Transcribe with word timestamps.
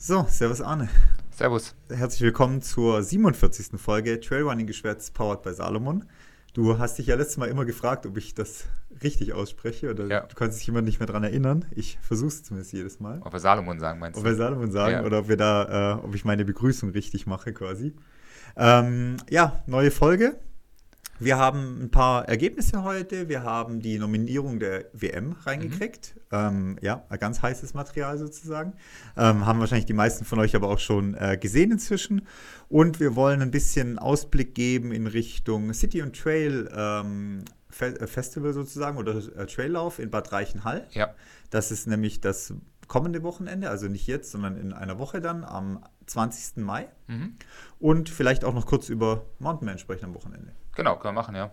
So, 0.00 0.24
Servus 0.28 0.60
Arne. 0.60 0.88
Servus. 1.30 1.74
Herzlich 1.90 2.22
willkommen 2.22 2.62
zur 2.62 3.02
47. 3.02 3.80
Folge 3.80 4.20
Trailrunning 4.20 4.66
Geschwätz 4.68 5.10
powered 5.10 5.42
by 5.42 5.52
Salomon. 5.52 6.04
Du 6.54 6.78
hast 6.78 6.98
dich 6.98 7.06
ja 7.08 7.16
letztes 7.16 7.36
Mal 7.36 7.46
immer 7.48 7.64
gefragt, 7.64 8.06
ob 8.06 8.16
ich 8.16 8.32
das 8.34 8.66
richtig 9.02 9.32
ausspreche 9.32 9.90
oder 9.90 10.06
Ja. 10.06 10.20
du 10.20 10.34
kannst 10.36 10.60
dich 10.60 10.68
immer 10.68 10.82
nicht 10.82 11.00
mehr 11.00 11.06
dran 11.08 11.24
erinnern. 11.24 11.64
Ich 11.72 11.98
versuche 12.00 12.28
es 12.28 12.44
zumindest 12.44 12.72
jedes 12.72 13.00
Mal. 13.00 13.20
Ob 13.24 13.32
wir 13.32 13.40
Salomon 13.40 13.80
sagen, 13.80 13.98
meinst 13.98 14.18
Ob 14.18 14.24
du? 14.24 14.30
wir 14.30 14.36
Salomon 14.36 14.70
sagen 14.70 14.92
Ja. 14.92 15.04
oder 15.04 15.18
ob 15.20 15.28
wir 15.28 15.36
da, 15.36 15.96
äh, 15.96 16.04
ob 16.04 16.14
ich 16.14 16.24
meine 16.24 16.44
Begrüßung 16.44 16.90
richtig 16.90 17.26
mache 17.26 17.52
quasi. 17.52 17.94
Ähm, 18.56 19.16
ja, 19.28 19.62
neue 19.66 19.90
Folge. 19.90 20.36
Wir 21.20 21.36
haben 21.36 21.82
ein 21.82 21.90
paar 21.90 22.28
Ergebnisse 22.28 22.84
heute. 22.84 23.28
Wir 23.28 23.42
haben 23.42 23.80
die 23.80 23.98
Nominierung 23.98 24.60
der 24.60 24.84
WM 24.92 25.32
reingekriegt. 25.44 26.14
Ähm, 26.30 26.78
ja, 26.80 27.04
ganz 27.18 27.42
heißes 27.42 27.74
Material 27.74 28.18
sozusagen. 28.18 28.74
Ähm, 29.16 29.44
haben 29.44 29.58
wahrscheinlich 29.58 29.86
die 29.86 29.94
meisten 29.94 30.24
von 30.24 30.38
euch 30.38 30.54
aber 30.54 30.68
auch 30.68 30.78
schon 30.78 31.14
äh, 31.14 31.36
gesehen 31.36 31.72
inzwischen. 31.72 32.26
Und 32.68 33.00
wir 33.00 33.16
wollen 33.16 33.42
ein 33.42 33.50
bisschen 33.50 33.98
Ausblick 33.98 34.54
geben 34.54 34.92
in 34.92 35.08
Richtung 35.08 35.72
City 35.74 36.02
und 36.02 36.16
Trail 36.16 36.70
ähm, 36.74 37.44
Fe 37.68 37.98
äh, 38.00 38.06
Festival 38.06 38.52
sozusagen 38.52 38.96
oder 38.96 39.16
äh, 39.16 39.46
Traillauf 39.46 39.98
in 39.98 40.10
Bad 40.10 40.30
Reichenhall. 40.30 40.86
Ja, 40.92 41.14
Das 41.50 41.72
ist 41.72 41.88
nämlich 41.88 42.20
das 42.20 42.54
kommende 42.86 43.22
Wochenende, 43.22 43.70
also 43.70 43.88
nicht 43.88 44.06
jetzt, 44.06 44.30
sondern 44.30 44.56
in 44.56 44.72
einer 44.72 44.98
Woche 44.98 45.20
dann, 45.20 45.44
am 45.44 45.84
20. 46.06 46.58
Mai. 46.58 46.88
mhm. 47.06 47.34
Und 47.78 48.08
vielleicht 48.08 48.44
auch 48.44 48.54
noch 48.54 48.66
kurz 48.66 48.88
über 48.88 49.26
Mountainman 49.38 49.78
sprechen 49.78 50.06
am 50.06 50.14
Wochenende. 50.14 50.52
Genau, 50.78 50.96
können 50.96 51.14
wir 51.14 51.20
machen, 51.20 51.34
ja. 51.34 51.50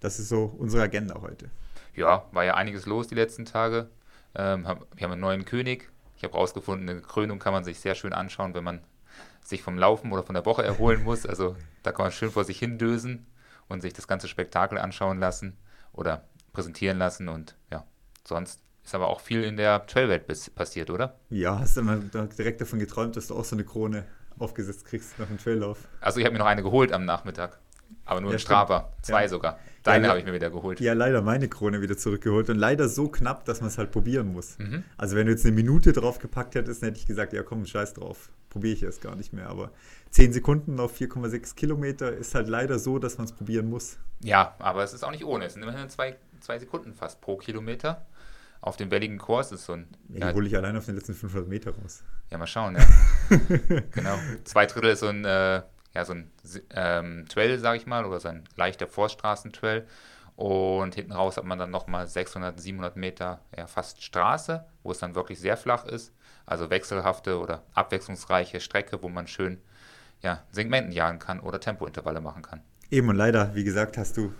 Das 0.00 0.18
ist 0.18 0.30
so 0.30 0.52
unsere 0.58 0.82
Agenda 0.82 1.20
heute. 1.20 1.50
Ja, 1.94 2.24
war 2.32 2.44
ja 2.44 2.54
einiges 2.54 2.86
los 2.86 3.06
die 3.06 3.14
letzten 3.14 3.44
Tage. 3.44 3.90
Ähm, 4.34 4.66
hab, 4.66 4.86
wir 4.96 5.04
haben 5.04 5.12
einen 5.12 5.20
neuen 5.20 5.44
König. 5.44 5.90
Ich 6.16 6.24
habe 6.24 6.34
rausgefunden, 6.34 6.88
eine 6.88 7.00
Krönung 7.02 7.38
kann 7.38 7.52
man 7.52 7.64
sich 7.64 7.78
sehr 7.80 7.94
schön 7.94 8.12
anschauen, 8.12 8.54
wenn 8.54 8.64
man 8.64 8.80
sich 9.44 9.62
vom 9.62 9.78
Laufen 9.78 10.10
oder 10.12 10.22
von 10.22 10.34
der 10.34 10.46
Woche 10.46 10.62
erholen 10.64 11.04
muss. 11.04 11.26
Also 11.26 11.54
da 11.82 11.92
kann 11.92 12.06
man 12.06 12.12
schön 12.12 12.30
vor 12.30 12.44
sich 12.44 12.58
hindösen 12.58 13.26
und 13.68 13.82
sich 13.82 13.92
das 13.92 14.08
ganze 14.08 14.26
Spektakel 14.26 14.78
anschauen 14.78 15.20
lassen 15.20 15.56
oder 15.92 16.24
präsentieren 16.52 16.98
lassen. 16.98 17.28
Und 17.28 17.56
ja, 17.70 17.84
sonst 18.26 18.60
ist 18.84 18.94
aber 18.94 19.08
auch 19.08 19.20
viel 19.20 19.44
in 19.44 19.56
der 19.56 19.86
Trailwelt 19.86 20.26
passiert, 20.54 20.88
oder? 20.88 21.18
Ja, 21.28 21.58
hast 21.58 21.76
du 21.76 21.82
da 21.82 22.26
direkt 22.26 22.60
davon 22.60 22.78
geträumt, 22.78 23.16
dass 23.16 23.26
du 23.26 23.36
auch 23.36 23.44
so 23.44 23.54
eine 23.54 23.64
Krone 23.64 24.06
aufgesetzt 24.38 24.86
kriegst 24.86 25.18
nach 25.18 25.26
dem 25.26 25.38
Traillauf? 25.38 25.86
Also 26.00 26.20
ich 26.20 26.24
habe 26.24 26.32
mir 26.32 26.38
noch 26.38 26.46
eine 26.46 26.62
geholt 26.62 26.92
am 26.92 27.04
Nachmittag. 27.04 27.58
Aber 28.10 28.20
nur 28.20 28.30
Ja, 28.30 28.34
in 28.34 28.40
Strava. 28.40 28.88
stimmt. 28.92 29.06
Zwei 29.06 29.22
Ja. 29.22 29.28
sogar. 29.28 29.58
Deine 29.84 30.04
Ja, 30.04 30.10
habe 30.10 30.18
ich 30.20 30.26
mir 30.26 30.32
wieder 30.34 30.50
geholt. 30.50 30.80
Ja, 30.80 30.92
leider 30.92 31.22
meine 31.22 31.48
Krone 31.48 31.80
wieder 31.80 31.96
zurückgeholt 31.96 32.50
und 32.50 32.56
leider 32.56 32.88
so 32.88 33.08
knapp, 33.08 33.44
dass 33.46 33.60
man 33.60 33.68
es 33.68 33.78
halt 33.78 33.92
probieren 33.92 34.32
muss. 34.32 34.58
Mhm. 34.58 34.84
Also 34.98 35.16
wenn 35.16 35.26
du 35.26 35.32
jetzt 35.32 35.46
eine 35.46 35.54
Minute 35.54 35.92
drauf 35.92 36.18
gepackt 36.18 36.54
hättest, 36.54 36.82
dann 36.82 36.88
hätte 36.88 37.00
ich 37.00 37.06
gesagt, 37.06 37.32
ja 37.32 37.42
komm, 37.42 37.64
scheiß 37.64 37.94
drauf. 37.94 38.28
Probiere 38.50 38.74
ich 38.74 38.82
erst 38.82 39.00
gar 39.00 39.14
nicht 39.16 39.32
mehr. 39.32 39.48
Aber 39.48 39.70
10 40.10 40.32
Sekunden 40.32 40.80
auf 40.80 40.94
4,6 41.00 41.54
Kilometer 41.54 42.12
ist 42.12 42.34
halt 42.34 42.48
leider 42.48 42.78
so, 42.78 42.98
dass 42.98 43.16
man 43.16 43.26
es 43.26 43.32
probieren 43.32 43.70
muss. 43.70 43.96
Ja, 44.22 44.54
aber 44.58 44.82
es 44.82 44.92
ist 44.92 45.04
auch 45.04 45.12
nicht 45.12 45.24
ohne. 45.24 45.46
Es 45.46 45.54
sind 45.54 45.62
immerhin 45.62 45.88
zwei, 45.88 46.16
zwei 46.40 46.58
Sekunden 46.58 46.92
fast 46.92 47.20
pro 47.22 47.36
Kilometer. 47.36 48.04
Auf 48.60 48.76
dem 48.76 48.90
welligen 48.90 49.16
Kurs 49.16 49.52
ist 49.52 49.64
so 49.64 49.72
ein. 49.74 49.86
Ja, 50.10 50.28
Ja, 50.28 50.34
hole 50.34 50.46
ich 50.46 50.54
allein 50.56 50.76
auf 50.76 50.84
den 50.84 50.96
letzten 50.96 51.14
500 51.14 51.48
Meter 51.48 51.70
raus. 51.70 52.02
ja 52.30 52.36
mal 52.36 52.46
schauen, 52.46 52.76
ja. 52.76 52.84
genau. 53.92 54.18
Zwei 54.44 54.66
Drittel 54.66 54.90
ist 54.90 55.00
so 55.00 55.06
ein, 55.06 55.24
äh, 55.24 55.62
ja, 55.94 56.04
so 56.04 56.14
ein 56.14 56.30
ähm, 56.74 57.26
Trail, 57.28 57.58
sage 57.58 57.78
ich 57.78 57.86
mal, 57.86 58.04
oder 58.04 58.20
so 58.20 58.28
ein 58.28 58.44
leichter 58.56 58.86
Vorstraßentrail. 58.86 59.86
Und 60.36 60.94
hinten 60.94 61.12
raus 61.12 61.36
hat 61.36 61.44
man 61.44 61.58
dann 61.58 61.70
nochmal 61.70 62.06
600, 62.06 62.58
700 62.58 62.96
Meter, 62.96 63.40
ja, 63.56 63.66
fast 63.66 64.02
Straße, 64.02 64.64
wo 64.82 64.90
es 64.90 64.98
dann 64.98 65.14
wirklich 65.14 65.38
sehr 65.38 65.56
flach 65.56 65.84
ist. 65.84 66.14
Also 66.46 66.70
wechselhafte 66.70 67.38
oder 67.38 67.62
abwechslungsreiche 67.74 68.60
Strecke, 68.60 69.02
wo 69.02 69.08
man 69.08 69.26
schön 69.26 69.60
ja, 70.22 70.42
Segmenten 70.50 70.92
jagen 70.92 71.18
kann 71.18 71.40
oder 71.40 71.60
Tempointervalle 71.60 72.20
machen 72.20 72.42
kann. 72.42 72.62
Eben 72.90 73.08
und 73.08 73.16
leider, 73.16 73.54
wie 73.54 73.64
gesagt, 73.64 73.98
hast 73.98 74.16
du, 74.16 74.32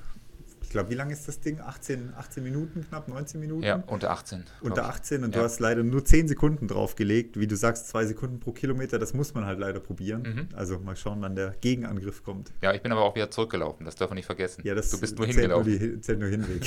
ich 0.70 0.72
glaube, 0.72 0.88
wie 0.90 0.94
lang 0.94 1.10
ist 1.10 1.26
das 1.26 1.40
Ding? 1.40 1.58
18, 1.58 2.14
18 2.16 2.44
Minuten, 2.44 2.86
knapp 2.88 3.08
19 3.08 3.40
Minuten? 3.40 3.64
Ja, 3.64 3.82
unter 3.88 4.10
18. 4.12 4.44
glaub 4.44 4.70
Unter 4.70 4.82
ich. 4.82 4.88
18 4.88 5.24
und 5.24 5.34
Ja. 5.34 5.40
du 5.40 5.44
hast 5.44 5.58
leider 5.58 5.82
nur 5.82 6.04
10 6.04 6.28
Sekunden 6.28 6.68
draufgelegt. 6.68 7.40
Wie 7.40 7.48
du 7.48 7.56
sagst, 7.56 7.88
2 7.88 8.06
Sekunden 8.06 8.38
pro 8.38 8.52
Kilometer, 8.52 9.00
das 9.00 9.12
muss 9.12 9.34
man 9.34 9.46
halt 9.46 9.58
leider 9.58 9.80
probieren. 9.80 10.22
Mhm. 10.22 10.48
Also 10.54 10.78
mal 10.78 10.94
schauen, 10.94 11.22
wann 11.22 11.34
der 11.34 11.56
Gegenangriff 11.60 12.22
kommt. 12.22 12.52
Ja, 12.62 12.72
ich 12.72 12.82
bin 12.82 12.92
aber 12.92 13.00
auch 13.00 13.16
wieder 13.16 13.32
zurückgelaufen, 13.32 13.84
das 13.84 13.96
dürfen 13.96 14.12
wir 14.12 14.14
nicht 14.14 14.26
vergessen. 14.26 14.62
Ja, 14.64 14.76
das 14.76 14.90
du 14.92 15.00
bist 15.00 15.18
nur 15.18 15.26
zählt 15.26 15.38
hingelaufen. 15.40 15.70
Nur 15.72 15.78
die, 15.80 16.00
zählt 16.02 16.20
nur 16.20 16.28
Hinweg. 16.28 16.62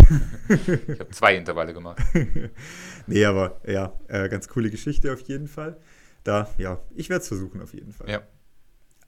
Ich 0.93 0.99
habe 0.99 1.09
zwei 1.11 1.37
Intervalle 1.37 1.73
gemacht. 1.73 2.01
nee, 3.07 3.23
aber 3.23 3.61
ja, 3.65 3.93
äh, 4.09 4.27
ganz 4.27 4.49
coole 4.49 4.69
Geschichte 4.69 5.13
auf 5.13 5.21
jeden 5.21 5.47
Fall. 5.47 5.77
Da, 6.25 6.49
ja, 6.57 6.81
ich 6.93 7.09
werde 7.09 7.21
es 7.21 7.29
versuchen 7.29 7.61
auf 7.61 7.73
jeden 7.73 7.93
Fall. 7.93 8.09
Ja. 8.09 8.21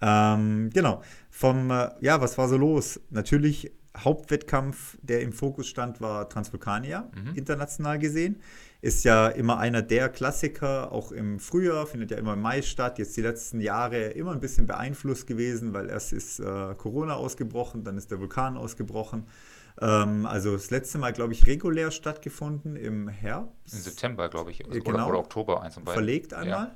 Ähm, 0.02 0.70
genau. 0.74 1.02
Vom, 1.30 1.70
äh, 1.70 1.90
ja, 2.00 2.22
was 2.22 2.38
war 2.38 2.48
so 2.48 2.56
los? 2.56 3.02
Natürlich, 3.10 3.74
Hauptwettkampf, 3.98 4.98
der 5.02 5.22
im 5.22 5.32
Fokus 5.34 5.68
stand, 5.68 6.02
war 6.02 6.28
Transvulkania, 6.30 7.10
Mhm. 7.16 7.36
international 7.36 8.00
gesehen. 8.00 8.42
Ist 8.82 9.04
ja 9.04 9.28
immer 9.30 9.58
einer 9.58 9.82
der 9.82 10.10
Klassiker, 10.10 10.92
auch 10.92 11.12
im 11.12 11.40
Frühjahr, 11.40 11.88
findet 11.88 12.12
ja 12.12 12.18
immer 12.18 12.34
im 12.34 12.42
Mai 12.42 12.62
statt. 12.62 13.00
Jetzt 13.00 13.18
die 13.18 13.22
letzten 13.22 13.60
Jahre 13.60 13.98
immer 14.10 14.32
ein 14.32 14.40
bisschen 14.40 14.68
beeinflusst 14.68 15.26
gewesen, 15.26 15.74
weil 15.74 15.90
erst 15.90 16.14
ist 16.14 16.40
äh, 16.40 16.76
Corona 16.78 17.16
ausgebrochen, 17.16 17.84
dann 17.84 17.98
ist 17.98 18.12
der 18.12 18.20
Vulkan 18.20 18.58
ausgebrochen. 18.58 19.26
Ähm, 19.82 20.26
also 20.26 20.54
das 20.54 20.70
letzte 20.70 21.00
Mal, 21.00 21.14
glaube 21.14 21.34
ich, 21.34 21.48
regulär 21.48 21.90
stattgefunden 21.92 22.76
im 22.76 23.08
Herbst. 23.08 23.74
Im 23.74 23.80
September, 23.80 24.30
glaube 24.30 24.52
ich. 24.52 24.66
Oder, 24.66 24.80
genau. 24.80 25.10
oder 25.10 25.20
Oktober, 25.20 25.64
eins 25.64 25.78
und 25.78 25.86
beiden. 25.86 25.96
verlegt 25.98 26.34
einmal. 26.34 26.76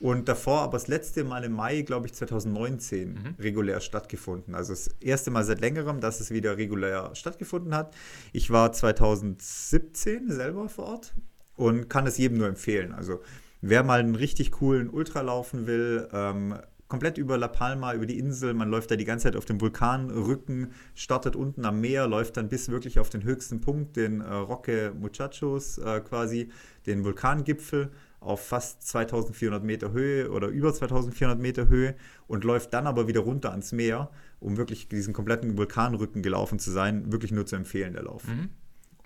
Und 0.00 0.28
davor 0.28 0.60
aber 0.60 0.72
das 0.74 0.86
letzte 0.86 1.24
Mal 1.24 1.42
im 1.42 1.52
Mai, 1.52 1.82
glaube 1.82 2.06
ich, 2.06 2.14
2019 2.14 3.14
Mhm. 3.14 3.34
regulär 3.42 3.80
stattgefunden. 3.80 4.54
Also 4.54 4.72
das 4.72 4.88
erste 5.00 5.30
Mal 5.32 5.42
seit 5.44 5.60
längerem, 5.60 6.00
dass 6.00 6.20
es 6.20 6.30
wieder 6.30 6.56
regulär 6.56 7.10
stattgefunden 7.14 7.74
hat. 7.74 7.94
Ich 8.32 8.50
war 8.50 8.72
2017 8.72 10.30
selber 10.30 10.68
vor 10.68 10.86
Ort 10.86 11.14
und 11.56 11.88
kann 11.88 12.06
es 12.06 12.18
jedem 12.18 12.38
nur 12.38 12.46
empfehlen. 12.48 12.92
Also 12.92 13.20
wer 13.60 13.82
mal 13.82 14.00
einen 14.00 14.14
richtig 14.14 14.52
coolen 14.52 14.88
Ultra 14.88 15.20
laufen 15.22 15.66
will, 15.66 16.08
ähm, 16.12 16.54
komplett 16.86 17.18
über 17.18 17.36
La 17.36 17.48
Palma, 17.48 17.92
über 17.92 18.06
die 18.06 18.18
Insel, 18.18 18.54
man 18.54 18.70
läuft 18.70 18.90
da 18.90 18.96
die 18.96 19.04
ganze 19.04 19.24
Zeit 19.24 19.36
auf 19.36 19.44
dem 19.44 19.60
Vulkanrücken, 19.60 20.72
startet 20.94 21.36
unten 21.36 21.64
am 21.66 21.80
Meer, 21.80 22.06
läuft 22.06 22.36
dann 22.38 22.48
bis 22.48 22.70
wirklich 22.70 22.98
auf 22.98 23.10
den 23.10 23.24
höchsten 23.24 23.60
Punkt, 23.60 23.96
den 23.96 24.20
äh, 24.22 24.32
Roque 24.32 24.92
Muchachos 24.98 25.76
äh, 25.78 26.00
quasi, 26.00 26.50
den 26.86 27.04
Vulkangipfel 27.04 27.90
auf 28.20 28.46
fast 28.46 28.86
2400 28.86 29.62
Meter 29.62 29.92
Höhe 29.92 30.30
oder 30.30 30.48
über 30.48 30.72
2400 30.72 31.38
Meter 31.38 31.68
Höhe 31.68 31.94
und 32.26 32.44
läuft 32.44 32.72
dann 32.74 32.86
aber 32.86 33.06
wieder 33.08 33.20
runter 33.20 33.50
ans 33.50 33.72
Meer, 33.72 34.10
um 34.40 34.56
wirklich 34.56 34.88
diesen 34.88 35.14
kompletten 35.14 35.56
Vulkanrücken 35.56 36.22
gelaufen 36.22 36.58
zu 36.58 36.70
sein. 36.70 37.12
Wirklich 37.12 37.32
nur 37.32 37.46
zu 37.46 37.56
empfehlen, 37.56 37.92
der 37.92 38.02
Lauf. 38.02 38.26
Mhm. 38.26 38.50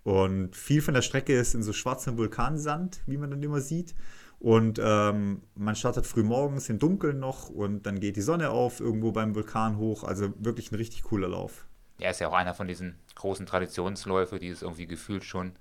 Und 0.05 0.57
viel 0.57 0.83
von 0.83 0.95
der 0.95 1.03
Strecke 1.03 1.39
ist 1.39 1.55
in 1.55 1.63
so 1.63 1.73
schwarzem 1.73 2.17
Vulkansand, 2.19 3.01
wie 3.07 3.17
man 3.17 3.31
dann 3.31 3.43
immer 3.43 3.61
sieht. 3.61 3.95
Und 4.41 4.81
ähm, 4.83 5.43
man 5.55 5.77
startet 5.77 6.05
früh 6.05 6.25
morgens 6.25 6.69
im 6.69 6.81
Dunkeln 6.81 7.21
noch 7.21 7.49
und 7.49 7.87
dann 7.87 8.01
geht 8.01 8.17
die 8.17 8.23
Sonne 8.23 8.51
auf 8.51 8.81
irgendwo 8.81 9.13
beim 9.13 9.37
Vulkan 9.37 9.77
hoch. 9.77 10.03
Also 10.03 10.33
wirklich 10.39 10.73
ein 10.73 10.75
richtig 10.75 11.05
cooler 11.05 11.29
Lauf. 11.29 11.67
Er 12.01 12.11
ist 12.11 12.19
ja 12.19 12.27
auch 12.27 12.33
einer 12.33 12.53
von 12.53 12.67
diesen 12.67 12.97
großen 13.15 13.47
Traditionsläufe, 13.47 14.41
die 14.41 14.49
es 14.49 14.63
irgendwie 14.63 14.89
gefühlt 14.89 15.23
schon 15.23 15.53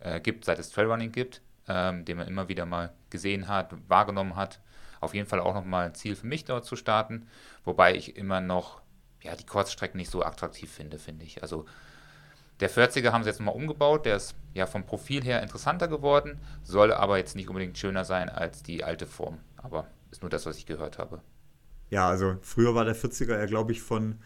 äh, 0.00 0.20
gibt, 0.20 0.44
seit 0.44 0.58
es 0.58 0.70
Trailrunning 0.70 1.12
gibt, 1.12 1.40
ähm, 1.68 2.04
den 2.04 2.16
man 2.16 2.26
immer 2.28 2.48
wieder 2.48 2.66
mal 2.66 2.92
gesehen 3.10 3.48
hat, 3.48 3.74
wahrgenommen 3.88 4.36
hat. 4.36 4.60
Auf 5.00 5.14
jeden 5.14 5.28
Fall 5.28 5.40
auch 5.40 5.54
nochmal 5.54 5.86
ein 5.86 5.94
Ziel 5.94 6.16
für 6.16 6.26
mich 6.26 6.44
dort 6.44 6.64
zu 6.64 6.74
starten, 6.76 7.28
wobei 7.64 7.94
ich 7.94 8.16
immer 8.16 8.40
noch 8.40 8.80
ja, 9.22 9.34
die 9.36 9.46
Kurzstrecken 9.46 9.98
nicht 9.98 10.10
so 10.10 10.22
attraktiv 10.24 10.70
finde, 10.70 10.98
finde 10.98 11.24
ich. 11.24 11.42
Also 11.42 11.66
der 12.60 12.70
40er 12.70 13.12
haben 13.12 13.22
sie 13.22 13.30
jetzt 13.30 13.38
nochmal 13.38 13.54
umgebaut, 13.54 14.06
der 14.06 14.16
ist 14.16 14.34
ja 14.54 14.66
vom 14.66 14.84
Profil 14.84 15.22
her 15.22 15.42
interessanter 15.42 15.86
geworden, 15.86 16.40
soll 16.64 16.92
aber 16.92 17.18
jetzt 17.18 17.36
nicht 17.36 17.48
unbedingt 17.48 17.78
schöner 17.78 18.04
sein 18.04 18.28
als 18.28 18.62
die 18.62 18.82
alte 18.82 19.06
Form. 19.06 19.38
Aber 19.56 19.86
ist 20.10 20.22
nur 20.22 20.30
das, 20.30 20.46
was 20.46 20.56
ich 20.56 20.66
gehört 20.66 20.98
habe. 20.98 21.20
Ja, 21.90 22.08
also 22.08 22.36
früher 22.42 22.74
war 22.74 22.84
der 22.84 22.96
40er 22.96 23.38
ja, 23.38 23.46
glaube 23.46 23.72
ich, 23.72 23.82
von 23.82 24.18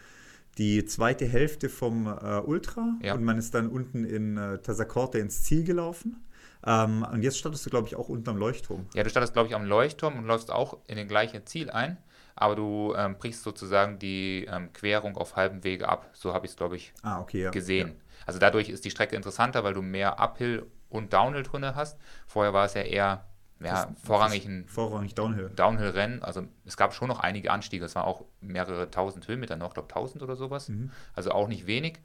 die 0.57 0.85
zweite 0.85 1.25
Hälfte 1.25 1.69
vom 1.69 2.07
äh, 2.07 2.39
Ultra 2.39 2.95
Ja. 3.01 3.13
und 3.13 3.23
man 3.23 3.37
ist 3.37 3.53
dann 3.53 3.69
unten 3.69 4.03
in 4.05 4.37
äh, 4.37 4.59
Tazacorte 4.59 5.19
ins 5.19 5.43
Ziel 5.43 5.63
gelaufen. 5.63 6.23
Ähm, 6.65 7.05
und 7.11 7.21
jetzt 7.23 7.37
startest 7.37 7.65
du, 7.65 7.69
glaube 7.69 7.87
ich, 7.87 7.95
auch 7.95 8.09
unten 8.09 8.29
am 8.29 8.37
Leuchtturm. 8.37 8.85
Ja, 8.93 9.03
du 9.03 9.09
startest, 9.09 9.33
glaube 9.33 9.49
ich, 9.49 9.55
am 9.55 9.65
Leuchtturm 9.65 10.17
und 10.17 10.25
läufst 10.25 10.51
auch 10.51 10.77
in 10.87 10.95
den 10.97 11.07
gleichen 11.07 11.45
Ziel 11.45 11.69
ein, 11.69 11.97
aber 12.35 12.55
du 12.55 12.93
ähm, 12.97 13.17
brichst 13.17 13.43
sozusagen 13.43 13.99
die 13.99 14.45
ähm, 14.49 14.71
Querung 14.73 15.17
auf 15.17 15.35
halbem 15.35 15.63
Wege 15.63 15.89
ab. 15.89 16.09
So 16.13 16.33
habe 16.33 16.45
ich 16.45 16.51
es, 16.53 16.57
glaube 16.57 16.75
ich, 16.77 16.93
Ah, 17.01 17.19
okay, 17.19 17.43
ja. 17.43 17.51
gesehen. 17.51 17.99
Also 18.25 18.39
dadurch 18.39 18.69
ist 18.69 18.85
die 18.85 18.91
Strecke 18.91 19.15
interessanter, 19.15 19.63
weil 19.63 19.73
du 19.73 19.81
mehr 19.81 20.19
Uphill 20.19 20.65
und 20.89 21.11
Downhill 21.13 21.43
drin 21.43 21.65
hast. 21.75 21.99
Vorher 22.27 22.53
war 22.53 22.65
es 22.65 22.73
ja 22.75 22.81
eher 22.83 23.25
ja, 23.59 23.85
Das- 23.85 23.87
vorrangig 24.05 24.45
ein 24.45 24.65
Vorrangig 24.67 25.15
Downhill. 25.15 25.49
Downhill-Rennen. 25.55 26.21
Also 26.23 26.43
es 26.65 26.75
gab 26.75 26.93
schon 26.93 27.07
noch 27.07 27.19
einige 27.19 27.49
Anstiege. 27.51 27.85
Es 27.85 27.95
waren 27.95 28.05
auch 28.05 28.25
mehrere 28.41 28.89
tausend 28.91 29.27
Höhenmeter 29.27 29.55
noch, 29.55 29.69
ich 29.69 29.73
glaube 29.75 29.87
1000 29.89 30.21
oder 30.23 30.35
sowas. 30.35 30.69
Also 31.13 31.31
auch 31.31 31.47
nicht 31.47 31.65
wenig. 31.65 31.99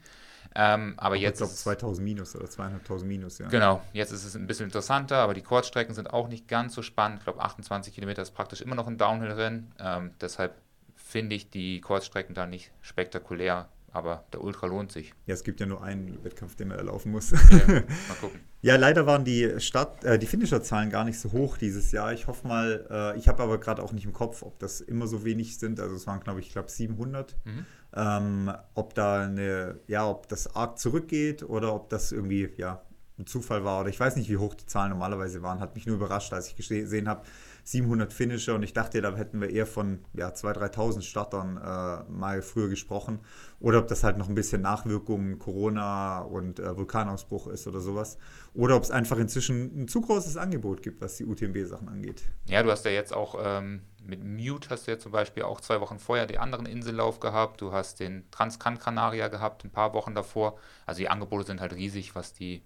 Ähm, 0.61 0.95
aber 0.97 1.15
Ich 1.15 1.23
jetzt 1.23 1.39
glaube 1.39 1.53
ist, 1.53 1.61
2000 1.61 2.05
minus 2.05 2.35
oder 2.35 2.51
zweieinhalbtausend 2.51 3.09
minus, 3.09 3.39
ja. 3.39 3.47
genau, 3.47 3.81
jetzt 3.93 4.11
ist 4.11 4.25
es 4.25 4.35
ein 4.35 4.49
bisschen 4.49 4.65
interessanter, 4.65 5.19
aber 5.19 5.33
die 5.33 5.43
Kurzstrecken 5.43 5.95
sind 5.95 6.13
auch 6.13 6.27
nicht 6.27 6.49
ganz 6.49 6.75
so 6.75 6.83
spannend. 6.83 7.19
Ich 7.19 7.25
glaube 7.25 7.41
28 7.41 7.95
Kilometer 7.95 8.23
ist 8.23 8.33
praktisch 8.33 8.61
immer 8.61 8.75
noch 8.75 8.89
ein 8.89 8.99
Downhill-Rennen. 8.99 9.73
Ähm, 9.79 10.11
deshalb 10.21 10.57
finde 10.97 11.37
ich 11.37 11.49
die 11.49 11.81
Kurzstrecken 11.81 12.35
da 12.35 12.47
nicht 12.47 12.73
spektakulär, 12.81 13.69
aber 13.93 14.25
der 14.33 14.43
Ultra 14.43 14.67
lohnt 14.67 14.93
sich. 14.93 15.15
Ja, 15.27 15.35
es 15.35 15.43
gibt 15.45 15.61
ja 15.61 15.67
nur 15.67 15.83
einen 15.83 16.23
Wettkampf, 16.25 16.55
den 16.57 16.69
man 16.69 16.79
erlaufen 16.79 17.11
muss. 17.13 17.31
Ja, 17.31 17.39
mal 17.49 18.17
gucken. 18.21 18.41
Ja, 18.61 18.77
leider 18.77 19.07
waren 19.07 19.25
die 19.25 19.61
Start, 19.61 20.05
äh, 20.05 20.19
die 20.19 20.27
Finisher-Zahlen 20.27 20.91
gar 20.91 21.05
nicht 21.05 21.19
so 21.19 21.33
hoch 21.33 21.57
dieses 21.59 21.93
Jahr. 21.93 22.13
Ich 22.13 22.27
hoffe 22.27 22.47
mal, 22.49 22.87
äh, 22.91 23.19
ich 23.19 23.29
habe 23.29 23.43
aber 23.43 23.59
gerade 23.59 23.83
auch 23.83 23.93
nicht 23.93 24.05
im 24.05 24.13
Kopf, 24.13 24.43
ob 24.43 24.59
das 24.59 24.81
immer 24.81 25.07
so 25.07 25.25
wenig 25.25 25.59
sind. 25.59 25.81
Also 25.81 25.95
es 25.95 26.07
waren, 26.07 26.21
glaube 26.21 26.41
ich, 26.41 26.51
glaube 26.51 26.71
700. 26.71 27.37
Mhm. 27.45 27.67
Ähm, 27.95 28.53
ob 28.75 28.95
da 28.95 29.23
eine, 29.23 29.79
ja, 29.87 30.07
ob 30.09 30.29
das 30.29 30.55
arg 30.55 30.79
zurückgeht 30.79 31.43
oder 31.43 31.75
ob 31.75 31.89
das 31.89 32.13
irgendwie, 32.13 32.51
ja, 32.57 32.83
ein 33.19 33.27
Zufall 33.27 33.65
war 33.65 33.81
oder 33.81 33.89
ich 33.89 33.99
weiß 33.99 34.15
nicht, 34.17 34.29
wie 34.31 34.37
hoch 34.37 34.55
die 34.55 34.67
Zahlen 34.67 34.91
normalerweise 34.91 35.43
waren. 35.43 35.59
Hat 35.61 35.75
mich 35.75 35.87
nur 35.87 35.97
überrascht, 35.97 36.33
als 36.33 36.49
ich 36.49 36.55
gese- 36.55 36.81
gesehen 36.83 37.09
habe, 37.09 37.23
700 37.69 38.15
Finisher 38.15 38.55
und 38.55 38.63
ich 38.63 38.73
dachte, 38.73 39.03
da 39.03 39.15
hätten 39.15 39.43
wir 39.43 39.51
eher 39.51 39.67
von 39.67 39.99
ja, 40.15 40.29
2.000, 40.29 40.73
3.000 40.73 41.03
Startern 41.03 41.59
äh, 41.59 42.11
mal 42.11 42.41
früher 42.41 42.71
gesprochen. 42.71 43.21
Oder 43.61 43.81
ob 43.81 43.89
das 43.89 44.05
halt 44.05 44.17
noch 44.17 44.31
ein 44.31 44.35
bisschen 44.35 44.63
Nachwirkungen 44.63 45.39
Corona 45.39 46.21
und 46.21 46.61
äh, 46.61 46.75
Vulkanausbruch 46.75 47.49
ist 47.49 47.67
oder 47.67 47.81
sowas. 47.81 48.17
Oder 48.55 48.75
ob 48.75 48.85
es 48.85 48.91
einfach 48.91 49.19
inzwischen 49.19 49.83
ein 49.83 49.87
zu 49.87 50.01
großes 50.01 50.39
Angebot 50.39 50.83
gibt, 50.83 51.03
was 51.03 51.19
die 51.19 51.27
UTMB-Sachen 51.27 51.91
angeht. 51.91 52.23
Ja, 52.47 52.63
du 52.63 52.71
hast 52.71 52.87
ja 52.87 52.91
jetzt 52.91 53.13
auch 53.13 53.39
ähm, 53.39 53.83
mit 54.03 54.25
Mute 54.25 54.71
hast 54.71 54.87
du 54.87 54.93
ja 54.93 54.99
zum 54.99 55.13
Beispiel 55.13 55.43
auch 55.43 55.61
zwei 55.61 55.83
Wochen 55.83 55.99
vorher 55.99 56.25
den 56.25 56.39
anderen 56.39 56.65
Insellauf 56.65 57.21
gehabt. 57.21 57.61
Du 57.61 57.73
hast 57.73 58.01
den 58.01 58.31
Transcan 58.31 58.79
Canaria 58.79 59.29
gehabt, 59.29 59.67
ein 59.67 59.71
paar 59.71 59.93
Wochen 59.93 60.15
davor. 60.15 60.59
Also 60.87 61.01
die 61.01 61.11
Angebote 61.11 61.45
sind 61.45 61.61
halt 61.61 61.75
riesig, 61.75 62.15
was 62.15 62.33
die 62.33 62.63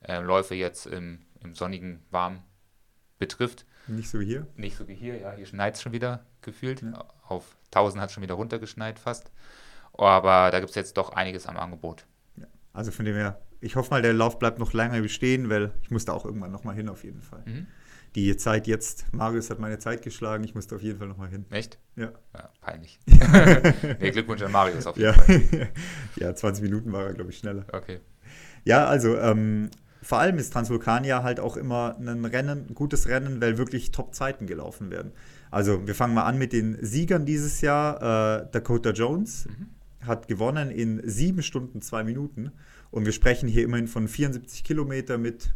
äh, 0.00 0.18
Läufe 0.20 0.56
jetzt 0.56 0.86
im, 0.86 1.20
im 1.38 1.54
sonnigen 1.54 2.02
Warm 2.10 2.42
betrifft. 3.20 3.64
Nicht 3.90 4.08
so 4.10 4.20
wie 4.20 4.26
hier. 4.26 4.46
Nicht 4.56 4.76
so 4.76 4.88
wie 4.88 4.94
hier, 4.94 5.18
ja, 5.18 5.32
hier 5.32 5.46
schneit 5.46 5.74
es 5.74 5.82
schon 5.82 5.92
wieder 5.92 6.24
gefühlt. 6.42 6.82
Auf 7.26 7.56
1000 7.66 8.00
hat 8.00 8.08
es 8.10 8.14
schon 8.14 8.22
wieder 8.22 8.34
runtergeschneit 8.34 8.98
fast. 8.98 9.30
Aber 9.92 10.50
da 10.50 10.60
gibt 10.60 10.70
es 10.70 10.76
jetzt 10.76 10.96
doch 10.96 11.10
einiges 11.12 11.46
am 11.46 11.56
Angebot. 11.56 12.06
Also 12.72 12.92
von 12.92 13.04
dem 13.04 13.16
her, 13.16 13.40
ich 13.60 13.74
hoffe 13.76 13.90
mal, 13.90 14.00
der 14.00 14.12
Lauf 14.12 14.38
bleibt 14.38 14.58
noch 14.58 14.72
lange 14.72 15.02
bestehen, 15.02 15.50
weil 15.50 15.72
ich 15.82 15.90
muss 15.90 16.04
da 16.04 16.12
auch 16.12 16.24
irgendwann 16.24 16.52
nochmal 16.52 16.76
hin 16.76 16.88
auf 16.88 17.02
jeden 17.04 17.20
Fall. 17.20 17.42
Mhm. 17.44 17.66
Die 18.14 18.36
Zeit 18.36 18.66
jetzt, 18.66 19.12
Marius 19.12 19.50
hat 19.50 19.58
meine 19.58 19.78
Zeit 19.78 20.02
geschlagen, 20.02 20.42
ich 20.44 20.54
muss 20.54 20.66
da 20.66 20.76
auf 20.76 20.82
jeden 20.82 20.98
Fall 20.98 21.08
nochmal 21.08 21.28
hin. 21.28 21.46
Echt? 21.50 21.78
Ja. 21.96 22.12
Ja, 22.34 22.50
peinlich. 22.60 22.98
nee, 23.06 24.10
Glückwunsch 24.10 24.42
an 24.42 24.52
Marius 24.52 24.86
auf 24.86 24.96
jeden 24.96 25.08
Ja. 25.08 25.12
Fall. 25.14 25.68
ja, 26.16 26.34
20 26.34 26.62
Minuten 26.64 26.92
war 26.92 27.06
er, 27.06 27.14
glaube 27.14 27.30
ich, 27.30 27.38
schneller. 27.38 27.64
Okay. 27.72 28.00
Ja, 28.64 28.86
also 28.86 29.16
ähm, 29.16 29.70
vor 30.02 30.18
allem 30.18 30.38
ist 30.38 30.52
Transvulkania 30.52 31.22
halt 31.22 31.40
auch 31.40 31.56
immer 31.56 31.96
ein 31.98 32.24
Rennen, 32.24 32.66
ein 32.68 32.74
gutes 32.74 33.08
Rennen, 33.08 33.40
weil 33.40 33.58
wirklich 33.58 33.90
Top-Zeiten 33.90 34.46
gelaufen 34.46 34.90
werden. 34.90 35.12
Also 35.50 35.86
wir 35.86 35.94
fangen 35.94 36.14
mal 36.14 36.24
an 36.24 36.38
mit 36.38 36.52
den 36.52 36.78
Siegern 36.80 37.26
dieses 37.26 37.60
Jahr. 37.60 38.42
Äh, 38.42 38.46
Dakota 38.50 38.90
Jones 38.90 39.48
hat 40.06 40.28
gewonnen 40.28 40.70
in 40.70 41.02
sieben 41.08 41.42
Stunden, 41.42 41.82
zwei 41.82 42.04
Minuten. 42.04 42.52
Und 42.90 43.04
wir 43.04 43.12
sprechen 43.12 43.48
hier 43.48 43.64
immerhin 43.64 43.88
von 43.88 44.08
74 44.08 44.64
Kilometer 44.64 45.18
mit 45.18 45.52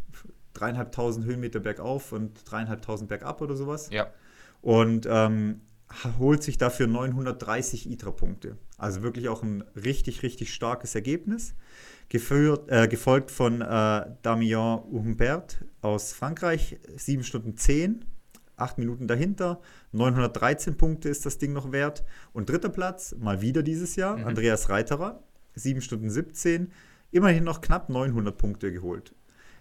dreieinhalbtausend 0.53 1.25
Höhenmeter 1.25 1.59
bergauf 1.59 2.11
und 2.11 2.49
dreieinhalbtausend 2.49 3.09
bergab 3.09 3.41
oder 3.41 3.55
sowas. 3.55 3.89
Ja. 3.91 4.07
Und 4.61 5.07
ähm, 5.09 5.61
holt 6.19 6.43
sich 6.43 6.57
dafür 6.57 6.87
930 6.87 7.89
ITRA-Punkte. 7.89 8.57
Also 8.77 9.01
wirklich 9.01 9.29
auch 9.29 9.43
ein 9.43 9.63
richtig, 9.75 10.23
richtig 10.23 10.53
starkes 10.53 10.95
Ergebnis. 10.95 11.55
Geführt, 12.09 12.69
äh, 12.71 12.87
gefolgt 12.87 13.31
von 13.31 13.61
äh, 13.61 14.05
Damien 14.21 14.79
Humbert 14.91 15.57
aus 15.81 16.13
Frankreich, 16.13 16.77
7 16.95 17.23
Stunden 17.23 17.57
10, 17.57 18.05
8 18.57 18.77
Minuten 18.77 19.07
dahinter, 19.07 19.59
913 19.91 20.77
Punkte 20.77 21.09
ist 21.09 21.25
das 21.25 21.37
Ding 21.37 21.53
noch 21.53 21.71
wert. 21.71 22.03
Und 22.31 22.49
dritter 22.49 22.69
Platz, 22.69 23.15
mal 23.19 23.41
wieder 23.41 23.63
dieses 23.63 23.95
Jahr, 23.95 24.17
Mhm. 24.17 24.27
Andreas 24.27 24.69
Reiterer, 24.69 25.23
7 25.55 25.81
Stunden 25.81 26.09
17, 26.09 26.71
immerhin 27.11 27.43
noch 27.43 27.61
knapp 27.61 27.89
900 27.89 28.37
Punkte 28.37 28.71
geholt. 28.71 29.13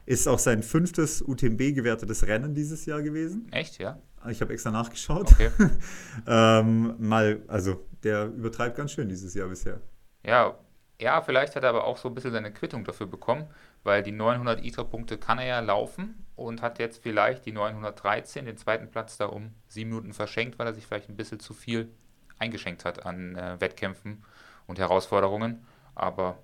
Ist 0.06 0.29
auch 0.29 0.38
sein 0.38 0.62
fünftes 0.62 1.23
UTMB 1.23 1.73
gewertetes 1.75 2.26
Rennen 2.26 2.55
dieses 2.55 2.85
Jahr 2.85 3.00
gewesen. 3.00 3.49
Echt, 3.52 3.79
ja? 3.79 3.99
Ich 4.29 4.40
habe 4.40 4.52
extra 4.52 4.70
nachgeschaut. 4.70 5.32
Okay. 5.32 5.50
ähm, 6.26 6.94
mal, 6.99 7.43
also 7.47 7.87
der 8.02 8.26
übertreibt 8.26 8.76
ganz 8.76 8.93
schön 8.93 9.08
dieses 9.08 9.35
Jahr 9.35 9.49
bisher. 9.49 9.81
Ja, 10.25 10.58
ja, 11.00 11.20
vielleicht 11.23 11.56
hat 11.56 11.64
er 11.64 11.70
aber 11.70 11.85
auch 11.85 11.96
so 11.96 12.08
ein 12.08 12.14
bisschen 12.14 12.32
seine 12.32 12.52
Quittung 12.52 12.85
dafür 12.85 13.06
bekommen, 13.06 13.49
weil 13.82 14.02
die 14.02 14.12
900 14.12 14.64
ITRA-Punkte 14.64 15.19
kann 15.19 15.38
er 15.38 15.46
ja 15.46 15.61
laufen 15.61 16.26
und 16.37 16.62
hat 16.62 16.79
jetzt 16.79 17.02
vielleicht 17.02 17.46
die 17.46 17.52
913, 17.52 18.46
den 18.46 18.56
zweiten 18.56 18.91
Platz 18.91 19.17
da 19.17 19.26
um 19.26 19.52
sieben 19.69 19.91
Minuten 19.91 20.12
verschenkt, 20.12 20.58
weil 20.58 20.67
er 20.67 20.75
sich 20.75 20.87
vielleicht 20.87 21.08
ein 21.08 21.17
bisschen 21.17 21.41
zu 21.41 21.52
viel 21.52 21.91
eingeschenkt 22.38 22.85
hat 22.85 23.05
an 23.06 23.37
äh, 23.37 23.61
Wettkämpfen 23.61 24.25
und 24.67 24.79
Herausforderungen. 24.79 25.67
Aber 25.94 26.38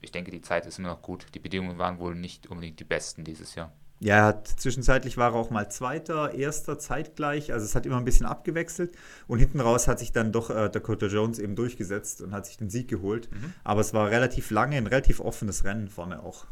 ich 0.00 0.12
denke, 0.12 0.30
die 0.30 0.42
Zeit 0.42 0.66
ist 0.66 0.78
immer 0.78 0.88
noch 0.88 1.02
gut. 1.02 1.26
Die 1.34 1.38
Bedingungen 1.38 1.78
waren 1.78 1.98
wohl 1.98 2.14
nicht 2.14 2.48
unbedingt 2.48 2.80
die 2.80 2.84
besten 2.84 3.24
dieses 3.24 3.54
Jahr. 3.54 3.72
Ja, 4.04 4.16
er 4.16 4.24
hat 4.24 4.48
zwischenzeitlich 4.48 5.16
war 5.16 5.32
er 5.32 5.36
auch 5.36 5.48
mal 5.48 5.70
Zweiter, 5.70 6.34
Erster 6.34 6.78
zeitgleich. 6.78 7.54
Also 7.54 7.64
es 7.64 7.74
hat 7.74 7.86
immer 7.86 7.96
ein 7.96 8.04
bisschen 8.04 8.26
abgewechselt. 8.26 8.94
Und 9.26 9.38
hinten 9.38 9.60
raus 9.60 9.88
hat 9.88 9.98
sich 9.98 10.12
dann 10.12 10.30
doch 10.30 10.50
äh, 10.50 10.68
Dakota 10.68 11.06
Jones 11.06 11.38
eben 11.38 11.56
durchgesetzt 11.56 12.20
und 12.20 12.34
hat 12.34 12.44
sich 12.44 12.58
den 12.58 12.68
Sieg 12.68 12.88
geholt. 12.88 13.30
Aber 13.64 13.80
es 13.80 13.94
war 13.94 14.10
relativ 14.10 14.50
lange, 14.50 14.76
ein 14.76 14.86
relativ 14.86 15.20
offenes 15.20 15.64
Rennen 15.64 15.88
vorne 15.88 16.22
auch. 16.22 16.44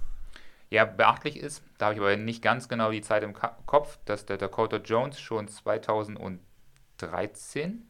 Ja, 0.70 0.86
beachtlich 0.86 1.36
ist, 1.36 1.62
da 1.76 1.84
habe 1.86 1.94
ich 1.96 2.00
aber 2.00 2.16
nicht 2.16 2.42
ganz 2.42 2.70
genau 2.70 2.90
die 2.90 3.02
Zeit 3.02 3.22
im 3.22 3.34
Ka 3.34 3.58
Kopf, 3.66 3.98
dass 4.06 4.24
der 4.24 4.38
Dakota 4.38 4.78
Jones 4.78 5.20
schon 5.20 5.46
2013 5.46 7.82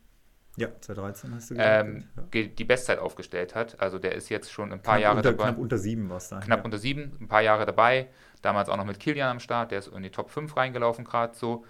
Ja, 0.56 0.70
2013 0.80 1.34
hast 1.36 1.50
du 1.50 1.54
gesagt. 1.54 1.86
ähm, 1.86 2.08
ja. 2.16 2.22
die 2.48 2.64
Bestzeit 2.64 2.98
aufgestellt 2.98 3.54
hat. 3.54 3.80
Also 3.80 4.00
der 4.00 4.16
ist 4.16 4.28
jetzt 4.28 4.50
schon 4.50 4.72
ein 4.72 4.82
paar 4.82 4.96
knapp, 4.96 5.02
Jahre 5.02 5.16
unter, 5.18 5.30
dabei. 5.30 5.44
knapp 5.44 5.58
unter 5.58 5.78
sieben 5.78 6.10
war 6.10 6.16
es 6.16 6.30
da. 6.30 6.40
knapp 6.40 6.58
ja. 6.58 6.64
unter 6.64 6.78
sieben, 6.78 7.16
ein 7.20 7.28
paar 7.28 7.42
Jahre 7.42 7.64
dabei. 7.64 8.08
Damals 8.42 8.68
auch 8.68 8.76
noch 8.76 8.84
mit 8.84 9.00
Kilian 9.00 9.30
am 9.30 9.40
Start, 9.40 9.70
der 9.70 9.78
ist 9.78 9.88
in 9.88 10.02
die 10.02 10.10
Top 10.10 10.30
5 10.30 10.56
reingelaufen 10.56 11.04
gerade 11.04 11.34
so. 11.34 11.64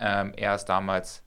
Ähm, 0.00 0.32
er 0.36 0.54
ist 0.54 0.64
damals, 0.64 1.22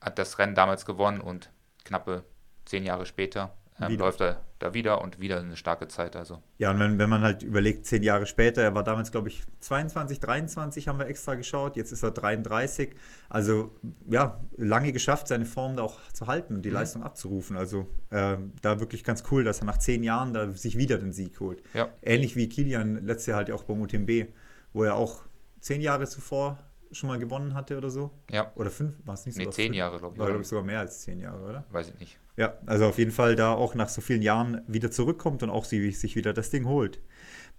hat 0.00 0.18
das 0.18 0.38
Rennen 0.38 0.54
damals 0.54 0.86
gewonnen 0.86 1.20
und 1.20 1.50
knappe 1.84 2.24
zehn 2.64 2.84
Jahre 2.84 3.06
später 3.06 3.54
ähm, 3.90 3.98
läuft 3.98 4.20
er 4.20 4.40
da 4.58 4.74
wieder 4.74 5.00
und 5.02 5.18
wieder 5.18 5.40
eine 5.40 5.56
starke 5.56 5.88
Zeit. 5.88 6.14
Also 6.14 6.40
Ja, 6.58 6.70
und 6.70 6.78
wenn, 6.78 6.98
wenn 6.98 7.10
man 7.10 7.22
halt 7.22 7.42
überlegt, 7.42 7.84
zehn 7.86 8.02
Jahre 8.02 8.26
später, 8.26 8.62
er 8.62 8.74
war 8.74 8.84
damals, 8.84 9.10
glaube 9.10 9.28
ich, 9.28 9.42
22, 9.60 10.20
23 10.20 10.86
haben 10.88 10.98
wir 10.98 11.06
extra 11.06 11.34
geschaut, 11.34 11.76
jetzt 11.76 11.90
ist 11.92 12.02
er 12.02 12.12
33. 12.12 12.94
Also 13.28 13.74
ja, 14.08 14.40
lange 14.56 14.92
geschafft, 14.92 15.26
seine 15.28 15.44
Form 15.46 15.76
da 15.76 15.82
auch 15.82 15.98
zu 16.12 16.26
halten 16.28 16.54
und 16.54 16.62
die 16.62 16.68
Mhm. 16.68 16.74
Leistung 16.76 17.02
abzurufen. 17.02 17.56
Also 17.56 17.88
äh, 18.10 18.36
da 18.60 18.78
wirklich 18.80 19.02
ganz 19.04 19.24
cool, 19.30 19.42
dass 19.44 19.60
er 19.60 19.64
nach 19.66 19.78
zehn 19.78 20.02
Jahren 20.04 20.32
da 20.32 20.50
sich 20.52 20.78
wieder 20.78 20.98
den 20.98 21.12
Sieg 21.12 21.40
holt. 21.40 21.62
ja, 21.74 21.88
Ähnlich 22.02 22.36
wie 22.36 22.48
Kilian 22.48 23.04
letztes 23.04 23.26
Jahr 23.26 23.38
halt 23.38 23.50
auch 23.50 23.64
beim 23.64 23.80
UTMB, 23.80 24.28
wo 24.72 24.84
er 24.84 24.94
auch 24.94 25.22
zehn 25.60 25.80
Jahre 25.80 26.06
zuvor 26.06 26.58
schon 26.92 27.08
mal 27.08 27.18
gewonnen 27.18 27.54
hatte 27.54 27.76
oder 27.76 27.90
so. 27.90 28.10
ja, 28.30 28.52
Oder 28.54 28.70
fünf, 28.70 28.94
war 29.04 29.14
es 29.14 29.26
nicht 29.26 29.36
nee, 29.36 29.44
sogar 29.44 29.54
zehn 29.54 29.66
fünf? 29.66 29.76
Jahre 29.76 29.98
glaube 29.98 30.14
ich. 30.14 30.20
War, 30.20 30.26
glaube 30.28 30.42
ich, 30.42 30.48
sogar 30.48 30.64
mehr 30.64 30.80
als 30.80 31.00
zehn 31.00 31.18
Jahre, 31.20 31.42
oder? 31.48 31.64
Weiß 31.70 31.88
ich 31.90 31.98
nicht. 31.98 32.18
Ja, 32.36 32.54
also 32.66 32.86
auf 32.86 32.98
jeden 32.98 33.10
Fall 33.12 33.36
da 33.36 33.52
auch 33.52 33.74
nach 33.74 33.88
so 33.88 34.00
vielen 34.00 34.22
Jahren 34.22 34.62
wieder 34.66 34.90
zurückkommt 34.90 35.42
und 35.42 35.50
auch 35.50 35.64
sie, 35.64 35.90
sich 35.92 36.16
wieder 36.16 36.32
das 36.32 36.50
Ding 36.50 36.66
holt. 36.66 37.00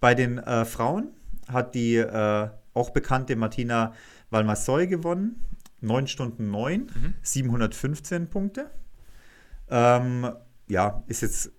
Bei 0.00 0.14
den 0.14 0.38
äh, 0.38 0.64
Frauen 0.64 1.12
hat 1.48 1.74
die 1.74 1.96
äh, 1.96 2.48
auch 2.72 2.90
bekannte 2.90 3.36
Martina 3.36 3.92
Valmassoy 4.30 4.86
gewonnen. 4.86 5.44
9 5.80 6.06
Stunden 6.06 6.50
9, 6.50 6.80
Mhm. 6.94 7.14
715 7.22 8.28
Punkte. 8.30 8.70
Ähm, 9.68 10.30
ja, 10.68 11.02
ist 11.06 11.22
jetzt 11.22 11.52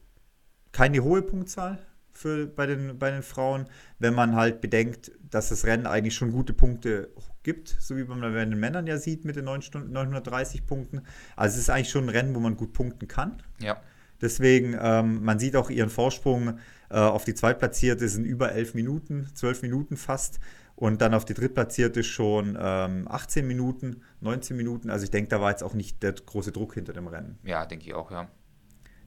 keine 0.72 1.03
hohe 1.03 1.22
Punktzahl 1.22 1.79
für, 2.12 2.48
bei, 2.48 2.65
den, 2.65 2.98
bei 3.00 3.12
den 3.12 3.24
Frauen, 3.24 3.65
wenn 4.00 4.13
man 4.13 4.36
halt 4.36 4.62
bedenkt, 4.62 5.12
dass 5.29 5.50
das 5.50 5.65
Rennen 5.65 5.86
eigentlich 5.86 6.15
schon 6.15 6.32
gute 6.32 6.53
Punkte 6.53 7.10
gibt, 7.46 7.70
so 7.80 7.96
wie 7.96 8.04
man 8.04 8.20
bei 8.20 8.44
den 8.44 8.60
Männern 8.60 8.86
ja 8.88 8.98
sieht 8.98 9.24
mit 9.24 9.38
den 9.38 9.46
9 9.46 9.62
Stunden, 9.62 9.94
930 9.94 10.66
Punkten. 10.66 11.04
Also 11.38 11.56
es 11.56 11.62
ist 11.62 11.70
eigentlich 11.70 11.90
schon 11.90 12.04
ein 12.06 12.10
Rennen, 12.10 12.36
wo 12.36 12.42
man 12.42 12.58
gut 12.58 12.74
punkten 12.74 13.08
kann. 13.08 13.42
Ja, 13.62 13.82
Deswegen, 14.22 14.78
ähm, 14.80 15.24
man 15.24 15.40
sieht 15.40 15.56
auch 15.56 15.70
ihren 15.70 15.90
Vorsprung 15.90 16.60
äh, 16.90 16.98
auf 16.98 17.25
die 17.25 17.34
Zweitplatzierte 17.34 18.08
sind 18.08 18.25
über 18.25 18.52
11 18.54 18.74
Minuten, 18.74 19.28
12 19.34 19.62
Minuten 19.64 19.98
fast. 19.98 20.40
Und 20.75 21.02
dann 21.02 21.14
auf 21.14 21.24
die 21.24 21.34
Drittplatzierte 21.34 22.04
schon 22.04 22.58
ähm, 22.60 23.08
18 23.10 23.48
Minuten, 23.48 24.02
19 24.20 24.58
Minuten. 24.58 24.90
Also 24.90 25.06
ich 25.06 25.12
denke, 25.12 25.30
da 25.30 25.40
war 25.40 25.52
jetzt 25.52 25.64
auch 25.64 25.74
nicht 25.74 26.04
der 26.04 26.12
große 26.14 26.52
Druck 26.52 26.74
hinter 26.74 26.92
dem 26.92 27.08
Rennen. 27.08 27.38
ja, 27.44 27.66
denke 27.66 27.86
ich 27.86 27.94
auch, 27.94 28.12
ja. 28.12 28.28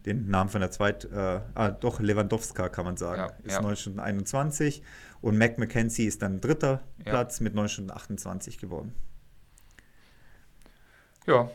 Den 0.07 0.29
Namen 0.31 0.49
von 0.49 0.61
der 0.61 0.71
Zweit, 0.71 1.05
äh, 1.05 1.41
ah, 1.55 1.71
doch, 1.71 2.01
Lewandowska 2.01 2.69
kann 2.71 2.87
man 2.87 2.97
sagen, 2.97 3.21
Ja, 3.21 3.45
ist 3.45 3.55
ja. 3.57 3.61
9 3.61 3.77
Stunden 3.77 4.01
21. 4.01 4.83
Und 5.21 5.37
Mac 5.39 5.59
McKenzie 5.59 6.07
ist 6.07 6.23
dann 6.23 6.41
dritter 6.41 6.83
Ja. 6.99 7.05
Platz 7.11 7.41
mit 7.41 7.55
9 7.55 7.69
Stunden 7.69 7.91
28 7.91 8.59
geworden. 8.59 8.95
Ja, 11.27 11.51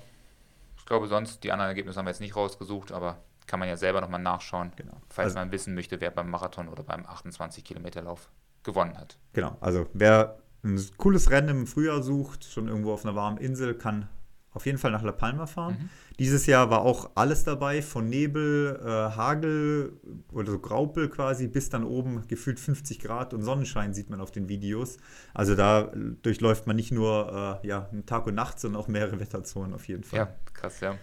ich 0.77 0.85
glaube 0.85 1.07
sonst, 1.07 1.43
die 1.43 1.51
anderen 1.51 1.69
Ergebnisse 1.69 1.97
haben 1.97 2.05
wir 2.05 2.11
jetzt 2.11 2.19
nicht 2.19 2.35
rausgesucht, 2.35 2.91
aber 2.91 3.17
kann 3.47 3.59
man 3.59 3.67
ja 3.67 3.77
selber 3.77 4.01
nochmal 4.01 4.21
nachschauen, 4.21 4.71
Genau. 4.75 5.01
falls 5.09 5.27
Also- 5.29 5.39
man 5.39 5.51
wissen 5.51 5.73
möchte, 5.73 5.99
wer 6.01 6.11
beim 6.11 6.29
Marathon 6.29 6.67
oder 6.69 6.83
beim 6.83 7.05
28 7.05 7.63
Kilometer 7.63 8.01
Lauf 8.01 8.29
gewonnen 8.63 8.97
hat. 8.97 9.17
Genau, 9.33 9.57
also 9.59 9.87
wer 9.93 10.37
ein 10.63 10.79
cooles 10.97 11.29
Rennen 11.29 11.49
im 11.49 11.67
Frühjahr 11.67 12.01
sucht, 12.01 12.45
schon 12.45 12.67
irgendwo 12.69 12.93
auf 12.93 13.03
einer 13.05 13.15
warmen 13.15 13.37
Insel, 13.37 13.73
kann 13.77 14.07
auf 14.53 14.65
jeden 14.65 14.77
Fall 14.77 14.91
nach 14.91 15.03
La 15.03 15.11
Palma 15.11 15.45
fahren. 15.45 15.77
Mhm. 15.79 15.89
Dieses 16.19 16.45
Jahr 16.45 16.69
war 16.69 16.81
auch 16.81 17.11
alles 17.15 17.43
dabei, 17.43 17.81
von 17.81 18.07
Nebel, 18.07 18.79
äh, 18.83 18.87
Hagel 18.87 19.99
oder 20.31 20.51
so 20.51 20.59
Graupel 20.59 21.09
quasi, 21.09 21.47
bis 21.47 21.69
dann 21.69 21.83
oben 21.83 22.27
gefühlt 22.27 22.59
50 22.59 22.99
Grad 22.99 23.33
und 23.33 23.41
Sonnenschein 23.41 23.93
sieht 23.93 24.09
man 24.09 24.21
auf 24.21 24.31
den 24.31 24.47
Videos. 24.49 24.97
Also 25.33 25.55
da 25.55 25.91
durchläuft 26.21 26.67
man 26.67 26.75
nicht 26.75 26.91
nur 26.91 27.61
äh, 27.63 27.67
ja, 27.67 27.89
Tag 28.05 28.27
und 28.27 28.35
Nacht, 28.35 28.59
sondern 28.59 28.81
auch 28.81 28.87
mehrere 28.87 29.19
Wetterzonen 29.19 29.73
auf 29.73 29.87
jeden 29.87 30.03
Fall. 30.03 30.19
Ja, 30.19 30.35
krass, 30.53 30.79
ja. 30.81 30.95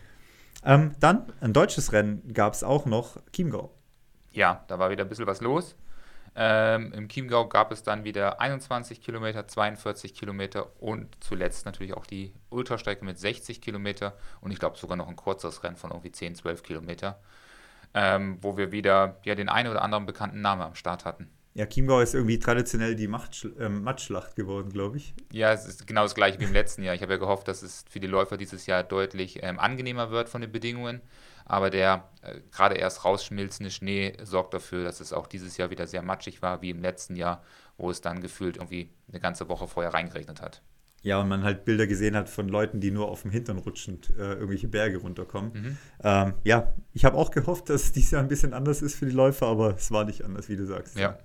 Ähm, 0.65 0.93
dann 1.01 1.33
ein 1.41 1.53
deutsches 1.53 1.93
Rennen 1.93 2.33
gab 2.33 2.53
es 2.55 2.63
auch 2.63 2.87
noch, 2.87 3.17
Chiemgau. 3.33 3.75
Ja, 4.31 4.65
da 4.69 4.79
war 4.79 4.91
wieder 4.91 5.05
ein 5.05 5.09
bisschen 5.09 5.27
was 5.27 5.41
los. 5.41 5.75
Ähm, 6.37 6.93
Im 6.93 7.09
Chiemgau 7.09 7.49
gab 7.49 7.73
es 7.73 7.83
dann 7.83 8.05
wieder 8.05 8.41
21 8.41 9.03
Kilometer, 9.03 9.49
42 9.49 10.15
Kilometer 10.15 10.81
und 10.81 11.09
zuletzt 11.21 11.67
natürlich 11.67 11.95
auch 11.95 12.07
die 12.07 12.33
Ultrastrecke 12.51 13.05
mit 13.05 13.19
60 13.19 13.61
Kilometer 13.61 14.17
und 14.41 14.53
ich 14.53 14.59
glaube 14.59 14.79
sogar 14.79 14.97
noch 14.97 15.09
ein 15.09 15.17
kurzes 15.17 15.65
Rennen 15.65 15.77
von 15.77 15.91
irgendwie 15.91 16.13
10, 16.13 16.37
12 16.37 16.63
Kilometer, 16.63 17.21
ähm, 17.95 18.39
wo 18.43 18.57
wir 18.57 18.71
wieder 18.71 19.19
ja, 19.25 19.35
den 19.35 19.49
einen 19.49 19.71
oder 19.71 19.83
anderen 19.83 20.07
bekannten 20.07 20.41
Namen 20.41 20.63
am 20.63 20.75
Start 20.77 21.05
hatten. 21.05 21.29
Ja, 21.55 21.67
Chiemgau 21.67 22.01
ist 22.01 22.15
irgendwie 22.15 22.39
traditionell 22.39 22.95
die 22.95 23.09
Machtschl 23.09 23.57
ähm, 23.59 23.83
Matschschlacht 23.83 24.37
geworden, 24.37 24.71
glaube 24.71 24.99
ich. 24.99 25.15
Ja, 25.33 25.53
es 25.53 25.67
ist 25.67 25.85
genau 25.85 26.05
das 26.05 26.15
gleiche 26.15 26.39
wie 26.39 26.45
im 26.45 26.53
letzten 26.53 26.85
Jahr. 26.85 26.95
Ich 26.95 27.03
habe 27.03 27.15
ja 27.15 27.19
gehofft, 27.19 27.49
dass 27.49 27.63
es 27.63 27.85
für 27.91 27.99
die 27.99 28.07
Läufer 28.07 28.37
dieses 28.37 28.67
Jahr 28.67 28.85
deutlich 28.85 29.43
ähm, 29.43 29.59
angenehmer 29.59 30.13
wird 30.13 30.29
von 30.29 30.41
den 30.43 30.53
Bedingungen. 30.53 31.01
Aber 31.51 31.69
der 31.69 32.05
äh, 32.23 32.41
gerade 32.53 32.77
erst 32.77 33.05
rausschmilzende 33.05 33.73
Schnee 33.73 34.17
sorgt 34.23 34.55
dafür, 34.55 34.85
dass 34.85 35.01
es 35.01 35.13
auch 35.13 35.27
dieses 35.27 35.57
Jahr 35.57 35.71
wieder 35.71 35.89
sehr 35.89 36.01
matschig 36.01 36.43
war, 36.43 36.63
wie 36.63 36.71
im 36.71 36.81
letzten 36.81 37.17
Jahr, 37.17 37.43
wo 37.77 37.91
es 37.91 38.01
dann 38.01 38.21
gefühlt 38.21 38.59
irgendwie 38.59 38.89
eine 39.09 39.19
ganze 39.19 39.49
Woche 39.49 39.67
vorher 39.67 39.93
reingeregnet 39.93 40.41
hat. 40.41 40.63
Ja, 41.03 41.21
und 41.21 41.29
man 41.29 41.43
halt 41.43 41.65
Bilder 41.65 41.89
gesehen 41.89 42.15
hat 42.15 42.29
von 42.29 42.49
Leuten, 42.49 42.79
die 42.79 42.93
nur 42.93 43.09
auf 43.09 43.23
dem 43.23 43.33
Hintern 43.33 43.59
rutschend 43.59 44.11
äh, 44.11 44.35
irgendwelche 44.35 44.69
Berge 44.69 44.99
runterkommen. 44.99 45.53
Mhm. 45.53 45.79
Ähm, 46.05 46.35
ja, 46.45 46.73
ich 46.93 47.05
habe 47.05 47.17
auch 47.17 47.33
gehofft, 47.33 47.69
dass 47.69 47.85
es 47.85 47.93
dieses 47.93 48.13
Jahr 48.13 48.23
ein 48.23 48.29
bisschen 48.29 48.55
anders 48.55 48.81
ist 48.81 48.95
für 48.95 49.07
die 49.07 49.13
Läufer, 49.13 49.47
aber 49.47 49.75
es 49.75 49.91
war 49.91 50.05
nicht 50.05 50.25
anders, 50.25 50.49
wie 50.49 50.57
du 50.57 50.67
sagst. 50.67 50.97
Ja. 50.97 51.19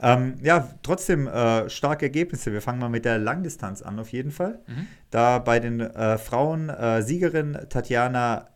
Ähm, 0.00 0.34
ja, 0.42 0.68
trotzdem 0.82 1.28
äh, 1.28 1.70
starke 1.70 2.06
Ergebnisse. 2.06 2.52
Wir 2.52 2.60
fangen 2.60 2.80
mal 2.80 2.88
mit 2.88 3.04
der 3.04 3.18
Langdistanz 3.18 3.82
an, 3.82 4.00
auf 4.00 4.08
jeden 4.08 4.32
Fall. 4.32 4.58
Mhm. 4.66 4.88
Da 5.10 5.38
bei 5.38 5.60
den 5.60 5.80
äh, 5.80 6.18
Frauen 6.18 6.68
äh, 6.68 7.02
Siegerin 7.02 7.56
Tatjana 7.68 8.48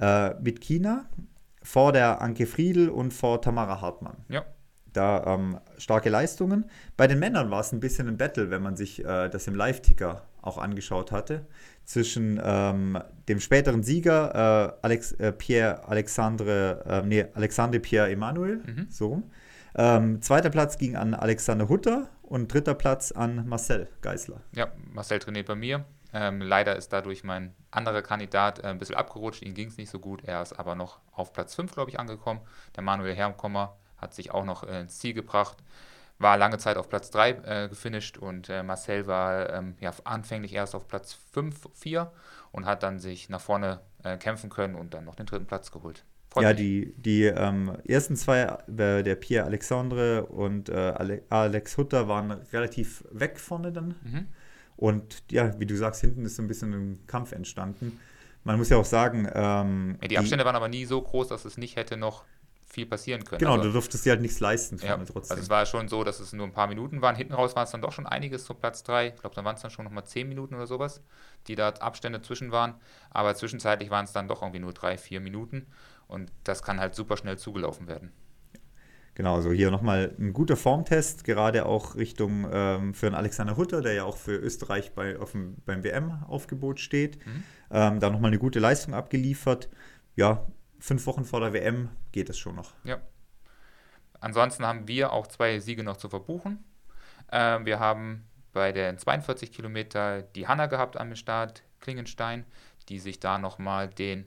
äh, 0.00 0.34
Mitkina 0.40 1.06
vor 1.62 1.92
der 1.92 2.20
Anke 2.22 2.46
Friedl 2.46 2.88
und 2.88 3.12
vor 3.12 3.40
Tamara 3.42 3.80
Hartmann. 3.80 4.16
Ja, 4.28 4.44
Da 4.92 5.24
ähm, 5.34 5.58
starke 5.76 6.08
Leistungen. 6.10 6.64
Bei 6.96 7.06
den 7.06 7.18
Männern 7.18 7.50
war 7.50 7.60
es 7.60 7.72
ein 7.72 7.80
bisschen 7.80 8.08
ein 8.08 8.16
Battle, 8.16 8.50
wenn 8.50 8.62
man 8.62 8.76
sich 8.76 9.04
äh, 9.04 9.28
das 9.28 9.46
im 9.46 9.54
Live-Ticker 9.54 10.22
auch 10.40 10.56
angeschaut 10.58 11.12
hatte. 11.12 11.46
Zwischen 11.84 12.40
ähm, 12.42 12.98
dem 13.28 13.40
späteren 13.40 13.82
Sieger 13.82 14.74
äh, 14.80 14.86
Alex, 14.86 15.12
äh, 15.12 15.32
Pierre 15.32 15.86
Alexandre, 15.88 16.84
äh, 16.86 17.06
nee, 17.06 17.24
Alexandre 17.34 17.80
Pierre 17.80 18.10
Emanuel, 18.10 18.56
Mhm. 18.66 18.86
so 18.90 19.08
rum. 19.08 19.30
Ähm, 19.74 20.22
zweiter 20.22 20.50
Platz 20.50 20.78
ging 20.78 20.96
an 20.96 21.14
Alexander 21.14 21.68
Hutter 21.68 22.08
und 22.22 22.52
dritter 22.52 22.74
Platz 22.74 23.12
an 23.12 23.46
Marcel 23.48 23.88
Geisler. 24.00 24.40
ja, 24.54 24.68
Marcel 24.92 25.18
trainiert 25.18 25.46
bei 25.46 25.54
mir. 25.54 25.84
Ähm, 26.20 26.40
leider 26.40 26.74
ist 26.74 26.92
dadurch 26.92 27.22
mein 27.22 27.54
anderer 27.70 28.02
Kandidat 28.02 28.58
äh, 28.58 28.66
ein 28.66 28.80
bisschen 28.80 28.96
abgerutscht. 28.96 29.42
Ihm 29.42 29.54
ging 29.54 29.68
es 29.68 29.76
nicht 29.76 29.88
so 29.88 30.00
gut. 30.00 30.24
Er 30.24 30.42
ist 30.42 30.52
aber 30.58 30.74
noch 30.74 30.98
auf 31.12 31.32
Platz 31.32 31.54
5, 31.54 31.72
glaube 31.72 31.92
ich, 31.92 32.00
angekommen. 32.00 32.40
Der 32.74 32.82
Manuel 32.82 33.14
Hermkommer 33.14 33.76
hat 33.96 34.14
sich 34.14 34.32
auch 34.32 34.44
noch 34.44 34.64
äh, 34.64 34.80
ins 34.80 34.98
Ziel 34.98 35.14
gebracht. 35.14 35.58
War 36.18 36.36
lange 36.36 36.58
Zeit 36.58 36.76
auf 36.76 36.88
Platz 36.88 37.12
3 37.12 37.30
äh, 37.30 37.68
gefinisht 37.68 38.18
und 38.18 38.48
äh, 38.48 38.64
Marcel 38.64 39.06
war 39.06 39.50
ähm, 39.50 39.76
ja, 39.78 39.92
anfänglich 40.02 40.54
erst 40.54 40.74
auf 40.74 40.88
Platz 40.88 41.16
5, 41.32 41.68
4 41.72 42.10
und 42.50 42.66
hat 42.66 42.82
dann 42.82 42.98
sich 42.98 43.28
nach 43.28 43.40
vorne 43.40 43.80
äh, 44.02 44.16
kämpfen 44.16 44.50
können 44.50 44.74
und 44.74 44.94
dann 44.94 45.04
noch 45.04 45.14
den 45.14 45.26
dritten 45.26 45.46
Platz 45.46 45.70
geholt. 45.70 46.04
Freut 46.30 46.42
ja, 46.42 46.48
mich. 46.48 46.58
die, 46.58 46.94
die 46.96 47.24
ähm, 47.26 47.78
ersten 47.86 48.16
zwei, 48.16 48.40
äh, 48.76 49.04
der 49.04 49.14
Pierre 49.14 49.46
Alexandre 49.46 50.26
und 50.26 50.68
Ale 50.68 51.22
Alex 51.28 51.76
Hutter, 51.76 52.08
waren 52.08 52.32
relativ 52.32 53.04
weg 53.12 53.38
vorne 53.38 53.70
dann. 53.70 53.94
Mhm. 54.02 54.26
Und 54.78 55.24
ja, 55.32 55.58
wie 55.58 55.66
du 55.66 55.76
sagst, 55.76 56.00
hinten 56.00 56.24
ist 56.24 56.36
so 56.36 56.42
ein 56.42 56.46
bisschen 56.46 56.72
ein 56.72 57.06
Kampf 57.08 57.32
entstanden. 57.32 57.98
Man 58.44 58.58
muss 58.58 58.68
ja 58.68 58.76
auch 58.76 58.84
sagen, 58.84 59.28
ähm, 59.34 59.98
Ja, 60.00 60.08
die 60.08 60.18
Abstände 60.18 60.44
waren 60.44 60.54
aber 60.54 60.68
nie 60.68 60.84
so 60.84 61.02
groß, 61.02 61.26
dass 61.26 61.44
es 61.44 61.58
nicht 61.58 61.74
hätte 61.74 61.96
noch 61.96 62.24
viel 62.64 62.86
passieren 62.86 63.24
können. 63.24 63.40
Genau, 63.40 63.54
also, 63.54 63.64
du 63.64 63.72
durftest 63.72 64.04
dir 64.04 64.10
halt 64.10 64.20
nichts 64.20 64.38
leisten 64.38 64.78
ja, 64.78 64.90
vorne 64.90 65.04
trotzdem. 65.04 65.32
also 65.32 65.42
es 65.42 65.50
war 65.50 65.66
schon 65.66 65.88
so, 65.88 66.04
dass 66.04 66.20
es 66.20 66.32
nur 66.32 66.46
ein 66.46 66.52
paar 66.52 66.68
Minuten 66.68 67.02
waren. 67.02 67.16
Hinten 67.16 67.32
raus 67.32 67.56
war 67.56 67.64
es 67.64 67.72
dann 67.72 67.82
doch 67.82 67.90
schon 67.90 68.06
einiges 68.06 68.44
zum 68.44 68.56
Platz 68.56 68.84
3. 68.84 69.08
Ich 69.08 69.20
glaube, 69.20 69.34
dann 69.34 69.44
waren 69.44 69.56
es 69.56 69.62
dann 69.62 69.72
schon 69.72 69.84
nochmal 69.84 70.04
10 70.04 70.28
Minuten 70.28 70.54
oder 70.54 70.68
sowas, 70.68 71.02
die 71.48 71.56
da 71.56 71.70
Abstände 71.70 72.22
zwischen 72.22 72.52
waren. 72.52 72.74
Aber 73.10 73.34
zwischenzeitlich 73.34 73.90
waren 73.90 74.04
es 74.04 74.12
dann 74.12 74.28
doch 74.28 74.42
irgendwie 74.42 74.60
nur 74.60 74.74
3, 74.74 74.96
4 74.96 75.20
Minuten. 75.20 75.66
Und 76.06 76.30
das 76.44 76.62
kann 76.62 76.78
halt 76.78 76.94
super 76.94 77.16
schnell 77.16 77.36
zugelaufen 77.36 77.88
werden. 77.88 78.12
Genau, 79.18 79.34
also 79.34 79.50
hier 79.50 79.72
nochmal 79.72 80.14
ein 80.16 80.32
guter 80.32 80.56
Formtest, 80.56 81.24
gerade 81.24 81.66
auch 81.66 81.96
Richtung 81.96 82.48
ähm, 82.52 82.94
für 82.94 83.08
einen 83.08 83.16
Alexander 83.16 83.56
Hutter, 83.56 83.80
der 83.80 83.94
ja 83.94 84.04
auch 84.04 84.16
für 84.16 84.36
Österreich 84.36 84.92
bei, 84.94 85.14
dem, 85.14 85.56
beim 85.66 85.82
WM-Aufgebot 85.82 86.78
steht. 86.78 87.26
Mhm. 87.26 87.42
Ähm, 87.72 87.98
da 87.98 88.10
nochmal 88.10 88.30
eine 88.30 88.38
gute 88.38 88.60
Leistung 88.60 88.94
abgeliefert. 88.94 89.68
Ja, 90.14 90.46
fünf 90.78 91.04
Wochen 91.06 91.24
vor 91.24 91.40
der 91.40 91.52
WM 91.52 91.88
geht 92.12 92.30
es 92.30 92.38
schon 92.38 92.54
noch. 92.54 92.74
Ja. 92.84 92.98
Ansonsten 94.20 94.64
haben 94.64 94.86
wir 94.86 95.12
auch 95.12 95.26
zwei 95.26 95.58
Siege 95.58 95.82
noch 95.82 95.96
zu 95.96 96.08
verbuchen. 96.08 96.62
Ähm, 97.32 97.66
wir 97.66 97.80
haben 97.80 98.24
bei 98.52 98.70
den 98.70 98.98
42 98.98 99.50
Kilometer 99.50 100.22
die 100.22 100.46
Hanna 100.46 100.66
gehabt 100.66 100.96
am 100.96 101.16
Start, 101.16 101.64
Klingenstein, 101.80 102.44
die 102.88 103.00
sich 103.00 103.18
da 103.18 103.38
nochmal 103.38 103.88
den 103.88 104.26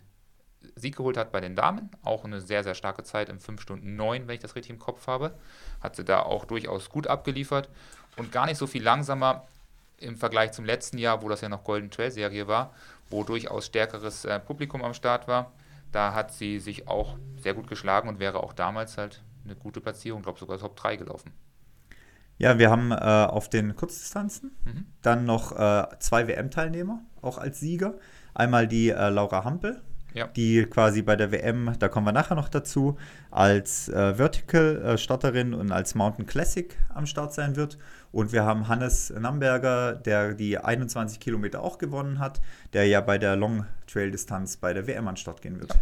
Sieg 0.75 0.95
geholt 0.97 1.17
hat 1.17 1.31
bei 1.31 1.41
den 1.41 1.55
Damen. 1.55 1.89
Auch 2.03 2.23
eine 2.23 2.41
sehr, 2.41 2.63
sehr 2.63 2.75
starke 2.75 3.03
Zeit 3.03 3.29
im 3.29 3.39
5 3.39 3.61
Stunden 3.61 3.95
9, 3.95 4.27
wenn 4.27 4.35
ich 4.35 4.41
das 4.41 4.55
richtig 4.55 4.71
im 4.71 4.79
Kopf 4.79 5.07
habe. 5.07 5.33
Hat 5.81 5.95
sie 5.95 6.03
da 6.05 6.21
auch 6.21 6.45
durchaus 6.45 6.89
gut 6.89 7.07
abgeliefert 7.07 7.69
und 8.17 8.31
gar 8.31 8.45
nicht 8.45 8.57
so 8.57 8.67
viel 8.67 8.83
langsamer 8.83 9.45
im 9.97 10.17
Vergleich 10.17 10.51
zum 10.51 10.65
letzten 10.65 10.97
Jahr, 10.97 11.21
wo 11.21 11.29
das 11.29 11.41
ja 11.41 11.49
noch 11.49 11.63
Golden 11.63 11.91
Trail 11.91 12.11
Serie 12.11 12.47
war, 12.47 12.73
wo 13.09 13.23
durchaus 13.23 13.67
stärkeres 13.67 14.25
äh, 14.25 14.39
Publikum 14.39 14.83
am 14.83 14.93
Start 14.93 15.27
war. 15.27 15.51
Da 15.91 16.13
hat 16.13 16.33
sie 16.33 16.59
sich 16.59 16.87
auch 16.87 17.17
sehr 17.37 17.53
gut 17.53 17.67
geschlagen 17.67 18.09
und 18.09 18.19
wäre 18.19 18.41
auch 18.41 18.53
damals 18.53 18.97
halt 18.97 19.21
eine 19.45 19.55
gute 19.55 19.81
Platzierung, 19.81 20.21
ich 20.21 20.25
glaube 20.25 20.39
sogar 20.39 20.57
Top 20.57 20.75
3 20.75 20.95
gelaufen. 20.95 21.31
Ja, 22.37 22.57
wir 22.57 22.71
haben 22.71 22.91
äh, 22.91 22.95
auf 22.95 23.49
den 23.49 23.75
Kurzdistanzen 23.75 24.51
Mhm. 24.65 24.85
dann 25.03 25.25
noch 25.25 25.51
äh, 25.51 25.87
zwei 25.99 26.27
WM-Teilnehmer, 26.27 27.01
auch 27.21 27.37
als 27.37 27.59
Sieger. 27.59 27.95
Einmal 28.33 28.67
die 28.67 28.89
äh, 28.89 29.09
Laura 29.09 29.43
Hampel, 29.43 29.81
Ja. 30.13 30.27
die 30.27 30.65
quasi 30.65 31.01
bei 31.01 31.15
der 31.15 31.31
WM, 31.31 31.73
da 31.79 31.87
kommen 31.87 32.05
wir 32.05 32.11
nachher 32.11 32.35
noch 32.35 32.49
dazu, 32.49 32.97
als 33.29 33.87
äh, 33.89 34.15
Vertical-Starterin 34.15 35.53
und 35.53 35.71
als 35.71 35.95
Mountain 35.95 36.25
Classic 36.25 36.77
am 36.93 37.05
Start 37.05 37.33
sein 37.33 37.55
wird. 37.55 37.77
Und 38.11 38.33
wir 38.33 38.43
haben 38.43 38.67
Hannes 38.67 39.09
Namberger, 39.09 39.93
der 39.93 40.33
die 40.33 40.57
21 40.57 41.19
Kilometer 41.19 41.61
auch 41.61 41.77
gewonnen 41.77 42.19
hat, 42.19 42.41
der 42.73 42.87
ja 42.87 42.99
bei 42.99 43.17
der 43.17 43.35
Long 43.35 43.65
Trail-Distanz 43.87 44.57
bei 44.57 44.73
der 44.73 44.85
WM 44.87 45.07
an 45.07 45.15
Start 45.15 45.41
gehen 45.41 45.59
wird. 45.59 45.73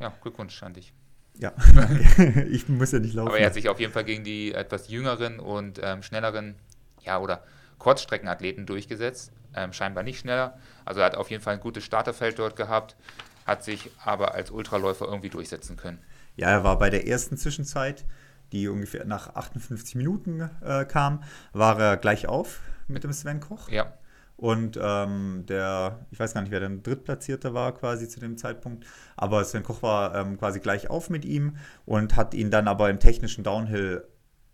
Ja, 0.00 0.12
Glückwunsch 0.20 0.62
an 0.62 0.74
dich. 0.74 0.92
Ja, 1.38 1.52
ich 2.50 2.68
muss 2.68 2.92
ja 2.92 2.98
nicht 2.98 3.14
laufen. 3.14 3.28
Aber 3.28 3.38
er 3.38 3.46
hat 3.46 3.54
sich 3.54 3.68
auf 3.68 3.78
jeden 3.78 3.92
Fall 3.92 4.04
gegen 4.04 4.24
die 4.24 4.52
etwas 4.52 4.88
jüngeren 4.88 5.38
und 5.38 5.80
ähm, 5.82 6.02
schnelleren, 6.02 6.56
ja, 7.02 7.18
oder 7.18 7.44
Kurzstreckenathleten 7.78 8.66
durchgesetzt. 8.66 9.32
Ähm, 9.54 9.72
scheinbar 9.72 10.02
nicht 10.02 10.18
schneller. 10.18 10.58
Also 10.84 11.00
er 11.00 11.06
hat 11.06 11.16
auf 11.16 11.30
jeden 11.30 11.42
Fall 11.42 11.54
ein 11.54 11.60
gutes 11.60 11.84
Starterfeld 11.84 12.38
dort 12.38 12.56
gehabt, 12.56 12.96
hat 13.46 13.64
sich 13.64 13.90
aber 14.04 14.34
als 14.34 14.50
Ultraläufer 14.50 15.06
irgendwie 15.06 15.30
durchsetzen 15.30 15.76
können. 15.76 15.98
Ja, 16.34 16.50
er 16.50 16.64
war 16.64 16.78
bei 16.78 16.90
der 16.90 17.06
ersten 17.06 17.36
Zwischenzeit, 17.36 18.04
die 18.52 18.68
ungefähr 18.68 19.04
nach 19.06 19.34
58 19.34 19.94
Minuten 19.94 20.50
äh, 20.62 20.84
kam, 20.84 21.22
war 21.52 21.78
er 21.80 21.96
gleich 21.96 22.26
auf 22.28 22.60
mit 22.88 23.04
dem 23.04 23.12
Sven 23.12 23.40
Koch. 23.40 23.68
Ja, 23.70 23.94
Und 24.36 24.78
ähm, 24.82 25.44
der, 25.48 26.06
ich 26.10 26.18
weiß 26.18 26.34
gar 26.34 26.42
nicht, 26.42 26.50
wer 26.50 26.60
der 26.60 26.68
Drittplatzierte 26.68 27.54
war 27.54 27.72
quasi 27.72 28.08
zu 28.08 28.20
dem 28.20 28.36
Zeitpunkt, 28.36 28.84
aber 29.16 29.44
Sven 29.44 29.62
Koch 29.62 29.82
war 29.82 30.14
ähm, 30.14 30.38
quasi 30.38 30.60
gleich 30.60 30.90
auf 30.90 31.08
mit 31.08 31.24
ihm 31.24 31.56
und 31.86 32.16
hat 32.16 32.34
ihn 32.34 32.50
dann 32.50 32.68
aber 32.68 32.90
im 32.90 33.00
technischen 33.00 33.44
Downhill, 33.44 34.06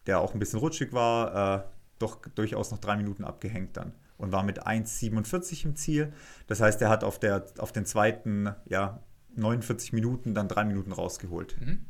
der 0.06 0.20
auch 0.20 0.34
ein 0.34 0.38
bisschen 0.38 0.60
rutschig 0.60 0.92
war, 0.92 1.58
äh, 1.58 1.64
doch 1.98 2.18
durchaus 2.34 2.70
noch 2.70 2.78
drei 2.78 2.96
Minuten 2.96 3.24
abgehängt 3.24 3.76
dann 3.76 3.92
und 4.22 4.30
war 4.30 4.44
mit 4.44 4.64
1,47 4.64 5.64
im 5.64 5.76
Ziel. 5.76 6.12
Das 6.46 6.60
heißt, 6.60 6.80
er 6.80 6.88
hat 6.88 7.02
auf, 7.02 7.18
der, 7.18 7.44
auf 7.58 7.72
den 7.72 7.84
zweiten, 7.84 8.54
ja, 8.66 9.00
49 9.34 9.92
Minuten 9.92 10.32
dann 10.32 10.46
drei 10.46 10.64
Minuten 10.64 10.92
rausgeholt. 10.92 11.56
Mhm. 11.60 11.86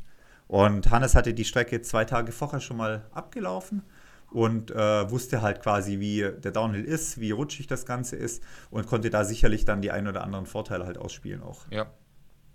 Und 0.48 0.90
Hannes 0.90 1.14
hatte 1.14 1.34
die 1.34 1.44
Strecke 1.44 1.82
zwei 1.82 2.04
Tage 2.06 2.32
vorher 2.32 2.60
schon 2.60 2.78
mal 2.78 3.04
abgelaufen 3.12 3.82
und 4.30 4.70
äh, 4.70 5.10
wusste 5.10 5.42
halt 5.42 5.60
quasi, 5.60 6.00
wie 6.00 6.20
der 6.20 6.52
Downhill 6.52 6.84
ist, 6.84 7.20
wie 7.20 7.32
rutschig 7.32 7.66
das 7.66 7.84
Ganze 7.84 8.16
ist 8.16 8.42
und 8.70 8.86
konnte 8.86 9.10
da 9.10 9.24
sicherlich 9.24 9.66
dann 9.66 9.82
die 9.82 9.90
ein 9.90 10.08
oder 10.08 10.24
anderen 10.24 10.46
Vorteile 10.46 10.86
halt 10.86 10.96
ausspielen 10.96 11.42
auch. 11.42 11.66
Ja. 11.70 11.86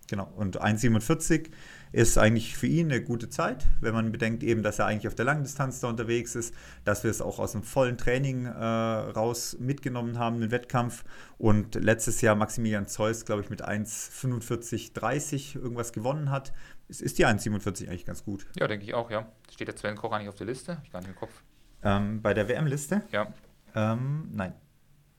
Genau. 0.09 0.31
Und 0.35 0.61
1,47 0.61 1.49
ist 1.91 2.17
eigentlich 2.17 2.57
für 2.57 2.67
ihn 2.67 2.91
eine 2.91 3.01
gute 3.01 3.29
Zeit, 3.29 3.65
wenn 3.81 3.93
man 3.93 4.11
bedenkt 4.11 4.43
eben, 4.43 4.63
dass 4.63 4.79
er 4.79 4.85
eigentlich 4.85 5.07
auf 5.07 5.15
der 5.15 5.25
Langdistanz 5.25 5.79
da 5.79 5.89
unterwegs 5.89 6.35
ist, 6.35 6.53
dass 6.83 7.03
wir 7.03 7.11
es 7.11 7.21
auch 7.21 7.39
aus 7.39 7.53
dem 7.53 7.63
vollen 7.63 7.97
Training 7.97 8.45
äh, 8.45 8.49
raus 8.49 9.57
mitgenommen 9.59 10.19
haben, 10.19 10.41
den 10.41 10.51
Wettkampf. 10.51 11.03
Und 11.37 11.75
letztes 11.75 12.21
Jahr 12.21 12.35
Maximilian 12.35 12.87
Zeus, 12.87 13.25
glaube 13.25 13.41
ich, 13.41 13.49
mit 13.49 13.67
1,45,30 13.67 15.55
irgendwas 15.55 15.93
gewonnen 15.93 16.31
hat. 16.31 16.53
Es 16.89 17.01
ist 17.01 17.17
die 17.17 17.25
1,47 17.25 17.87
eigentlich 17.87 18.05
ganz 18.05 18.23
gut. 18.23 18.47
Ja, 18.55 18.67
denke 18.67 18.85
ich 18.85 18.93
auch, 18.93 19.11
ja. 19.11 19.27
Steht 19.51 19.67
der 19.67 19.77
Sven 19.77 19.95
Koch 19.95 20.17
nicht 20.17 20.29
auf 20.29 20.35
der 20.35 20.47
Liste? 20.47 20.77
Ich 20.83 20.91
gar 20.91 20.99
nicht 20.99 21.09
im 21.09 21.15
Kopf. 21.15 21.43
Ähm, 21.83 22.21
bei 22.21 22.33
der 22.33 22.47
WM-Liste? 22.47 23.03
Ja. 23.11 23.33
Ähm, 23.75 24.29
nein. 24.33 24.53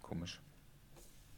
Komisch. 0.02 0.40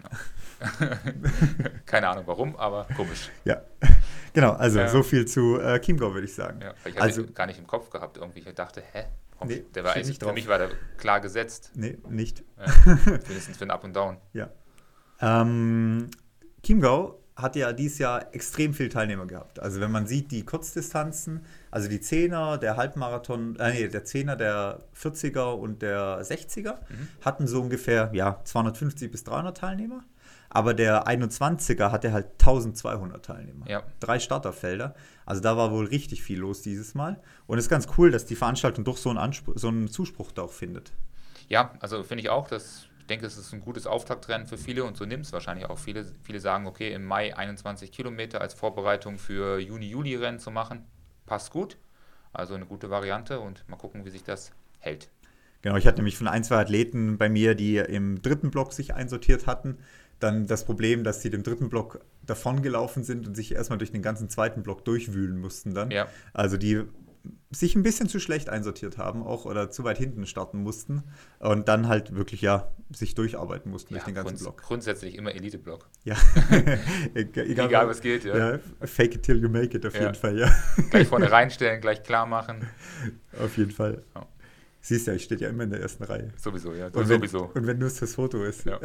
Ja. 0.02 0.98
Keine 1.86 2.08
Ahnung 2.08 2.24
warum, 2.26 2.56
aber 2.56 2.86
komisch. 2.96 3.30
Ja, 3.44 3.62
genau. 4.32 4.52
Also 4.52 4.80
Ja. 4.80 4.88
so 4.88 5.02
viel 5.02 5.26
zu 5.26 5.58
äh, 5.58 5.80
Chiemgau, 5.80 6.12
würde 6.12 6.26
ich 6.26 6.34
sagen. 6.34 6.60
Ja, 6.60 6.74
ich 6.84 7.00
Also- 7.00 7.22
also, 7.22 7.32
gar 7.32 7.46
nicht 7.46 7.58
im 7.58 7.66
Kopf 7.66 7.90
gehabt 7.90 8.16
irgendwie. 8.18 8.40
Ich 8.40 8.54
dachte, 8.54 8.82
hä? 8.92 9.04
Nee, 9.42 9.64
der 9.74 9.84
war 9.84 9.94
eigentlich, 9.94 10.18
für 10.18 10.32
mich 10.34 10.46
war 10.48 10.58
der 10.58 10.68
klar 10.98 11.20
gesetzt. 11.20 11.70
Nee, 11.74 11.96
nicht. 12.10 12.44
Ja. 12.58 12.98
Mindestens 13.26 13.56
für 13.56 13.64
ein 13.64 13.70
Up 13.70 13.84
und 13.84 13.94
Down. 13.96 14.18
Ja. 14.34 14.50
Ähm, 15.22 16.08
Chiemgau 16.62 17.19
hat 17.42 17.56
ja 17.56 17.72
dieses 17.72 17.98
Jahr 17.98 18.34
extrem 18.34 18.74
viele 18.74 18.88
Teilnehmer 18.88 19.26
gehabt. 19.26 19.60
Also 19.60 19.80
wenn 19.80 19.90
man 19.90 20.06
sieht, 20.06 20.30
die 20.30 20.44
Kurzdistanzen, 20.44 21.44
also 21.70 21.88
die 21.88 22.00
Zehner, 22.00 22.58
der 22.58 22.76
Halbmarathon, 22.76 23.56
äh, 23.56 23.72
nee, 23.72 23.88
der 23.88 24.04
Zehner, 24.04 24.36
der 24.36 24.80
40er 25.00 25.52
und 25.52 25.82
der 25.82 26.22
60er 26.22 26.76
hatten 27.24 27.46
so 27.46 27.60
ungefähr 27.60 28.10
ja, 28.12 28.40
250 28.44 29.10
bis 29.10 29.24
300 29.24 29.56
Teilnehmer. 29.56 30.04
Aber 30.52 30.74
der 30.74 31.06
21er 31.06 31.92
hatte 31.92 32.12
halt 32.12 32.26
1200 32.40 33.24
Teilnehmer. 33.24 33.68
Ja. 33.68 33.84
Drei 34.00 34.18
Starterfelder. 34.18 34.94
Also 35.24 35.40
da 35.40 35.56
war 35.56 35.70
wohl 35.70 35.86
richtig 35.86 36.22
viel 36.22 36.40
los 36.40 36.60
dieses 36.60 36.94
Mal. 36.94 37.20
Und 37.46 37.58
es 37.58 37.66
ist 37.66 37.70
ganz 37.70 37.86
cool, 37.96 38.10
dass 38.10 38.26
die 38.26 38.34
Veranstaltung 38.34 38.84
doch 38.84 38.96
so 38.96 39.10
einen, 39.10 39.18
Anspruch, 39.18 39.54
so 39.56 39.68
einen 39.68 39.88
Zuspruch 39.88 40.32
da 40.32 40.42
auch 40.42 40.52
findet. 40.52 40.92
Ja, 41.48 41.72
also 41.78 42.02
finde 42.02 42.22
ich 42.22 42.30
auch, 42.30 42.48
dass 42.48 42.86
denke, 43.10 43.26
es 43.26 43.36
ist 43.36 43.52
ein 43.52 43.60
gutes 43.60 43.86
Auftaktrennen 43.86 44.46
für 44.46 44.56
viele 44.56 44.84
und 44.84 44.96
so 44.96 45.04
nimmt 45.04 45.26
es 45.26 45.32
wahrscheinlich 45.32 45.68
auch 45.68 45.78
viele. 45.78 46.06
Viele 46.22 46.40
sagen, 46.40 46.66
okay, 46.66 46.92
im 46.94 47.04
Mai 47.04 47.36
21 47.36 47.92
Kilometer 47.92 48.40
als 48.40 48.54
Vorbereitung 48.54 49.18
für 49.18 49.58
Juni-Juli-Rennen 49.58 50.38
zu 50.38 50.50
machen, 50.50 50.86
passt 51.26 51.50
gut. 51.50 51.76
Also 52.32 52.54
eine 52.54 52.64
gute 52.64 52.90
Variante 52.90 53.40
und 53.40 53.68
mal 53.68 53.76
gucken, 53.76 54.04
wie 54.04 54.10
sich 54.10 54.22
das 54.22 54.52
hält. 54.78 55.10
Genau, 55.62 55.76
ich 55.76 55.86
hatte 55.86 55.98
nämlich 55.98 56.16
von 56.16 56.28
ein, 56.28 56.44
zwei 56.44 56.56
Athleten 56.56 57.18
bei 57.18 57.28
mir, 57.28 57.54
die 57.54 57.76
im 57.76 58.22
dritten 58.22 58.50
Block 58.50 58.72
sich 58.72 58.94
einsortiert 58.94 59.46
hatten, 59.46 59.78
dann 60.20 60.46
das 60.46 60.64
Problem, 60.64 61.02
dass 61.02 61.22
sie 61.22 61.30
dem 61.30 61.42
dritten 61.42 61.68
Block 61.68 62.00
davongelaufen 62.22 63.04
sind 63.04 63.26
und 63.26 63.34
sich 63.34 63.54
erstmal 63.54 63.78
durch 63.78 63.90
den 63.90 64.02
ganzen 64.02 64.28
zweiten 64.28 64.62
Block 64.62 64.84
durchwühlen 64.84 65.38
mussten 65.38 65.74
dann. 65.74 65.90
Ja. 65.90 66.08
Also 66.32 66.56
die 66.56 66.84
sich 67.50 67.74
ein 67.74 67.82
bisschen 67.82 68.08
zu 68.08 68.18
schlecht 68.20 68.48
einsortiert 68.48 68.96
haben 68.96 69.22
auch 69.22 69.44
oder 69.44 69.70
zu 69.70 69.84
weit 69.84 69.98
hinten 69.98 70.24
starten 70.26 70.58
mussten 70.62 71.02
und 71.40 71.68
dann 71.68 71.88
halt 71.88 72.14
wirklich 72.14 72.40
ja 72.40 72.72
sich 72.94 73.14
durcharbeiten 73.14 73.70
mussten 73.70 73.94
durch 73.94 74.02
Ja, 74.02 74.06
den 74.06 74.14
ganzen 74.14 74.28
grunds- 74.28 74.42
Block. 74.42 74.62
Grundsätzlich 74.62 75.16
immer 75.16 75.34
Elite-Block. 75.34 75.88
Ja. 76.04 76.16
egal, 77.14 77.46
Egal, 77.50 77.88
was 77.88 78.00
geht, 78.00 78.24
ja. 78.24 78.52
ja. 78.54 78.58
Fake 78.82 79.16
it 79.16 79.22
till 79.24 79.40
you 79.42 79.48
make 79.48 79.76
it 79.76 79.84
auf 79.84 79.94
Ja. 79.94 80.02
jeden 80.02 80.14
Fall, 80.14 80.38
ja. 80.38 80.50
Gleich 80.90 81.08
vorne 81.08 81.30
reinstellen, 81.30 81.80
gleich 81.80 82.02
klar 82.02 82.26
machen. 82.26 82.66
auf 83.38 83.56
jeden 83.58 83.70
Fall. 83.72 84.02
Ja. 84.14 84.26
Siehst 84.82 85.06
ja, 85.08 85.12
ich 85.12 85.24
stehe 85.24 85.38
ja 85.40 85.48
immer 85.50 85.64
in 85.64 85.70
der 85.70 85.80
ersten 85.80 86.04
Reihe. 86.04 86.32
Sowieso, 86.38 86.72
ja. 86.72 86.86
Und 86.86 86.96
wenn, 87.08 87.18
sowieso. 87.20 87.50
und 87.52 87.66
wenn 87.66 87.78
nur 87.78 87.88
es 87.88 87.98
fürs 87.98 88.14
Foto 88.14 88.42
ist. 88.44 88.64
Ja. 88.64 88.80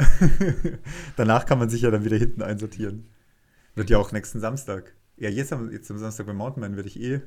Danach 1.16 1.46
kann 1.46 1.60
man 1.60 1.70
sich 1.70 1.82
ja 1.84 1.92
dann 1.92 2.04
wieder 2.04 2.18
hinten 2.18 2.42
einsortieren. 2.42 3.10
Wird 3.76 3.90
ja 3.90 3.98
auch 3.98 4.12
nächsten 4.12 4.40
Samstag. 4.40 4.94
Ja, 5.18 5.30
jetzt 5.30 5.54
am, 5.54 5.72
jetzt 5.72 5.90
am 5.92 5.98
Samstag 5.98 6.26
beim 6.26 6.36
Mountainman 6.38 6.76
werde 6.76 6.90
ich 6.90 7.00
eh 7.00 7.22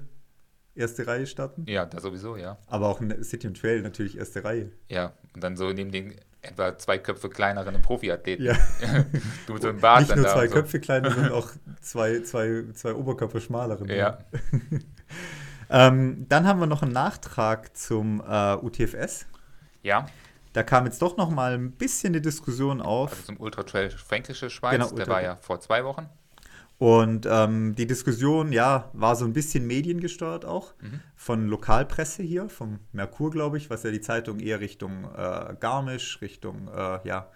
erste 0.79 1.07
Reihe 1.07 1.27
starten. 1.27 1.65
Ja, 1.67 1.87
da 1.87 2.01
sowieso, 2.01 2.37
ja. 2.37 2.59
Aber 2.67 2.89
auch 2.89 3.01
in 3.01 3.23
City 3.25 3.47
und 3.47 3.61
Trail 3.61 3.83
natürlich 3.83 4.17
erste 4.17 4.45
Reihe. 4.45 4.71
Ja, 4.89 5.13
und 5.35 5.43
dann 5.45 5.57
so 5.57 5.71
neben 5.73 5.91
den 5.91 6.15
etwa 6.41 6.79
zwei 6.79 6.99
Köpfe 6.99 7.29
kleineren 7.29 7.81
Profiathleten. 7.83 8.45
Ja. 8.45 8.55
du 9.47 9.55
mit 9.55 9.63
so 9.63 9.69
einem 9.69 9.81
Bart 9.81 10.03
Nicht 10.03 10.17
nur 10.17 10.27
zwei 10.27 10.45
und 10.45 10.49
so. 10.49 10.55
Köpfe 10.55 10.81
kleine, 10.81 11.11
sondern 11.11 11.33
auch 11.33 11.51
zwei, 11.81 12.21
zwei, 12.21 12.65
zwei 12.75 12.95
Oberkörper 12.95 13.41
schmalere. 13.41 13.87
Ja, 13.95 14.19
Ähm, 15.71 16.27
dann 16.29 16.47
haben 16.47 16.61
wir 16.61 16.67
noch 16.67 16.83
einen 16.83 16.93
Nachtrag 16.93 17.77
zum 17.77 18.23
äh, 18.27 18.55
UTFS. 18.57 19.27
ja. 19.83 20.07
Da 20.55 20.63
kam 20.63 20.87
jetzt 20.87 21.03
doch 21.03 21.19
noch 21.19 21.29
mal 21.29 21.53
ein 21.53 21.73
bisschen 21.73 22.15
die 22.15 22.23
Diskussion 22.23 22.81
auf. 22.81 23.11
Also 23.11 23.25
zum 23.25 23.39
Ultra 23.39 23.63
Trail 23.65 23.91
Fränkische 23.91 24.49
Schweiz, 24.49 24.73
Genau, 24.73 24.91
der 24.91 25.07
war 25.07 25.23
ja 25.23 25.37
vor 25.37 25.61
zwei 25.61 25.85
Wochen. 25.85 26.09
Und 26.79 27.27
ähm, 27.29 27.75
die 27.75 27.87
Diskussion, 27.89 28.53
ja, 28.53 28.91
war 28.93 29.17
so 29.17 29.25
ein 29.25 29.33
bisschen 29.33 29.67
mediengesteuert 29.67 30.45
auch 30.45 30.75
Mhm. 30.81 31.01
von 31.17 31.49
Lokalpresse 31.49 32.23
hier, 32.23 32.49
vom 32.49 32.79
Merkur, 32.93 33.31
glaube 33.31 33.57
ich, 33.57 33.69
was 33.69 33.83
ja 33.83 33.91
die 33.91 34.01
Zeitung 34.01 34.39
eher 34.39 34.61
Richtung 34.61 35.05
äh, 35.17 35.57
Garmisch, 35.59 36.21
Richtung, 36.23 36.69
äh, 36.69 37.01
ja, 37.07 37.31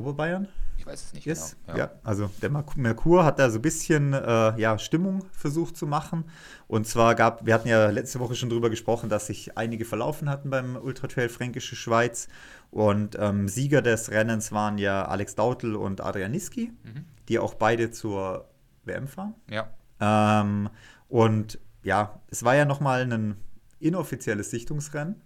Oberbayern 0.00 0.48
Ich 0.78 0.86
weiß 0.86 1.02
es 1.06 1.12
nicht 1.12 1.26
ist. 1.26 1.56
genau. 1.66 1.78
Ja. 1.78 1.90
also 2.02 2.30
der 2.42 2.50
Merk- 2.50 2.76
Merkur 2.76 3.24
hat 3.24 3.38
da 3.38 3.50
so 3.50 3.58
ein 3.58 3.62
bisschen 3.62 4.12
äh, 4.14 4.58
ja, 4.58 4.78
Stimmung 4.78 5.24
versucht 5.32 5.76
zu 5.76 5.86
machen. 5.86 6.24
Und 6.66 6.86
zwar 6.86 7.14
gab, 7.14 7.44
wir 7.46 7.54
hatten 7.54 7.68
ja 7.68 7.90
letzte 7.90 8.18
Woche 8.20 8.34
schon 8.34 8.48
drüber 8.48 8.70
gesprochen, 8.70 9.08
dass 9.08 9.26
sich 9.26 9.56
einige 9.58 9.84
verlaufen 9.84 10.28
hatten 10.30 10.50
beim 10.50 10.76
Ultra 10.76 11.06
Trail 11.06 11.28
Fränkische 11.28 11.76
Schweiz. 11.76 12.28
Und 12.70 13.16
ähm, 13.18 13.46
Sieger 13.48 13.82
des 13.82 14.10
Rennens 14.10 14.52
waren 14.52 14.78
ja 14.78 15.04
Alex 15.06 15.34
Dautel 15.34 15.76
und 15.76 16.00
Adrian 16.00 16.30
Niski, 16.30 16.72
Mhm. 16.84 17.04
die 17.28 17.38
auch 17.38 17.54
beide 17.54 17.90
zur 17.90 18.48
WM 18.84 19.06
fahren. 19.08 19.34
Ja, 19.50 19.70
Ähm, 20.00 20.70
und 21.08 21.58
ja, 21.82 22.20
es 22.28 22.42
war 22.44 22.54
ja 22.56 22.64
nochmal 22.64 23.02
ein 23.02 23.36
inoffizielles 23.80 24.50
Sichtungsrennen, 24.50 25.20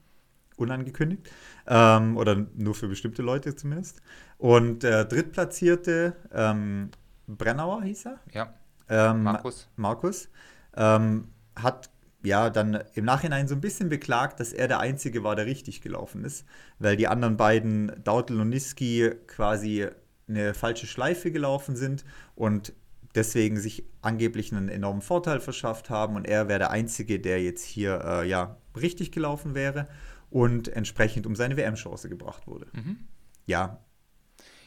unangekündigt. 0.56 1.28
Ähm, 1.66 2.16
oder 2.16 2.46
nur 2.54 2.74
für 2.74 2.88
bestimmte 2.88 3.22
Leute 3.22 3.54
zumindest. 3.54 4.00
Und 4.38 4.82
der 4.82 5.04
Drittplatzierte, 5.04 6.14
ähm, 6.32 6.90
Brennauer 7.26 7.82
hieß 7.82 8.06
er, 8.06 8.20
ja. 8.32 8.54
ähm, 8.88 9.22
Markus. 9.22 9.68
Markus, 9.76 10.28
ähm, 10.76 11.28
hat 11.56 11.90
ja 12.22 12.50
dann 12.50 12.82
im 12.94 13.04
Nachhinein 13.04 13.48
so 13.48 13.54
ein 13.54 13.60
bisschen 13.60 13.88
beklagt, 13.88 14.40
dass 14.40 14.52
er 14.52 14.68
der 14.68 14.80
Einzige 14.80 15.22
war, 15.24 15.36
der 15.36 15.46
richtig 15.46 15.82
gelaufen 15.82 16.24
ist, 16.24 16.44
weil 16.78 16.96
die 16.96 17.06
anderen 17.06 17.36
beiden, 17.36 17.92
Dautel 18.02 18.40
und 18.40 18.48
Niski, 18.48 19.10
quasi 19.26 19.88
eine 20.26 20.54
falsche 20.54 20.86
Schleife 20.86 21.30
gelaufen 21.30 21.76
sind 21.76 22.04
und 22.34 22.72
deswegen 23.14 23.58
sich 23.58 23.84
angeblich 24.00 24.52
einen 24.52 24.68
enormen 24.68 25.02
Vorteil 25.02 25.40
verschafft 25.40 25.90
haben 25.90 26.16
und 26.16 26.26
er 26.26 26.48
wäre 26.48 26.58
der 26.58 26.70
Einzige, 26.70 27.20
der 27.20 27.42
jetzt 27.42 27.64
hier 27.64 28.00
äh, 28.04 28.28
ja 28.28 28.56
richtig 28.74 29.12
gelaufen 29.12 29.54
wäre 29.54 29.86
und 30.34 30.66
entsprechend 30.66 31.26
um 31.26 31.36
seine 31.36 31.56
WM-Chance 31.56 32.08
gebracht 32.08 32.48
wurde. 32.48 32.66
Mhm. 32.72 33.06
Ja, 33.46 33.78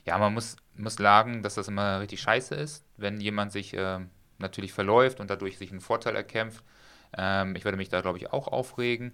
Ja, 0.05 0.17
man 0.17 0.33
muss, 0.33 0.55
muss 0.75 0.95
sagen, 0.95 1.43
dass 1.43 1.55
das 1.55 1.67
immer 1.67 1.99
richtig 1.99 2.21
scheiße 2.21 2.55
ist, 2.55 2.85
wenn 2.95 3.19
jemand 3.19 3.51
sich 3.51 3.73
ähm, 3.73 4.09
natürlich 4.37 4.71
verläuft 4.71 5.19
und 5.19 5.29
dadurch 5.29 5.57
sich 5.57 5.71
einen 5.71 5.81
Vorteil 5.81 6.15
erkämpft. 6.15 6.63
Ähm, 7.17 7.53
ich 7.57 7.65
würde 7.65 7.77
mich 7.77 7.89
da, 7.89 7.99
glaube 7.99 8.17
ich, 8.17 8.31
auch 8.31 8.47
aufregen. 8.47 9.11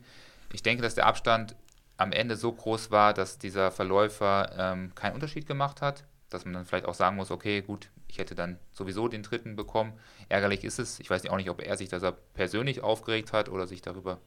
Ich 0.52 0.62
denke, 0.62 0.84
dass 0.84 0.94
der 0.94 1.08
Abstand 1.08 1.56
am 1.98 2.12
Ende 2.12 2.36
so 2.36 2.52
groß 2.52 2.92
war, 2.92 3.16
dass 3.16 3.40
dieser 3.40 3.72
Verläufer 3.72 4.52
ähm, 4.56 4.94
keinen 4.94 5.16
Unterschied 5.16 5.48
gemacht 5.48 5.82
hat. 5.82 6.06
Dass 6.30 6.46
man 6.46 6.54
dann 6.54 6.66
vielleicht 6.66 6.86
auch 6.86 6.94
sagen 6.94 7.16
muss, 7.16 7.32
okay, 7.32 7.64
gut, 7.64 7.90
ich 8.08 8.20
hätte 8.20 8.36
dann 8.36 8.60
sowieso 8.72 9.08
den 9.08 9.24
dritten 9.24 9.56
bekommen. 9.56 9.94
Ärgerlich 10.30 10.64
ist 10.64 10.78
es. 10.78 11.00
Ich 11.00 11.10
weiß 11.10 11.26
auch 11.28 11.38
nicht, 11.38 11.50
ob 11.50 11.62
er 11.64 11.78
sich 11.78 11.90
das 11.90 12.04
persönlich 12.36 12.82
aufgeregt 12.84 13.34
hat 13.34 13.50
oder 13.50 13.66
sich 13.66 13.82
darüber 13.82 14.20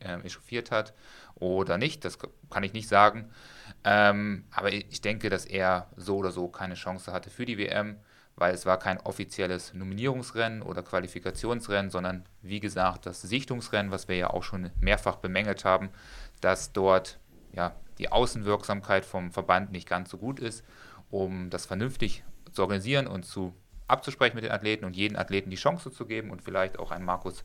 ähm, 0.00 0.24
echauffiert 0.24 0.70
hat 0.70 0.94
oder 1.34 1.78
nicht. 1.78 2.04
Das 2.04 2.18
kann 2.50 2.62
ich 2.62 2.72
nicht 2.72 2.88
sagen. 2.88 3.30
Ähm, 3.84 4.44
aber 4.50 4.72
ich 4.72 5.00
denke, 5.00 5.30
dass 5.30 5.44
er 5.44 5.88
so 5.96 6.16
oder 6.16 6.30
so 6.30 6.48
keine 6.48 6.74
Chance 6.74 7.12
hatte 7.12 7.30
für 7.30 7.46
die 7.46 7.58
WM, 7.58 7.96
weil 8.36 8.54
es 8.54 8.66
war 8.66 8.78
kein 8.78 9.00
offizielles 9.00 9.72
Nominierungsrennen 9.74 10.62
oder 10.62 10.82
Qualifikationsrennen, 10.82 11.90
sondern 11.90 12.24
wie 12.42 12.60
gesagt 12.60 13.06
das 13.06 13.22
Sichtungsrennen, 13.22 13.90
was 13.90 14.08
wir 14.08 14.16
ja 14.16 14.30
auch 14.30 14.42
schon 14.42 14.70
mehrfach 14.80 15.16
bemängelt 15.16 15.64
haben, 15.64 15.90
dass 16.40 16.72
dort 16.72 17.18
ja 17.52 17.74
die 17.98 18.12
Außenwirksamkeit 18.12 19.04
vom 19.06 19.32
Verband 19.32 19.72
nicht 19.72 19.88
ganz 19.88 20.10
so 20.10 20.18
gut 20.18 20.38
ist, 20.38 20.64
um 21.10 21.48
das 21.48 21.66
vernünftig 21.66 22.24
zu 22.52 22.62
organisieren 22.62 23.06
und 23.06 23.24
zu 23.24 23.54
abzusprechen 23.88 24.34
mit 24.34 24.44
den 24.44 24.52
Athleten 24.52 24.84
und 24.84 24.96
jeden 24.96 25.16
Athleten 25.16 25.50
die 25.50 25.56
Chance 25.56 25.90
zu 25.90 26.06
geben 26.06 26.30
und 26.30 26.42
vielleicht 26.42 26.78
auch 26.78 26.90
einen 26.90 27.04
Markus 27.04 27.44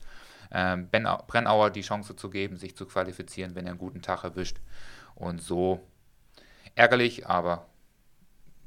ähm, 0.52 0.90
Benau- 0.92 1.26
Brennauer 1.28 1.70
die 1.70 1.82
Chance 1.82 2.16
zu 2.16 2.30
geben, 2.30 2.58
sich 2.58 2.76
zu 2.76 2.86
qualifizieren, 2.86 3.56
wenn 3.56 3.66
er 3.66 3.72
einen 3.72 3.80
guten 3.80 4.02
Tag 4.02 4.24
erwischt. 4.24 4.58
Und 5.16 5.42
so 5.42 5.82
ärgerlich, 6.76 7.28
aber 7.28 7.68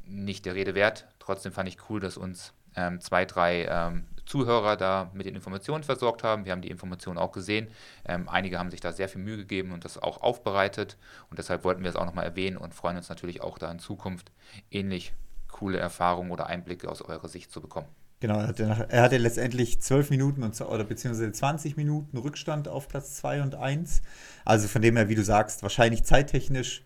nicht 0.05 0.45
der 0.45 0.55
Rede 0.55 0.75
wert. 0.75 1.07
Trotzdem 1.19 1.53
fand 1.53 1.69
ich 1.69 1.79
cool, 1.89 2.01
dass 2.01 2.17
uns 2.17 2.53
ähm, 2.77 3.01
zwei, 3.01 3.25
drei 3.25 3.65
ähm, 3.65 4.07
Zuhörer 4.27 4.77
da 4.77 5.11
mit 5.13 5.27
den 5.27 5.35
Informationen 5.35 5.85
versorgt 5.85 6.23
haben. 6.23 6.45
Wir 6.45 6.53
haben 6.53 6.63
die 6.63 6.71
Informationen 6.71 7.19
auch 7.19 7.33
gesehen. 7.33 7.69
Ähm, 8.05 8.29
einige 8.29 8.59
haben 8.59 8.71
sich 8.71 8.81
da 8.81 8.93
sehr 8.93 9.09
viel 9.09 9.21
Mühe 9.23 9.37
gegeben 9.37 9.73
und 9.73 9.85
das 9.85 9.99
auch 9.99 10.23
aufbereitet. 10.23 10.97
Und 11.31 11.39
deshalb 11.39 11.65
wollten 11.65 11.83
wir 11.83 11.91
es 11.91 11.97
auch 11.97 12.07
nochmal 12.07 12.25
erwähnen 12.25 12.57
und 12.57 12.75
freuen 12.75 12.97
uns 12.97 13.09
natürlich 13.09 13.43
auch 13.43 13.59
da 13.59 13.71
in 13.71 13.79
Zukunft 13.79 14.33
ähnlich 14.71 15.13
coole 15.49 15.79
Erfahrungen 15.79 16.31
oder 16.31 16.47
Einblicke 16.47 16.91
aus 16.91 17.01
eurer 17.03 17.29
Sicht 17.29 17.53
zu 17.53 17.61
bekommen. 17.61 17.89
Genau, 18.25 18.39
er 18.39 18.47
hatte, 18.47 18.65
nach, 18.65 18.87
er 18.89 19.03
hatte 19.03 19.19
letztendlich 19.19 19.83
12 19.83 20.09
Minuten 20.09 20.43
und, 20.45 20.59
oder 20.59 20.85
beziehungsweise 20.85 21.31
20 21.31 21.77
Minuten 21.77 22.17
Rückstand 22.17 22.69
auf 22.69 22.89
Platz 22.89 23.17
2 23.17 23.43
und 23.43 23.55
1. 23.55 24.01
Also 24.47 24.67
von 24.67 24.81
dem 24.81 24.97
her, 24.97 25.11
wie 25.11 25.15
du 25.15 25.23
sagst, 25.23 25.63
wahrscheinlich 25.63 26.05
zeittechnisch 26.05 26.85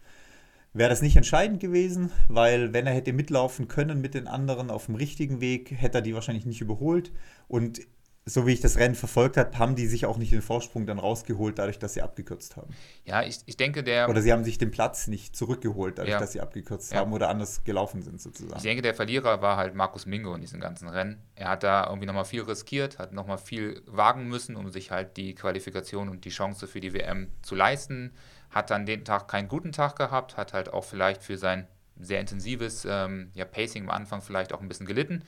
wäre 0.73 0.91
das 0.91 1.01
nicht 1.01 1.15
entscheidend 1.15 1.61
gewesen, 1.61 2.11
weil 2.27 2.73
wenn 2.73 2.89
er 2.89 2.93
hätte 2.93 3.13
mitlaufen 3.13 3.69
können 3.69 4.01
mit 4.01 4.15
den 4.15 4.27
anderen 4.27 4.69
auf 4.69 4.87
dem 4.87 4.97
richtigen 4.97 5.41
Weg, 5.41 5.71
hätte 5.71 5.99
er 5.99 6.03
die 6.03 6.13
wahrscheinlich 6.13 6.45
nicht 6.45 6.61
überholt. 6.61 7.13
Und 7.47 7.83
so 8.29 8.47
wie 8.47 8.53
ich 8.53 8.61
das 8.61 8.77
Rennen 8.77 8.95
verfolgt 8.95 9.37
habe, 9.39 9.59
haben 9.59 9.75
die 9.75 9.87
sich 9.87 10.05
auch 10.05 10.19
nicht 10.19 10.33
den 10.33 10.43
Vorsprung 10.43 10.87
dann 10.87 10.99
rausgeholt, 10.99 11.59
dadurch, 11.59 11.79
dass 11.79 11.95
sie 11.95 12.03
abgekürzt 12.03 12.57
haben. 12.57 12.75
Ja, 13.05 13.23
ich, 13.23 13.39
ich 13.47 13.57
denke, 13.57 13.83
der. 13.83 14.09
Oder 14.11 14.21
sie 14.21 14.33
haben 14.33 14.45
sich 14.45 14.59
den 14.59 14.71
Platz 14.71 15.07
nicht 15.07 15.35
zurückgeholt, 15.35 15.99
dadurch, 15.99 16.13
Ja. 16.13 16.21
dass 16.21 16.33
sie 16.33 16.41
abgekürzt 16.41 16.93
Ja. 16.93 16.99
haben 17.01 17.13
oder 17.13 17.31
anders 17.31 17.65
gelaufen 17.65 18.03
sind, 18.03 18.17
Ich 18.17 18.23
sozusagen. 18.23 18.63
denke, 18.63 18.83
der 18.83 18.95
Verlierer 18.95 19.41
war 19.41 19.57
halt 19.57 19.75
Markus 19.75 20.05
Mingo 20.05 20.35
in 20.35 20.43
diesem 20.43 20.61
ganzen 20.61 20.89
Rennen. 20.89 21.23
Er 21.37 21.49
hat 21.49 21.63
da 21.63 21.87
irgendwie 21.87 22.07
nochmal 22.07 22.27
viel 22.27 22.43
riskiert, 22.43 22.99
hat 22.99 23.13
nochmal 23.13 23.39
viel 23.39 23.83
wagen 23.87 24.29
müssen, 24.29 24.57
um 24.57 24.71
sich 24.71 24.91
halt 24.91 25.17
die 25.17 25.35
Qualifikation 25.35 26.09
und 26.11 26.25
die 26.27 26.31
Chance 26.31 26.67
für 26.67 26.81
die 26.81 26.93
WM 26.93 27.29
zu 27.43 27.55
leisten. 27.55 28.13
Hat 28.51 28.71
dann 28.71 28.85
den 28.87 29.05
Tag 29.05 29.29
keinen 29.29 29.49
guten 29.49 29.73
Tag 29.73 29.97
gehabt, 29.97 30.37
hat 30.37 30.53
halt 30.53 30.73
auch 30.73 30.85
vielleicht 30.85 31.23
für 31.23 31.39
sein 31.39 31.67
sehr 32.01 32.21
intensives 32.21 32.87
ähm, 32.89 33.31
ja, 33.35 33.45
Pacing 33.45 33.85
am 33.85 33.91
Anfang 33.91 34.21
vielleicht 34.23 34.53
auch 34.53 34.61
ein 34.61 34.69
bisschen 34.69 34.87
gelitten. 34.87 35.23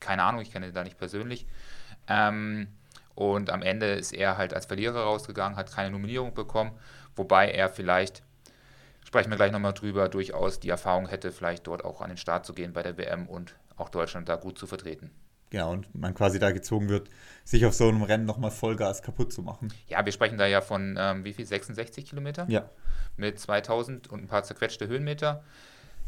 Keine 0.00 0.22
Ahnung, 0.22 0.42
ich 0.42 0.52
kenne 0.52 0.68
ihn 0.68 0.74
da 0.74 0.84
nicht 0.84 0.98
persönlich. 0.98 1.46
Ähm, 2.08 2.68
und 3.14 3.50
am 3.50 3.62
Ende 3.62 3.86
ist 3.92 4.12
er 4.12 4.36
halt 4.36 4.54
als 4.54 4.66
Verlierer 4.66 5.02
rausgegangen, 5.02 5.56
hat 5.56 5.72
keine 5.72 5.90
Nominierung 5.90 6.34
bekommen, 6.34 6.72
wobei 7.14 7.50
er 7.50 7.68
vielleicht 7.68 8.22
sprechen 9.04 9.30
wir 9.30 9.36
gleich 9.36 9.52
nochmal 9.52 9.74
drüber, 9.74 10.08
durchaus 10.08 10.58
die 10.58 10.70
Erfahrung 10.70 11.06
hätte, 11.08 11.30
vielleicht 11.30 11.66
dort 11.66 11.84
auch 11.84 12.00
an 12.00 12.08
den 12.08 12.16
Start 12.16 12.44
zu 12.44 12.52
gehen 12.52 12.72
bei 12.72 12.82
der 12.82 12.98
WM 12.98 13.28
und 13.28 13.54
auch 13.76 13.88
Deutschland 13.88 14.28
da 14.28 14.36
gut 14.36 14.58
zu 14.58 14.66
vertreten. 14.66 15.10
Genau, 15.50 15.70
und 15.70 15.94
man 15.94 16.14
quasi 16.14 16.40
da 16.40 16.50
gezwungen 16.50 16.88
wird, 16.88 17.08
sich 17.44 17.64
auf 17.64 17.74
so 17.74 17.88
einem 17.88 18.02
Rennen 18.02 18.24
nochmal 18.24 18.50
Vollgas 18.50 19.02
kaputt 19.02 19.32
zu 19.32 19.42
machen. 19.42 19.72
Ja, 19.86 20.04
wir 20.04 20.10
sprechen 20.10 20.36
da 20.36 20.46
ja 20.46 20.60
von 20.60 20.96
ähm, 20.98 21.24
wie 21.24 21.32
viel? 21.32 21.46
66 21.46 22.06
Kilometer 22.06 22.46
Ja, 22.48 22.68
mit 23.16 23.38
2000 23.38 24.08
und 24.10 24.24
ein 24.24 24.26
paar 24.26 24.42
zerquetschte 24.42 24.88
Höhenmeter, 24.88 25.44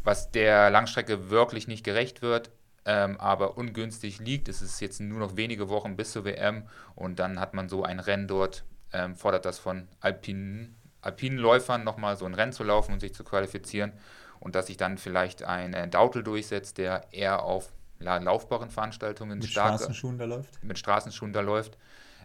was 0.02 0.32
der 0.32 0.70
Langstrecke 0.70 1.30
wirklich 1.30 1.68
nicht 1.68 1.84
gerecht 1.84 2.22
wird, 2.22 2.50
ähm, 2.86 3.18
aber 3.20 3.58
ungünstig 3.58 4.20
liegt. 4.20 4.48
Es 4.48 4.62
ist 4.62 4.80
jetzt 4.80 5.00
nur 5.00 5.18
noch 5.18 5.36
wenige 5.36 5.68
Wochen 5.68 5.96
bis 5.96 6.12
zur 6.12 6.24
WM 6.24 6.66
und 6.94 7.18
dann 7.18 7.38
hat 7.40 7.52
man 7.52 7.68
so 7.68 7.82
ein 7.82 8.00
Rennen 8.00 8.28
dort, 8.28 8.64
ähm, 8.92 9.14
fordert 9.16 9.44
das 9.44 9.58
von 9.58 9.88
alpinen, 10.00 10.76
alpinen 11.02 11.38
Läufern 11.38 11.84
nochmal 11.84 12.16
so 12.16 12.24
ein 12.24 12.34
Rennen 12.34 12.52
zu 12.52 12.62
laufen 12.64 12.92
und 12.92 13.00
sich 13.00 13.12
zu 13.14 13.24
qualifizieren 13.24 13.92
und 14.40 14.54
dass 14.54 14.68
sich 14.68 14.76
dann 14.76 14.96
vielleicht 14.98 15.42
ein 15.42 15.74
äh, 15.74 15.88
Dautel 15.88 16.22
durchsetzt, 16.22 16.78
der 16.78 17.06
eher 17.12 17.42
auf 17.42 17.72
la- 17.98 18.18
laufbaren 18.18 18.70
Veranstaltungen 18.70 19.38
mit 19.38 19.48
stark 19.48 19.74
Straßenschuhen 19.74 20.18
da 20.18 20.24
läuft. 20.24 20.62
mit 20.62 20.78
Straßenschuhen 20.78 21.32
da 21.32 21.40
läuft, 21.40 21.76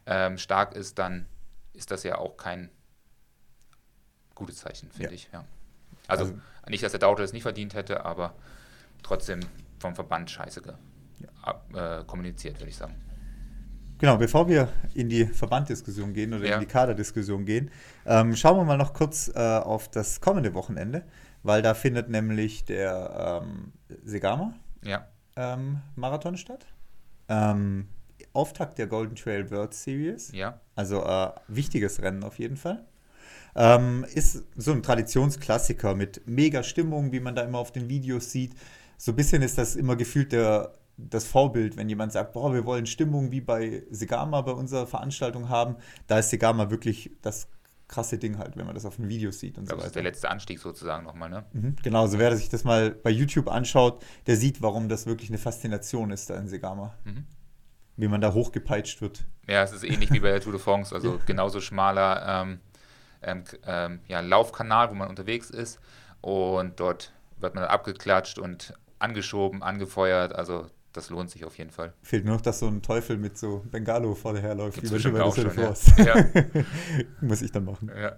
ähm, 0.05 0.37
stark 0.37 0.75
ist, 0.75 0.99
dann 0.99 1.25
ist 1.73 1.89
das 1.89 2.03
ja 2.03 2.17
auch 2.19 2.37
kein 2.37 2.69
gutes 4.35 4.57
Zeichen, 4.57 4.89
finde 4.91 5.09
Ja. 5.09 5.15
ich. 5.15 5.29
Ja. 5.33 5.43
Also, 6.07 6.25
Also- 6.25 6.37
nicht, 6.67 6.83
dass 6.83 6.91
der 6.91 6.99
Dauter 6.99 7.23
es 7.23 7.33
nicht 7.33 7.43
verdient 7.43 7.73
hätte, 7.73 8.05
aber 8.05 8.33
trotzdem 9.03 9.39
vom 9.81 9.95
Verband 9.95 10.29
scheiße 10.29 10.61
äh, 11.73 12.03
kommuniziert, 12.05 12.59
würde 12.59 12.69
ich 12.69 12.77
sagen. 12.77 12.95
Genau, 13.97 14.17
bevor 14.17 14.47
wir 14.47 14.69
in 14.95 15.09
die 15.09 15.25
Verbanddiskussion 15.25 16.13
gehen 16.13 16.33
oder 16.33 16.45
Ja. 16.45 16.53
in 16.55 16.61
die 16.61 16.65
Kaderdiskussion 16.65 17.45
gehen, 17.45 17.69
ähm, 18.05 18.35
schauen 18.35 18.57
wir 18.57 18.63
mal 18.63 18.77
noch 18.77 18.93
kurz 18.93 19.31
äh, 19.35 19.39
auf 19.39 19.89
das 19.89 20.21
kommende 20.21 20.53
Wochenende, 20.55 21.03
weil 21.43 21.61
da 21.61 21.73
findet 21.75 22.09
nämlich 22.09 22.65
der 22.65 23.41
ähm, 23.43 23.73
Segama 24.03 24.53
Ja, 24.83 25.07
ähm, 25.35 25.81
Marathon 25.95 26.37
statt. 26.37 26.65
Ähm, 27.29 27.87
Auftakt 28.33 28.77
der 28.79 28.87
Golden 28.87 29.15
Trail 29.15 29.51
World 29.51 29.73
Series. 29.73 30.31
ja, 30.31 30.59
Also 30.75 31.03
äh, 31.03 31.29
wichtiges 31.47 32.01
Rennen 32.01 32.23
auf 32.23 32.39
jeden 32.39 32.57
Fall. 32.57 32.85
Ähm, 33.53 34.05
ist 34.15 34.45
so 34.55 34.71
ein 34.71 34.81
Traditionsklassiker 34.81 35.93
mit 35.93 36.21
mega 36.25 36.63
Stimmung, 36.63 37.11
wie 37.11 37.19
man 37.19 37.35
da 37.35 37.43
immer 37.43 37.59
auf 37.59 37.71
den 37.71 37.89
Videos 37.89 38.31
sieht. 38.31 38.53
So 39.01 39.13
ein 39.13 39.15
bisschen 39.15 39.41
ist 39.41 39.57
das 39.57 39.75
immer 39.75 39.95
gefühlt 39.95 40.31
der, 40.31 40.75
das 40.95 41.25
Vorbild, 41.25 41.75
wenn 41.75 41.89
jemand 41.89 42.11
sagt, 42.11 42.33
boah, 42.33 42.53
wir 42.53 42.67
wollen 42.67 42.85
Stimmung 42.85 43.31
wie 43.31 43.41
bei 43.41 43.81
Segama 43.89 44.41
bei 44.41 44.51
unserer 44.51 44.85
Veranstaltung 44.85 45.49
haben. 45.49 45.77
Da 46.05 46.19
ist 46.19 46.29
Segama 46.29 46.69
wirklich 46.69 47.09
das 47.23 47.47
krasse 47.87 48.19
Ding 48.19 48.37
halt, 48.37 48.57
wenn 48.57 48.67
man 48.67 48.75
das 48.75 48.85
auf 48.85 48.97
den 48.97 49.09
Videos 49.09 49.39
sieht 49.39 49.57
und 49.57 49.65
glaube, 49.65 49.81
so 49.81 49.85
das 49.85 49.87
ist 49.87 49.95
der 49.95 50.03
weiter. 50.03 50.11
letzte 50.11 50.29
Anstieg 50.29 50.59
sozusagen 50.59 51.03
nochmal, 51.03 51.31
ne? 51.31 51.45
Mhm, 51.51 51.77
genau, 51.81 52.03
also 52.03 52.19
wer 52.19 52.37
sich 52.37 52.49
das 52.49 52.63
mal 52.63 52.91
bei 52.91 53.09
YouTube 53.09 53.47
anschaut, 53.47 54.05
der 54.27 54.35
sieht, 54.35 54.61
warum 54.61 54.87
das 54.87 55.07
wirklich 55.07 55.31
eine 55.31 55.39
Faszination 55.39 56.11
ist 56.11 56.29
da 56.29 56.35
in 56.35 56.47
Segama. 56.47 56.93
Mhm. 57.03 57.25
Wie 57.97 58.07
man 58.07 58.21
da 58.21 58.33
hochgepeitscht 58.33 59.01
wird. 59.01 59.25
Ja, 59.47 59.63
es 59.63 59.71
ist 59.71 59.83
ähnlich 59.83 60.11
wie 60.11 60.19
bei 60.19 60.29
der 60.29 60.41
Tour 60.41 60.53
de 60.53 60.61
France, 60.61 60.93
also 60.93 61.19
genauso 61.25 61.59
schmaler 61.59 62.43
ähm, 62.43 62.59
ähm, 63.23 63.43
ähm, 63.65 63.99
ja, 64.07 64.19
Laufkanal, 64.19 64.91
wo 64.91 64.93
man 64.93 65.09
unterwegs 65.09 65.49
ist. 65.49 65.79
Und 66.21 66.79
dort 66.79 67.13
wird 67.39 67.55
man 67.55 67.63
abgeklatscht 67.63 68.37
und 68.37 68.75
angeschoben, 69.01 69.63
angefeuert. 69.63 70.33
Also 70.33 70.67
das 70.93 71.09
lohnt 71.09 71.29
sich 71.29 71.45
auf 71.45 71.57
jeden 71.57 71.71
Fall. 71.71 71.93
Fehlt 72.01 72.25
nur 72.25 72.35
noch, 72.35 72.41
dass 72.41 72.59
so 72.59 72.67
ein 72.67 72.81
Teufel 72.81 73.17
mit 73.17 73.37
so 73.37 73.63
Bengalo 73.71 74.13
vor 74.13 74.33
dir 74.33 74.41
herläuft, 74.41 74.81
wie 74.83 74.87
bei 74.87 74.97
de 74.97 74.99
schon, 74.99 75.15
ja. 75.15 75.51
France. 75.51 75.91
Muss 77.21 77.41
ich 77.41 77.51
dann 77.51 77.65
machen. 77.65 77.89
Ja. 77.95 78.17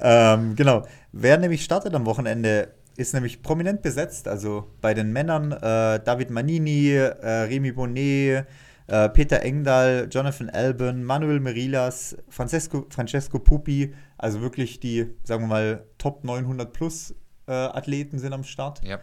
Ähm, 0.00 0.56
genau. 0.56 0.86
Wer 1.12 1.38
nämlich 1.38 1.62
startet 1.62 1.94
am 1.94 2.06
Wochenende, 2.06 2.74
ist 2.96 3.14
nämlich 3.14 3.42
prominent 3.42 3.82
besetzt. 3.82 4.26
Also 4.26 4.70
bei 4.80 4.92
den 4.92 5.12
Männern 5.12 5.52
äh, 5.52 6.00
David 6.02 6.30
Manini, 6.30 6.94
äh, 6.94 7.42
Remy 7.44 7.72
Bonnet, 7.72 8.46
äh, 8.88 9.08
Peter 9.10 9.42
Engdahl, 9.42 10.08
Jonathan 10.10 10.50
Alban, 10.50 11.04
Manuel 11.04 11.38
Merilas, 11.38 12.16
Francesco, 12.28 12.86
Francesco 12.90 13.38
Pupi. 13.38 13.94
Also 14.18 14.40
wirklich 14.40 14.80
die, 14.80 15.14
sagen 15.22 15.44
wir 15.44 15.48
mal, 15.48 15.84
Top 15.96 16.24
900 16.24 16.72
plus 16.72 17.14
äh, 17.46 17.52
Athleten 17.52 18.18
sind 18.18 18.32
am 18.32 18.44
Start. 18.44 18.84
ja. 18.84 18.98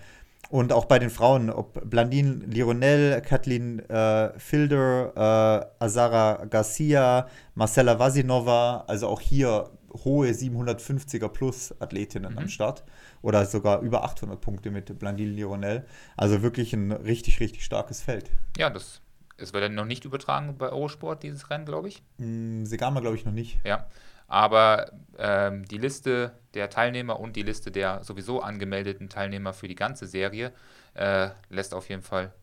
Und 0.50 0.72
auch 0.72 0.86
bei 0.86 0.98
den 1.00 1.10
Frauen, 1.10 1.50
ob 1.50 1.90
Blandine 1.90 2.46
Lironel, 2.46 3.22
Kathleen 3.22 3.80
äh, 3.90 4.38
Filder, 4.40 5.70
äh, 5.80 5.84
Azara 5.84 6.46
Garcia, 6.46 7.28
Marcela 7.56 8.00
Vasinova, 8.00 8.86
also 8.88 9.08
auch 9.08 9.20
hier 9.20 9.70
hohe 10.06 10.30
750er 10.30 11.28
plus 11.30 11.74
Athletinnen 11.82 12.32
Mhm. 12.34 12.38
am 12.38 12.48
Start. 12.48 12.84
Oder 13.22 13.46
sogar 13.46 13.82
über 13.82 14.04
800 14.04 14.40
Punkte 14.40 14.70
mit 14.72 14.98
Blandine 15.00 15.32
Lironel. 15.32 15.86
Also 16.16 16.42
wirklich 16.44 16.72
ein 16.74 16.92
richtig, 16.92 17.40
richtig 17.40 17.66
starkes 17.66 18.02
Feld. 18.02 18.30
Ja, 18.58 18.70
das 18.70 19.02
es 19.40 19.54
wird 19.54 19.64
ja 19.64 19.70
noch 19.70 19.86
nicht 19.86 20.04
übertragen 20.06 20.58
bei 20.58 20.70
Eurosport, 20.70 21.22
dieses 21.22 21.50
Rennen, 21.52 21.66
glaube 21.66 21.90
ich. 21.90 22.02
Hm, 22.18 22.66
Segama 22.66 23.02
glaube 23.02 23.16
ich 23.18 23.26
noch 23.26 23.34
nicht. 23.34 23.60
Ja. 23.64 23.86
Aber 24.28 24.92
ähm, 25.18 25.66
die 25.66 25.78
Liste 25.78 26.34
der 26.54 26.70
Teilnehmer 26.70 27.20
und 27.20 27.36
die 27.36 27.44
Liste 27.44 27.72
der 27.72 28.04
sowieso 28.04 28.42
angemeldeten 28.42 29.10
Teilnehmer 29.10 29.54
für 29.54 29.68
die 29.68 29.76
ganze 29.76 30.08
Serie 30.08 30.54
äh, 30.94 31.30
lässt 31.50 31.74
auf 31.74 31.90
jeden 31.90 32.02
Fall 32.02 32.34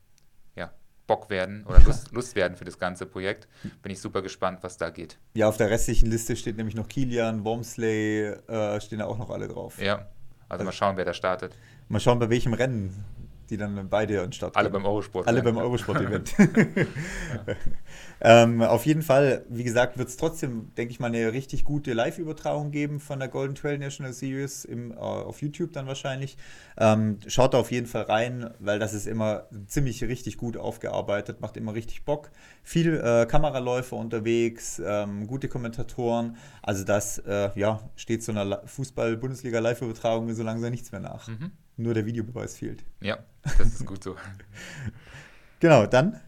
ja, 0.57 0.73
Bock 1.07 1.31
werden 1.31 1.65
oder 1.67 1.81
Lust, 1.81 2.13
Lust 2.13 2.35
werden 2.37 2.57
für 2.57 2.65
das 2.65 2.79
ganze 2.79 3.07
Projekt. 3.07 3.49
Bin 3.83 3.93
ich 3.93 4.01
super 4.01 4.23
gespannt, 4.23 4.61
was 4.63 4.77
da 4.77 4.91
geht. 4.91 5.19
Ja, 5.35 5.49
auf 5.49 5.57
der 5.57 5.71
restlichen 5.71 6.11
Liste 6.11 6.37
steht 6.37 6.57
nämlich 6.57 6.75
noch 6.75 6.89
Kilian, 6.89 7.45
Wormsley, 7.45 8.35
äh, 8.49 8.81
stehen 8.81 8.99
da 9.01 9.07
auch 9.07 9.19
noch 9.19 9.31
alle 9.31 9.49
drauf. 9.49 9.81
Ja. 9.81 10.09
Also 10.49 10.65
mal 10.65 10.73
schauen, 10.73 10.97
wer 10.97 11.05
da 11.05 11.15
startet. 11.15 11.57
Mal 11.89 12.01
schauen, 12.01 12.19
bei 12.19 12.31
welchem 12.31 12.53
Rennen 12.55 13.05
die 13.51 13.57
dann 13.57 13.89
beide 13.89 14.21
an 14.21 14.27
den 14.27 14.33
Start 14.33 14.57
Alle 14.57 14.71
beim 14.71 14.85
Eurosport. 14.85 15.27
Alle 15.27 15.43
beim 15.43 15.57
Eurosport-Event. 15.57 16.35
ähm, 18.21 18.63
auf 18.63 18.87
jeden 18.87 19.03
Fall, 19.03 19.45
wie 19.49 19.65
gesagt, 19.65 19.99
wird 19.99 20.09
es 20.09 20.17
trotzdem, 20.17 20.73
denke 20.77 20.93
ich 20.93 21.01
mal, 21.01 21.09
eine 21.09 21.33
richtig 21.33 21.65
gute 21.65 21.93
Live-Übertragung 21.93 22.71
geben 22.71 23.01
von 23.01 23.19
der 23.19 23.29
Golden 23.29 23.55
Trail 23.55 23.79
National 23.79 24.13
Series 24.13 24.65
im, 24.65 24.93
äh, 24.93 24.95
auf 24.95 25.43
YouTube 25.43 25.73
dann 25.73 25.87
wahrscheinlich. 25.87 26.37
Ähm, 26.77 27.19
schaut 27.27 27.55
da 27.55 27.59
auf 27.59 27.71
jeden 27.71 27.87
Fall 27.87 28.03
rein, 28.03 28.51
weil 28.59 28.79
das 28.79 28.95
ist 28.95 29.07
immer 29.07 29.45
ziemlich 29.67 30.03
richtig 30.05 30.37
gut 30.37 30.57
aufgearbeitet, 30.57 31.41
macht 31.41 31.57
immer 31.57 31.75
richtig 31.75 32.05
Bock. 32.05 32.31
Viel 32.63 32.97
äh, 32.97 33.27
Kameraläufer 33.27 33.97
unterwegs, 33.97 34.81
ähm, 34.85 35.27
gute 35.27 35.49
Kommentatoren. 35.49 36.37
Also 36.63 36.85
das, 36.85 37.19
äh, 37.19 37.51
ja, 37.55 37.81
steht 37.97 38.23
so 38.23 38.33
einer 38.33 38.63
Fußball-Bundesliga-Live-Übertragung 38.67 40.33
so 40.35 40.43
langsam 40.43 40.71
nichts 40.71 40.93
mehr 40.93 41.01
nach. 41.01 41.29
Mhm. 41.29 41.53
Nur 41.77 41.95
der 41.95 42.07
Videobeweis 42.07 42.57
fehlt. 42.57 42.85
Ja, 43.01 43.19
das 43.43 43.67
ist 43.69 43.87
gut 43.87 44.03
so. 44.05 44.17
Genau, 45.61 45.87
dann 45.87 46.21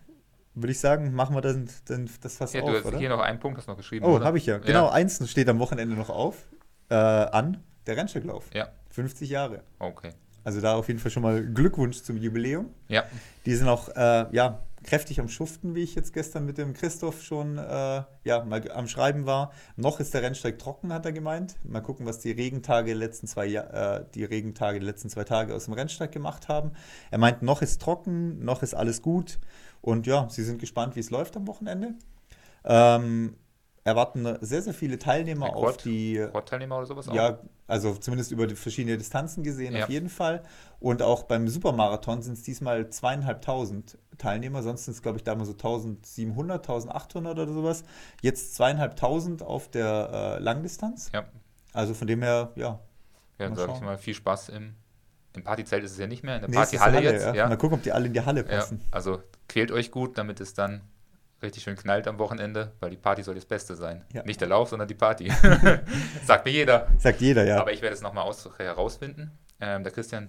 würde 0.54 0.72
ich 0.72 0.80
sagen, 0.80 1.12
machen 1.12 1.34
wir 1.36 1.42
dann, 1.42 1.68
dann 1.86 2.08
das 2.22 2.36
Fass 2.38 2.52
Ja, 2.54 2.62
auf, 2.62 2.70
du 2.70 2.76
hast 2.78 2.86
oder? 2.86 2.98
hier 2.98 3.10
noch 3.10 3.20
einen 3.20 3.38
Punkt, 3.38 3.58
hast 3.58 3.66
noch 3.66 3.76
geschrieben. 3.76 4.06
oh, 4.06 4.18
habe 4.20 4.38
ich 4.38 4.46
ja. 4.46 4.58
Genau, 4.58 4.88
eins 4.88 5.28
steht 5.30 5.48
am 5.48 5.58
Wochenende 5.58 5.94
noch 5.94 6.08
auf, 6.08 6.46
äh, 6.88 6.94
an, 6.94 7.62
der 7.86 7.96
Rennstrecklauf. 7.98 8.44
Ja, 8.54 8.68
50 8.90 9.28
Jahre. 9.28 9.62
okay. 9.78 10.10
Also 10.44 10.60
da 10.60 10.76
auf 10.76 10.86
jeden 10.86 11.00
Fall 11.00 11.10
schon 11.10 11.24
mal 11.24 11.44
Glückwunsch 11.44 12.02
zum 12.02 12.16
Jubiläum. 12.16 12.70
Ja, 12.86 13.04
Die 13.46 13.54
sind 13.56 13.68
auch, 13.68 13.88
äh, 13.88 14.26
ja, 14.30 14.60
kräftig 14.86 15.20
am 15.20 15.28
Schuften, 15.28 15.74
wie 15.74 15.82
ich 15.82 15.94
jetzt 15.94 16.12
gestern 16.12 16.46
mit 16.46 16.58
dem 16.58 16.72
Christoph 16.72 17.22
schon 17.22 17.58
äh, 17.58 18.02
ja, 18.24 18.44
mal 18.44 18.70
am 18.70 18.88
Schreiben 18.88 19.26
war. 19.26 19.52
Noch 19.76 20.00
ist 20.00 20.14
der 20.14 20.22
Rennsteig 20.22 20.58
trocken, 20.58 20.92
hat 20.92 21.04
er 21.04 21.12
gemeint. 21.12 21.56
Mal 21.64 21.80
gucken, 21.80 22.06
was 22.06 22.20
die 22.20 22.30
Regentage 22.30 22.94
letzten 22.94 23.26
zwei 23.26 23.52
äh, 23.52 24.04
die 24.14 24.24
Regentage 24.24 24.80
die 24.80 24.86
letzten 24.86 25.10
zwei 25.10 25.24
Tage 25.24 25.54
aus 25.54 25.66
dem 25.66 25.74
Rennsteig 25.74 26.12
gemacht 26.12 26.48
haben. 26.48 26.72
Er 27.10 27.18
meint, 27.18 27.42
noch 27.42 27.62
ist 27.62 27.82
trocken, 27.82 28.44
noch 28.44 28.62
ist 28.62 28.74
alles 28.74 29.02
gut. 29.02 29.38
Und 29.80 30.06
ja, 30.06 30.28
sie 30.30 30.42
sind 30.42 30.58
gespannt, 30.58 30.96
wie 30.96 31.00
es 31.00 31.10
läuft 31.10 31.36
am 31.36 31.46
Wochenende. 31.46 31.94
Ähm, 32.64 33.36
erwarten 33.86 34.36
sehr, 34.40 34.62
sehr 34.62 34.74
viele 34.74 34.98
Teilnehmer 34.98 35.46
Rekord, 35.46 35.68
auf 35.68 35.76
die. 35.76 36.18
Rekordteilnehmer 36.18 36.78
oder 36.78 36.86
sowas 36.86 37.06
Ja, 37.12 37.34
auch? 37.34 37.38
also 37.68 37.94
zumindest 37.94 38.32
über 38.32 38.48
die 38.48 38.56
verschiedenen 38.56 38.98
Distanzen 38.98 39.44
gesehen, 39.44 39.76
ja. 39.76 39.84
auf 39.84 39.90
jeden 39.90 40.08
Fall. 40.08 40.42
Und 40.80 41.02
auch 41.02 41.22
beim 41.22 41.46
Supermarathon 41.46 42.20
sind 42.20 42.32
es 42.32 42.42
diesmal 42.42 42.90
zweieinhalbtausend 42.90 43.96
Teilnehmer. 44.18 44.64
Sonst 44.64 44.86
sind 44.86 44.94
es, 44.94 45.02
glaube 45.02 45.18
ich, 45.18 45.24
da 45.24 45.36
mal 45.36 45.44
so 45.44 45.52
1700, 45.52 46.68
1800 46.68 47.38
oder 47.38 47.52
sowas. 47.52 47.84
Jetzt 48.22 48.56
zweieinhalbtausend 48.56 49.44
auf 49.44 49.70
der 49.70 50.36
äh, 50.38 50.42
Langdistanz. 50.42 51.10
Ja. 51.14 51.26
Also 51.72 51.94
von 51.94 52.08
dem 52.08 52.22
her, 52.22 52.52
ja. 52.56 52.80
Ja, 53.38 53.46
dann 53.46 53.54
sage 53.54 53.72
ich 53.76 53.80
mal 53.82 53.98
viel 53.98 54.14
Spaß 54.14 54.48
im. 54.48 54.74
Im 55.36 55.44
Partyzelt 55.44 55.84
ist 55.84 55.92
es 55.92 55.98
ja 55.98 56.06
nicht 56.06 56.24
mehr, 56.24 56.36
in 56.36 56.40
der 56.40 56.50
nee, 56.50 56.56
Partyhalle 56.56 57.02
jetzt. 57.02 57.26
Ja. 57.26 57.34
Ja. 57.34 57.48
Mal 57.48 57.58
gucken, 57.58 57.76
ob 57.76 57.82
die 57.82 57.92
alle 57.92 58.06
in 58.06 58.14
die 58.14 58.22
Halle 58.22 58.42
passen. 58.42 58.80
Ja, 58.80 58.86
also 58.90 59.22
quält 59.48 59.70
euch 59.70 59.90
gut, 59.90 60.16
damit 60.16 60.40
es 60.40 60.54
dann 60.54 60.80
richtig 61.42 61.62
schön 61.62 61.76
knallt 61.76 62.08
am 62.08 62.18
Wochenende, 62.18 62.72
weil 62.80 62.90
die 62.90 62.96
Party 62.96 63.22
soll 63.22 63.34
das 63.34 63.46
Beste 63.46 63.76
sein. 63.76 64.04
Ja. 64.12 64.22
Nicht 64.24 64.40
der 64.40 64.48
Lauf, 64.48 64.68
sondern 64.68 64.88
die 64.88 64.94
Party. 64.94 65.30
Sagt 66.24 66.44
mir 66.44 66.52
jeder. 66.52 66.88
Sagt 66.98 67.20
jeder, 67.20 67.44
ja. 67.44 67.60
Aber 67.60 67.72
ich 67.72 67.82
werde 67.82 67.94
es 67.94 68.02
nochmal 68.02 68.30
herausfinden. 68.58 69.38
Ähm, 69.60 69.82
der 69.82 69.92
Christian 69.92 70.28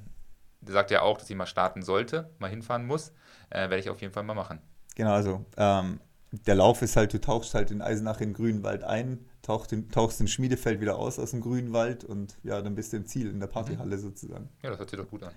der 0.61 0.73
sagt 0.73 0.91
ja 0.91 1.01
auch, 1.01 1.17
dass 1.17 1.29
ich 1.29 1.35
mal 1.35 1.45
starten 1.45 1.81
sollte, 1.81 2.29
mal 2.39 2.49
hinfahren 2.49 2.85
muss. 2.85 3.13
Äh, 3.49 3.61
werde 3.61 3.77
ich 3.77 3.89
auf 3.89 4.01
jeden 4.01 4.13
Fall 4.13 4.23
mal 4.23 4.33
machen. 4.33 4.59
Genau, 4.95 5.11
also 5.13 5.45
ähm, 5.57 5.99
der 6.31 6.55
Lauf 6.55 6.81
ist 6.81 6.95
halt, 6.95 7.13
du 7.13 7.21
tauchst 7.21 7.53
halt 7.53 7.71
in 7.71 7.81
Eisenach 7.81 8.19
in 8.19 8.29
den 8.29 8.33
Grünwald 8.33 8.83
ein, 8.83 9.25
tauchst 9.41 9.71
in, 9.71 9.89
tauchst 9.89 10.19
in 10.19 10.27
Schmiedefeld 10.27 10.81
wieder 10.81 10.97
aus 10.97 11.19
aus 11.19 11.31
dem 11.31 11.41
Grünwald 11.41 12.03
und 12.03 12.37
ja, 12.43 12.61
dann 12.61 12.75
bist 12.75 12.91
du 12.91 12.97
im 12.97 13.05
Ziel 13.05 13.29
in 13.29 13.39
der 13.39 13.47
Partyhalle 13.47 13.95
mhm. 13.95 14.01
sozusagen. 14.01 14.49
Ja, 14.61 14.69
das 14.69 14.79
hört 14.79 14.89
sich 14.89 14.99
doch 14.99 15.09
gut 15.09 15.23
an. 15.23 15.31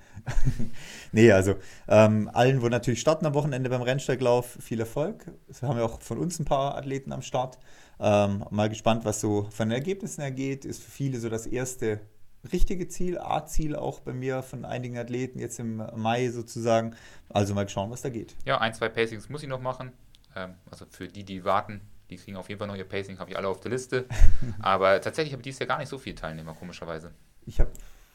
nee, 1.13 1.31
also 1.31 1.55
ähm, 1.87 2.29
allen, 2.33 2.61
wo 2.61 2.69
natürlich 2.69 3.01
starten 3.01 3.25
am 3.27 3.35
Wochenende 3.35 3.71
beim 3.71 3.83
Rennsteiglauf, 3.83 4.59
viel 4.61 4.81
Erfolg. 4.81 5.27
Wir 5.61 5.69
haben 5.69 5.79
ja 5.79 5.85
auch 5.85 6.03
von 6.03 6.19
uns 6.19 6.41
ein 6.41 6.45
paar 6.45 6.77
Athleten 6.77 7.13
am 7.13 7.23
Start. 7.23 7.59
Ähm, 8.01 8.45
mal 8.51 8.69
gespannt, 8.69 9.05
was 9.05 9.21
so 9.21 9.47
von 9.51 9.69
den 9.69 9.77
Ergebnissen 9.77 10.23
ergeht. 10.23 10.65
Ist 10.65 10.83
für 10.83 10.91
viele 10.91 11.21
so 11.21 11.29
das 11.29 11.47
erste 11.47 12.01
richtige 12.53 12.89
Ziel, 12.89 13.19
A-Ziel 13.19 13.77
auch 13.77 14.01
bei 14.01 14.13
mir 14.13 14.43
von 14.43 14.65
einigen 14.65 14.99
Athleten 14.99 15.39
jetzt 15.39 15.61
im 15.61 15.83
Mai 15.95 16.31
sozusagen. 16.31 16.97
Also 17.29 17.55
mal 17.55 17.69
schauen, 17.69 17.91
was 17.91 18.03
da 18.03 18.09
geht. 18.09 18.35
Ja, 18.45 18.59
ein, 18.59 18.75
zwei 18.75 18.89
Pacings 18.89 19.29
muss 19.29 19.43
ich 19.43 19.49
noch 19.49 19.61
machen. 19.61 19.93
Ähm, 20.37 20.55
also 20.71 20.87
für 20.89 21.09
die, 21.09 21.25
die 21.25 21.45
warten, 21.45 21.81
die 22.11 22.17
kriegen 22.17 22.37
auf 22.37 22.49
jeden 22.49 22.59
Fall 22.59 22.69
noch 22.69 22.77
ihr 22.77 22.89
Pacing, 22.89 23.19
habe 23.19 23.31
ich 23.31 23.37
alle 23.37 23.49
auf 23.49 23.61
der 23.61 23.71
Liste. 23.71 24.07
Aber 24.61 25.01
tatsächlich 25.01 25.33
habe 25.33 25.41
ich 25.41 25.45
dieses 25.45 25.61
Jahr 25.61 25.69
gar 25.69 25.79
nicht 25.79 25.89
so 25.89 25.99
viele 25.99 26.17
Teilnehmer, 26.17 26.55
komischerweise. 26.55 27.13
Ich 27.47 27.61
habe, 27.61 27.71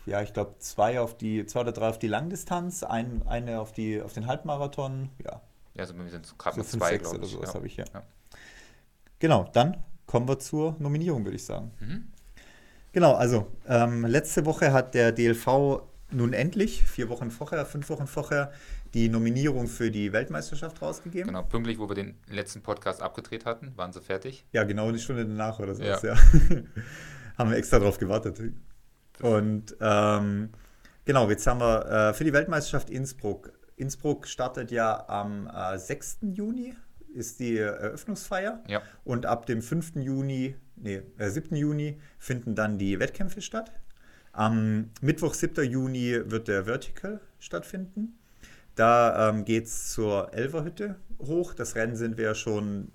ja, 0.06 0.22
ich 0.22 0.34
glaube, 0.34 0.56
zwei 0.60 1.00
auf 1.00 1.18
die, 1.18 1.46
zwei 1.46 1.62
oder 1.62 1.72
drei 1.72 1.90
auf 1.90 2.00
die 2.00 2.08
Langdistanz, 2.08 2.84
ein, 2.84 3.24
eine 3.28 3.60
auf, 3.60 3.72
die, 3.72 4.02
auf 4.02 4.14
den 4.14 4.28
Halbmarathon, 4.28 5.10
ja. 5.24 5.42
Ja, 5.74 5.82
also 5.82 5.98
wir 5.98 6.10
sind 6.10 6.38
gerade 6.38 6.56
so 6.56 6.62
mit 6.62 6.70
zwei, 6.70 6.98
glaube 6.98 7.18
ich. 7.18 7.22
Oder 7.22 7.28
sowas 7.28 7.50
ja. 7.50 7.54
habe 7.56 7.68
ich, 7.68 7.76
ja. 7.78 7.86
ja. 7.94 8.04
Genau, 9.20 9.50
dann 9.54 9.84
kommen 10.06 10.28
wir 10.28 10.40
zur 10.40 10.76
Nominierung, 10.80 11.24
würde 11.26 11.36
ich 11.36 11.46
sagen. 11.46 11.72
Mhm. 11.80 12.08
Genau, 12.94 13.14
also 13.14 13.48
ähm, 13.68 14.06
letzte 14.06 14.46
Woche 14.46 14.72
hat 14.72 14.94
der 14.94 15.12
DLV 15.12 15.82
nun 16.12 16.34
endlich, 16.34 16.84
vier 16.84 17.10
Wochen 17.10 17.30
vorher, 17.30 17.66
fünf 17.66 17.90
Wochen 17.90 18.08
vorher, 18.08 18.54
die 18.96 19.10
Nominierung 19.10 19.68
für 19.68 19.92
die 19.92 20.14
Weltmeisterschaft 20.14 20.82
rausgegeben. 20.82 21.28
Genau, 21.28 21.44
pünktlich, 21.44 21.78
wo 21.78 21.90
wir 21.90 21.96
den 21.96 22.16
letzten 22.30 22.62
Podcast 22.62 23.02
abgedreht 23.02 23.46
hatten, 23.46 23.74
waren 23.76 23.92
sie 23.92 24.00
fertig. 24.00 24.46
Ja, 24.54 24.64
genau 24.64 24.88
eine 24.88 24.98
Stunde 24.98 25.26
danach 25.26 25.60
oder 25.60 25.76
so. 25.76 25.84
Ja. 25.84 26.00
ja. 26.02 26.16
haben 27.38 27.50
wir 27.50 27.58
extra 27.58 27.80
drauf 27.80 27.98
gewartet. 27.98 28.42
Und 29.22 29.76
ähm, 29.82 30.50
genau, 31.04 31.30
jetzt 31.30 31.46
haben 31.46 31.60
wir 31.60 31.86
äh, 31.86 32.14
für 32.14 32.24
die 32.24 32.32
Weltmeisterschaft 32.32 32.90
Innsbruck. 32.90 33.52
Innsbruck 33.76 34.28
startet 34.28 34.72
ja 34.72 35.10
am 35.10 35.52
äh, 35.54 35.78
6. 35.78 36.20
Juni, 36.34 36.74
ist 37.14 37.42
die 37.42 37.58
Eröffnungsfeier. 37.58 38.64
Ja. 38.70 38.82
Und 39.04 39.26
ab 39.26 39.46
dem 39.46 39.62
5. 39.62 39.98
Juni, 39.98 40.56
nee, 40.78 41.02
äh, 41.18 41.30
7. 41.30 41.54
Juni 41.58 42.00
finden 42.18 42.56
dann 42.56 42.78
die 42.78 42.98
Wettkämpfe 42.98 43.42
statt. 43.42 43.74
Am 44.32 44.92
Mittwoch, 45.02 45.34
7. 45.34 45.70
Juni, 45.70 46.18
wird 46.32 46.48
der 46.48 46.64
Vertical 46.64 47.20
stattfinden. 47.40 48.18
Da 48.76 49.30
ähm, 49.30 49.46
geht 49.46 49.66
es 49.66 49.92
zur 49.92 50.34
Elverhütte 50.34 50.96
hoch. 51.20 51.54
Das 51.54 51.76
Rennen 51.76 51.96
sind 51.96 52.18
wir 52.18 52.36
schon 52.36 52.92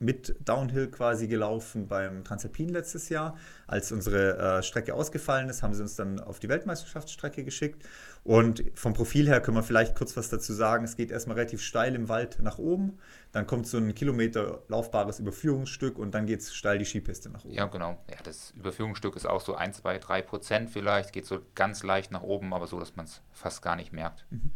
mit 0.00 0.36
Downhill 0.44 0.88
quasi 0.90 1.26
gelaufen 1.26 1.88
beim 1.88 2.22
Transalpin 2.24 2.68
letztes 2.68 3.08
Jahr. 3.08 3.36
Als 3.66 3.90
unsere 3.90 4.38
äh, 4.38 4.62
Strecke 4.62 4.94
ausgefallen 4.94 5.48
ist, 5.48 5.62
haben 5.62 5.74
sie 5.74 5.82
uns 5.82 5.96
dann 5.96 6.20
auf 6.20 6.38
die 6.38 6.48
Weltmeisterschaftsstrecke 6.48 7.44
geschickt. 7.44 7.84
Und 8.22 8.62
vom 8.74 8.92
Profil 8.92 9.26
her 9.26 9.40
können 9.40 9.56
wir 9.56 9.62
vielleicht 9.62 9.96
kurz 9.96 10.16
was 10.16 10.28
dazu 10.28 10.52
sagen. 10.52 10.84
Es 10.84 10.96
geht 10.96 11.10
erstmal 11.10 11.36
relativ 11.36 11.62
steil 11.62 11.94
im 11.94 12.08
Wald 12.08 12.38
nach 12.40 12.58
oben. 12.58 12.98
Dann 13.32 13.46
kommt 13.46 13.66
so 13.66 13.78
ein 13.78 13.94
Kilometer 13.94 14.62
laufbares 14.68 15.18
Überführungsstück 15.18 15.98
und 15.98 16.12
dann 16.12 16.26
geht 16.26 16.40
es 16.40 16.54
steil 16.54 16.78
die 16.78 16.84
Skipiste 16.84 17.30
nach 17.30 17.44
oben. 17.44 17.54
Ja, 17.54 17.66
genau. 17.66 17.98
Ja, 18.08 18.16
das 18.22 18.52
Überführungsstück 18.52 19.16
ist 19.16 19.26
auch 19.26 19.40
so 19.40 19.54
1, 19.54 19.78
2, 19.78 19.98
3 19.98 20.22
Prozent 20.22 20.70
vielleicht. 20.70 21.12
Geht 21.12 21.26
so 21.26 21.40
ganz 21.54 21.82
leicht 21.82 22.12
nach 22.12 22.22
oben, 22.22 22.54
aber 22.54 22.68
so, 22.68 22.78
dass 22.78 22.94
man 22.94 23.06
es 23.06 23.20
fast 23.32 23.62
gar 23.62 23.74
nicht 23.74 23.92
merkt. 23.92 24.26
Mhm. 24.30 24.52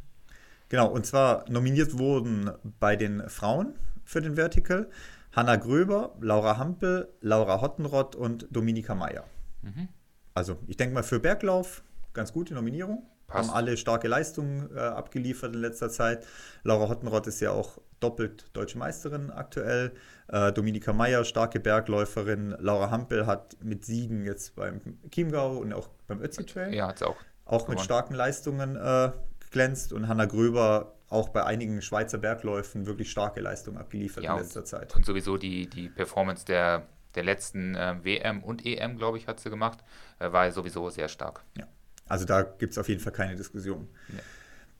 Genau, 0.73 0.89
und 0.89 1.05
zwar 1.05 1.45
nominiert 1.51 1.99
wurden 1.99 2.51
bei 2.81 2.97
den 2.97 3.29
Frauen 3.29 3.75
für 4.07 4.23
den 4.23 4.37
Vertical 4.37 4.89
Hanna 5.33 5.57
Gröber, 5.57 6.17
Laura 6.23 6.57
Hampel, 6.57 7.13
Laura 7.21 7.61
Hottenrott 7.61 8.17
und 8.17 8.47
Dominika 8.51 8.95
Meier. 8.95 9.25
Mhm. 9.61 9.89
Also, 10.33 10.57
ich 10.67 10.79
denke 10.79 10.95
mal 10.95 11.03
für 11.03 11.21
Berglauf 11.21 11.83
ganz 12.15 12.33
gute 12.33 12.55
Nominierung. 12.55 13.07
Passt. 13.27 13.51
Haben 13.51 13.55
alle 13.55 13.77
starke 13.77 14.09
Leistungen 14.09 14.75
äh, 14.75 14.81
abgeliefert 14.81 15.55
in 15.55 15.61
letzter 15.61 15.91
Zeit. 15.91 16.25
Laura 16.63 16.89
Hottenrott 16.89 17.27
ist 17.27 17.41
ja 17.41 17.51
auch 17.51 17.77
doppelt 18.01 18.47
deutsche 18.55 18.79
Meisterin 18.79 19.31
aktuell. 19.31 19.93
Äh, 20.29 20.53
Dominika 20.53 20.95
Meier, 20.95 21.27
starke 21.27 21.61
Bergläuferin. 21.61 22.57
Laura 22.59 22.91
Hampel 22.91 23.27
hat 23.27 23.59
mit 23.63 23.85
Siegen 23.85 24.25
jetzt 24.25 24.55
beim 24.55 24.81
Chiemgau 25.11 25.59
und 25.59 25.75
auch 25.75 25.91
beim 26.07 26.23
Ötzi 26.23 26.47
Trail. 26.47 26.73
Ja, 26.73 26.89
hat 26.89 27.03
auch. 27.03 27.17
Auch 27.45 27.65
gewonnen. 27.65 27.77
mit 27.77 27.85
starken 27.85 28.15
Leistungen 28.15 28.77
äh, 28.77 29.11
glänzt 29.53 29.93
und 29.93 30.09
Hanna 30.09 30.25
Gröber 30.25 30.95
auch 31.09 31.29
bei 31.29 31.45
einigen 31.45 31.83
Schweizer 31.83 32.19
Bergläufen 32.19 32.87
wirklich 32.87 33.11
starke 33.11 33.41
Leistungen 33.41 33.77
abgeliefert 33.77 34.25
ja, 34.25 34.35
in 34.35 34.41
letzter 34.41 34.65
Zeit. 34.65 34.97
Und 34.97 35.05
sowieso 35.05 35.37
die, 35.37 35.69
die 35.69 35.89
Performance 35.89 36.45
der, 36.45 36.87
der 37.15 37.23
letzten 37.23 37.75
äh, 37.75 37.97
WM 38.03 38.43
und 38.43 38.65
EM, 38.65 38.97
glaube 38.97 39.19
ich, 39.19 39.27
hat 39.27 39.39
sie 39.39 39.51
gemacht, 39.51 39.79
äh, 40.19 40.33
war 40.33 40.51
sowieso 40.51 40.89
sehr 40.89 41.09
stark. 41.09 41.45
Ja, 41.57 41.69
also 42.09 42.25
da 42.25 42.43
gibt 42.43 42.73
es 42.73 42.79
auf 42.79 42.89
jeden 42.89 43.01
Fall 43.01 43.13
keine 43.13 43.37
Diskussion. 43.37 43.89
Nee. 44.09 44.21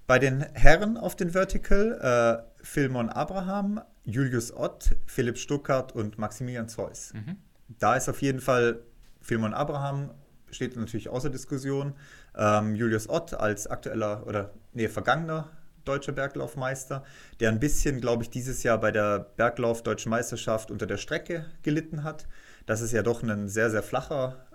Bei 0.07 0.19
den 0.19 0.41
Herren 0.55 0.97
auf 0.97 1.17
den 1.17 1.31
Vertical, 1.31 2.43
äh, 2.43 2.65
Philmon 2.65 3.09
Abraham, 3.11 3.81
Julius 4.05 4.53
Ott, 4.53 4.97
Philipp 5.07 5.39
Stuckart 5.39 5.95
und 5.95 6.19
Maximilian 6.19 6.69
Zeus. 6.69 7.13
Mhm. 7.13 7.37
Da 7.79 7.95
ist 7.97 8.09
auf 8.09 8.21
jeden 8.23 8.41
Fall 8.41 8.83
Philmon 9.21 9.55
Abraham 9.55 10.11
steht 10.51 10.77
natürlich 10.77 11.09
außer 11.09 11.31
Diskussion. 11.31 11.95
Ähm, 12.37 12.75
Julius 12.75 13.09
Ott 13.09 13.35
als 13.35 13.67
aktueller 13.67 14.27
oder 14.27 14.53
nee, 14.73 14.89
vergangener 14.89 15.51
deutscher 15.85 16.13
Berglaufmeister, 16.13 17.05
der 17.41 17.51
ein 17.51 17.61
bisschen, 17.61 18.01
glaube 18.01 18.23
ich, 18.23 18.31
dieses 18.31 18.63
Jahr 18.63 18.79
bei 18.79 18.93
der 18.93 19.19
Berglauf 19.37 19.83
Deutschen 19.83 20.11
Meisterschaft 20.11 20.71
unter 20.71 20.87
der 20.87 20.97
Strecke 20.97 21.47
gelitten 21.63 22.05
hat. 22.05 22.27
Dass 22.67 22.81
es 22.81 22.93
ja 22.93 23.03
doch 23.03 23.23
ein 23.23 23.49
sehr, 23.49 23.71
sehr 23.71 23.83
flacher 23.83 24.47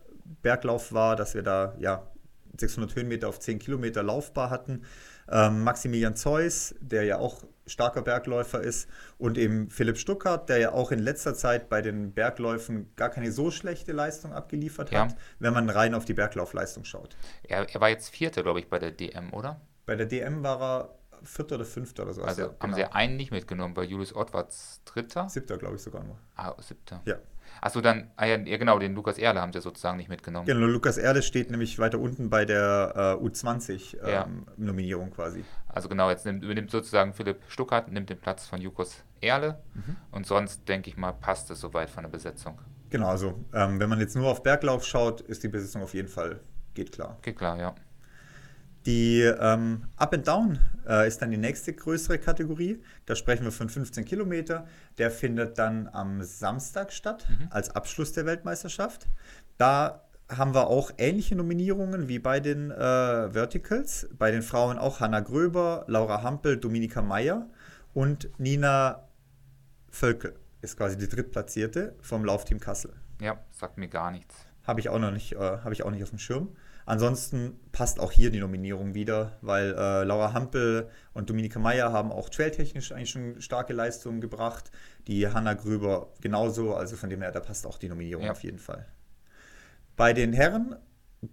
Berglauf 0.41 0.93
war, 0.93 1.15
dass 1.15 1.33
wir 1.33 1.43
da 1.43 1.75
ja 1.79 2.09
600 2.57 2.95
Höhenmeter 2.95 3.27
auf 3.27 3.39
10 3.39 3.59
Kilometer 3.59 4.03
laufbar 4.03 4.49
hatten. 4.49 4.83
Ähm, 5.29 5.63
Maximilian 5.63 6.15
Zeus, 6.15 6.73
der 6.79 7.03
ja 7.03 7.17
auch 7.17 7.43
starker 7.65 8.01
Bergläufer 8.01 8.61
ist, 8.61 8.87
und 9.17 9.37
eben 9.37 9.69
Philipp 9.69 9.97
Stuckert, 9.97 10.47
der 10.47 10.57
ja 10.57 10.71
auch 10.71 10.91
in 10.91 10.99
letzter 10.99 11.35
Zeit 11.35 11.67
bei 11.67 11.81
den 11.81 12.13
Bergläufen 12.13 12.93
gar 12.95 13.09
keine 13.09 13.31
so 13.33 13.51
schlechte 13.51 13.91
Leistung 13.91 14.31
abgeliefert 14.31 14.91
ja. 14.91 15.01
hat, 15.01 15.15
wenn 15.39 15.53
man 15.53 15.69
rein 15.69 15.93
auf 15.93 16.05
die 16.05 16.13
Berglaufleistung 16.13 16.85
schaut. 16.85 17.17
Er, 17.43 17.67
er 17.69 17.81
war 17.81 17.89
jetzt 17.89 18.09
Vierter, 18.09 18.43
glaube 18.43 18.59
ich, 18.59 18.69
bei 18.69 18.79
der 18.79 18.91
DM, 18.91 19.33
oder? 19.33 19.59
Bei 19.87 19.95
der 19.95 20.05
DM 20.05 20.43
war 20.43 20.61
er 20.61 20.89
Vierter 21.23 21.55
oder 21.55 21.65
Fünfter 21.65 22.03
oder 22.03 22.13
so. 22.13 22.21
Also 22.21 22.41
ja, 22.43 22.47
haben 22.49 22.57
genau. 22.59 22.75
sie 22.75 22.83
einen 22.85 23.15
nicht 23.15 23.31
mitgenommen, 23.31 23.73
bei 23.73 23.83
Julius 23.83 24.15
Ott 24.15 24.33
war 24.33 24.47
Dritter? 24.85 25.29
Siebter, 25.29 25.57
glaube 25.57 25.77
ich 25.77 25.81
sogar 25.81 26.03
nur. 26.03 26.17
Ah, 26.35 26.53
Siebter. 26.61 27.01
Ja. 27.05 27.15
Achso, 27.61 27.81
dann, 27.81 28.11
ah 28.17 28.25
ja, 28.25 28.37
genau, 28.37 28.77
den 28.77 28.93
Lukas 28.93 29.17
Erle 29.17 29.41
haben 29.41 29.53
sie 29.53 29.61
sozusagen 29.61 29.97
nicht 29.97 30.09
mitgenommen. 30.09 30.45
Genau, 30.45 30.67
Lukas 30.67 30.97
Erle 30.97 31.23
steht 31.23 31.49
nämlich 31.49 31.79
weiter 31.79 31.99
unten 31.99 32.29
bei 32.29 32.45
der 32.45 33.17
äh, 33.19 33.25
U20-Nominierung 33.25 35.05
ähm, 35.05 35.09
ja. 35.09 35.15
quasi. 35.15 35.45
Also 35.69 35.89
genau, 35.89 36.09
jetzt 36.09 36.25
nimmt, 36.25 36.43
übernimmt 36.43 36.69
sozusagen 36.69 37.13
Philipp 37.13 37.41
Stuckert, 37.47 37.89
nimmt 37.89 38.09
den 38.09 38.19
Platz 38.19 38.45
von 38.45 38.61
Lukas 38.61 39.03
Erle 39.21 39.59
mhm. 39.73 39.95
und 40.11 40.27
sonst, 40.27 40.67
denke 40.67 40.89
ich 40.89 40.97
mal, 40.97 41.13
passt 41.13 41.49
es 41.49 41.61
soweit 41.61 41.89
von 41.89 42.03
der 42.03 42.11
Besetzung. 42.11 42.59
Genau, 42.89 43.07
also 43.07 43.43
ähm, 43.53 43.79
wenn 43.79 43.89
man 43.89 43.99
jetzt 43.99 44.15
nur 44.15 44.29
auf 44.29 44.43
Berglauf 44.43 44.85
schaut, 44.85 45.21
ist 45.21 45.43
die 45.43 45.47
Besetzung 45.47 45.81
auf 45.81 45.93
jeden 45.93 46.09
Fall, 46.09 46.41
geht 46.73 46.91
klar. 46.91 47.17
Geht 47.21 47.37
klar, 47.37 47.57
ja. 47.57 47.73
Die 48.87 49.19
ähm, 49.21 49.83
Up 49.97 50.13
and 50.13 50.25
Down 50.25 50.59
äh, 50.87 51.09
ist 51.09 51.21
dann 51.21 51.29
die 51.29 51.37
nächste 51.37 51.73
größere 51.73 52.19
Kategorie. 52.19 52.81
Da 53.05 53.17
sprechen 53.17 53.43
wir 53.43 53.51
von 53.51 53.67
15 53.67 54.05
Kilometer. 54.05 54.65
Der 54.97 55.11
findet 55.11 55.57
dann 55.57 55.89
am 55.89 56.23
Samstag 56.23 56.93
statt, 56.93 57.27
mhm. 57.29 57.47
als 57.49 57.75
Abschluss 57.75 58.13
der 58.13 58.25
Weltmeisterschaft. 58.25 59.09
Da 59.57 60.07
haben 60.29 60.53
wir 60.53 60.67
auch 60.67 60.91
ähnliche 60.97 61.35
Nominierungen 61.35 62.07
wie 62.07 62.17
bei 62.17 62.39
den 62.39 62.71
äh, 62.71 62.77
Verticals. 62.77 64.07
Bei 64.17 64.31
den 64.31 64.41
Frauen 64.41 64.77
auch 64.77 65.01
Hanna 65.01 65.19
Gröber, 65.19 65.83
Laura 65.87 66.23
Hampel, 66.23 66.55
Dominika 66.55 67.01
Meyer 67.01 67.49
und 67.93 68.29
Nina 68.39 69.09
Völkel 69.89 70.33
ist 70.61 70.77
quasi 70.77 70.97
die 70.97 71.09
drittplatzierte 71.09 71.93
vom 72.01 72.23
Laufteam 72.23 72.61
Kassel. 72.61 72.93
Ja, 73.19 73.37
sagt 73.51 73.77
mir 73.77 73.89
gar 73.89 74.11
nichts. 74.11 74.33
Habe 74.63 74.79
ich 74.79 74.87
auch 74.87 74.99
noch 74.99 75.11
nicht, 75.11 75.33
äh, 75.33 75.39
habe 75.39 75.73
ich 75.73 75.83
auch 75.83 75.91
nicht 75.91 76.03
auf 76.03 76.09
dem 76.09 76.19
Schirm. 76.19 76.55
Ansonsten 76.87 77.59
passt 77.73 77.99
auch 77.99 78.13
hier 78.13 78.31
die 78.31 78.39
Nominierung 78.39 78.93
wieder, 78.93 79.37
weil 79.41 79.75
äh, 79.77 80.05
Laura 80.05 80.31
Hampel 80.31 80.89
und 81.13 81.29
Dominika 81.29 81.59
Meyer 81.59 81.91
haben 81.91 82.13
auch 82.13 82.29
trailtechnisch 82.29 82.93
eigentlich 82.93 83.09
schon 83.09 83.41
starke 83.41 83.73
Leistungen 83.73 84.21
gebracht. 84.21 84.71
Die 85.05 85.27
Hanna 85.27 85.53
Gröber 85.53 86.13
genauso, 86.21 86.75
also 86.75 86.95
von 86.95 87.09
dem 87.09 87.21
her, 87.21 87.33
da 87.33 87.41
passt 87.41 87.67
auch 87.67 87.77
die 87.77 87.89
Nominierung 87.89 88.23
ja. 88.23 88.31
auf 88.31 88.41
jeden 88.41 88.57
Fall. 88.57 88.85
Bei 89.97 90.13
den 90.13 90.31
Herren 90.31 90.77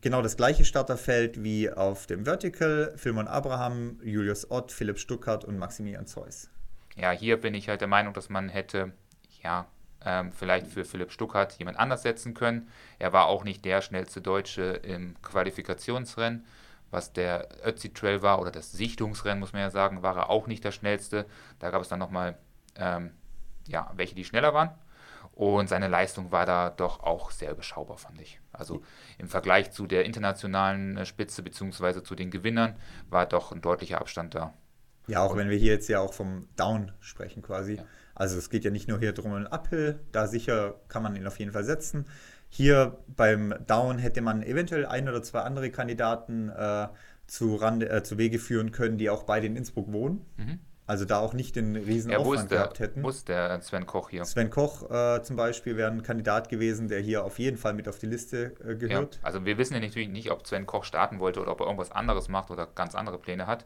genau 0.01 0.23
das 0.23 0.37
gleiche 0.37 0.65
Starterfeld 0.65 1.45
wie 1.45 1.71
auf 1.71 2.09
dem 2.09 2.25
Vertical. 2.25 2.93
Filmon 2.97 3.29
Abraham, 3.29 4.01
Julius 4.03 4.51
Ott, 4.51 4.73
Philipp 4.73 4.99
Stuckert 4.99 5.45
und 5.45 5.57
Maximilian 5.57 6.09
Zeus. 6.09 6.51
Ja, 6.97 7.13
hier 7.13 7.41
bin 7.41 7.55
ich 7.55 7.69
halt 7.69 7.81
der 7.81 7.87
Meinung, 7.87 8.13
dass 8.13 8.29
man 8.29 8.49
hätte, 8.49 8.93
ja, 9.45 9.69
ähm, 10.05 10.33
vielleicht 10.33 10.67
für 10.67 10.85
Philipp 10.85 11.13
Stuckert 11.13 11.59
jemand 11.59 11.79
anders 11.79 12.03
setzen 12.03 12.35
können. 12.35 12.69
Er 12.99 13.13
war 13.13 13.27
auch 13.27 13.45
nicht 13.45 13.65
der 13.65 13.81
schnellste 13.81 14.21
Deutsche 14.21 14.63
im 14.63 15.21
Qualifikationsrennen, 15.23 16.45
was 16.91 17.13
der 17.13 17.49
Ötzi 17.65 17.93
Trail 17.93 18.23
war, 18.23 18.41
oder 18.41 18.51
das 18.51 18.73
Sichtungsrennen, 18.73 19.41
muss 19.41 19.53
man 19.53 19.63
ja 19.63 19.71
sagen, 19.71 20.03
war 20.03 20.17
er 20.17 20.31
auch 20.31 20.47
nicht 20.47 20.65
der 20.65 20.73
schnellste. 20.73 21.27
Da 21.59 21.71
gab 21.71 21.83
es 21.83 21.89
dann 21.89 21.99
nochmal, 21.99 22.39
ähm, 22.77 23.11
ja, 23.67 23.91
welche, 23.97 24.15
die 24.15 24.25
schneller 24.25 24.55
waren. 24.55 24.71
Und 25.33 25.69
seine 25.69 25.89
Leistung 25.89 26.31
war 26.31 26.47
da 26.47 26.71
doch 26.71 27.01
auch 27.01 27.33
sehr 27.33 27.51
überschaubar, 27.51 27.99
fand 27.99 28.21
ich. 28.21 28.41
Also 28.53 28.83
im 29.19 29.29
Vergleich 29.29 29.73
zu 29.73 29.89
der 29.89 30.05
internationalen 30.05 30.97
äh, 30.97 31.05
Spitze 31.05 31.43
bzw. 31.43 32.05
zu 32.05 32.15
den 32.15 32.31
Gewinnern 32.31 32.77
war 33.11 33.27
doch 33.27 33.51
ein 33.51 33.61
deutlicher 33.61 34.01
Abstand 34.01 34.35
da. 34.35 34.55
Ja, 35.09 35.23
auch 35.23 35.33
Und, 35.33 35.39
wenn 35.39 35.51
wir 35.51 35.57
hier 35.57 35.73
jetzt 35.73 35.89
ja 35.89 36.01
auch 36.01 36.15
vom 36.15 36.49
Down 36.57 36.93
sprechen 37.01 37.43
quasi. 37.43 37.75
Ja. 37.75 37.85
Also 38.15 38.39
es 38.39 38.51
geht 38.51 38.65
ja 38.65 38.71
nicht 38.71 38.89
nur 38.89 38.99
hier 38.99 39.13
drum 39.13 39.33
um 39.33 39.47
Uphill, 39.47 40.01
da 40.13 40.27
sicher 40.27 40.77
kann 40.89 41.03
man 41.03 41.17
ihn 41.17 41.27
auf 41.27 41.39
jeden 41.39 41.53
Fall 41.53 41.65
setzen. 41.65 42.07
Hier 42.49 42.99
beim 43.09 43.55
Down 43.67 43.99
hätte 43.99 44.21
man 44.21 44.43
eventuell 44.43 44.87
ein 44.87 45.09
oder 45.09 45.23
zwei 45.23 45.41
andere 45.41 45.71
Kandidaten 45.71 46.51
äh, 46.51 46.89
zu, 47.27 47.57
Rande, 47.57 47.89
äh, 47.91 48.03
zu 48.03 48.19
Wege 48.19 48.39
führen 48.39 48.71
können, 48.71 48.99
die 48.99 49.11
auch 49.11 49.25
beide 49.25 49.47
in 49.47 49.57
Innsbruck 49.57 49.93
wohnen. 49.93 50.25
Mhm. 50.37 50.61
Also 50.87 51.07
da 51.07 51.19
auch 51.19 51.33
nicht 51.33 51.57
den 51.57 51.77
riesen 51.77 52.11
ja, 52.11 52.19
Aufwand 52.19 52.51
der, 52.51 52.59
gehabt 52.59 52.79
hätten. 52.79 53.03
Wo 53.03 53.09
ist 53.09 53.29
der 53.29 53.59
Sven 53.63 53.87
Koch 53.87 54.11
hier? 54.11 54.25
Sven 54.27 54.51
Koch 54.51 54.91
äh, 54.91 55.23
zum 55.23 55.35
Beispiel 55.35 55.79
wäre 55.79 55.91
ein 55.91 56.03
Kandidat 56.03 56.51
gewesen, 56.51 56.89
der 56.89 57.01
hier 57.01 57.25
auf 57.25 57.39
jeden 57.39 57.57
Fall 57.57 57.73
mit 57.73 57.89
auf 57.89 57.99
die 57.99 58.07
Liste 58.07 58.55
äh, 58.63 58.77
gehört. 58.77 59.17
Ja, 59.17 59.21
also 59.23 59.47
wir 59.47 59.57
wissen 59.57 59.75
ja 59.75 59.81
natürlich 59.81 60.11
nicht, 60.11 60.31
ob 60.31 60.47
Sven 60.47 60.67
Koch 60.67 60.85
starten 60.85 61.21
wollte 61.21 61.41
oder 61.41 61.53
ob 61.53 61.61
er 61.61 61.67
irgendwas 61.67 61.91
anderes 61.91 62.29
macht 62.29 62.51
oder 62.51 62.67
ganz 62.67 62.95
andere 62.95 63.19
Pläne 63.19 63.47
hat. 63.47 63.65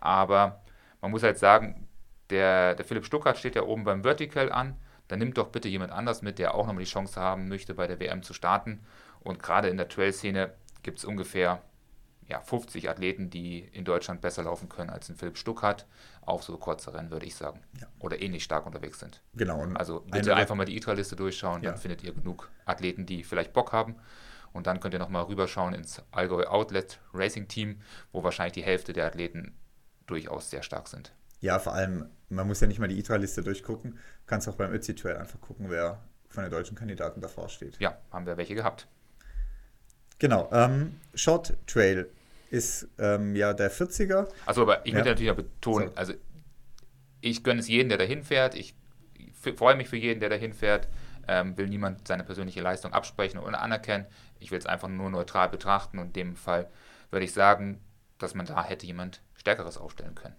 Aber 0.00 0.62
man 1.02 1.10
muss 1.10 1.22
halt 1.22 1.38
sagen, 1.38 1.83
der, 2.30 2.74
der 2.74 2.84
Philipp 2.84 3.04
Stuckert 3.04 3.38
steht 3.38 3.56
ja 3.56 3.62
oben 3.62 3.84
beim 3.84 4.02
Vertical 4.02 4.50
an. 4.50 4.76
Dann 5.08 5.18
nimmt 5.18 5.36
doch 5.36 5.48
bitte 5.48 5.68
jemand 5.68 5.92
anders 5.92 6.22
mit, 6.22 6.38
der 6.38 6.54
auch 6.54 6.66
nochmal 6.66 6.84
die 6.84 6.90
Chance 6.90 7.20
haben 7.20 7.48
möchte, 7.48 7.74
bei 7.74 7.86
der 7.86 8.00
WM 8.00 8.22
zu 8.22 8.32
starten. 8.32 8.80
Und 9.20 9.42
gerade 9.42 9.68
in 9.68 9.76
der 9.76 9.88
Trail-Szene 9.88 10.54
gibt 10.82 10.98
es 10.98 11.04
ungefähr 11.04 11.62
ja, 12.26 12.40
50 12.40 12.88
Athleten, 12.88 13.30
die 13.30 13.58
in 13.58 13.84
Deutschland 13.84 14.20
besser 14.20 14.44
laufen 14.44 14.68
können 14.68 14.90
als 14.90 15.08
ein 15.08 15.16
Philipp 15.16 15.36
Stuckert 15.36 15.86
auf 16.22 16.42
so 16.42 16.56
kurze 16.56 16.94
Rennen, 16.94 17.10
würde 17.10 17.26
ich 17.26 17.34
sagen. 17.34 17.60
Ja. 17.78 17.86
Oder 17.98 18.20
ähnlich 18.20 18.44
stark 18.44 18.64
unterwegs 18.66 18.98
sind. 18.98 19.22
Genau. 19.34 19.62
also 19.74 20.00
bitte 20.00 20.34
einfach 20.34 20.54
mal 20.54 20.64
die 20.64 20.76
ITRA-Liste 20.76 21.16
durchschauen, 21.16 21.62
ja. 21.62 21.70
dann 21.70 21.78
findet 21.78 22.02
ihr 22.02 22.12
genug 22.12 22.50
Athleten, 22.64 23.04
die 23.04 23.24
vielleicht 23.24 23.52
Bock 23.52 23.72
haben. 23.72 23.96
Und 24.52 24.66
dann 24.66 24.80
könnt 24.80 24.94
ihr 24.94 25.00
nochmal 25.00 25.24
rüberschauen 25.24 25.74
ins 25.74 26.00
Allgäu 26.12 26.44
Outlet 26.44 27.00
Racing 27.12 27.48
Team, 27.48 27.80
wo 28.12 28.22
wahrscheinlich 28.22 28.54
die 28.54 28.62
Hälfte 28.62 28.92
der 28.92 29.06
Athleten 29.06 29.58
durchaus 30.06 30.48
sehr 30.48 30.62
stark 30.62 30.86
sind. 30.88 31.12
Ja, 31.44 31.58
vor 31.58 31.74
allem, 31.74 32.06
man 32.30 32.46
muss 32.46 32.60
ja 32.60 32.66
nicht 32.66 32.78
mal 32.78 32.88
die 32.88 32.98
ITRA-Liste 32.98 33.42
durchgucken. 33.42 33.92
Du 33.92 33.98
kannst 34.24 34.48
auch 34.48 34.54
beim 34.54 34.72
Ötzi 34.72 34.94
Trail 34.94 35.18
einfach 35.18 35.38
gucken, 35.42 35.66
wer 35.68 36.02
von 36.26 36.42
den 36.42 36.50
deutschen 36.50 36.74
Kandidaten 36.74 37.20
davor 37.20 37.50
steht. 37.50 37.78
Ja, 37.80 37.98
haben 38.10 38.24
wir 38.24 38.38
welche 38.38 38.54
gehabt. 38.54 38.88
Genau. 40.18 40.48
Ähm, 40.52 40.98
Short 41.14 41.52
Trail 41.66 42.08
ist 42.48 42.88
ähm, 42.96 43.36
ja 43.36 43.52
der 43.52 43.70
40er. 43.70 44.26
Also, 44.46 44.62
aber 44.62 44.86
ich 44.86 44.92
ja. 44.92 44.94
möchte 44.94 45.10
natürlich 45.10 45.32
auch 45.32 45.36
betonen, 45.36 45.88
so. 45.88 45.94
also 45.96 46.14
ich 47.20 47.44
gönne 47.44 47.60
es 47.60 47.68
jedem, 47.68 47.90
der 47.90 47.98
dahin 47.98 48.24
fährt. 48.24 48.54
Ich 48.54 48.74
freue 49.54 49.76
mich 49.76 49.90
für 49.90 49.98
jeden, 49.98 50.20
der 50.20 50.30
dahin 50.30 50.54
fährt. 50.54 50.88
Ähm, 51.28 51.58
will 51.58 51.68
niemand 51.68 52.08
seine 52.08 52.24
persönliche 52.24 52.62
Leistung 52.62 52.94
absprechen 52.94 53.38
oder 53.38 53.60
anerkennen. 53.60 54.06
Ich 54.40 54.50
will 54.50 54.58
es 54.58 54.64
einfach 54.64 54.88
nur 54.88 55.10
neutral 55.10 55.50
betrachten 55.50 55.98
und 55.98 56.06
in 56.06 56.12
dem 56.14 56.36
Fall 56.36 56.70
würde 57.10 57.26
ich 57.26 57.34
sagen, 57.34 57.82
dass 58.16 58.34
man 58.34 58.46
da 58.46 58.64
hätte 58.64 58.86
jemand 58.86 59.20
Stärkeres 59.34 59.76
aufstellen 59.76 60.14
können. 60.14 60.36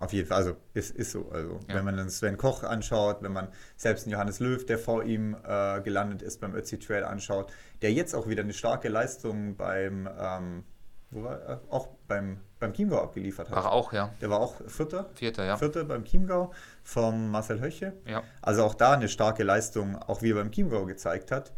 Auf 0.00 0.12
jeden 0.12 0.26
Fall, 0.26 0.38
also 0.38 0.56
ist, 0.74 0.96
ist 0.96 1.12
so. 1.12 1.30
Also 1.30 1.60
ja. 1.68 1.74
wenn 1.74 1.84
man 1.84 1.96
den 1.96 2.10
Sven 2.10 2.36
Koch 2.36 2.64
anschaut, 2.64 3.22
wenn 3.22 3.32
man 3.32 3.48
selbst 3.76 4.06
einen 4.06 4.12
Johannes 4.12 4.40
Löw, 4.40 4.64
der 4.64 4.78
vor 4.78 5.04
ihm 5.04 5.36
äh, 5.46 5.80
gelandet 5.82 6.22
ist 6.22 6.40
beim 6.40 6.54
Ötzi 6.54 6.78
Trail 6.78 7.04
anschaut, 7.04 7.52
der 7.82 7.92
jetzt 7.92 8.14
auch 8.14 8.26
wieder 8.26 8.42
eine 8.42 8.54
starke 8.54 8.88
Leistung 8.88 9.56
beim 9.56 10.08
ähm, 10.18 10.64
wo 11.10 11.24
war, 11.24 11.48
äh, 11.48 11.58
auch 11.70 11.88
beim, 12.06 12.38
beim 12.58 12.72
Chiemgau 12.72 13.02
abgeliefert 13.02 13.50
hat. 13.50 13.56
War 13.56 13.72
auch, 13.72 13.92
ja. 13.92 14.14
Der 14.20 14.30
war 14.30 14.40
auch 14.40 14.54
Vierter. 14.66 15.10
Vierter, 15.14 15.44
ja. 15.44 15.56
Vierter 15.56 15.84
beim 15.84 16.04
Chiemgau 16.04 16.52
vom 16.84 17.30
Marcel 17.30 17.60
Höche. 17.60 17.94
Ja. 18.06 18.22
Also 18.40 18.64
auch 18.64 18.74
da 18.74 18.92
eine 18.92 19.08
starke 19.08 19.42
Leistung, 19.42 19.96
auch 19.96 20.22
wie 20.22 20.30
er 20.30 20.36
beim 20.36 20.52
Chiemgau 20.52 20.86
gezeigt 20.86 21.32
hat. 21.32 21.52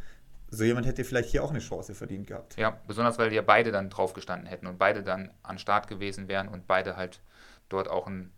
So 0.54 0.64
jemand 0.64 0.86
hätte 0.86 1.02
vielleicht 1.02 1.30
hier 1.30 1.42
auch 1.42 1.50
eine 1.50 1.60
Chance 1.60 1.94
verdient 1.94 2.26
gehabt. 2.26 2.58
Ja, 2.58 2.78
besonders 2.86 3.18
weil 3.18 3.32
ja 3.32 3.40
beide 3.40 3.72
dann 3.72 3.88
drauf 3.88 4.12
gestanden 4.12 4.46
hätten 4.46 4.66
und 4.66 4.78
beide 4.78 5.02
dann 5.02 5.30
an 5.42 5.58
Start 5.58 5.88
gewesen 5.88 6.28
wären 6.28 6.46
und 6.46 6.66
beide 6.66 6.94
halt 6.94 7.22
dort 7.70 7.88
auch 7.88 8.06
ein 8.06 8.32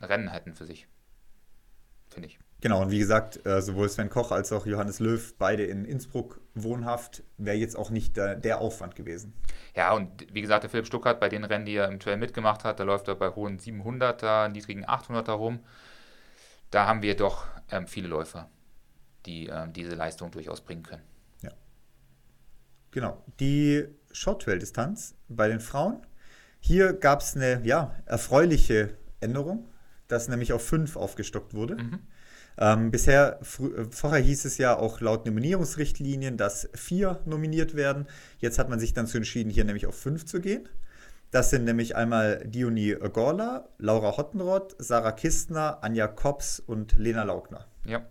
Rennen 0.00 0.28
hätten 0.28 0.54
für 0.54 0.66
sich. 0.66 0.86
Finde 2.10 2.28
ich. 2.28 2.38
Genau, 2.60 2.80
und 2.80 2.92
wie 2.92 3.00
gesagt, 3.00 3.44
äh, 3.44 3.60
sowohl 3.60 3.88
Sven 3.88 4.08
Koch 4.08 4.30
als 4.30 4.52
auch 4.52 4.66
Johannes 4.66 5.00
Löw, 5.00 5.34
beide 5.36 5.64
in 5.64 5.84
Innsbruck 5.84 6.40
wohnhaft, 6.54 7.24
wäre 7.38 7.56
jetzt 7.56 7.76
auch 7.76 7.90
nicht 7.90 8.16
der, 8.16 8.36
der, 8.36 8.60
Aufwand 8.60 8.94
gewesen. 8.94 9.32
Ja, 9.74 9.92
und 9.92 10.32
wie 10.32 10.40
gesagt, 10.40 10.62
der 10.62 10.70
Philipp 10.70 10.86
Stuckert, 10.86 11.18
bei 11.18 11.28
den 11.28 11.42
Rennen, 11.42 11.64
die 11.64 11.74
er 11.74 11.88
im 11.88 11.98
Trail 11.98 12.18
mitgemacht 12.18 12.62
hat, 12.62 12.78
da 12.78 12.84
läuft 12.84 13.08
er 13.08 13.16
bei 13.16 13.30
hohen 13.30 13.58
700er, 13.58 14.46
niedrigen 14.48 14.86
800er 14.86 15.32
rum. 15.32 15.58
Da 16.70 16.86
haben 16.86 17.02
wir 17.02 17.16
doch 17.16 17.46
ähm, 17.72 17.88
viele 17.88 18.06
Läufer, 18.06 18.48
die 19.26 19.46
ähm, 19.46 19.72
diese 19.72 19.96
Leistung 19.96 20.30
durchaus 20.30 20.60
bringen 20.60 20.84
können. 20.84 21.17
Genau. 22.98 23.22
Die 23.38 23.86
Short-Trail-Distanz 24.10 25.14
bei 25.28 25.46
den 25.46 25.60
Frauen 25.60 26.04
hier 26.58 26.94
gab 26.94 27.20
es 27.20 27.36
eine 27.36 27.64
ja, 27.64 27.94
erfreuliche 28.06 28.96
Änderung, 29.20 29.68
dass 30.08 30.26
nämlich 30.26 30.52
auf 30.52 30.66
fünf 30.66 30.96
aufgestockt 30.96 31.54
wurde. 31.54 31.76
Mhm. 31.76 31.98
Ähm, 32.58 32.90
bisher, 32.90 33.38
äh, 33.40 33.84
vorher 33.88 34.20
hieß 34.20 34.46
es 34.46 34.58
ja 34.58 34.76
auch 34.76 35.00
laut 35.00 35.26
Nominierungsrichtlinien, 35.26 36.36
dass 36.36 36.68
vier 36.74 37.20
nominiert 37.24 37.76
werden. 37.76 38.08
Jetzt 38.40 38.58
hat 38.58 38.68
man 38.68 38.80
sich 38.80 38.94
dann 38.94 39.06
zu 39.06 39.18
entschieden, 39.18 39.48
hier 39.48 39.64
nämlich 39.64 39.86
auf 39.86 39.96
fünf 39.96 40.26
zu 40.26 40.40
gehen. 40.40 40.68
Das 41.30 41.50
sind 41.50 41.66
nämlich 41.66 41.94
einmal 41.94 42.42
Diony 42.44 42.96
Gorla, 43.12 43.68
Laura 43.78 44.16
Hottenrott, 44.16 44.74
Sarah 44.78 45.12
Kistner, 45.12 45.78
Anja 45.82 46.08
Kops 46.08 46.58
und 46.58 46.98
Lena 46.98 47.22
Laugner. 47.22 47.68
Ja, 47.84 48.04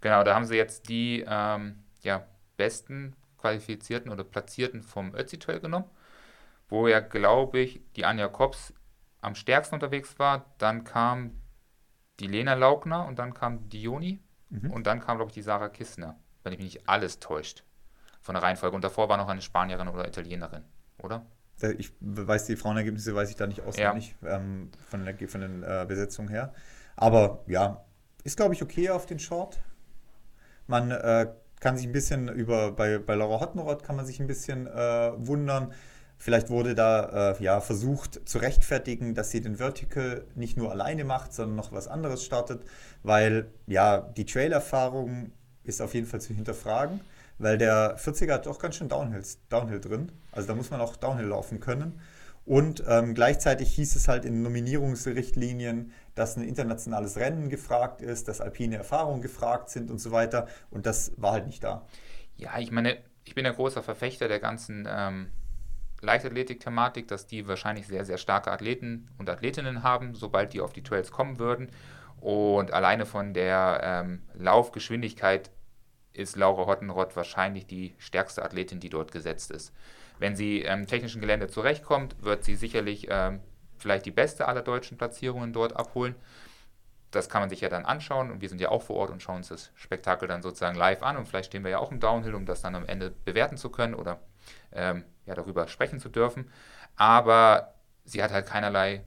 genau, 0.00 0.22
da 0.22 0.36
haben 0.36 0.44
sie 0.44 0.54
jetzt 0.54 0.88
die 0.88 1.24
ähm, 1.26 1.82
ja, 2.02 2.24
besten 2.56 3.16
Qualifizierten 3.44 4.10
oder 4.10 4.24
Platzierten 4.24 4.82
vom 4.82 5.14
Ötzi 5.14 5.38
Trail 5.38 5.60
genommen 5.60 5.90
wo 6.68 6.88
ja, 6.88 7.00
glaube 7.00 7.60
ich, 7.60 7.80
die 7.96 8.04
Anja 8.04 8.28
Kops 8.28 8.72
am 9.20 9.34
stärksten 9.34 9.74
unterwegs 9.76 10.18
war. 10.18 10.54
Dann 10.58 10.84
kam 10.84 11.32
die 12.20 12.26
Lena 12.26 12.54
Laugner 12.54 13.06
und 13.06 13.18
dann 13.18 13.34
kam 13.34 13.68
die 13.68 13.82
Joni 13.82 14.20
mhm. 14.50 14.70
und 14.70 14.86
dann 14.86 15.00
kam, 15.00 15.16
glaube 15.16 15.30
ich, 15.30 15.34
die 15.34 15.42
Sarah 15.42 15.68
Kistner, 15.68 16.16
wenn 16.42 16.52
ich 16.52 16.58
mich 16.58 16.74
nicht 16.74 16.88
alles 16.88 17.20
täuscht 17.20 17.64
von 18.20 18.34
der 18.34 18.42
Reihenfolge. 18.42 18.74
Und 18.74 18.84
davor 18.84 19.08
war 19.08 19.16
noch 19.16 19.28
eine 19.28 19.42
Spanierin 19.42 19.88
oder 19.88 20.06
Italienerin, 20.06 20.64
oder? 20.98 21.26
Ich 21.78 21.92
weiß 22.00 22.46
die 22.46 22.56
Frauenergebnisse, 22.56 23.14
weiß 23.14 23.30
ich 23.30 23.36
da 23.36 23.46
nicht 23.46 23.60
auswendig 23.60 24.16
ja. 24.22 24.36
ähm, 24.36 24.70
von, 24.86 25.04
der, 25.04 25.28
von 25.28 25.40
den 25.40 25.62
äh, 25.62 25.84
Besetzungen 25.86 26.28
her. 26.28 26.52
Aber 26.96 27.44
ja, 27.46 27.84
ist 28.24 28.36
glaube 28.36 28.54
ich 28.54 28.62
okay 28.62 28.90
auf 28.90 29.06
den 29.06 29.20
Short. 29.20 29.60
Man 30.66 30.90
äh, 30.90 31.32
kann 31.64 31.76
sich 31.76 31.86
ein 31.86 31.92
bisschen 31.92 32.28
über, 32.28 32.72
bei, 32.72 32.98
bei 32.98 33.14
Laura 33.14 33.40
Hottenrott 33.40 33.82
kann 33.82 33.96
man 33.96 34.06
sich 34.06 34.20
ein 34.20 34.28
bisschen 34.28 34.66
äh, 34.66 35.12
wundern, 35.16 35.72
Vielleicht 36.16 36.48
wurde 36.48 36.74
da 36.74 37.32
äh, 37.32 37.42
ja, 37.42 37.60
versucht 37.60 38.20
zu 38.26 38.38
rechtfertigen, 38.38 39.14
dass 39.14 39.30
sie 39.30 39.40
den 39.40 39.56
Vertical 39.56 40.24
nicht 40.34 40.56
nur 40.56 40.70
alleine 40.70 41.04
macht, 41.04 41.34
sondern 41.34 41.56
noch 41.56 41.72
was 41.72 41.88
anderes 41.88 42.24
startet, 42.24 42.62
weil 43.02 43.50
ja, 43.66 44.00
die 44.00 44.24
Trail-Erfahrung 44.24 45.32
ist 45.64 45.82
auf 45.82 45.92
jeden 45.92 46.06
Fall 46.06 46.20
zu 46.20 46.32
hinterfragen, 46.32 47.00
weil 47.38 47.58
der 47.58 47.98
40er 47.98 48.34
hat 48.34 48.46
doch 48.46 48.58
ganz 48.58 48.76
schön 48.76 48.88
Downhill, 48.88 49.22
Downhill 49.50 49.80
drin. 49.80 50.12
Also 50.32 50.48
da 50.48 50.54
muss 50.54 50.70
man 50.70 50.80
auch 50.80 50.96
Downhill 50.96 51.26
laufen 51.26 51.60
können. 51.60 52.00
Und 52.46 52.84
ähm, 52.86 53.14
gleichzeitig 53.14 53.74
hieß 53.74 53.96
es 53.96 54.06
halt 54.06 54.24
in 54.24 54.42
Nominierungsrichtlinien, 54.42 55.92
dass 56.14 56.36
ein 56.36 56.44
internationales 56.44 57.16
Rennen 57.16 57.48
gefragt 57.48 58.02
ist, 58.02 58.28
dass 58.28 58.40
alpine 58.40 58.76
Erfahrungen 58.76 59.22
gefragt 59.22 59.70
sind 59.70 59.90
und 59.90 59.98
so 59.98 60.10
weiter. 60.10 60.46
Und 60.70 60.84
das 60.84 61.12
war 61.16 61.32
halt 61.32 61.46
nicht 61.46 61.64
da. 61.64 61.86
Ja, 62.36 62.58
ich 62.58 62.70
meine, 62.70 62.98
ich 63.24 63.34
bin 63.34 63.46
ein 63.46 63.54
großer 63.54 63.82
Verfechter 63.82 64.28
der 64.28 64.40
ganzen 64.40 64.86
ähm, 64.88 65.30
Leichtathletik-Thematik, 66.02 67.08
dass 67.08 67.26
die 67.26 67.48
wahrscheinlich 67.48 67.86
sehr, 67.86 68.04
sehr 68.04 68.18
starke 68.18 68.52
Athleten 68.52 69.08
und 69.16 69.30
Athletinnen 69.30 69.82
haben, 69.82 70.14
sobald 70.14 70.52
die 70.52 70.60
auf 70.60 70.74
die 70.74 70.82
Trails 70.82 71.10
kommen 71.10 71.38
würden. 71.38 71.70
Und 72.20 72.72
alleine 72.72 73.06
von 73.06 73.32
der 73.32 73.80
ähm, 73.82 74.22
Laufgeschwindigkeit 74.34 75.50
ist 76.12 76.36
Laura 76.36 76.66
Hottenrott 76.66 77.16
wahrscheinlich 77.16 77.66
die 77.66 77.94
stärkste 77.98 78.44
Athletin, 78.44 78.80
die 78.80 78.90
dort 78.90 79.12
gesetzt 79.12 79.50
ist. 79.50 79.72
Wenn 80.18 80.36
sie 80.36 80.60
im 80.60 80.80
ähm, 80.80 80.86
technischen 80.86 81.20
Gelände 81.20 81.48
zurechtkommt, 81.48 82.22
wird 82.22 82.44
sie 82.44 82.54
sicherlich 82.54 83.08
ähm, 83.10 83.40
vielleicht 83.76 84.06
die 84.06 84.10
beste 84.10 84.46
aller 84.48 84.62
deutschen 84.62 84.96
Platzierungen 84.96 85.52
dort 85.52 85.76
abholen. 85.76 86.14
Das 87.10 87.28
kann 87.28 87.42
man 87.42 87.50
sich 87.50 87.60
ja 87.60 87.68
dann 87.68 87.84
anschauen 87.84 88.30
und 88.30 88.40
wir 88.40 88.48
sind 88.48 88.60
ja 88.60 88.70
auch 88.70 88.82
vor 88.82 88.96
Ort 88.96 89.10
und 89.10 89.22
schauen 89.22 89.36
uns 89.36 89.48
das 89.48 89.70
Spektakel 89.74 90.26
dann 90.26 90.42
sozusagen 90.42 90.76
live 90.76 91.02
an 91.02 91.16
und 91.16 91.26
vielleicht 91.26 91.46
stehen 91.46 91.62
wir 91.62 91.70
ja 91.70 91.78
auch 91.78 91.92
im 91.92 92.00
Downhill, 92.00 92.34
um 92.34 92.44
das 92.44 92.62
dann 92.62 92.74
am 92.74 92.86
Ende 92.86 93.10
bewerten 93.24 93.56
zu 93.56 93.70
können 93.70 93.94
oder 93.94 94.20
ähm, 94.72 95.04
ja, 95.26 95.34
darüber 95.34 95.68
sprechen 95.68 96.00
zu 96.00 96.08
dürfen. 96.08 96.50
Aber 96.96 97.74
sie 98.04 98.22
hat 98.22 98.32
halt 98.32 98.46
keinerlei 98.46 99.04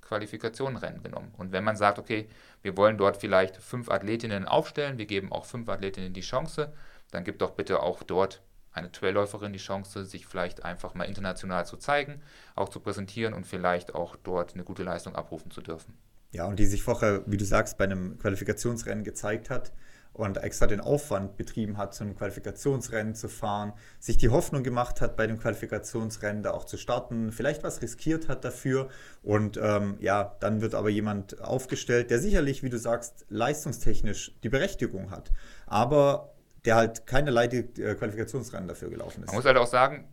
Qualifikationenrennen 0.00 1.02
genommen. 1.02 1.32
Und 1.36 1.52
wenn 1.52 1.62
man 1.62 1.76
sagt, 1.76 1.98
okay, 1.98 2.28
wir 2.62 2.76
wollen 2.76 2.98
dort 2.98 3.16
vielleicht 3.16 3.56
fünf 3.56 3.90
Athletinnen 3.90 4.46
aufstellen, 4.46 4.98
wir 4.98 5.06
geben 5.06 5.30
auch 5.30 5.44
fünf 5.44 5.68
Athletinnen 5.68 6.12
die 6.12 6.20
Chance, 6.20 6.72
dann 7.10 7.24
gibt 7.24 7.42
doch 7.42 7.52
bitte 7.52 7.82
auch 7.82 8.02
dort 8.02 8.42
eine 8.72 8.92
Trailläuferin 8.92 9.52
die 9.52 9.58
Chance, 9.58 10.04
sich 10.04 10.26
vielleicht 10.26 10.64
einfach 10.64 10.94
mal 10.94 11.04
international 11.04 11.66
zu 11.66 11.76
zeigen, 11.76 12.22
auch 12.54 12.68
zu 12.68 12.80
präsentieren 12.80 13.34
und 13.34 13.46
vielleicht 13.46 13.94
auch 13.94 14.16
dort 14.16 14.54
eine 14.54 14.64
gute 14.64 14.82
Leistung 14.82 15.16
abrufen 15.16 15.50
zu 15.50 15.60
dürfen. 15.60 15.94
Ja, 16.32 16.46
und 16.46 16.58
die 16.58 16.66
sich 16.66 16.82
vorher, 16.82 17.22
wie 17.26 17.36
du 17.36 17.44
sagst, 17.44 17.76
bei 17.76 17.84
einem 17.84 18.18
Qualifikationsrennen 18.18 19.02
gezeigt 19.02 19.50
hat 19.50 19.72
und 20.12 20.36
extra 20.38 20.66
den 20.66 20.80
Aufwand 20.80 21.36
betrieben 21.36 21.76
hat, 21.76 21.94
zu 21.94 22.04
einem 22.04 22.16
Qualifikationsrennen 22.16 23.14
zu 23.14 23.28
fahren, 23.28 23.72
sich 23.98 24.16
die 24.16 24.28
Hoffnung 24.28 24.62
gemacht 24.62 25.00
hat, 25.00 25.16
bei 25.16 25.26
dem 25.26 25.38
Qualifikationsrennen 25.38 26.42
da 26.42 26.52
auch 26.52 26.64
zu 26.64 26.76
starten, 26.76 27.32
vielleicht 27.32 27.62
was 27.62 27.82
riskiert 27.82 28.28
hat 28.28 28.44
dafür 28.44 28.88
und 29.22 29.58
ähm, 29.60 29.96
ja, 30.00 30.36
dann 30.40 30.60
wird 30.60 30.74
aber 30.74 30.88
jemand 30.88 31.40
aufgestellt, 31.40 32.10
der 32.10 32.18
sicherlich, 32.18 32.62
wie 32.62 32.70
du 32.70 32.78
sagst, 32.78 33.26
leistungstechnisch 33.28 34.36
die 34.42 34.48
Berechtigung 34.48 35.10
hat, 35.10 35.32
aber 35.66 36.32
der 36.64 36.76
halt 36.76 37.06
keine 37.06 37.30
Leite 37.30 37.58
äh, 37.58 37.94
Qualifikationsrennen 37.94 38.68
dafür 38.68 38.90
gelaufen 38.90 39.22
ist. 39.22 39.28
Man 39.28 39.36
muss 39.36 39.44
halt 39.44 39.56
auch 39.56 39.66
sagen, 39.66 40.08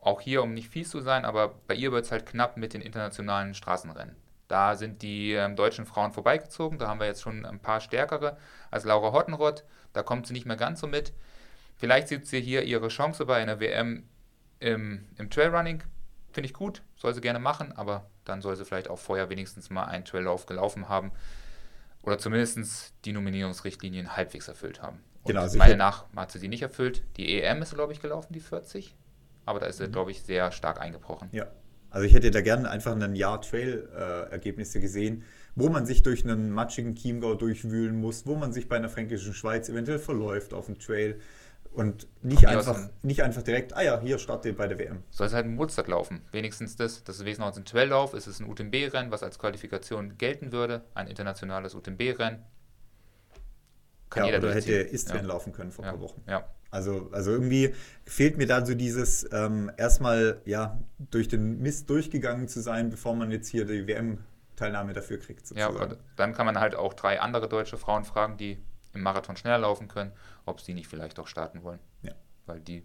auch 0.00 0.20
hier, 0.20 0.42
um 0.42 0.54
nicht 0.54 0.68
fies 0.68 0.90
zu 0.90 1.00
sein, 1.00 1.24
aber 1.24 1.54
bei 1.66 1.74
ihr 1.74 1.92
wird 1.92 2.04
es 2.04 2.12
halt 2.12 2.26
knapp 2.26 2.56
mit 2.56 2.74
den 2.74 2.80
internationalen 2.80 3.54
Straßenrennen. 3.54 4.16
Da 4.48 4.76
sind 4.76 5.02
die 5.02 5.32
ähm, 5.32 5.56
deutschen 5.56 5.86
Frauen 5.86 6.12
vorbeigezogen. 6.12 6.78
Da 6.78 6.88
haben 6.88 7.00
wir 7.00 7.06
jetzt 7.06 7.22
schon 7.22 7.44
ein 7.44 7.58
paar 7.58 7.80
stärkere 7.80 8.36
als 8.70 8.84
Laura 8.84 9.12
Hottenrott. 9.12 9.64
Da 9.92 10.02
kommt 10.02 10.26
sie 10.26 10.32
nicht 10.32 10.46
mehr 10.46 10.56
ganz 10.56 10.80
so 10.80 10.86
mit. 10.86 11.12
Vielleicht 11.76 12.08
sieht 12.08 12.26
sie 12.26 12.40
hier 12.40 12.62
ihre 12.62 12.88
Chance 12.88 13.26
bei 13.26 13.36
einer 13.36 13.60
WM 13.60 14.08
im, 14.60 15.06
im 15.18 15.30
Trailrunning. 15.30 15.82
Finde 16.30 16.46
ich 16.46 16.54
gut, 16.54 16.82
soll 16.96 17.14
sie 17.14 17.20
gerne 17.20 17.38
machen, 17.38 17.72
aber 17.72 18.08
dann 18.24 18.42
soll 18.42 18.56
sie 18.56 18.64
vielleicht 18.64 18.88
auch 18.88 18.98
vorher 18.98 19.30
wenigstens 19.30 19.70
mal 19.70 19.84
einen 19.84 20.04
Traillauf 20.04 20.46
gelaufen 20.46 20.88
haben 20.88 21.12
oder 22.02 22.18
zumindest 22.18 22.94
die 23.04 23.12
Nominierungsrichtlinien 23.12 24.16
halbwegs 24.16 24.48
erfüllt 24.48 24.80
haben. 24.82 25.02
Genau, 25.26 25.42
also 25.42 25.58
meine 25.58 25.76
nach 25.76 26.06
hat 26.14 26.32
sie 26.32 26.38
die 26.38 26.48
nicht 26.48 26.62
erfüllt. 26.62 27.02
Die 27.16 27.40
EM 27.40 27.62
ist, 27.62 27.74
glaube 27.74 27.92
ich, 27.92 28.00
gelaufen, 28.00 28.32
die 28.32 28.40
40. 28.40 28.94
Aber 29.44 29.60
da 29.60 29.66
ist 29.66 29.78
sie, 29.78 29.86
mhm. 29.86 29.92
glaube 29.92 30.10
ich, 30.10 30.22
sehr 30.22 30.50
stark 30.52 30.80
eingebrochen. 30.80 31.28
Ja, 31.32 31.46
also 31.90 32.06
ich 32.06 32.14
hätte 32.14 32.30
da 32.30 32.40
gerne 32.40 32.68
einfach 32.68 32.94
ein 32.94 33.14
Jahr 33.14 33.40
Trail-Ergebnisse 33.40 34.78
äh, 34.78 34.80
gesehen, 34.80 35.24
wo 35.54 35.68
man 35.68 35.86
sich 35.86 36.02
durch 36.02 36.24
einen 36.24 36.50
matschigen 36.50 36.94
Chiemgau 36.94 37.34
durchwühlen 37.34 37.98
muss, 38.00 38.26
wo 38.26 38.34
man 38.34 38.52
sich 38.52 38.68
bei 38.68 38.76
einer 38.76 38.88
fränkischen 38.88 39.32
Schweiz 39.32 39.68
eventuell 39.68 39.98
verläuft 39.98 40.52
auf 40.52 40.66
dem 40.66 40.78
Trail 40.78 41.20
und 41.72 42.06
nicht 42.22 42.46
einfach, 42.48 42.88
nicht 43.02 43.22
einfach 43.22 43.42
direkt, 43.42 43.76
ah 43.76 43.82
ja, 43.82 44.00
hier 44.00 44.18
starte 44.18 44.52
bei 44.54 44.66
der 44.66 44.78
WM. 44.78 45.02
Soll 45.10 45.26
es 45.26 45.34
halt 45.34 45.44
im 45.44 45.58
Woodstock 45.58 45.88
laufen, 45.88 46.22
wenigstens 46.32 46.76
das. 46.76 47.04
Das 47.04 47.16
ist 47.16 47.24
wesentlich 47.26 47.56
ein 47.56 47.64
Traillauf, 47.66 48.14
es 48.14 48.26
ist 48.26 48.40
ein 48.40 48.48
UTMB-Rennen, 48.48 49.10
was 49.10 49.22
als 49.22 49.38
Qualifikation 49.38 50.16
gelten 50.16 50.52
würde, 50.52 50.84
ein 50.94 51.06
internationales 51.06 51.74
UTMB-Rennen. 51.74 52.42
Kann 54.10 54.26
ja, 54.26 54.38
oder 54.38 54.54
hätte 54.54 54.72
Istrien 54.72 55.22
ja. 55.22 55.28
laufen 55.28 55.52
können 55.52 55.72
vor 55.72 55.84
ein 55.84 55.88
ja. 55.88 55.92
paar 55.92 56.02
Wochen. 56.02 56.22
Ja. 56.28 56.48
Also, 56.70 57.08
also 57.12 57.30
irgendwie 57.30 57.74
fehlt 58.04 58.36
mir 58.38 58.46
da 58.46 58.64
so 58.64 58.74
dieses 58.74 59.28
ähm, 59.32 59.70
erstmal 59.76 60.40
ja 60.44 60.78
durch 60.98 61.28
den 61.28 61.60
Mist 61.60 61.88
durchgegangen 61.90 62.48
zu 62.48 62.60
sein, 62.60 62.90
bevor 62.90 63.14
man 63.14 63.30
jetzt 63.30 63.48
hier 63.48 63.64
die 63.64 63.86
WM-Teilnahme 63.86 64.92
dafür 64.92 65.18
kriegt. 65.18 65.46
Sozusagen. 65.46 65.90
Ja, 65.92 65.96
dann 66.16 66.32
kann 66.32 66.46
man 66.46 66.58
halt 66.58 66.74
auch 66.74 66.94
drei 66.94 67.20
andere 67.20 67.48
deutsche 67.48 67.78
Frauen 67.78 68.04
fragen, 68.04 68.36
die 68.36 68.58
im 68.92 69.02
Marathon 69.02 69.36
schneller 69.36 69.58
laufen 69.58 69.88
können, 69.88 70.12
ob 70.44 70.60
sie 70.60 70.74
nicht 70.74 70.88
vielleicht 70.88 71.18
auch 71.18 71.28
starten 71.28 71.62
wollen. 71.62 71.78
Ja. 72.02 72.12
Weil 72.46 72.60
die 72.60 72.84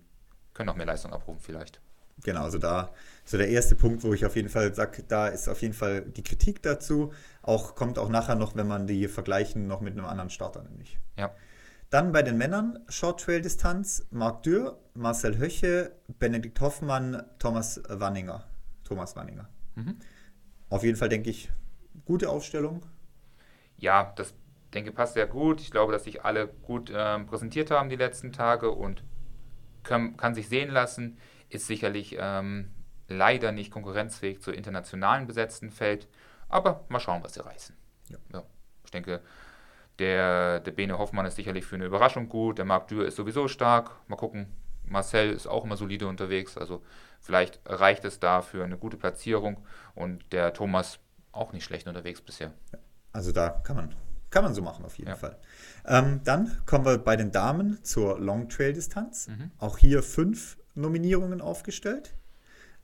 können 0.54 0.68
noch 0.68 0.76
mehr 0.76 0.86
Leistung 0.86 1.14
abrufen 1.14 1.42
vielleicht. 1.42 1.82
Genau, 2.24 2.44
also 2.44 2.58
da 2.58 2.94
so 3.26 3.38
der 3.38 3.50
erste 3.50 3.76
Punkt, 3.76 4.04
wo 4.04 4.14
ich 4.14 4.26
auf 4.26 4.36
jeden 4.36 4.50
Fall 4.50 4.74
sage, 4.74 5.04
da 5.08 5.28
ist 5.28 5.48
auf 5.48 5.62
jeden 5.62 5.74
Fall 5.74 6.02
die 6.02 6.24
Kritik 6.24 6.62
dazu. 6.62 7.14
Auch 7.42 7.76
kommt 7.76 7.98
auch 7.98 8.10
nachher 8.10 8.36
noch, 8.36 8.56
wenn 8.56 8.68
man 8.68 8.88
die 8.88 9.08
vergleichen, 9.08 9.68
noch 9.68 9.82
mit 9.82 9.94
einem 9.94 10.06
anderen 10.06 10.30
Starter 10.30 10.64
nämlich. 10.64 11.00
Ja. 11.18 11.34
Dann 11.90 12.12
bei 12.12 12.24
den 12.24 12.38
Männern 12.38 12.80
Short 12.88 13.22
Trail 13.22 13.42
Distanz 13.42 14.08
Marc 14.12 14.44
Dürr, 14.44 14.80
Marcel 14.94 15.38
Höche, 15.38 15.92
Benedikt 16.20 16.60
Hoffmann, 16.62 17.24
Thomas 17.38 17.82
Wanninger. 17.88 18.46
Thomas 18.84 19.16
Wanninger. 19.16 19.50
Mhm. 19.76 19.98
Auf 20.70 20.84
jeden 20.84 20.98
Fall 20.98 21.10
denke 21.10 21.30
ich, 21.30 21.52
gute 22.06 22.30
Aufstellung. 22.30 22.86
Ja, 23.78 24.14
das 24.16 24.34
denke 24.74 24.92
passt 24.92 25.16
sehr 25.16 25.28
gut. 25.28 25.60
Ich 25.60 25.72
glaube, 25.72 25.92
dass 25.92 26.06
sich 26.06 26.24
alle 26.24 26.48
gut 26.48 26.90
äh, 26.90 27.20
präsentiert 27.20 27.72
haben 27.72 27.90
die 27.90 27.96
letzten 27.96 28.32
Tage 28.32 28.72
und 28.72 29.04
können, 29.84 30.16
kann 30.18 30.36
sich 30.36 30.48
sehen 30.48 30.70
lassen. 30.70 31.18
Ist 31.52 31.68
sicherlich 31.68 32.18
ähm, 32.20 32.72
leider 33.08 33.52
nicht 33.52 33.72
konkurrenzfähig 33.72 34.41
zur 34.41 34.54
internationalen 34.54 35.28
besetzten 35.28 35.70
Feld, 35.70 36.08
aber 36.49 36.86
mal 36.89 36.99
schauen, 36.99 37.24
was 37.24 37.34
sie 37.34 37.45
reißen. 37.45 37.76
Ja. 38.10 38.18
ja 38.34 38.43
ich 38.86 38.91
denke, 38.91 39.22
der, 39.99 40.60
der 40.60 40.72
Bene 40.72 40.97
Hoffmann 40.97 41.26
ist 41.26 41.36
sicherlich 41.36 41.66
für 41.66 41.76
eine 41.76 41.86
Überraschung 41.86 42.28
gut. 42.28 42.58
Der 42.58 42.66
Marc 42.66 42.88
Dürr 42.88 43.06
ist 43.06 43.16
sowieso 43.16 43.47
stark. 43.47 43.91
Mal 44.08 44.16
gucken. 44.16 44.47
Marcel 44.84 45.32
ist 45.32 45.47
auch 45.47 45.64
immer 45.64 45.78
solide 45.78 46.08
unterwegs. 46.08 46.58
Also 46.58 46.84
vielleicht 47.20 47.60
reicht 47.66 48.04
es 48.04 48.20
da 48.20 48.41
für 48.41 48.64
eine 48.64 48.78
gute 48.78 48.97
Platzierung. 48.97 49.64
Und 49.93 50.32
der 50.32 50.54
Thomas 50.54 50.99
auch 51.32 51.54
nicht 51.54 51.64
schlecht 51.64 51.88
unterwegs 51.88 52.22
bisher. 52.22 52.52
Also 53.14 53.32
da 53.32 53.49
kann 53.49 53.76
man, 53.76 53.95
kann 54.30 54.43
man 54.43 54.54
so 54.54 54.62
machen 54.62 54.84
auf 54.86 54.97
jeden 54.97 55.12
ja. 55.12 55.16
Fall. 55.16 55.38
Ähm, 55.86 56.22
dann 56.24 56.62
kommen 56.66 56.86
wir 56.86 56.97
bei 56.97 57.16
den 57.16 57.32
Damen 57.32 57.84
zur 57.84 58.20
Long 58.20 58.49
Trail 58.49 58.74
Distanz. 58.74 59.28
Mhm. 59.28 59.52
Auch 59.60 59.78
hier 59.78 60.04
fünf 60.04 60.58
Nominierungen 60.76 61.42
aufgestellt. 61.42 62.16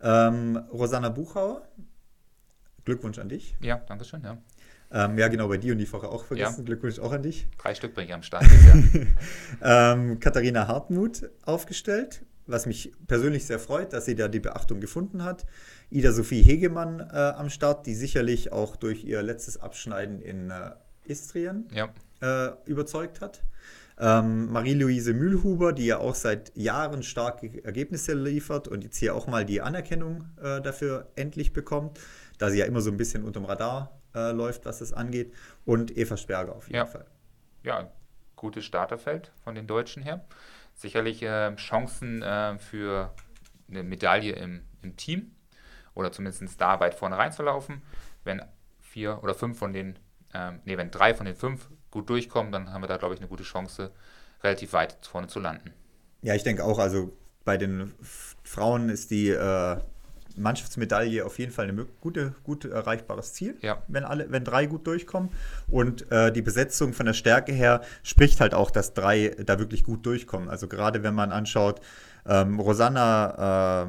Ähm, 0.02 0.58
Rosanna 0.72 1.10
Buchauer, 1.10 1.68
Glückwunsch 2.86 3.20
an 3.20 3.30
dich. 3.30 3.56
Ja, 3.60 3.78
danke 3.88 4.06
schön. 4.06 4.22
Ja. 4.24 4.38
Ähm, 4.90 5.18
ja, 5.18 5.28
genau, 5.28 5.48
bei 5.48 5.58
dir 5.58 5.74
und 5.74 5.80
die 5.80 5.86
vorher 5.86 6.10
auch 6.10 6.24
vergessen. 6.24 6.60
Ja. 6.60 6.64
Glückwunsch 6.64 7.00
auch 7.00 7.12
an 7.12 7.24
dich. 7.24 7.48
Drei 7.58 7.76
Stück 7.76 7.94
bin 7.94 8.06
ich 8.06 8.14
am 8.14 8.24
Start. 8.24 8.46
ähm, 9.62 10.20
Katharina 10.20 10.68
Hartmut 10.68 11.30
aufgestellt, 11.44 12.24
was 12.46 12.66
mich 12.66 12.94
persönlich 13.06 13.46
sehr 13.46 13.60
freut, 13.60 13.92
dass 13.92 14.06
sie 14.06 14.16
da 14.16 14.30
die 14.30 14.40
Beachtung 14.40 14.80
gefunden 14.80 15.24
hat. 15.24 15.46
Ida 15.90 16.14
Sophie 16.14 16.42
Hegemann 16.42 17.00
äh, 17.00 17.04
am 17.14 17.50
Start, 17.50 17.86
die 17.86 17.96
sicherlich 17.96 18.54
auch 18.54 18.78
durch 18.78 19.04
ihr 19.04 19.22
letztes 19.24 19.58
Abschneiden 19.58 20.22
in 20.22 20.52
äh, 20.52 20.72
Istrien 21.04 21.68
ja. 21.74 21.90
äh, 22.22 22.54
überzeugt 22.66 23.20
hat. 23.20 23.44
Ähm, 24.00 24.52
Marie-Louise 24.52 25.14
Mühlhuber, 25.14 25.74
die 25.74 25.88
ja 25.88 25.98
auch 25.98 26.14
seit 26.14 26.56
Jahren 26.56 27.02
starke 27.02 27.64
Ergebnisse 27.64 28.14
liefert 28.14 28.68
und 28.68 28.84
jetzt 28.84 28.98
hier 28.98 29.16
auch 29.16 29.26
mal 29.26 29.44
die 29.44 29.62
Anerkennung 29.62 30.26
äh, 30.42 30.62
dafür 30.62 31.12
endlich 31.16 31.52
bekommt, 31.52 32.00
da 32.38 32.50
sie 32.50 32.60
ja 32.60 32.66
immer 32.66 32.82
so 32.82 32.92
ein 32.92 32.98
bisschen 32.98 33.24
unterm 33.24 33.46
Radar 33.46 34.00
äh, 34.14 34.32
läuft, 34.32 34.66
was 34.66 34.80
das 34.80 34.94
angeht. 34.94 35.34
Und 35.66 35.98
Eva 35.98 36.16
Sperger 36.16 36.56
auf 36.56 36.68
jeden 36.68 36.78
ja. 36.78 36.86
Fall. 36.86 37.06
Ja, 37.64 37.92
gutes 38.36 38.66
Starterfeld 38.66 39.32
von 39.44 39.56
den 39.56 39.66
Deutschen 39.66 40.04
her. 40.04 40.26
Sicherlich 40.76 41.24
äh, 41.24 41.56
Chancen 41.56 42.22
für 42.60 43.14
eine 43.68 43.84
Medaille 43.84 44.34
im, 44.34 44.62
im 44.84 44.96
Team 44.96 45.32
oder 45.96 46.12
zumindest 46.12 46.62
da 46.62 46.80
weit 46.80 46.94
vorne 46.94 47.18
reinzulaufen. 47.18 47.82
Wenn 48.24 48.44
vier 48.80 49.24
oder 49.24 49.34
fünf 49.34 49.58
von 49.58 49.74
den, 49.74 49.98
ähm, 50.34 50.60
nee, 50.66 50.78
wenn 50.78 50.92
drei 50.92 51.16
von 51.16 51.26
den 51.26 51.36
fünf 51.36 51.68
gut 51.92 52.10
durchkommen, 52.10 52.52
dann 52.52 52.72
haben 52.72 52.82
wir 52.82 52.88
da, 52.88 52.98
glaube 52.98 53.14
ich, 53.14 53.20
eine 53.20 53.30
gute 53.30 53.44
Chance, 53.44 53.92
relativ 54.44 54.74
weit 54.74 54.98
vorne 55.02 55.28
zu 55.28 55.40
landen. 55.40 55.74
Ja, 56.22 56.36
ich 56.36 56.44
denke 56.44 56.64
auch, 56.64 56.80
also 56.80 57.14
bei 57.46 57.58
den 57.58 57.94
Frauen 58.44 58.90
ist 58.90 59.12
die 59.12 59.30
äh, 59.30 59.78
Mannschaftsmedaille 60.38 61.26
auf 61.26 61.40
jeden 61.40 61.52
Fall 61.52 61.68
ein 61.68 61.86
gute, 62.02 62.36
gut 62.44 62.66
erreichbares 62.66 63.34
Ziel, 63.34 63.58
ja. 63.62 63.82
wenn, 63.88 64.04
alle, 64.04 64.32
wenn 64.32 64.44
drei 64.44 64.66
gut 64.66 64.86
durchkommen. 64.88 65.30
Und 65.68 66.12
äh, 66.12 66.32
die 66.32 66.42
Besetzung 66.42 66.94
von 66.94 67.06
der 67.06 67.14
Stärke 67.14 67.52
her 67.52 67.82
spricht 68.04 68.40
halt 68.40 68.54
auch, 68.54 68.72
dass 68.72 68.94
drei 68.94 69.36
da 69.46 69.60
wirklich 69.60 69.84
gut 69.84 70.06
durchkommen. 70.06 70.50
Also 70.50 70.68
gerade 70.68 71.04
wenn 71.04 71.16
man 71.16 71.32
anschaut, 71.32 71.82
ähm, 72.26 72.60
Rosanna, 72.60 73.88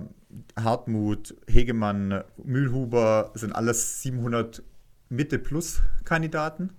äh, 0.57 0.63
Hartmut, 0.63 1.35
Hegemann, 1.47 2.25
Mühlhuber 2.43 3.31
sind 3.35 3.53
alles 3.53 4.03
700 4.03 4.63
Mitte-Plus-Kandidaten. 5.09 6.71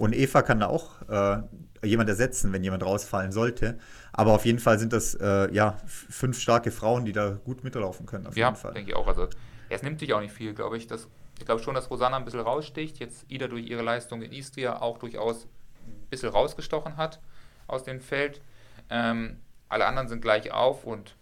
Und 0.00 0.14
Eva 0.14 0.40
kann 0.40 0.60
da 0.60 0.68
auch 0.68 1.02
äh, 1.10 1.42
jemand 1.86 2.08
ersetzen, 2.08 2.54
wenn 2.54 2.64
jemand 2.64 2.82
rausfallen 2.82 3.32
sollte. 3.32 3.78
Aber 4.14 4.32
auf 4.32 4.46
jeden 4.46 4.58
Fall 4.58 4.78
sind 4.78 4.94
das 4.94 5.14
äh, 5.14 5.52
ja 5.52 5.76
fünf 5.84 6.40
starke 6.40 6.70
Frauen, 6.70 7.04
die 7.04 7.12
da 7.12 7.32
gut 7.32 7.64
mitlaufen 7.64 8.06
können. 8.06 8.26
Auf 8.26 8.34
ja, 8.34 8.46
jeden 8.46 8.56
Fall. 8.56 8.72
denke 8.72 8.92
ich 8.92 8.96
auch. 8.96 9.06
Also 9.06 9.28
es 9.68 9.82
nimmt 9.82 10.00
sich 10.00 10.14
auch 10.14 10.22
nicht 10.22 10.32
viel, 10.32 10.54
glaube 10.54 10.78
ich. 10.78 10.86
Das, 10.86 11.06
ich 11.38 11.44
glaube 11.44 11.62
schon, 11.62 11.74
dass 11.74 11.90
Rosanna 11.90 12.16
ein 12.16 12.24
bisschen 12.24 12.40
raussticht. 12.40 12.98
Jetzt 12.98 13.26
Ida 13.28 13.46
durch 13.46 13.66
ihre 13.66 13.82
Leistung 13.82 14.22
in 14.22 14.32
Istria 14.32 14.80
auch 14.80 14.96
durchaus 14.96 15.44
ein 15.86 16.08
bisschen 16.08 16.30
rausgestochen 16.30 16.96
hat 16.96 17.20
aus 17.66 17.84
dem 17.84 18.00
Feld. 18.00 18.40
Ähm, 18.88 19.36
alle 19.68 19.84
anderen 19.84 20.08
sind 20.08 20.22
gleich 20.22 20.50
auf 20.50 20.84
und 20.84 21.14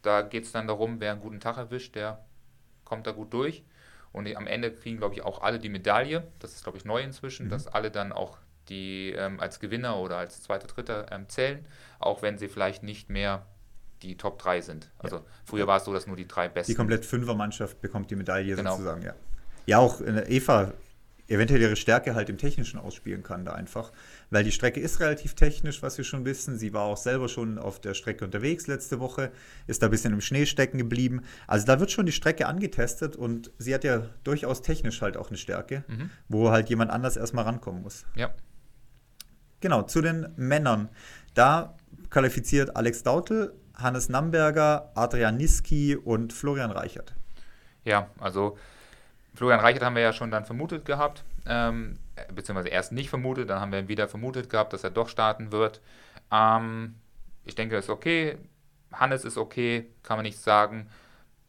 da 0.00 0.22
geht 0.22 0.44
es 0.44 0.52
dann 0.52 0.66
darum, 0.66 0.98
wer 0.98 1.12
einen 1.12 1.20
guten 1.20 1.40
Tag 1.40 1.58
erwischt, 1.58 1.94
der 1.94 2.24
kommt 2.84 3.06
da 3.06 3.12
gut 3.12 3.34
durch. 3.34 3.64
Und 4.14 4.34
am 4.36 4.46
Ende 4.46 4.70
kriegen, 4.72 4.98
glaube 4.98 5.14
ich, 5.14 5.22
auch 5.22 5.42
alle 5.42 5.58
die 5.58 5.68
Medaille. 5.68 6.22
Das 6.38 6.54
ist, 6.54 6.62
glaube 6.62 6.78
ich, 6.78 6.84
neu 6.84 7.02
inzwischen, 7.02 7.46
mhm. 7.46 7.50
dass 7.50 7.66
alle 7.66 7.90
dann 7.90 8.12
auch 8.12 8.38
die 8.68 9.10
ähm, 9.10 9.40
als 9.40 9.58
Gewinner 9.58 9.98
oder 9.98 10.16
als 10.16 10.40
Zweiter, 10.40 10.68
Dritter 10.68 11.10
ähm, 11.10 11.28
zählen, 11.28 11.66
auch 11.98 12.22
wenn 12.22 12.38
sie 12.38 12.46
vielleicht 12.46 12.84
nicht 12.84 13.10
mehr 13.10 13.44
die 14.02 14.16
Top 14.16 14.38
3 14.38 14.60
sind. 14.60 14.90
Also 14.98 15.16
ja. 15.16 15.22
früher 15.44 15.66
war 15.66 15.78
es 15.78 15.84
so, 15.84 15.92
dass 15.92 16.06
nur 16.06 16.16
die 16.16 16.28
drei 16.28 16.48
besten. 16.48 16.70
Die 16.70 16.76
komplett 16.76 17.04
Fünfermannschaft 17.04 17.80
bekommt 17.80 18.08
die 18.08 18.16
Medaille 18.16 18.54
genau. 18.54 18.72
sozusagen, 18.72 19.02
ja. 19.02 19.14
Ja, 19.66 19.78
auch 19.78 20.00
äh, 20.00 20.24
Eva 20.28 20.72
eventuell 21.28 21.60
ihre 21.60 21.76
Stärke 21.76 22.14
halt 22.14 22.28
im 22.28 22.38
Technischen 22.38 22.78
ausspielen 22.78 23.22
kann, 23.22 23.44
da 23.44 23.52
einfach. 23.52 23.92
Weil 24.30 24.44
die 24.44 24.52
Strecke 24.52 24.80
ist 24.80 25.00
relativ 25.00 25.34
technisch, 25.34 25.82
was 25.82 25.96
wir 25.96 26.04
schon 26.04 26.24
wissen. 26.24 26.58
Sie 26.58 26.72
war 26.72 26.82
auch 26.82 26.96
selber 26.96 27.28
schon 27.28 27.58
auf 27.58 27.80
der 27.80 27.94
Strecke 27.94 28.24
unterwegs 28.24 28.66
letzte 28.66 29.00
Woche, 29.00 29.30
ist 29.66 29.82
da 29.82 29.86
ein 29.88 29.90
bisschen 29.90 30.12
im 30.12 30.20
Schnee 30.20 30.46
stecken 30.46 30.78
geblieben. 30.78 31.22
Also 31.46 31.66
da 31.66 31.80
wird 31.80 31.90
schon 31.90 32.06
die 32.06 32.12
Strecke 32.12 32.46
angetestet 32.46 33.16
und 33.16 33.50
sie 33.58 33.74
hat 33.74 33.84
ja 33.84 34.02
durchaus 34.24 34.62
technisch 34.62 35.00
halt 35.00 35.16
auch 35.16 35.28
eine 35.28 35.38
Stärke, 35.38 35.84
mhm. 35.88 36.10
wo 36.28 36.50
halt 36.50 36.68
jemand 36.68 36.90
anders 36.90 37.16
erstmal 37.16 37.44
rankommen 37.44 37.82
muss. 37.82 38.04
Ja. 38.14 38.34
Genau, 39.60 39.82
zu 39.82 40.02
den 40.02 40.28
Männern. 40.36 40.90
Da 41.32 41.76
qualifiziert 42.10 42.76
Alex 42.76 43.02
Dautel, 43.02 43.54
Hannes 43.74 44.08
Namberger, 44.08 44.92
Adrian 44.94 45.36
Niski 45.36 45.96
und 45.96 46.32
Florian 46.32 46.70
Reichert. 46.70 47.14
Ja, 47.84 48.10
also 48.18 48.56
Florian 49.34 49.60
Reichert 49.60 49.82
haben 49.82 49.96
wir 49.96 50.02
ja 50.02 50.12
schon 50.12 50.30
dann 50.30 50.44
vermutet 50.44 50.84
gehabt, 50.84 51.24
ähm, 51.46 51.98
beziehungsweise 52.34 52.68
erst 52.68 52.92
nicht 52.92 53.10
vermutet, 53.10 53.50
dann 53.50 53.60
haben 53.60 53.72
wir 53.72 53.88
wieder 53.88 54.08
vermutet 54.08 54.48
gehabt, 54.48 54.72
dass 54.72 54.84
er 54.84 54.90
doch 54.90 55.08
starten 55.08 55.52
wird. 55.52 55.80
Ähm, 56.30 56.94
ich 57.44 57.54
denke, 57.54 57.74
das 57.74 57.86
ist 57.86 57.90
okay. 57.90 58.38
Hannes 58.92 59.24
ist 59.24 59.36
okay, 59.36 59.86
kann 60.02 60.16
man 60.16 60.24
nicht 60.24 60.38
sagen. 60.38 60.88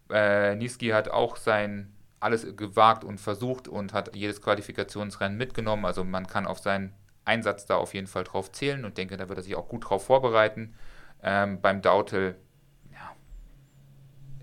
Äh, 0.10 0.56
Niski 0.56 0.90
hat 0.90 1.10
auch 1.10 1.38
sein 1.38 1.92
alles 2.20 2.56
gewagt 2.56 3.04
und 3.04 3.20
versucht 3.20 3.68
und 3.68 3.94
hat 3.94 4.16
jedes 4.16 4.42
Qualifikationsrennen 4.42 5.38
mitgenommen. 5.38 5.86
Also 5.86 6.04
man 6.04 6.26
kann 6.26 6.48
auf 6.48 6.60
seinen 6.60 6.94
Einsatz 7.24 7.66
da 7.66 7.76
auf 7.76 7.94
jeden 7.94 8.08
Fall 8.08 8.24
drauf 8.24 8.52
zählen 8.52 8.84
und 8.84 8.98
denke, 8.98 9.18
da 9.18 9.30
wird 9.30 9.40
er 9.40 9.44
sich 9.44 9.56
auch 9.56 9.68
gut 9.68 9.90
drauf 9.90 10.06
vorbereiten. 10.06 10.74
Ähm, 11.22 11.62
beim 11.62 11.82
Dautel 11.82 12.36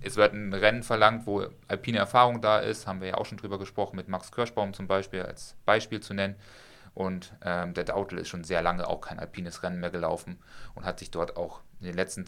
es 0.02 0.16
wird 0.16 0.32
ein 0.32 0.52
Rennen 0.52 0.82
verlangt, 0.82 1.26
wo 1.26 1.46
alpine 1.68 1.98
Erfahrung 1.98 2.40
da 2.40 2.58
ist, 2.58 2.86
haben 2.86 3.00
wir 3.00 3.08
ja 3.08 3.14
auch 3.14 3.26
schon 3.26 3.38
drüber 3.38 3.58
gesprochen, 3.58 3.96
mit 3.96 4.08
Max 4.08 4.32
Kirschbaum 4.32 4.74
zum 4.74 4.86
Beispiel 4.86 5.22
als 5.22 5.56
Beispiel 5.64 6.00
zu 6.00 6.14
nennen. 6.14 6.36
Und 6.94 7.34
ähm, 7.42 7.72
der 7.72 7.84
Dautel 7.84 8.18
ist 8.18 8.28
schon 8.28 8.44
sehr 8.44 8.60
lange 8.60 8.86
auch 8.86 9.00
kein 9.00 9.18
alpines 9.18 9.62
Rennen 9.62 9.80
mehr 9.80 9.90
gelaufen 9.90 10.38
und 10.74 10.84
hat 10.84 10.98
sich 10.98 11.10
dort 11.10 11.36
auch 11.36 11.62
in 11.80 11.86
den 11.86 11.96
letzten 11.96 12.26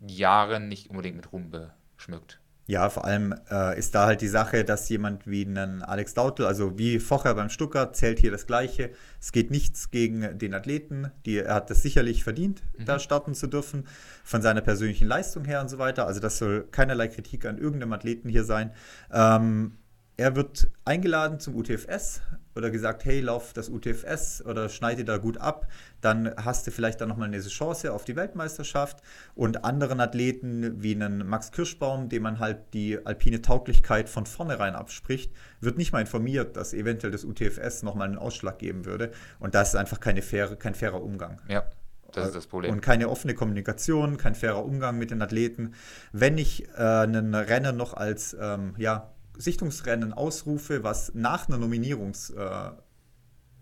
Jahren 0.00 0.68
nicht 0.68 0.90
unbedingt 0.90 1.16
mit 1.16 1.32
Ruhm 1.32 1.50
beschmückt. 1.50 2.41
Ja, 2.66 2.88
vor 2.90 3.04
allem 3.04 3.34
äh, 3.50 3.76
ist 3.76 3.94
da 3.94 4.06
halt 4.06 4.20
die 4.20 4.28
Sache, 4.28 4.64
dass 4.64 4.88
jemand 4.88 5.26
wie 5.26 5.42
ein 5.42 5.82
Alex 5.82 6.14
Dautel, 6.14 6.46
also 6.46 6.78
wie 6.78 7.00
vorher 7.00 7.34
beim 7.34 7.50
Stuttgart, 7.50 7.96
zählt 7.96 8.20
hier 8.20 8.30
das 8.30 8.46
Gleiche. 8.46 8.90
Es 9.20 9.32
geht 9.32 9.50
nichts 9.50 9.90
gegen 9.90 10.38
den 10.38 10.54
Athleten. 10.54 11.10
Die, 11.26 11.38
er 11.38 11.54
hat 11.54 11.70
das 11.70 11.82
sicherlich 11.82 12.22
verdient, 12.22 12.62
mhm. 12.78 12.84
da 12.84 13.00
starten 13.00 13.34
zu 13.34 13.48
dürfen, 13.48 13.88
von 14.22 14.42
seiner 14.42 14.60
persönlichen 14.60 15.08
Leistung 15.08 15.44
her 15.44 15.60
und 15.60 15.70
so 15.70 15.78
weiter. 15.78 16.06
Also 16.06 16.20
das 16.20 16.38
soll 16.38 16.68
keinerlei 16.70 17.08
Kritik 17.08 17.46
an 17.46 17.58
irgendeinem 17.58 17.92
Athleten 17.94 18.28
hier 18.28 18.44
sein. 18.44 18.70
Ähm, 19.12 19.78
er 20.16 20.36
wird 20.36 20.70
eingeladen 20.84 21.40
zum 21.40 21.56
UTFS 21.56 22.20
oder 22.54 22.70
gesagt, 22.70 23.04
hey, 23.04 23.20
lauf 23.20 23.52
das 23.52 23.70
UTFS 23.70 24.44
oder 24.44 24.68
schneide 24.68 25.04
da 25.04 25.16
gut 25.16 25.38
ab, 25.38 25.68
dann 26.00 26.34
hast 26.36 26.66
du 26.66 26.70
vielleicht 26.70 27.00
dann 27.00 27.08
nochmal 27.08 27.28
eine 27.28 27.40
Chance 27.40 27.92
auf 27.92 28.04
die 28.04 28.14
Weltmeisterschaft. 28.14 29.02
Und 29.34 29.64
anderen 29.64 30.00
Athleten 30.00 30.82
wie 30.82 30.94
einen 30.94 31.26
Max 31.26 31.50
Kirschbaum, 31.50 32.08
dem 32.08 32.24
man 32.24 32.40
halt 32.40 32.58
die 32.74 33.04
alpine 33.04 33.40
Tauglichkeit 33.40 34.08
von 34.08 34.26
vornherein 34.26 34.74
abspricht, 34.74 35.32
wird 35.60 35.78
nicht 35.78 35.92
mal 35.92 36.00
informiert, 36.00 36.56
dass 36.56 36.74
eventuell 36.74 37.10
das 37.10 37.24
UTFS 37.24 37.82
nochmal 37.82 38.08
einen 38.08 38.18
Ausschlag 38.18 38.58
geben 38.58 38.84
würde. 38.84 39.12
Und 39.38 39.54
das 39.54 39.70
ist 39.70 39.76
einfach 39.76 40.00
keine 40.00 40.20
faire, 40.20 40.56
kein 40.56 40.74
fairer 40.74 41.02
Umgang. 41.02 41.40
Ja. 41.48 41.64
Das 42.12 42.26
ist 42.26 42.36
das 42.36 42.46
Problem. 42.46 42.70
Und 42.70 42.82
keine 42.82 43.08
offene 43.08 43.32
Kommunikation, 43.32 44.18
kein 44.18 44.34
fairer 44.34 44.62
Umgang 44.62 44.98
mit 44.98 45.10
den 45.10 45.22
Athleten. 45.22 45.72
Wenn 46.12 46.36
ich 46.36 46.68
äh, 46.76 46.82
einen 46.82 47.34
Rennen 47.34 47.78
noch 47.78 47.94
als 47.94 48.36
ähm, 48.38 48.74
ja, 48.76 49.14
Sichtungsrennen 49.42 50.12
ausrufe, 50.12 50.84
was 50.84 51.14
nach 51.14 51.48
einer 51.48 51.58
Nominierungsdeadline 51.58 52.82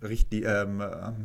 äh, 0.02 0.62
ähm, 0.62 0.80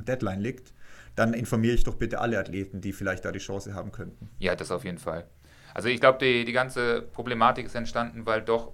äh, 0.07 0.35
liegt, 0.37 0.73
dann 1.15 1.33
informiere 1.33 1.75
ich 1.75 1.83
doch 1.83 1.95
bitte 1.95 2.19
alle 2.19 2.39
Athleten, 2.39 2.81
die 2.81 2.93
vielleicht 2.93 3.25
da 3.25 3.31
die 3.31 3.39
Chance 3.39 3.73
haben 3.73 3.91
könnten. 3.91 4.29
Ja, 4.39 4.55
das 4.55 4.71
auf 4.71 4.83
jeden 4.83 4.97
Fall. 4.97 5.25
Also 5.73 5.89
ich 5.89 5.99
glaube, 5.99 6.19
die, 6.19 6.45
die 6.45 6.53
ganze 6.53 7.01
Problematik 7.01 7.65
ist 7.65 7.75
entstanden, 7.75 8.25
weil 8.25 8.41
doch 8.41 8.71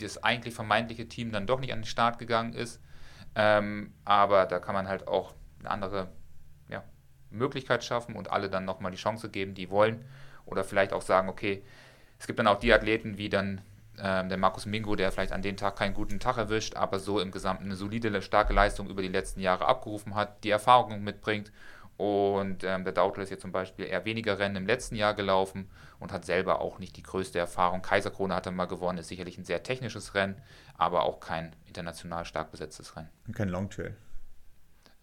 das 0.00 0.22
eigentlich 0.22 0.54
vermeintliche 0.54 1.06
Team 1.06 1.32
dann 1.32 1.46
doch 1.46 1.60
nicht 1.60 1.72
an 1.72 1.80
den 1.80 1.86
Start 1.86 2.18
gegangen 2.18 2.54
ist. 2.54 2.80
Ähm, 3.34 3.92
aber 4.04 4.46
da 4.46 4.58
kann 4.58 4.74
man 4.74 4.88
halt 4.88 5.06
auch 5.06 5.34
eine 5.60 5.70
andere 5.70 6.08
ja, 6.68 6.82
Möglichkeit 7.30 7.84
schaffen 7.84 8.16
und 8.16 8.30
alle 8.30 8.48
dann 8.48 8.64
nochmal 8.64 8.90
die 8.90 8.98
Chance 8.98 9.28
geben, 9.28 9.54
die 9.54 9.70
wollen. 9.70 10.04
Oder 10.46 10.64
vielleicht 10.64 10.92
auch 10.92 11.02
sagen, 11.02 11.28
okay, 11.28 11.62
es 12.18 12.26
gibt 12.26 12.38
dann 12.38 12.46
auch 12.46 12.58
die 12.58 12.72
Athleten 12.72 13.18
wie 13.18 13.28
dann 13.28 13.60
ähm, 14.02 14.28
der 14.28 14.38
Markus 14.38 14.66
Mingo, 14.66 14.96
der 14.96 15.12
vielleicht 15.12 15.32
an 15.32 15.42
dem 15.42 15.56
Tag 15.56 15.76
keinen 15.76 15.94
guten 15.94 16.20
Tag 16.20 16.36
erwischt, 16.36 16.76
aber 16.76 16.98
so 16.98 17.20
im 17.20 17.30
Gesamten 17.30 17.64
eine 17.64 17.76
solide, 17.76 18.22
starke 18.22 18.52
Leistung 18.52 18.88
über 18.88 19.02
die 19.02 19.08
letzten 19.08 19.40
Jahre 19.40 19.66
abgerufen 19.66 20.14
hat, 20.14 20.44
die 20.44 20.50
Erfahrung 20.50 21.02
mitbringt. 21.02 21.52
Und 21.96 22.64
ähm, 22.64 22.84
der 22.84 22.94
Dautel 22.94 23.22
ist 23.22 23.30
jetzt 23.30 23.42
zum 23.42 23.52
Beispiel 23.52 23.84
eher 23.84 24.06
weniger 24.06 24.38
Rennen 24.38 24.56
im 24.56 24.66
letzten 24.66 24.96
Jahr 24.96 25.12
gelaufen 25.12 25.68
und 25.98 26.12
hat 26.12 26.24
selber 26.24 26.62
auch 26.62 26.78
nicht 26.78 26.96
die 26.96 27.02
größte 27.02 27.38
Erfahrung. 27.38 27.82
Kaiserkrone 27.82 28.34
hat 28.34 28.46
er 28.46 28.52
mal 28.52 28.64
gewonnen, 28.64 28.96
ist 28.96 29.08
sicherlich 29.08 29.36
ein 29.36 29.44
sehr 29.44 29.62
technisches 29.62 30.14
Rennen, 30.14 30.40
aber 30.78 31.02
auch 31.02 31.20
kein 31.20 31.54
international 31.66 32.24
stark 32.24 32.52
besetztes 32.52 32.96
Rennen. 32.96 33.10
Und 33.26 33.36
kein 33.36 33.50
Longtrail. 33.50 33.94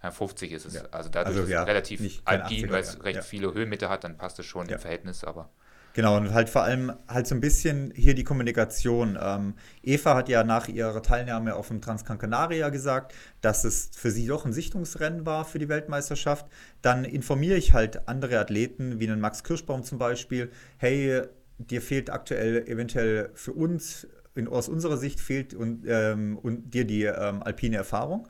Ja, 0.01 0.11
50 0.11 0.51
ist 0.51 0.65
es. 0.65 0.73
Ja. 0.73 0.85
Also 0.91 1.09
dadurch 1.09 1.35
also, 1.35 1.39
ist 1.41 1.45
es 1.45 1.51
ja, 1.51 1.63
relativ 1.63 2.21
alpin, 2.25 2.71
weil 2.71 2.81
es 2.81 3.03
recht 3.03 3.23
viele 3.23 3.53
Höhenmeter 3.53 3.89
hat, 3.89 4.03
dann 4.03 4.17
passt 4.17 4.39
es 4.39 4.45
schon 4.45 4.67
im 4.67 4.79
Verhältnis, 4.79 5.23
aber. 5.23 5.49
Genau, 5.97 6.15
und 6.15 6.31
halt 6.31 6.47
vor 6.47 6.61
allem 6.61 6.93
halt 7.07 7.25
so 7.25 7.33
ein 7.33 7.41
bisschen 7.41 7.91
hier 7.95 8.13
die 8.13 8.23
Kommunikation. 8.23 9.17
Ähm, 9.19 9.55
Eva 9.81 10.13
hat 10.13 10.29
ja 10.29 10.43
nach 10.43 10.67
ihrer 10.67 11.01
Teilnahme 11.01 11.55
auf 11.55 11.69
dem 11.69 11.81
Transcan 11.81 12.19
Canaria 12.19 12.69
gesagt, 12.69 13.15
dass 13.41 13.63
es 13.63 13.89
für 13.95 14.11
sie 14.11 14.27
doch 14.27 14.45
ein 14.45 14.53
Sichtungsrennen 14.53 15.25
war 15.25 15.43
für 15.43 15.57
die 15.57 15.69
Weltmeisterschaft. 15.69 16.45
Dann 16.83 17.03
informiere 17.03 17.57
ich 17.57 17.73
halt 17.73 18.07
andere 18.07 18.37
Athleten, 18.37 18.99
wie 18.99 19.09
einen 19.09 19.19
Max 19.19 19.43
Kirschbaum 19.43 19.81
zum 19.81 19.97
Beispiel, 19.97 20.51
hey, 20.77 21.23
dir 21.57 21.81
fehlt 21.81 22.11
aktuell 22.11 22.67
eventuell 22.67 23.31
für 23.33 23.53
uns, 23.53 24.07
in, 24.35 24.47
aus 24.47 24.69
unserer 24.69 24.97
Sicht 24.97 25.19
fehlt 25.19 25.55
und, 25.55 25.83
ähm, 25.87 26.37
und 26.37 26.75
dir 26.75 26.85
die 26.85 27.05
ähm, 27.05 27.41
alpine 27.41 27.77
Erfahrung. 27.77 28.27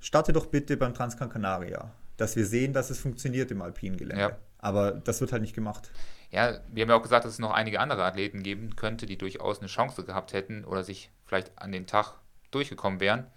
Starte 0.00 0.32
doch 0.32 0.46
bitte 0.46 0.78
beim 0.78 0.94
Transcan 0.94 1.28
Canaria, 1.28 1.92
dass 2.16 2.34
wir 2.34 2.46
sehen, 2.46 2.72
dass 2.72 2.88
es 2.88 2.98
funktioniert 2.98 3.50
im 3.50 3.60
alpinen 3.60 3.98
Gelände. 3.98 4.22
Ja. 4.22 4.38
Aber 4.56 4.92
das 4.92 5.20
wird 5.20 5.32
halt 5.32 5.42
nicht 5.42 5.54
gemacht 5.54 5.90
ja, 6.34 6.58
wir 6.68 6.82
haben 6.82 6.90
ja 6.90 6.96
auch 6.96 7.02
gesagt, 7.02 7.24
dass 7.24 7.32
es 7.32 7.38
noch 7.38 7.52
einige 7.52 7.78
andere 7.78 8.04
Athleten 8.04 8.42
geben 8.42 8.74
könnte, 8.74 9.06
die 9.06 9.16
durchaus 9.16 9.60
eine 9.60 9.68
Chance 9.68 10.04
gehabt 10.04 10.32
hätten 10.32 10.64
oder 10.64 10.82
sich 10.82 11.10
vielleicht 11.26 11.56
an 11.56 11.70
den 11.70 11.86
Tag 11.86 12.14
durchgekommen 12.50 12.98
wären. 12.98 13.28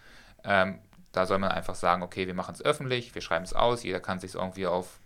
Ähm, 0.43 0.79
da 1.11 1.27
soll 1.27 1.37
man 1.37 1.51
einfach 1.51 1.75
sagen, 1.75 2.01
okay, 2.01 2.25
wir 2.25 2.33
machen 2.33 2.55
es 2.55 2.65
öffentlich, 2.65 3.13
wir 3.13 3.21
schreiben 3.21 3.45
es 3.45 3.53
aus, 3.53 3.83
jeder 3.83 3.99
kann 3.99 4.19
sich 4.19 4.31
es 4.31 4.35
irgendwie 4.35 4.65
auf 4.65 4.99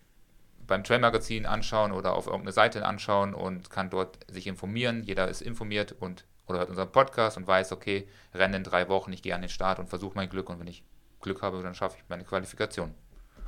beim 0.65 0.85
Trail-Magazin 0.85 1.45
anschauen 1.45 1.91
oder 1.91 2.13
auf 2.13 2.27
irgendeine 2.27 2.53
Seite 2.53 2.85
anschauen 2.85 3.33
und 3.33 3.69
kann 3.69 3.89
dort 3.89 4.19
sich 4.31 4.47
informieren. 4.47 5.03
Jeder 5.03 5.27
ist 5.27 5.41
informiert 5.41 5.91
und 5.99 6.23
oder 6.47 6.59
hört 6.59 6.69
unseren 6.69 6.91
Podcast 6.91 7.35
und 7.35 7.45
weiß, 7.45 7.73
okay, 7.73 8.07
Rennen 8.33 8.53
in 8.53 8.63
drei 8.63 8.87
Wochen, 8.87 9.11
ich 9.11 9.21
gehe 9.21 9.35
an 9.35 9.41
den 9.41 9.49
Start 9.49 9.79
und 9.79 9.89
versuche 9.89 10.15
mein 10.15 10.29
Glück 10.29 10.49
und 10.49 10.59
wenn 10.61 10.67
ich 10.67 10.85
Glück 11.19 11.41
habe, 11.41 11.61
dann 11.61 11.75
schaffe 11.75 11.97
ich 11.97 12.07
meine 12.07 12.23
Qualifikation. 12.23 12.95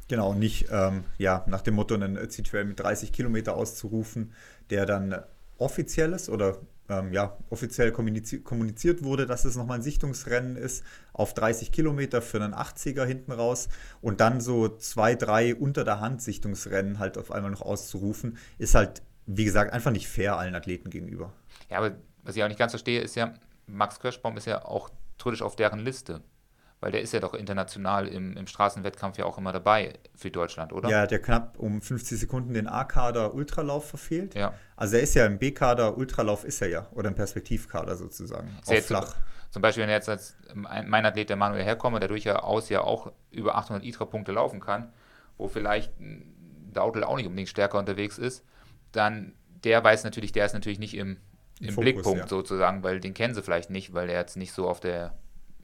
Genau, 0.07 0.33
nicht 0.33 0.67
ähm, 0.71 1.05
ja, 1.17 1.43
nach 1.47 1.61
dem 1.61 1.75
Motto 1.75 1.95
einen 1.95 2.29
C-Trail 2.29 2.65
mit 2.65 2.79
30 2.79 3.11
Kilometer 3.11 3.55
auszurufen, 3.55 4.33
der 4.69 4.85
dann 4.85 5.15
offiziell 5.57 6.13
ist 6.13 6.29
oder 6.29 6.57
ähm, 6.89 7.13
ja, 7.13 7.37
offiziell 7.49 7.91
kommunizier 7.91 8.43
kommuniziert 8.43 9.03
wurde, 9.03 9.25
dass 9.25 9.45
es 9.45 9.55
nochmal 9.55 9.79
ein 9.79 9.83
Sichtungsrennen 9.83 10.57
ist 10.57 10.83
auf 11.13 11.33
30 11.33 11.71
Kilometer 11.71 12.21
für 12.21 12.41
einen 12.41 12.53
80er 12.53 13.05
hinten 13.05 13.31
raus 13.31 13.69
und 14.01 14.19
dann 14.19 14.41
so 14.41 14.67
zwei, 14.67 15.15
drei 15.15 15.55
unter 15.55 15.83
der 15.83 15.99
Hand 16.01 16.21
Sichtungsrennen 16.21 16.99
halt 16.99 17.17
auf 17.17 17.31
einmal 17.31 17.51
noch 17.51 17.61
auszurufen, 17.61 18.37
ist 18.57 18.75
halt, 18.75 19.01
wie 19.25 19.45
gesagt, 19.45 19.71
einfach 19.71 19.91
nicht 19.91 20.07
fair 20.07 20.37
allen 20.37 20.55
Athleten 20.55 20.89
gegenüber. 20.89 21.31
Ja, 21.69 21.77
aber 21.77 21.95
was 22.23 22.35
ich 22.35 22.43
auch 22.43 22.47
nicht 22.47 22.59
ganz 22.59 22.73
verstehe, 22.73 23.01
ist 23.01 23.15
ja, 23.15 23.33
Max 23.67 23.99
Kirschbaum 23.99 24.35
ist 24.35 24.45
ja 24.45 24.65
auch 24.65 24.89
theoretisch 25.17 25.41
auf 25.41 25.55
deren 25.55 25.79
Liste. 25.79 26.21
Weil 26.83 26.91
der 26.91 27.01
ist 27.01 27.13
ja 27.13 27.21
doch 27.21 27.33
international 27.33 28.09
im, 28.09 28.35
im 28.35 28.45
Straßenwettkampf 28.45 29.17
ja 29.17 29.23
auch 29.23 29.37
immer 29.37 29.53
dabei 29.53 29.93
für 30.15 30.29
Deutschland, 30.29 30.73
oder? 30.73 30.89
Ja, 30.89 31.07
der 31.07 31.21
knapp 31.21 31.57
um 31.57 31.81
50 31.81 32.19
Sekunden 32.19 32.53
den 32.53 32.67
A-Kader 32.67 33.33
Ultralauf 33.33 33.87
verfehlt. 33.87 34.35
Ja. 34.35 34.53
Also 34.75 34.97
er 34.97 35.03
ist 35.03 35.15
ja 35.15 35.25
im 35.25 35.39
B-Kader, 35.39 35.97
Ultralauf 35.97 36.43
ist 36.43 36.61
er 36.61 36.67
ja. 36.67 36.87
Oder 36.91 37.07
im 37.07 37.15
Perspektivkader 37.15 37.95
sozusagen. 37.95 38.49
Ja 38.67 38.73
jetzt 38.73 38.87
flach. 38.87 39.15
Zum 39.49 39.61
Beispiel, 39.61 39.83
wenn 39.83 39.91
jetzt 39.91 40.09
als 40.09 40.35
mein 40.55 41.05
Athlet, 41.05 41.29
der 41.29 41.37
Manuel 41.37 41.63
herkomme, 41.63 42.01
der 42.01 42.09
durchaus 42.09 42.67
ja 42.67 42.81
auch 42.81 43.13
über 43.31 43.55
800 43.55 43.85
ITRA-Punkte 43.85 44.33
laufen 44.33 44.59
kann, 44.59 44.91
wo 45.37 45.47
vielleicht 45.47 45.93
der 45.99 46.83
Autel 46.83 47.05
auch 47.05 47.15
nicht 47.15 47.27
unbedingt 47.27 47.47
stärker 47.47 47.79
unterwegs 47.79 48.17
ist, 48.17 48.43
dann 48.91 49.35
der 49.63 49.81
weiß 49.81 50.03
natürlich, 50.03 50.33
der 50.33 50.45
ist 50.45 50.53
natürlich 50.53 50.79
nicht 50.79 50.97
im, 50.97 51.15
im 51.61 51.69
Fokus, 51.69 51.81
Blickpunkt 51.81 52.19
ja. 52.19 52.27
sozusagen, 52.27 52.83
weil 52.83 52.99
den 52.99 53.13
kennen 53.13 53.35
sie 53.35 53.41
vielleicht 53.41 53.69
nicht, 53.69 53.93
weil 53.93 54.07
der 54.07 54.19
jetzt 54.19 54.35
nicht 54.35 54.51
so 54.51 54.67
auf 54.67 54.81
der 54.81 55.13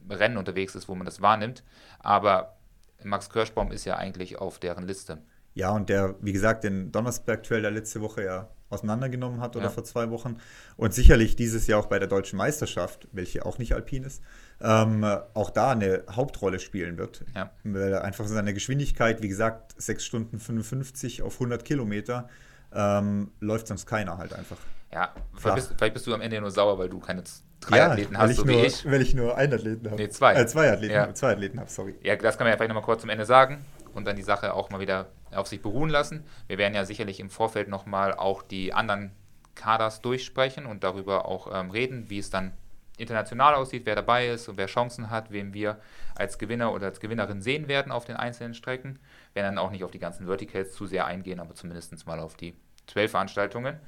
Rennen 0.08 0.36
unterwegs 0.36 0.74
ist, 0.74 0.88
wo 0.88 0.94
man 0.94 1.04
das 1.04 1.20
wahrnimmt. 1.20 1.64
Aber 1.98 2.56
Max 3.02 3.30
Kirschbaum 3.30 3.72
ist 3.72 3.84
ja 3.84 3.96
eigentlich 3.96 4.38
auf 4.38 4.58
deren 4.58 4.86
Liste. 4.86 5.18
Ja, 5.54 5.70
und 5.70 5.88
der, 5.88 6.14
wie 6.20 6.32
gesagt, 6.32 6.64
den 6.64 6.92
Donnersberg-Trail 6.92 7.62
der 7.62 7.70
letzte 7.70 8.00
Woche 8.00 8.24
ja 8.24 8.48
auseinandergenommen 8.70 9.40
hat 9.40 9.56
oder 9.56 9.66
ja. 9.66 9.70
vor 9.70 9.84
zwei 9.84 10.10
Wochen. 10.10 10.36
Und 10.76 10.94
sicherlich 10.94 11.34
dieses 11.34 11.66
Jahr 11.66 11.80
auch 11.80 11.86
bei 11.86 11.98
der 11.98 12.08
deutschen 12.08 12.36
Meisterschaft, 12.36 13.08
welche 13.12 13.44
auch 13.44 13.58
nicht 13.58 13.74
alpin 13.74 14.04
ist, 14.04 14.22
ähm, 14.60 15.04
auch 15.34 15.50
da 15.50 15.72
eine 15.72 16.04
Hauptrolle 16.10 16.60
spielen 16.60 16.96
wird. 16.96 17.24
Ja. 17.34 17.50
Weil 17.64 17.96
einfach 17.96 18.26
seine 18.26 18.54
Geschwindigkeit, 18.54 19.22
wie 19.22 19.28
gesagt, 19.28 19.74
6 19.76 20.04
Stunden 20.04 20.38
55 20.38 21.22
auf 21.22 21.34
100 21.34 21.64
Kilometer, 21.64 22.28
ähm, 22.72 23.32
läuft 23.40 23.66
sonst 23.66 23.86
keiner 23.86 24.18
halt 24.18 24.32
einfach. 24.32 24.58
Ja, 24.92 25.14
vielleicht 25.34 25.56
bist, 25.56 25.74
vielleicht 25.76 25.94
bist, 25.94 26.06
du 26.06 26.14
am 26.14 26.20
Ende 26.20 26.40
nur 26.40 26.50
sauer, 26.50 26.78
weil 26.78 26.88
du 26.88 26.98
keine 26.98 27.22
drei 27.60 27.78
ja, 27.78 27.90
Athleten 27.90 28.18
hast, 28.18 28.36
so 28.36 28.44
nur, 28.44 28.62
wie 28.62 28.66
ich. 28.66 28.90
Weil 28.90 29.02
ich 29.02 29.14
nur 29.14 29.36
einen 29.36 29.54
Athleten 29.54 29.86
habe. 29.86 30.00
Nee, 30.00 30.08
zwei. 30.08 30.34
Äh, 30.34 30.46
zwei 30.46 30.70
Athleten, 30.72 30.94
ja. 30.94 31.14
zwei 31.14 31.32
Athleten 31.32 31.60
habe, 31.60 31.70
sorry. 31.70 31.94
Ja, 32.02 32.16
das 32.16 32.36
kann 32.36 32.46
man 32.46 32.52
ja 32.52 32.56
vielleicht 32.56 32.70
nochmal 32.70 32.84
kurz 32.84 33.00
zum 33.02 33.10
Ende 33.10 33.26
sagen 33.26 33.64
und 33.94 34.06
dann 34.06 34.16
die 34.16 34.22
Sache 34.22 34.54
auch 34.54 34.70
mal 34.70 34.80
wieder 34.80 35.08
auf 35.32 35.46
sich 35.46 35.62
beruhen 35.62 35.90
lassen. 35.90 36.24
Wir 36.46 36.58
werden 36.58 36.74
ja 36.74 36.84
sicherlich 36.84 37.20
im 37.20 37.30
Vorfeld 37.30 37.68
nochmal 37.68 38.14
auch 38.14 38.42
die 38.42 38.72
anderen 38.72 39.12
Kaders 39.54 40.00
durchsprechen 40.00 40.66
und 40.66 40.84
darüber 40.84 41.26
auch 41.26 41.48
ähm, 41.52 41.70
reden, 41.70 42.08
wie 42.08 42.18
es 42.18 42.30
dann 42.30 42.52
international 42.96 43.54
aussieht, 43.54 43.86
wer 43.86 43.96
dabei 43.96 44.28
ist 44.28 44.48
und 44.48 44.56
wer 44.56 44.66
Chancen 44.66 45.10
hat, 45.10 45.30
wem 45.32 45.54
wir 45.54 45.78
als 46.14 46.38
Gewinner 46.38 46.72
oder 46.72 46.86
als 46.86 47.00
Gewinnerin 47.00 47.40
sehen 47.40 47.66
werden 47.66 47.92
auf 47.92 48.04
den 48.04 48.16
einzelnen 48.16 48.54
Strecken. 48.54 48.98
Wir 49.32 49.42
werden 49.42 49.56
dann 49.56 49.64
auch 49.64 49.70
nicht 49.70 49.84
auf 49.84 49.90
die 49.90 49.98
ganzen 49.98 50.26
Verticals 50.26 50.72
zu 50.72 50.86
sehr 50.86 51.06
eingehen, 51.06 51.40
aber 51.40 51.54
zumindest 51.54 52.06
mal 52.06 52.20
auf 52.20 52.36
die 52.36 52.54
zwölf 52.86 53.10
Veranstaltungen. 53.10 53.80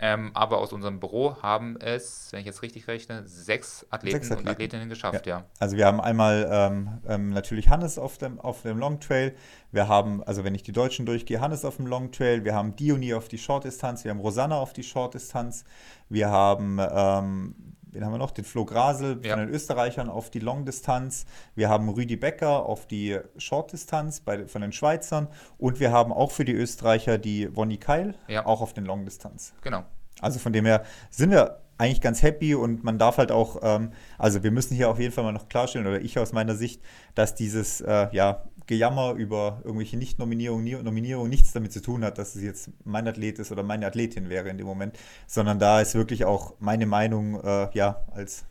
Ähm, 0.00 0.30
aber 0.34 0.58
aus 0.58 0.72
unserem 0.72 1.00
Büro 1.00 1.42
haben 1.42 1.76
es, 1.80 2.28
wenn 2.30 2.40
ich 2.40 2.46
jetzt 2.46 2.62
richtig 2.62 2.86
rechne, 2.86 3.26
sechs 3.26 3.84
Athleten, 3.90 4.16
sechs 4.16 4.30
Athleten. 4.30 4.48
und 4.48 4.52
Athletinnen 4.52 4.88
geschafft, 4.88 5.26
ja. 5.26 5.38
ja. 5.38 5.44
Also 5.58 5.76
wir 5.76 5.86
haben 5.86 6.00
einmal 6.00 6.48
ähm, 6.50 6.98
ähm, 7.08 7.30
natürlich 7.30 7.68
Hannes 7.68 7.98
auf 7.98 8.16
dem, 8.16 8.38
auf 8.38 8.62
dem 8.62 8.78
Long 8.78 9.00
Trail. 9.00 9.34
Wir 9.72 9.88
haben, 9.88 10.22
also 10.22 10.44
wenn 10.44 10.54
ich 10.54 10.62
die 10.62 10.72
Deutschen 10.72 11.04
durchgehe, 11.04 11.40
Hannes 11.40 11.64
auf 11.64 11.76
dem 11.76 11.86
Long 11.86 12.12
Trail. 12.12 12.44
Wir 12.44 12.54
haben 12.54 12.76
Diony 12.76 13.12
auf 13.12 13.28
die 13.28 13.38
Short-Distanz. 13.38 14.04
Wir 14.04 14.12
haben 14.12 14.20
Rosanna 14.20 14.56
auf 14.56 14.72
die 14.72 14.84
Short-Distanz. 14.84 15.64
Wir 16.08 16.30
haben 16.30 16.78
ähm, 16.80 17.54
wen 17.92 18.04
haben 18.04 18.12
wir 18.12 18.18
noch? 18.18 18.30
Den 18.30 18.44
Flo 18.44 18.64
Grasel 18.64 19.20
ja. 19.22 19.34
von 19.34 19.46
den 19.46 19.54
Österreichern 19.54 20.08
auf 20.08 20.30
die 20.30 20.40
Long-Distanz. 20.40 21.26
Wir 21.54 21.68
haben 21.68 21.88
Rüdi 21.88 22.16
Becker 22.16 22.66
auf 22.66 22.86
die 22.86 23.18
Short-Distanz 23.36 24.22
von 24.46 24.62
den 24.62 24.72
Schweizern. 24.72 25.28
Und 25.58 25.80
wir 25.80 25.92
haben 25.92 26.12
auch 26.12 26.30
für 26.30 26.44
die 26.44 26.54
Österreicher 26.54 27.18
die 27.18 27.54
Wonny 27.54 27.78
Keil, 27.78 28.14
ja. 28.28 28.46
auch 28.46 28.60
auf 28.60 28.72
den 28.74 28.84
Long-Distanz. 28.84 29.54
Genau. 29.62 29.84
Also 30.20 30.38
von 30.38 30.52
dem 30.52 30.64
her 30.64 30.84
sind 31.10 31.30
wir 31.30 31.60
eigentlich 31.78 32.00
ganz 32.00 32.22
happy 32.22 32.54
und 32.54 32.82
man 32.82 32.98
darf 32.98 33.18
halt 33.18 33.30
auch, 33.30 33.60
ähm, 33.62 33.92
also 34.18 34.42
wir 34.42 34.50
müssen 34.50 34.74
hier 34.74 34.90
auf 34.90 34.98
jeden 34.98 35.12
Fall 35.12 35.24
mal 35.24 35.32
noch 35.32 35.48
klarstellen, 35.48 35.86
oder 35.86 36.00
ich 36.00 36.18
aus 36.18 36.32
meiner 36.32 36.56
Sicht, 36.56 36.82
dass 37.14 37.36
dieses, 37.36 37.80
äh, 37.80 38.08
ja, 38.10 38.42
Gejammer 38.68 39.14
über 39.14 39.62
irgendwelche 39.64 39.96
Nicht-Nominierungen, 39.96 40.84
Nominierungen 40.84 41.30
nichts 41.30 41.52
damit 41.52 41.72
zu 41.72 41.80
tun 41.80 42.04
hat, 42.04 42.18
dass 42.18 42.36
es 42.36 42.42
jetzt 42.42 42.70
mein 42.84 43.08
Athlet 43.08 43.38
ist 43.38 43.50
oder 43.50 43.62
meine 43.62 43.86
Athletin 43.86 44.28
wäre 44.28 44.50
in 44.50 44.58
dem 44.58 44.66
Moment, 44.66 44.96
sondern 45.26 45.58
da 45.58 45.80
ist 45.80 45.94
wirklich 45.94 46.26
auch 46.26 46.54
meine 46.60 46.84
Meinung, 46.84 47.42
äh, 47.42 47.70
ja, 47.72 48.04
als 48.12 48.44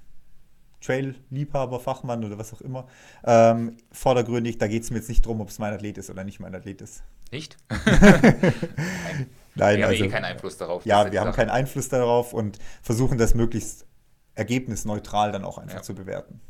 Trail-Liebhaber, 0.82 1.80
Fachmann 1.80 2.26
oder 2.26 2.40
was 2.40 2.52
auch 2.52 2.62
immer, 2.62 2.88
ähm, 3.26 3.78
vordergründig, 3.92 4.58
da 4.58 4.68
geht 4.68 4.84
es 4.84 4.90
mir 4.90 4.98
jetzt 4.98 5.10
nicht 5.10 5.24
darum, 5.24 5.40
ob 5.40 5.50
es 5.50 5.60
mein 5.60 5.74
Athlet 5.74 6.00
ist 6.00 6.10
oder 6.10 6.24
nicht 6.24 6.40
mein 6.40 6.56
Athlet 6.56 6.82
ist. 6.82 7.04
Nicht? 7.32 7.58
Nein, 7.70 9.78
wir 9.78 9.88
also, 9.88 10.00
haben 10.00 10.04
eh 10.10 10.10
keinen 10.10 10.26
Einfluss 10.26 10.58
darauf. 10.58 10.84
Ja, 10.86 11.12
wir 11.12 11.22
haben 11.22 11.32
keinen 11.32 11.52
Einfluss 11.52 11.90
darauf 11.90 12.34
und 12.34 12.58
versuchen 12.82 13.20
das 13.20 13.36
möglichst 13.36 13.86
ergebnisneutral 14.34 15.32
dann 15.32 15.46
auch 15.46 15.60
einfach 15.60 15.78
ja. 15.78 15.84
zu 15.84 15.94
bewerten. 15.94 16.42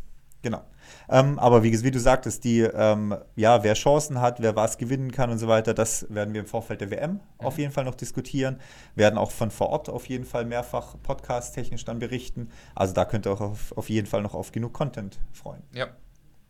Genau. 0.41 0.63
Ähm, 1.09 1.39
aber 1.39 1.63
wie, 1.63 1.83
wie, 1.83 1.91
du 1.91 1.99
sagtest, 1.99 2.43
die, 2.43 2.61
ähm, 2.61 3.15
ja, 3.35 3.63
wer 3.63 3.73
Chancen 3.73 4.21
hat, 4.21 4.41
wer 4.41 4.55
was 4.55 4.77
gewinnen 4.77 5.11
kann 5.11 5.29
und 5.29 5.37
so 5.37 5.47
weiter, 5.47 5.73
das 5.73 6.05
werden 6.09 6.33
wir 6.33 6.41
im 6.41 6.47
Vorfeld 6.47 6.81
der 6.81 6.91
WM 6.91 7.13
mhm. 7.13 7.19
auf 7.39 7.57
jeden 7.57 7.71
Fall 7.71 7.83
noch 7.83 7.95
diskutieren. 7.95 8.59
Werden 8.95 9.17
auch 9.17 9.31
von 9.31 9.51
vor 9.51 9.69
Ort 9.69 9.89
auf 9.89 10.07
jeden 10.07 10.25
Fall 10.25 10.45
mehrfach 10.45 10.95
podcast-technisch 11.01 11.85
dann 11.85 11.99
berichten. 11.99 12.51
Also 12.75 12.93
da 12.93 13.05
könnt 13.05 13.25
ihr 13.25 13.31
auch 13.31 13.41
auf, 13.41 13.77
auf 13.77 13.89
jeden 13.89 14.07
Fall 14.07 14.21
noch 14.21 14.33
auf 14.33 14.51
genug 14.51 14.73
Content 14.73 15.19
freuen. 15.33 15.63
Ja, 15.73 15.85
ein 15.85 15.93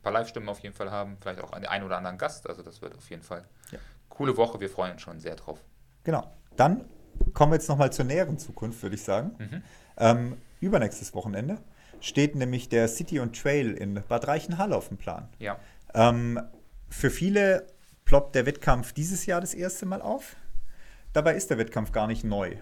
paar 0.03 0.11
Live-Stimmen 0.11 0.49
auf 0.49 0.59
jeden 0.59 0.75
Fall 0.75 0.91
haben, 0.91 1.17
vielleicht 1.19 1.41
auch 1.41 1.51
einen 1.53 1.85
oder 1.85 1.97
anderen 1.97 2.17
Gast. 2.17 2.47
Also 2.47 2.61
das 2.61 2.81
wird 2.81 2.95
auf 2.95 3.09
jeden 3.09 3.23
Fall 3.23 3.45
ja. 3.71 3.79
coole 4.09 4.35
Woche. 4.37 4.59
Wir 4.59 4.69
freuen 4.69 4.93
uns 4.93 5.01
schon 5.01 5.19
sehr 5.19 5.35
drauf. 5.35 5.59
Genau. 6.03 6.29
Dann 6.55 6.85
kommen 7.33 7.51
wir 7.51 7.55
jetzt 7.55 7.69
nochmal 7.69 7.91
zur 7.91 8.05
näheren 8.05 8.37
Zukunft, 8.37 8.81
würde 8.81 8.95
ich 8.95 9.03
sagen. 9.03 9.35
Mhm. 9.37 9.63
Ähm, 9.97 10.37
übernächstes 10.59 11.13
Wochenende 11.13 11.57
steht 11.99 12.35
nämlich 12.35 12.69
der 12.69 12.87
City 12.87 13.19
und 13.19 13.39
Trail 13.39 13.73
in 13.73 14.01
Bad 14.07 14.27
Reichenhall 14.27 14.73
auf 14.73 14.89
dem 14.89 14.97
Plan. 14.97 15.29
Ja. 15.39 15.59
Ähm, 15.93 16.39
für 16.89 17.09
viele 17.09 17.67
ploppt 18.05 18.35
der 18.35 18.45
Wettkampf 18.45 18.93
dieses 18.93 19.25
Jahr 19.25 19.41
das 19.41 19.53
erste 19.53 19.85
Mal 19.85 20.01
auf. 20.01 20.35
Dabei 21.13 21.35
ist 21.35 21.49
der 21.49 21.57
Wettkampf 21.57 21.91
gar 21.91 22.07
nicht 22.07 22.23
neu, 22.23 22.57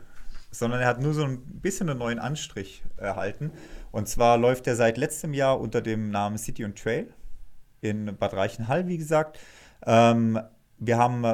sondern 0.52 0.82
er 0.82 0.88
hat 0.88 1.02
nur 1.02 1.14
so 1.14 1.24
ein 1.24 1.42
bisschen 1.42 1.90
einen 1.90 2.00
neuen 2.00 2.20
Anstrich 2.20 2.84
erhalten. 2.98 3.52
Und 3.92 4.08
zwar 4.08 4.38
läuft 4.38 4.68
er 4.68 4.76
seit 4.76 4.98
letztem 4.98 5.34
Jahr 5.34 5.60
unter 5.60 5.82
dem 5.82 6.10
Namen 6.10 6.38
City 6.38 6.64
und 6.64 6.78
Trail 6.78 7.14
in 7.82 8.16
Bad 8.18 8.34
Reichenhall, 8.34 8.88
wie 8.88 8.98
gesagt. 8.98 9.40
Ähm, 9.86 10.40
wir 10.78 10.98
haben, 10.98 11.26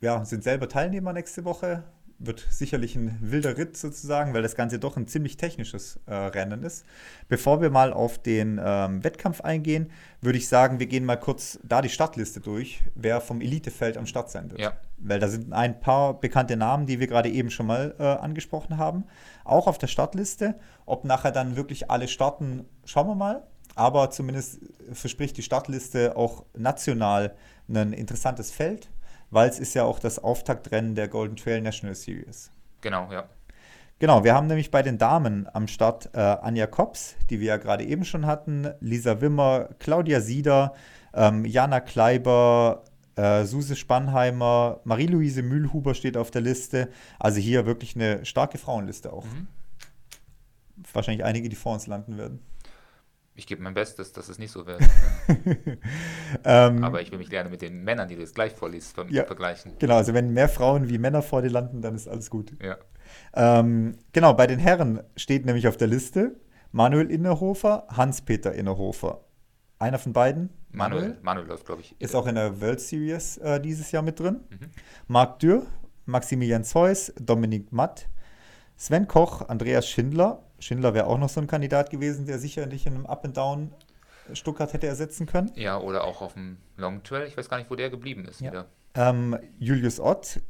ja, 0.00 0.24
sind 0.24 0.44
selber 0.44 0.68
Teilnehmer 0.68 1.12
nächste 1.12 1.44
Woche 1.44 1.84
wird 2.18 2.44
sicherlich 2.50 2.96
ein 2.96 3.16
wilder 3.20 3.56
Ritt 3.56 3.76
sozusagen, 3.76 4.34
weil 4.34 4.42
das 4.42 4.56
Ganze 4.56 4.78
doch 4.78 4.96
ein 4.96 5.06
ziemlich 5.06 5.36
technisches 5.36 6.00
äh, 6.06 6.14
Rennen 6.14 6.64
ist. 6.64 6.84
Bevor 7.28 7.60
wir 7.60 7.70
mal 7.70 7.92
auf 7.92 8.18
den 8.18 8.60
ähm, 8.62 9.04
Wettkampf 9.04 9.40
eingehen, 9.40 9.90
würde 10.20 10.38
ich 10.38 10.48
sagen, 10.48 10.80
wir 10.80 10.86
gehen 10.86 11.04
mal 11.04 11.16
kurz 11.16 11.60
da 11.62 11.80
die 11.80 11.88
Startliste 11.88 12.40
durch, 12.40 12.82
wer 12.96 13.20
vom 13.20 13.40
Elitefeld 13.40 13.96
am 13.96 14.06
Start 14.06 14.30
sein 14.30 14.50
wird. 14.50 14.60
Ja. 14.60 14.72
Weil 14.98 15.20
da 15.20 15.28
sind 15.28 15.52
ein 15.52 15.80
paar 15.80 16.18
bekannte 16.18 16.56
Namen, 16.56 16.86
die 16.86 16.98
wir 16.98 17.06
gerade 17.06 17.30
eben 17.30 17.50
schon 17.50 17.66
mal 17.66 17.94
äh, 17.98 18.02
angesprochen 18.02 18.78
haben, 18.78 19.04
auch 19.44 19.68
auf 19.68 19.78
der 19.78 19.86
Startliste. 19.86 20.56
Ob 20.86 21.04
nachher 21.04 21.30
dann 21.30 21.54
wirklich 21.54 21.90
alle 21.90 22.08
starten, 22.08 22.64
schauen 22.84 23.06
wir 23.06 23.14
mal. 23.14 23.46
Aber 23.76 24.10
zumindest 24.10 24.58
verspricht 24.92 25.36
die 25.36 25.42
Startliste 25.42 26.16
auch 26.16 26.44
national 26.56 27.36
ein 27.68 27.92
interessantes 27.92 28.50
Feld 28.50 28.90
weil 29.30 29.48
es 29.48 29.58
ist 29.58 29.74
ja 29.74 29.84
auch 29.84 29.98
das 29.98 30.18
Auftaktrennen 30.18 30.94
der 30.94 31.08
Golden 31.08 31.36
Trail 31.36 31.60
National 31.60 31.94
Series. 31.94 32.50
Genau, 32.80 33.10
ja. 33.12 33.28
Genau, 34.00 34.22
wir 34.22 34.34
haben 34.34 34.46
nämlich 34.46 34.70
bei 34.70 34.82
den 34.82 34.96
Damen 34.96 35.48
am 35.52 35.66
Start 35.66 36.10
äh, 36.14 36.18
Anja 36.18 36.68
Kops, 36.68 37.16
die 37.30 37.40
wir 37.40 37.48
ja 37.48 37.56
gerade 37.56 37.84
eben 37.84 38.04
schon 38.04 38.26
hatten, 38.26 38.68
Lisa 38.80 39.20
Wimmer, 39.20 39.70
Claudia 39.80 40.20
Sieder, 40.20 40.74
ähm, 41.12 41.44
Jana 41.44 41.80
Kleiber, 41.80 42.84
äh, 43.16 43.44
Suse 43.44 43.74
Spannheimer, 43.74 44.80
Marie-Louise 44.84 45.42
Mühlhuber 45.42 45.94
steht 45.94 46.16
auf 46.16 46.30
der 46.30 46.42
Liste. 46.42 46.90
Also 47.18 47.40
hier 47.40 47.66
wirklich 47.66 47.96
eine 47.96 48.24
starke 48.24 48.58
Frauenliste 48.58 49.12
auch. 49.12 49.24
Mhm. 49.24 49.48
Wahrscheinlich 50.92 51.24
einige, 51.24 51.48
die 51.48 51.56
vor 51.56 51.74
uns 51.74 51.88
landen 51.88 52.16
werden. 52.16 52.40
Ich 53.38 53.46
gebe 53.46 53.62
mein 53.62 53.72
Bestes, 53.72 54.12
dass 54.12 54.28
es 54.28 54.40
nicht 54.40 54.50
so 54.50 54.66
wird. 54.66 54.80
ähm, 56.44 56.82
Aber 56.82 57.00
ich 57.00 57.12
will 57.12 57.18
mich 57.18 57.30
gerne 57.30 57.48
mit 57.48 57.62
den 57.62 57.84
Männern, 57.84 58.08
die 58.08 58.16
du 58.16 58.20
jetzt 58.20 58.34
gleich 58.34 58.52
vorliest, 58.52 58.96
ja, 59.10 59.24
vergleichen. 59.24 59.74
Genau, 59.78 59.94
also 59.94 60.12
wenn 60.12 60.32
mehr 60.32 60.48
Frauen 60.48 60.88
wie 60.88 60.98
Männer 60.98 61.22
vor 61.22 61.40
dir 61.40 61.50
landen, 61.50 61.80
dann 61.80 61.94
ist 61.94 62.08
alles 62.08 62.30
gut. 62.30 62.52
Ja. 62.60 62.78
Ähm, 63.34 63.96
genau, 64.12 64.34
bei 64.34 64.48
den 64.48 64.58
Herren 64.58 65.04
steht 65.14 65.46
nämlich 65.46 65.68
auf 65.68 65.76
der 65.76 65.86
Liste 65.86 66.40
Manuel 66.72 67.12
Innerhofer, 67.12 67.86
Hans-Peter 67.88 68.52
Innerhofer. 68.52 69.24
Einer 69.78 70.00
von 70.00 70.12
beiden? 70.12 70.50
Manuel. 70.72 71.02
Manuel, 71.02 71.18
Manuel 71.22 71.46
läuft, 71.46 71.64
glaube 71.64 71.82
ich. 71.82 71.94
Ist 72.00 72.16
auch 72.16 72.26
in 72.26 72.34
der 72.34 72.60
World 72.60 72.80
Series 72.80 73.36
äh, 73.36 73.60
dieses 73.60 73.92
Jahr 73.92 74.02
mit 74.02 74.18
drin. 74.18 74.40
Mhm. 74.50 74.70
Marc 75.06 75.38
Dürr, 75.38 75.64
Maximilian 76.06 76.64
Zeus, 76.64 77.12
Dominik 77.20 77.70
Matt, 77.72 78.08
Sven 78.78 79.08
Koch, 79.08 79.48
Andreas 79.48 79.88
Schindler, 79.88 80.44
Schindler 80.60 80.94
wäre 80.94 81.08
auch 81.08 81.18
noch 81.18 81.28
so 81.28 81.40
ein 81.40 81.48
Kandidat 81.48 81.90
gewesen, 81.90 82.26
der 82.26 82.38
sicherlich 82.38 82.86
in 82.86 82.94
einem 82.94 83.06
Up 83.06 83.24
and 83.24 83.36
Down 83.36 83.72
Stuttgart 84.32 84.72
hätte 84.72 84.86
ersetzen 84.86 85.26
können. 85.26 85.50
Ja, 85.56 85.78
oder 85.80 86.04
auch 86.04 86.22
auf 86.22 86.34
dem 86.34 86.58
Long 86.76 87.02
Trail. 87.02 87.26
Ich 87.26 87.36
weiß 87.36 87.48
gar 87.48 87.58
nicht, 87.58 87.70
wo 87.70 87.74
der 87.74 87.90
geblieben 87.90 88.24
ist 88.24 88.40
ja. 88.40 88.66
ähm, 88.94 89.36
Julius 89.58 89.98
Ott, 89.98 90.40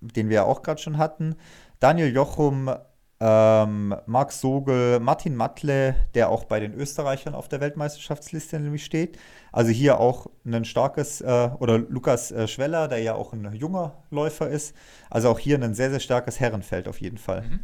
den 0.00 0.28
wir 0.28 0.36
ja 0.36 0.42
auch 0.42 0.62
gerade 0.62 0.80
schon 0.80 0.98
hatten. 0.98 1.36
Daniel 1.78 2.12
Jochum, 2.12 2.74
ähm, 3.20 3.94
Marc 4.06 4.32
Sogel, 4.32 4.98
Martin 4.98 5.36
Matle, 5.36 5.94
der 6.14 6.30
auch 6.30 6.44
bei 6.44 6.58
den 6.58 6.72
Österreichern 6.72 7.34
auf 7.34 7.48
der 7.48 7.60
Weltmeisterschaftsliste 7.60 8.58
nämlich 8.58 8.84
steht. 8.84 9.18
Also 9.52 9.70
hier 9.70 10.00
auch 10.00 10.26
ein 10.46 10.64
starkes, 10.64 11.20
äh, 11.20 11.50
oder 11.58 11.78
Lukas 11.78 12.32
äh, 12.32 12.48
Schweller, 12.48 12.88
der 12.88 12.98
ja 13.00 13.14
auch 13.14 13.34
ein 13.34 13.52
junger 13.52 13.92
Läufer 14.10 14.48
ist. 14.48 14.74
Also 15.10 15.28
auch 15.28 15.38
hier 15.38 15.62
ein 15.62 15.74
sehr, 15.74 15.90
sehr 15.90 16.00
starkes 16.00 16.40
Herrenfeld 16.40 16.88
auf 16.88 17.00
jeden 17.00 17.18
Fall. 17.18 17.42
Mhm. 17.42 17.60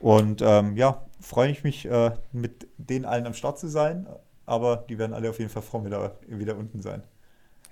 Und 0.00 0.42
ähm, 0.42 0.76
ja, 0.76 1.04
freue 1.20 1.50
ich 1.50 1.62
mich, 1.62 1.84
äh, 1.84 2.12
mit 2.32 2.66
denen 2.78 3.04
allen 3.04 3.26
am 3.26 3.34
Start 3.34 3.58
zu 3.58 3.68
sein. 3.68 4.08
Aber 4.46 4.78
die 4.88 4.98
werden 4.98 5.12
alle 5.12 5.28
auf 5.28 5.38
jeden 5.38 5.50
Fall 5.50 5.62
mir 5.82 5.90
da 5.90 6.12
wieder 6.26 6.56
unten 6.56 6.80
sein. 6.80 7.02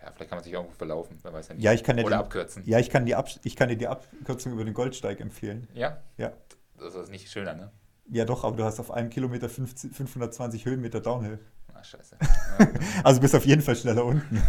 Ja, 0.03 0.13
vielleicht 0.13 0.31
kann 0.31 0.37
man 0.37 0.45
sich 0.45 0.53
irgendwo 0.53 0.75
verlaufen, 0.75 1.19
wer 1.23 1.33
weiß 1.33 1.49
ja 1.49 1.55
nicht. 1.55 1.65
Ja, 1.65 1.73
ich 1.73 1.83
kann 1.83 1.99
Oder 1.99 2.09
die, 2.09 2.15
abkürzen. 2.15 2.63
Ja, 2.67 2.79
ich 2.79 2.91
kann, 2.91 3.05
die 3.05 3.15
Ab 3.15 3.29
ich 3.43 3.57
kann 3.57 3.69
dir 3.69 3.77
die 3.77 3.89
Abkürzung 3.89 4.53
über 4.53 4.65
den 4.65 4.75
Goldsteig 4.75 5.21
empfehlen. 5.21 5.67
Ja? 5.75 5.99
Ja. 6.19 6.33
Das 6.79 6.95
ist 6.95 7.11
nicht 7.11 7.31
schöner, 7.31 7.55
ne? 7.55 7.71
Ja, 8.11 8.25
doch, 8.25 8.45
aber 8.45 8.57
du 8.57 8.65
hast 8.65 8.81
auf 8.81 8.91
einem 8.91 9.11
Kilometer 9.11 9.49
50, 9.49 9.95
520 9.95 10.65
Höhenmeter 10.65 11.01
Downhill. 11.01 11.39
Ah, 11.75 11.85
scheiße. 11.85 12.17
also 13.05 13.21
bist 13.21 13.35
auf 13.35 13.45
jeden 13.45 13.63
Fall 13.63 13.77
schneller 13.77 14.05
unten. 14.05 14.43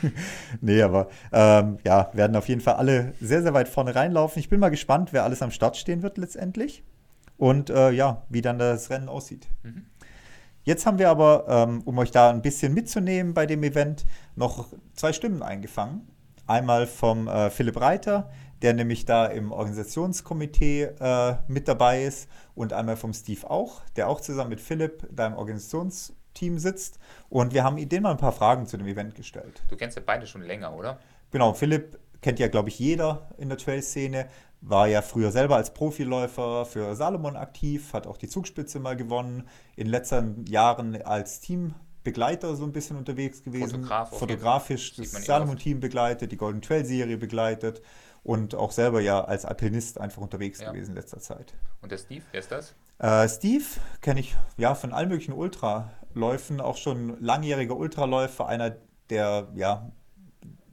nee, 0.60 0.82
aber 0.82 1.08
ähm, 1.32 1.78
ja, 1.84 2.10
werden 2.12 2.36
auf 2.36 2.48
jeden 2.48 2.60
Fall 2.60 2.74
alle 2.74 3.14
sehr, 3.20 3.42
sehr 3.42 3.54
weit 3.54 3.68
vorne 3.68 3.94
reinlaufen. 3.94 4.40
Ich 4.40 4.48
bin 4.48 4.60
mal 4.60 4.70
gespannt, 4.70 5.12
wer 5.12 5.24
alles 5.24 5.40
am 5.42 5.50
Start 5.50 5.76
stehen 5.76 6.02
wird 6.02 6.18
letztendlich. 6.18 6.82
Und 7.38 7.70
äh, 7.70 7.90
ja, 7.90 8.24
wie 8.28 8.42
dann 8.42 8.58
das 8.58 8.90
Rennen 8.90 9.08
aussieht. 9.08 9.46
Mhm. 9.62 9.86
Jetzt 10.64 10.84
haben 10.84 10.98
wir 10.98 11.10
aber, 11.10 11.44
ähm, 11.48 11.82
um 11.84 11.96
euch 11.98 12.10
da 12.10 12.30
ein 12.30 12.42
bisschen 12.42 12.74
mitzunehmen 12.74 13.34
bei 13.34 13.46
dem 13.46 13.62
Event, 13.62 14.04
noch 14.34 14.66
zwei 14.94 15.12
Stimmen 15.12 15.42
eingefangen. 15.42 16.08
Einmal 16.46 16.88
vom 16.88 17.28
äh, 17.28 17.50
Philipp 17.50 17.80
Reiter, 17.80 18.30
der 18.62 18.74
nämlich 18.74 19.04
da 19.04 19.26
im 19.26 19.52
Organisationskomitee 19.52 20.84
äh, 20.98 21.36
mit 21.48 21.68
dabei 21.68 22.04
ist, 22.04 22.28
und 22.56 22.72
einmal 22.72 22.96
vom 22.96 23.12
Steve 23.12 23.48
auch, 23.48 23.82
der 23.94 24.08
auch 24.08 24.20
zusammen 24.20 24.50
mit 24.50 24.60
Philipp 24.60 25.06
da 25.12 25.26
im 25.26 25.34
Organisationsteam 25.34 26.58
sitzt. 26.58 26.98
Und 27.28 27.54
wir 27.54 27.62
haben 27.62 27.76
denen 27.88 28.02
mal 28.02 28.10
ein 28.10 28.16
paar 28.16 28.32
Fragen 28.32 28.66
zu 28.66 28.78
dem 28.78 28.86
Event 28.86 29.14
gestellt. 29.14 29.62
Du 29.68 29.76
kennst 29.76 29.96
ja 29.96 30.02
beide 30.04 30.26
schon 30.26 30.42
länger, 30.42 30.74
oder? 30.74 30.98
Genau, 31.30 31.52
Philipp 31.52 31.98
kennt 32.22 32.38
ja, 32.38 32.48
glaube 32.48 32.70
ich, 32.70 32.78
jeder 32.78 33.28
in 33.36 33.50
der 33.50 33.58
Trail-Szene. 33.58 34.26
War 34.62 34.88
ja 34.88 35.02
früher 35.02 35.30
selber 35.30 35.56
als 35.56 35.74
Profiläufer 35.74 36.64
für 36.64 36.94
Salomon 36.96 37.36
aktiv, 37.36 37.92
hat 37.92 38.06
auch 38.06 38.16
die 38.16 38.26
Zugspitze 38.26 38.80
mal 38.80 38.96
gewonnen. 38.96 39.46
In 39.76 39.86
letzten 39.86 40.46
Jahren 40.46 41.00
als 41.02 41.40
Teambegleiter 41.40 42.56
so 42.56 42.64
ein 42.64 42.72
bisschen 42.72 42.96
unterwegs 42.96 43.42
gewesen. 43.42 43.82
Fotograf 43.84 44.18
Fotografisch 44.18 44.96
das 44.96 45.12
Salomon-Team 45.12 45.78
begleitet, 45.78 46.32
die 46.32 46.38
Golden 46.38 46.62
Trail-Serie 46.62 47.18
begleitet 47.18 47.82
und 48.26 48.56
auch 48.56 48.72
selber 48.72 49.00
ja 49.00 49.24
als 49.24 49.44
Alpinist 49.44 50.00
einfach 50.00 50.20
unterwegs 50.20 50.60
ja. 50.60 50.72
gewesen 50.72 50.90
in 50.90 50.96
letzter 50.96 51.20
Zeit. 51.20 51.54
Und 51.80 51.92
der 51.92 51.98
Steve, 51.98 52.24
wer 52.32 52.40
ist 52.40 52.50
das? 52.50 52.74
Äh, 52.98 53.28
Steve 53.28 53.64
kenne 54.00 54.18
ich 54.18 54.36
ja 54.56 54.74
von 54.74 54.92
allen 54.92 55.08
möglichen 55.08 55.32
Ultraläufen, 55.32 56.60
auch 56.60 56.76
schon 56.76 57.20
langjähriger 57.20 57.76
Ultraläufer, 57.76 58.48
einer 58.48 58.76
der 59.10 59.46
ja 59.54 59.92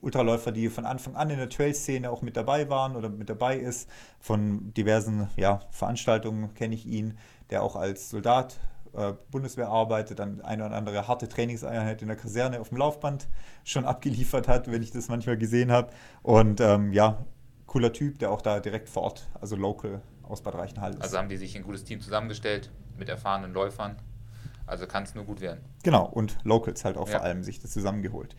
Ultraläufer, 0.02 0.52
die 0.52 0.70
von 0.70 0.86
Anfang 0.86 1.16
an 1.16 1.30
in 1.30 1.38
der 1.38 1.50
Trail-Szene 1.50 2.10
auch 2.10 2.24
mit 2.24 2.36
dabei 2.36 2.70
waren 2.70 2.96
oder 2.96 3.10
mit 3.10 3.30
dabei 3.30 3.58
ist. 3.58 3.88
Von 4.20 4.74
diversen 4.74 5.30
ja, 5.36 5.62
Veranstaltungen 5.70 6.56
kenne 6.56 6.74
ich 6.74 6.88
ihn, 6.88 7.20
der 7.52 7.62
auch 7.62 7.76
als 7.76 8.10
Soldat 8.10 8.60
äh, 8.94 9.14
Bundeswehr 9.30 9.70
arbeitet, 9.70 10.18
dann 10.18 10.42
eine 10.42 10.66
oder 10.66 10.76
andere 10.76 11.08
harte 11.08 11.30
Trainingseinheit 11.30 12.02
in 12.02 12.08
der 12.08 12.18
Kaserne 12.18 12.60
auf 12.60 12.70
dem 12.70 12.80
Laufband 12.80 13.28
schon 13.64 13.86
abgeliefert 13.86 14.48
hat, 14.48 14.72
wenn 14.72 14.82
ich 14.82 14.92
das 14.92 15.08
manchmal 15.08 15.38
gesehen 15.38 15.72
habe. 15.72 15.92
Und 16.24 16.60
ähm, 16.60 16.94
ja, 16.94 17.24
cooler 17.74 17.92
Typ, 17.92 18.20
der 18.20 18.30
auch 18.30 18.44
da 18.44 18.60
direkt 18.60 18.88
vor 18.88 19.02
Ort, 19.02 19.28
also 19.42 19.56
local 19.56 20.04
aus 20.22 20.42
Bad 20.42 20.54
Reichenhall 20.54 20.92
ist. 20.94 21.02
Also 21.02 21.18
haben 21.18 21.28
die 21.28 21.38
sich 21.38 21.58
ein 21.58 21.64
gutes 21.64 21.84
Team 21.84 22.02
zusammengestellt 22.02 22.70
mit 23.00 23.10
erfahrenen 23.10 23.52
Läufern. 23.52 23.96
Also 24.68 24.86
kann 24.86 25.02
es 25.04 25.16
nur 25.16 25.24
gut 25.24 25.42
werden. 25.42 25.60
Genau, 25.82 26.06
und 26.06 26.38
Locals 26.44 26.86
halt 26.86 26.98
auch 26.98 27.10
ja. 27.10 27.18
vor 27.18 27.24
allem 27.24 27.44
sich 27.44 27.60
das 27.60 27.72
zusammengeholt. 27.72 28.36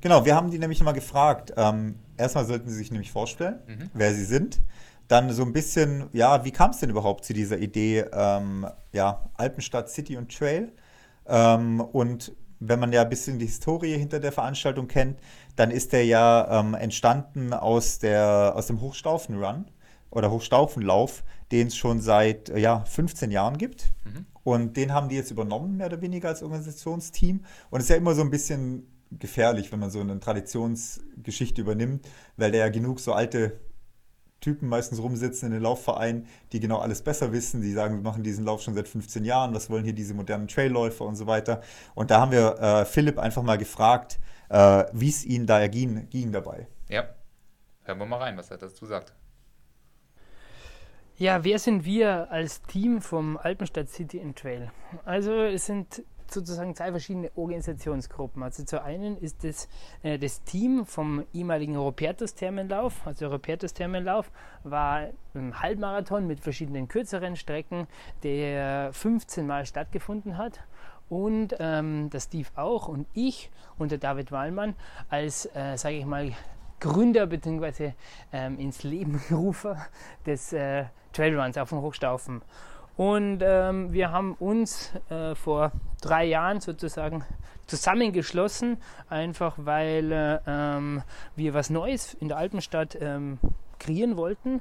Genau, 0.00 0.24
wir 0.24 0.34
haben 0.34 0.50
die 0.50 0.58
nämlich 0.58 0.80
immer 0.80 0.92
gefragt. 0.92 1.52
Ähm, 1.56 1.94
erstmal 2.16 2.44
sollten 2.44 2.68
sie 2.68 2.74
sich 2.74 2.90
nämlich 2.90 3.12
vorstellen, 3.12 3.60
mhm. 3.68 3.90
wer 3.94 4.12
sie 4.12 4.24
sind. 4.24 4.60
Dann 5.06 5.30
so 5.30 5.44
ein 5.44 5.52
bisschen, 5.52 6.08
ja, 6.12 6.44
wie 6.44 6.50
kam 6.50 6.72
es 6.72 6.80
denn 6.80 6.90
überhaupt 6.90 7.24
zu 7.24 7.34
dieser 7.34 7.58
Idee, 7.58 8.06
ähm, 8.12 8.66
ja, 8.90 9.30
Alpenstadt 9.34 9.90
City 9.90 10.16
und 10.16 10.36
Trail? 10.36 10.72
Ähm, 11.26 11.80
und 11.80 12.32
wenn 12.68 12.78
man 12.78 12.92
ja 12.92 13.02
ein 13.02 13.08
bisschen 13.08 13.38
die 13.38 13.46
Historie 13.46 13.96
hinter 13.96 14.20
der 14.20 14.32
Veranstaltung 14.32 14.88
kennt, 14.88 15.18
dann 15.56 15.70
ist 15.70 15.92
der 15.92 16.04
ja 16.04 16.60
ähm, 16.60 16.74
entstanden 16.74 17.52
aus, 17.52 17.98
der, 17.98 18.52
aus 18.54 18.68
dem 18.68 18.80
Hochstaufen-Run 18.80 19.66
oder 20.10 20.30
Hochstaufenlauf, 20.30 21.24
den 21.50 21.68
es 21.68 21.76
schon 21.76 22.00
seit 22.00 22.48
ja, 22.56 22.84
15 22.84 23.30
Jahren 23.30 23.58
gibt. 23.58 23.92
Mhm. 24.04 24.26
Und 24.44 24.76
den 24.76 24.92
haben 24.92 25.08
die 25.08 25.16
jetzt 25.16 25.30
übernommen, 25.30 25.76
mehr 25.76 25.86
oder 25.86 26.00
weniger 26.00 26.28
als 26.28 26.42
Organisationsteam. 26.42 27.44
Und 27.70 27.80
es 27.80 27.84
ist 27.84 27.90
ja 27.90 27.96
immer 27.96 28.14
so 28.14 28.22
ein 28.22 28.30
bisschen 28.30 28.86
gefährlich, 29.10 29.70
wenn 29.72 29.78
man 29.78 29.90
so 29.90 30.00
eine 30.00 30.18
Traditionsgeschichte 30.20 31.60
übernimmt, 31.60 32.08
weil 32.36 32.52
da 32.52 32.58
ja 32.58 32.68
genug 32.68 33.00
so 33.00 33.12
alte 33.12 33.60
Typen 34.42 34.68
meistens 34.68 35.00
rumsitzen 35.00 35.46
in 35.46 35.52
den 35.54 35.62
Laufvereinen, 35.62 36.26
die 36.52 36.60
genau 36.60 36.78
alles 36.78 37.00
besser 37.00 37.32
wissen, 37.32 37.62
die 37.62 37.72
sagen, 37.72 37.96
wir 37.96 38.02
machen 38.02 38.22
diesen 38.22 38.44
Lauf 38.44 38.60
schon 38.60 38.74
seit 38.74 38.88
15 38.88 39.24
Jahren, 39.24 39.54
was 39.54 39.70
wollen 39.70 39.84
hier 39.84 39.94
diese 39.94 40.12
modernen 40.12 40.48
Trailläufer 40.48 41.06
und 41.06 41.16
so 41.16 41.26
weiter. 41.26 41.62
Und 41.94 42.10
da 42.10 42.20
haben 42.20 42.32
wir 42.32 42.58
äh, 42.58 42.84
Philipp 42.84 43.18
einfach 43.18 43.42
mal 43.42 43.56
gefragt, 43.56 44.20
äh, 44.50 44.84
wie 44.92 45.08
es 45.08 45.24
ihnen 45.24 45.46
da 45.46 45.66
ging, 45.68 46.08
ging 46.10 46.32
dabei. 46.32 46.66
Ja, 46.90 47.04
hören 47.84 47.98
wir 47.98 48.06
mal 48.06 48.18
rein, 48.18 48.36
was 48.36 48.50
er 48.50 48.58
dazu 48.58 48.84
sagt. 48.84 49.14
Ja, 51.16 51.44
wer 51.44 51.58
sind 51.58 51.84
wir 51.84 52.30
als 52.30 52.62
Team 52.62 53.00
vom 53.00 53.36
Alpenstadt 53.36 53.88
City 53.88 54.18
in 54.18 54.34
Trail? 54.34 54.72
Also 55.04 55.32
es 55.42 55.66
sind 55.66 56.02
sozusagen 56.32 56.74
zwei 56.74 56.90
verschiedene 56.90 57.30
Organisationsgruppen. 57.34 58.42
Also 58.42 58.64
zu 58.64 58.82
einen 58.82 59.16
ist 59.16 59.44
das 59.44 59.68
äh, 60.02 60.18
das 60.18 60.42
Team 60.42 60.86
vom 60.86 61.24
ehemaligen 61.32 61.76
Europäertus 61.76 62.34
Thermenlauf. 62.34 63.06
Also 63.06 63.26
Europäertus 63.26 63.74
Thermenlauf 63.74 64.30
war 64.64 65.08
ein 65.34 65.60
Halbmarathon 65.60 66.26
mit 66.26 66.40
verschiedenen 66.40 66.88
kürzeren 66.88 67.36
Strecken, 67.36 67.86
der 68.22 68.92
15 68.92 69.46
Mal 69.46 69.66
stattgefunden 69.66 70.36
hat 70.38 70.60
und 71.08 71.54
ähm, 71.58 72.08
der 72.08 72.20
Steve 72.20 72.48
auch 72.56 72.88
und 72.88 73.06
ich 73.12 73.50
und 73.78 73.90
der 73.90 73.98
David 73.98 74.32
Wallmann 74.32 74.74
als, 75.10 75.46
äh, 75.54 75.76
sage 75.76 75.96
ich 75.96 76.06
mal, 76.06 76.32
Gründer 76.80 77.26
bzw. 77.26 77.92
Ähm, 78.32 78.58
ins 78.58 78.82
Leben 78.82 79.20
Rufer 79.30 79.76
des 80.26 80.52
äh, 80.52 80.86
Trailruns 81.12 81.58
auf 81.58 81.68
dem 81.68 81.82
Hochstaufen. 81.82 82.42
Und 83.02 83.42
ähm, 83.42 83.92
wir 83.92 84.12
haben 84.12 84.34
uns 84.34 84.92
äh, 85.10 85.34
vor 85.34 85.72
drei 86.00 86.24
Jahren 86.24 86.60
sozusagen 86.60 87.24
zusammengeschlossen, 87.66 88.76
einfach 89.10 89.54
weil 89.56 90.12
äh, 90.12 90.38
ähm, 90.46 91.02
wir 91.34 91.52
was 91.52 91.68
Neues 91.68 92.14
in 92.14 92.28
der 92.28 92.36
Alpenstadt 92.36 92.96
ähm, 93.00 93.40
kreieren 93.80 94.16
wollten. 94.16 94.60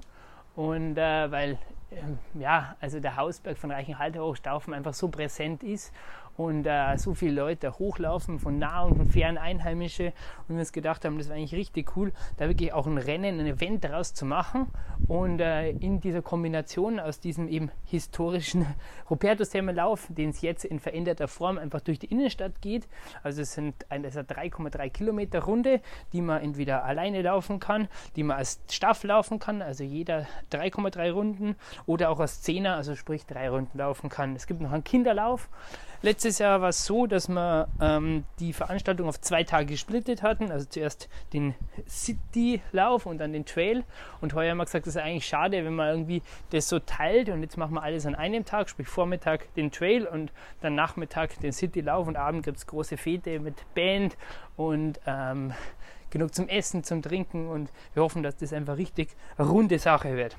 Und 0.56 0.98
äh, 0.98 1.30
weil 1.30 1.60
ähm, 1.92 2.18
ja, 2.34 2.76
also 2.82 3.00
der 3.00 3.16
Hausberg 3.16 3.60
von 3.60 3.70
Reichenhalter 3.70 4.24
Hochstaufen 4.24 4.74
einfach 4.74 4.96
so 4.96 5.10
präsent 5.10 5.62
ist 5.62 5.94
und 6.38 6.66
äh, 6.66 6.98
so 6.98 7.14
viele 7.14 7.34
Leute 7.34 7.78
hochlaufen, 7.78 8.40
von 8.40 8.58
nah 8.58 8.84
und 8.84 8.96
von 8.96 9.06
fern 9.06 9.38
Einheimische 9.38 10.14
und 10.48 10.56
wir 10.56 10.60
uns 10.60 10.72
gedacht 10.72 11.06
haben, 11.06 11.18
das 11.18 11.30
war 11.30 11.36
eigentlich 11.36 11.54
richtig 11.54 11.96
cool, 11.96 12.12
da 12.38 12.48
wirklich 12.48 12.74
auch 12.74 12.88
ein 12.88 12.98
Rennen, 12.98 13.40
ein 13.40 13.48
Event 13.48 13.84
daraus 13.84 14.14
zu 14.14 14.26
machen 14.26 14.68
und 15.08 15.40
äh, 15.40 15.70
in 15.72 16.00
dieser 16.00 16.22
Kombination 16.22 17.00
aus 17.00 17.20
diesem 17.20 17.48
eben 17.48 17.72
historischen 17.86 18.66
Rupertus-Themenlauf, 19.10 20.08
den 20.10 20.30
es 20.30 20.42
jetzt 20.42 20.66
in 20.66 20.80
veränderter 20.80 21.28
Form 21.28 21.58
einfach 21.58 21.82
durch 21.82 22.00
die 22.00 22.08
Innenstadt 22.08 22.62
geht, 22.62 22.88
also 23.24 23.42
es 23.42 23.54
sind 23.54 23.76
eine 23.90 24.10
3,3 24.10 24.90
Kilometer 24.90 25.44
Runde, 25.44 25.82
die 26.14 26.22
man 26.22 26.42
entweder 26.42 26.84
alleine 26.84 27.22
laufen 27.22 27.60
kann, 27.60 27.88
die 28.16 28.24
man 28.24 28.38
als 28.38 28.62
Staff 28.70 29.04
laufen 29.04 29.40
kann, 29.40 29.62
also 29.62 29.84
jeder 29.84 30.28
3,3 30.52 31.12
Runden 31.12 31.56
oder 31.86 32.10
auch 32.10 32.20
als 32.20 32.42
Zehner, 32.42 32.76
also 32.76 32.96
sprich 32.96 33.26
drei 33.26 33.50
Runden 33.50 33.78
laufen 33.78 34.10
kann. 34.10 34.36
Es 34.36 34.48
gibt 34.48 34.62
noch 34.62 34.72
einen 34.72 34.84
Kinderlauf, 34.84 35.50
Letztes 36.04 36.40
Jahr 36.40 36.62
war 36.62 36.70
es 36.70 36.84
so, 36.84 37.06
dass 37.06 37.28
wir 37.28 37.68
ähm, 37.80 38.24
die 38.40 38.54
Veranstaltung 38.54 39.08
auf 39.08 39.22
zwei 39.22 39.44
Tage 39.44 39.68
gesplittet 39.68 40.24
hatten. 40.24 40.52
Also 40.52 40.66
zuerst 40.66 41.10
den 41.32 41.54
City-Lauf 41.88 43.06
und 43.06 43.20
dann 43.20 43.34
den 43.34 43.46
Trail. 43.46 43.84
Und 44.20 44.34
heuer 44.34 44.50
haben 44.50 44.58
wir 44.58 44.66
gesagt, 44.66 44.88
das 44.88 44.96
ist 44.96 45.02
eigentlich 45.02 45.28
schade, 45.28 45.64
wenn 45.64 45.76
man 45.76 45.90
irgendwie 45.90 46.24
das 46.50 46.68
so 46.70 46.80
teilt. 46.80 47.30
Und 47.30 47.44
jetzt 47.44 47.56
machen 47.56 47.76
wir 47.76 47.84
alles 47.84 48.08
an 48.08 48.16
einem 48.16 48.46
Tag, 48.46 48.70
sprich 48.70 48.88
Vormittag 48.88 49.54
den 49.54 49.72
Trail 49.72 50.08
und 50.08 50.32
dann 50.62 50.74
Nachmittag 50.74 51.40
den 51.40 51.52
City-Lauf. 51.52 52.08
Und 52.08 52.16
Abend 52.16 52.46
gibt 52.46 52.58
es 52.58 52.66
große 52.66 52.98
Fete 52.98 53.40
mit 53.40 53.56
Band 53.76 54.18
und 54.58 55.00
ähm, 55.06 55.54
genug 56.10 56.34
zum 56.34 56.48
Essen, 56.48 56.84
zum 56.84 57.04
Trinken. 57.04 57.48
Und 57.48 57.70
wir 57.94 58.02
hoffen, 58.02 58.24
dass 58.24 58.38
das 58.38 58.54
einfach 58.54 58.78
richtig 58.78 59.10
runde 59.38 59.78
Sache 59.78 60.18
wird. 60.18 60.36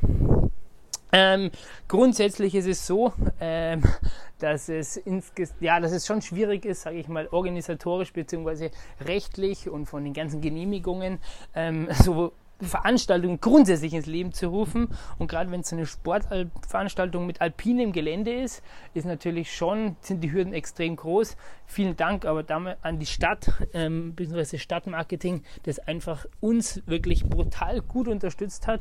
Ähm, 1.12 1.50
grundsätzlich 1.88 2.54
ist 2.54 2.66
es 2.66 2.86
so, 2.86 3.12
ähm, 3.38 3.82
dass 4.38 4.70
es 4.70 5.00
ja, 5.60 5.78
dass 5.78 5.92
es 5.92 6.06
schon 6.06 6.22
schwierig 6.22 6.64
ist, 6.64 6.82
sage 6.82 6.98
ich 6.98 7.08
mal, 7.08 7.28
organisatorisch 7.30 8.12
bzw. 8.14 8.70
rechtlich 9.04 9.68
und 9.68 9.86
von 9.86 10.04
den 10.04 10.14
ganzen 10.14 10.40
Genehmigungen 10.40 11.18
ähm, 11.54 11.88
so 12.02 12.32
Veranstaltungen 12.62 13.40
grundsätzlich 13.40 13.92
ins 13.92 14.06
Leben 14.06 14.32
zu 14.32 14.48
rufen. 14.48 14.88
Und 15.18 15.28
gerade 15.28 15.50
wenn 15.50 15.60
es 15.60 15.72
eine 15.72 15.84
Sportveranstaltung 15.84 17.26
mit 17.26 17.40
alpinem 17.40 17.92
Gelände 17.92 18.32
ist, 18.32 18.62
ist 18.94 19.04
natürlich 19.04 19.54
schon, 19.54 19.96
sind 20.00 20.22
die 20.22 20.32
Hürden 20.32 20.52
extrem 20.52 20.96
groß. 20.96 21.36
Vielen 21.66 21.96
Dank 21.96 22.24
aber 22.24 22.44
an 22.82 22.98
die 22.98 23.06
Stadt, 23.06 23.52
ähm, 23.74 24.14
bzw. 24.14 24.58
Stadtmarketing, 24.58 25.42
das 25.64 25.78
einfach 25.78 26.24
uns 26.40 26.82
wirklich 26.86 27.24
brutal 27.24 27.80
gut 27.80 28.08
unterstützt 28.08 28.66
hat 28.66 28.80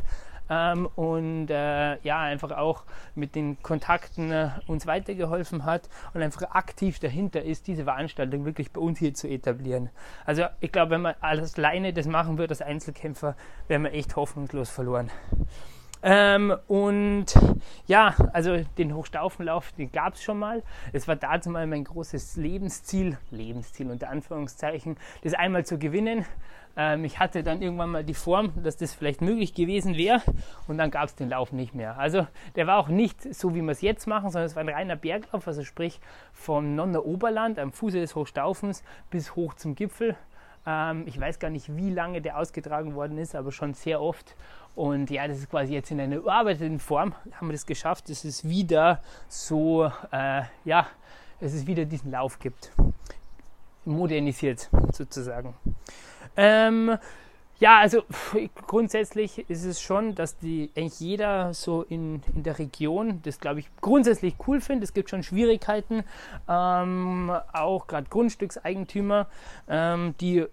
ähm, 0.51 0.85
und 0.95 1.49
äh, 1.49 1.97
ja, 2.01 2.19
einfach 2.19 2.51
auch 2.51 2.83
mit 3.15 3.35
den 3.35 3.63
Kontakten 3.63 4.31
äh, 4.33 4.49
uns 4.67 4.85
weitergeholfen 4.85 5.63
hat 5.63 5.87
und 6.13 6.21
einfach 6.21 6.51
aktiv 6.51 6.99
dahinter 6.99 7.41
ist, 7.41 7.67
diese 7.67 7.85
Veranstaltung 7.85 8.43
wirklich 8.43 8.71
bei 8.71 8.81
uns 8.81 8.99
hier 8.99 9.13
zu 9.13 9.29
etablieren. 9.29 9.89
Also 10.25 10.43
ich 10.59 10.73
glaube, 10.73 10.91
wenn 10.91 11.01
man 11.01 11.15
alles 11.21 11.57
alleine 11.57 11.93
das 11.93 12.05
machen 12.05 12.37
würde 12.37 12.51
als 12.51 12.61
Einzelkämpfer, 12.61 13.35
wäre 13.69 13.79
man 13.79 13.93
echt 13.93 14.17
hoffnungslos 14.17 14.69
verloren. 14.69 15.09
Ähm, 16.03 16.53
und 16.67 17.27
ja, 17.85 18.15
also 18.33 18.57
den 18.77 18.95
Hochstaufenlauf, 18.95 19.71
den 19.73 19.91
gab 19.91 20.15
es 20.15 20.23
schon 20.23 20.39
mal. 20.39 20.63
Es 20.93 21.07
war 21.07 21.15
dazu 21.15 21.49
mal 21.49 21.67
mein 21.67 21.83
großes 21.83 22.35
Lebensziel, 22.37 23.17
Lebensziel 23.29 23.89
unter 23.89 24.09
Anführungszeichen, 24.09 24.97
das 25.23 25.33
einmal 25.33 25.65
zu 25.65 25.77
gewinnen. 25.77 26.25
Ähm, 26.77 27.03
ich 27.05 27.19
hatte 27.19 27.43
dann 27.43 27.61
irgendwann 27.61 27.89
mal 27.89 28.03
die 28.03 28.13
Form, 28.13 28.51
dass 28.63 28.77
das 28.77 28.93
vielleicht 28.93 29.21
möglich 29.21 29.53
gewesen 29.53 29.95
wäre 29.95 30.21
und 30.67 30.77
dann 30.77 30.91
gab 30.91 31.05
es 31.05 31.15
den 31.15 31.29
Lauf 31.29 31.51
nicht 31.51 31.73
mehr. 31.75 31.97
Also 31.97 32.27
der 32.55 32.67
war 32.67 32.77
auch 32.77 32.87
nicht 32.87 33.33
so, 33.33 33.53
wie 33.55 33.61
wir 33.61 33.71
es 33.71 33.81
jetzt 33.81 34.07
machen, 34.07 34.29
sondern 34.29 34.45
es 34.45 34.55
war 34.55 34.63
ein 34.63 34.69
reiner 34.69 34.95
Berglauf, 34.95 35.47
also 35.47 35.63
sprich 35.63 35.99
vom 36.33 36.75
Nonner 36.75 37.05
Oberland 37.05 37.59
am 37.59 37.71
Fuße 37.71 37.99
des 37.99 38.15
Hochstaufens 38.15 38.83
bis 39.09 39.35
hoch 39.35 39.53
zum 39.55 39.75
Gipfel. 39.75 40.15
Ähm, 40.65 41.03
ich 41.07 41.19
weiß 41.19 41.39
gar 41.39 41.49
nicht, 41.49 41.75
wie 41.75 41.89
lange 41.89 42.21
der 42.21 42.37
ausgetragen 42.37 42.95
worden 42.95 43.17
ist, 43.17 43.35
aber 43.35 43.51
schon 43.51 43.73
sehr 43.73 44.01
oft. 44.01 44.35
Und 44.75 45.09
ja, 45.09 45.27
das 45.27 45.39
ist 45.39 45.49
quasi 45.49 45.73
jetzt 45.73 45.91
in 45.91 45.99
einer 45.99 46.17
überarbeiteten 46.17 46.79
Form, 46.79 47.13
haben 47.33 47.47
wir 47.47 47.53
das 47.53 47.65
geschafft, 47.65 48.09
dass 48.09 48.23
es 48.23 48.47
wieder 48.47 49.01
so, 49.27 49.91
äh, 50.11 50.43
ja, 50.63 50.87
dass 51.39 51.53
es 51.53 51.67
wieder 51.67 51.85
diesen 51.85 52.11
Lauf 52.11 52.39
gibt. 52.39 52.71
Modernisiert 53.83 54.69
sozusagen. 54.93 55.55
Ähm, 56.37 56.97
ja, 57.61 57.77
also 57.77 58.01
grundsätzlich 58.65 59.47
ist 59.47 59.65
es 59.65 59.79
schon, 59.81 60.15
dass 60.15 60.35
die 60.39 60.71
eigentlich 60.75 60.99
jeder 60.99 61.53
so 61.53 61.83
in, 61.83 62.23
in 62.33 62.41
der 62.41 62.57
Region 62.57 63.21
das, 63.21 63.39
glaube 63.39 63.59
ich, 63.59 63.69
grundsätzlich 63.81 64.33
cool 64.47 64.61
findet. 64.61 64.85
Es 64.85 64.93
gibt 64.95 65.11
schon 65.11 65.21
Schwierigkeiten, 65.21 66.03
ähm, 66.49 67.31
auch 67.53 67.85
gerade 67.85 68.07
Grundstückseigentümer, 68.09 69.27
ähm, 69.69 70.15
die 70.19 70.47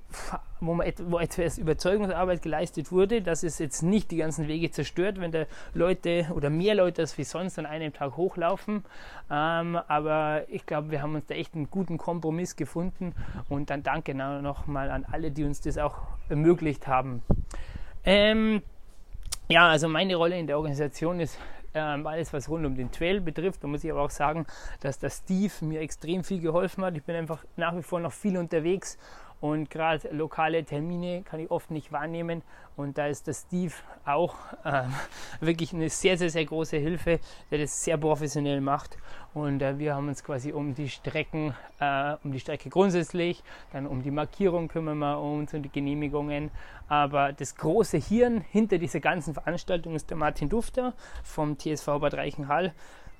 wo, 0.61 0.75
man, 0.75 0.93
wo 1.07 1.19
etwas 1.19 1.59
Überzeugungsarbeit 1.59 2.43
geleistet 2.43 2.93
wurde, 2.93 3.23
dass 3.23 3.43
es 3.43 3.59
jetzt 3.59 3.83
nicht 3.83 4.11
die 4.11 4.17
ganzen 4.17 4.49
Wege 4.49 4.71
zerstört, 4.71 5.21
wenn 5.21 5.33
da 5.33 5.45
Leute 5.75 6.27
oder 6.35 6.51
mehr 6.51 6.75
Leute 6.75 7.03
als 7.03 7.19
wie 7.19 7.25
sonst 7.25 7.59
an 7.59 7.67
einem 7.67 7.93
Tag 7.93 8.17
hochlaufen. 8.17 8.85
Ähm, 9.31 9.77
aber 9.89 10.43
ich 10.49 10.67
glaube, 10.67 10.91
wir 10.91 11.03
haben 11.03 11.15
uns 11.15 11.27
da 11.27 11.35
echt 11.35 11.55
einen 11.55 11.71
guten 11.71 11.99
Kompromiss 11.99 12.57
gefunden 12.57 13.15
und 13.49 13.71
dann 13.71 13.83
danke 13.83 14.15
nochmal 14.15 14.91
an 14.91 15.05
alle, 15.11 15.31
die 15.31 15.45
uns 15.45 15.61
das 15.61 15.79
auch 15.79 15.97
ermöglicht 16.29 16.87
haben. 16.87 17.23
Ähm, 18.05 18.63
ja, 19.49 19.69
also 19.69 19.89
meine 19.89 20.17
Rolle 20.17 20.39
in 20.39 20.47
der 20.47 20.57
Organisation 20.57 21.21
ist 21.21 21.39
ähm, 21.75 22.07
alles, 22.07 22.33
was 22.33 22.49
rund 22.49 22.67
um 22.67 22.75
den 22.75 22.91
Trail 22.91 23.21
betrifft. 23.21 23.63
Da 23.63 23.69
muss 23.69 23.85
ich 23.85 23.91
aber 23.91 24.03
auch 24.03 24.11
sagen, 24.11 24.47
dass 24.81 24.99
der 24.99 25.11
Steve 25.11 25.53
mir 25.61 25.81
extrem 25.81 26.25
viel 26.25 26.41
geholfen 26.41 26.85
hat. 26.85 26.97
Ich 26.97 27.03
bin 27.03 27.17
einfach 27.17 27.45
nach 27.57 27.77
wie 27.77 27.83
vor 27.83 28.01
noch 28.01 28.13
viel 28.13 28.37
unterwegs 28.37 28.99
und 29.41 29.71
gerade 29.71 30.09
lokale 30.11 30.65
Termine 30.65 31.23
kann 31.23 31.41
ich 31.41 31.51
oft 31.51 31.71
nicht 31.71 31.93
wahrnehmen. 31.93 32.43
Und 32.77 32.99
da 32.99 33.07
ist 33.07 33.27
der 33.27 33.35
Steve 33.35 33.73
auch 34.05 34.35
äh, 34.65 34.85
wirklich 35.41 35.73
eine 35.73 35.89
sehr, 35.89 36.17
sehr, 36.17 36.31
sehr 36.31 36.45
große 36.45 36.77
Hilfe, 36.77 37.21
der 37.51 37.59
das 37.59 37.85
sehr 37.85 37.97
professionell 37.97 38.61
macht. 38.61 38.99
Und 39.35 39.63
äh, 39.63 39.79
wir 39.79 39.95
haben 39.95 40.09
uns 40.09 40.25
quasi 40.25 40.53
um 40.53 40.75
die 40.75 40.89
Strecken, 40.89 41.55
äh, 41.79 42.17
um 42.25 42.33
die 42.33 42.41
Strecke 42.41 42.69
grundsätzlich, 42.69 43.45
dann 43.73 43.87
um 43.87 44.03
die 44.03 44.11
Markierung 44.11 44.69
kümmern 44.69 44.99
wir 44.99 45.21
uns 45.21 45.55
und 45.55 45.63
die 45.63 45.71
Genehmigungen. 45.71 46.51
Aber 46.89 47.33
das 47.33 47.55
große 47.55 47.99
Hirn 47.99 48.41
hinter 48.41 48.79
dieser 48.79 49.01
ganzen 49.01 49.35
Veranstaltung 49.35 49.95
ist 49.95 50.11
der 50.11 50.17
Martin 50.17 50.49
Dufter 50.49 50.95
vom 51.23 51.59
TSV 51.59 51.87
Bad 52.01 52.15
Reichenhall. 52.15 52.73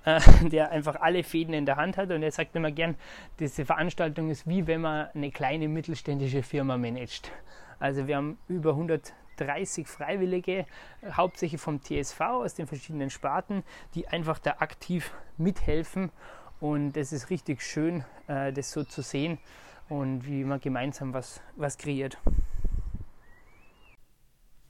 Äh, 0.09 0.21
der 0.49 0.71
einfach 0.71 0.97
alle 1.01 1.23
Fäden 1.23 1.53
in 1.53 1.67
der 1.67 1.77
Hand 1.77 1.99
hat 1.99 2.11
und 2.11 2.23
er 2.23 2.33
sagt 2.33 2.57
immer 2.57 2.71
gern, 2.71 2.97
diese 3.39 3.67
Veranstaltung 3.67 4.31
ist 4.31 4.47
wie 4.47 4.67
wenn 4.67 4.81
man 4.81 5.09
eine 5.15 5.31
kleine 5.31 5.69
mittelständische 5.69 6.43
Firma 6.43 6.79
managt. 6.79 7.31
Also 7.79 8.07
wir 8.07 8.17
haben 8.17 8.39
über 8.49 8.71
130 8.71 9.87
Freiwillige, 9.87 10.65
hauptsächlich 11.13 11.61
vom 11.61 11.83
TSV 11.83 12.21
aus 12.21 12.55
den 12.55 12.67
verschiedenen 12.67 13.11
Sparten, 13.11 13.63
die 13.95 14.09
einfach 14.09 14.39
da 14.39 14.57
aktiv 14.61 15.13
mithelfen 15.37 16.11
und 16.61 16.97
es 16.97 17.13
ist 17.13 17.29
richtig 17.29 17.63
schön, 17.63 18.03
äh, 18.29 18.53
das 18.53 18.73
so 18.73 18.85
zu 18.85 19.03
sehen 19.03 19.39
und 19.91 20.27
wie 20.27 20.43
man 20.45 20.61
gemeinsam 20.61 21.13
was, 21.13 21.43
was 21.57 21.77
kreiert. 21.77 22.17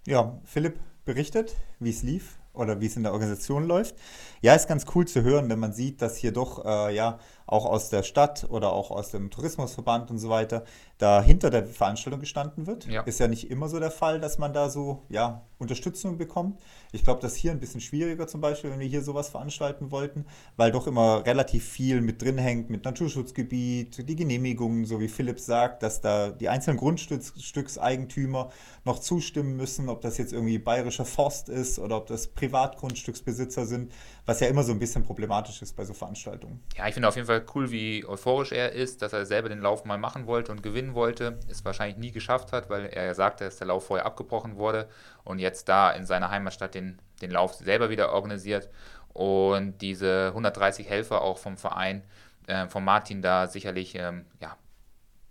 Ja, 0.05 0.36
Philipp 0.45 0.80
berichtet, 1.05 1.55
wie 1.78 1.91
es 1.91 2.03
lief 2.03 2.38
oder 2.59 2.81
wie 2.81 2.87
es 2.87 2.97
in 2.97 3.03
der 3.03 3.13
Organisation 3.13 3.67
läuft. 3.67 3.95
Ja, 4.41 4.55
ist 4.55 4.69
ganz 4.69 4.85
cool 4.95 5.07
zu 5.07 5.23
hören, 5.23 5.49
wenn 5.49 5.59
man 5.59 5.73
sieht, 5.73 6.03
dass 6.03 6.17
hier 6.17 6.33
doch 6.33 6.65
äh, 6.65 6.95
ja 6.95 7.19
auch 7.49 7.64
aus 7.64 7.88
der 7.88 8.03
Stadt 8.03 8.46
oder 8.51 8.72
auch 8.72 8.90
aus 8.90 9.11
dem 9.11 9.30
Tourismusverband 9.30 10.11
und 10.11 10.18
so 10.18 10.28
weiter 10.28 10.64
da 10.99 11.22
hinter 11.22 11.49
der 11.51 11.64
Veranstaltung 11.64 12.20
gestanden 12.20 12.66
wird. 12.66 12.86
Ja. 12.86 13.03
Ist 13.03 13.20
ja 13.20 13.28
nicht 13.28 13.51
immer 13.51 13.68
so 13.68 13.78
der 13.78 13.90
Fall, 13.90 14.20
dass 14.20 14.38
man 14.38 14.53
da 14.53 14.68
so 14.68 15.05
ja 15.09 15.42
Unterstützung 15.59 16.18
bekommt. 16.18 16.61
Ich 16.92 17.05
glaube, 17.05 17.20
das 17.20 17.32
ist 17.32 17.38
hier 17.38 17.53
ein 17.53 17.61
bisschen 17.61 17.80
schwieriger 17.80 18.26
zum 18.26 18.40
Beispiel, 18.40 18.70
wenn 18.70 18.80
wir 18.80 18.86
hier 18.86 19.03
sowas 19.03 19.28
veranstalten 19.28 19.90
wollten, 19.90 20.26
weil 20.57 20.72
doch 20.72 20.86
immer 20.86 21.24
relativ 21.24 21.64
viel 21.64 22.01
mit 22.01 22.20
drin 22.22 22.38
hängt 22.38 22.68
mit 22.68 22.84
Naturschutzgebiet, 22.84 24.09
die 24.09 24.16
Genehmigungen, 24.16 24.84
so 24.84 25.01
wie 25.01 25.09
Philipp 25.09 25.40
sagt, 25.40 25.82
dass 25.82 26.01
da 26.01 26.30
die 26.30 26.49
einzelnen 26.49 26.78
Grundstückseigentümer 26.78 28.51
noch 28.84 28.99
zustimmen 28.99 29.57
müssen, 29.57 29.88
ob 29.88 30.01
das 30.01 30.18
jetzt 30.18 30.32
irgendwie 30.32 30.59
bayerischer 30.59 31.05
Forst 31.05 31.49
ist 31.49 31.78
oder 31.78 31.96
ob 31.96 32.07
das 32.07 32.28
Privatgrundstücksbesitzer 32.28 33.66
sind, 33.66 33.92
was 34.29 34.41
ja 34.41 34.49
immer 34.49 34.62
so 34.62 34.72
ein 34.72 34.79
bisschen 34.79 35.03
problematisch 35.03 35.62
ist 35.62 35.74
bei 35.74 35.87
so 35.87 35.95
Veranstaltungen. 35.95 36.62
Ja, 36.76 36.87
ich 36.87 36.93
finde 36.93 37.09
auf 37.09 37.16
jeden 37.16 37.26
Fall 37.26 37.47
cool, 37.55 37.70
wie 37.70 38.05
euphorisch 38.05 38.53
er 38.53 38.72
ist, 38.72 39.01
dass 39.01 39.14
er 39.14 39.24
selber 39.24 39.49
den 39.49 39.61
Lauf 39.61 39.87
mal 39.87 39.97
machen 39.97 40.26
wollte 40.26 40.53
und 40.53 40.62
gewinnen 40.62 40.95
wollte, 40.95 41.41
es 41.49 41.64
wahrscheinlich 41.64 41.97
nie 41.97 42.12
geschafft 42.12 42.53
hat, 42.53 42.68
weil 42.68 42.85
er 42.85 43.07
ja 43.07 43.14
sagte, 43.14 43.45
dass 43.45 43.57
der 43.57 43.68
Lauf 43.68 43.87
vorher 43.87 44.05
abgebrochen 44.05 44.57
wurde 44.57 44.87
und 45.24 45.39
jetzt 45.39 45.70
da 45.70 45.91
in 45.93 46.05
seiner 46.05 46.31
Heimatstadt 46.31 46.74
den, 46.74 46.99
den 47.22 47.31
Lauf 47.31 47.55
selber 47.55 47.89
wieder 47.89 48.12
organisiert 48.12 48.68
und 49.14 49.79
diese 49.81 50.26
130 50.26 50.87
Helfer 50.87 51.22
auch 51.22 51.39
vom 51.39 51.57
Verein, 51.57 52.03
äh, 52.49 52.68
von 52.68 52.85
Martin 52.85 53.22
da 53.22 53.47
sicherlich 53.47 53.95
ähm, 53.95 54.26
ja, 54.43 54.59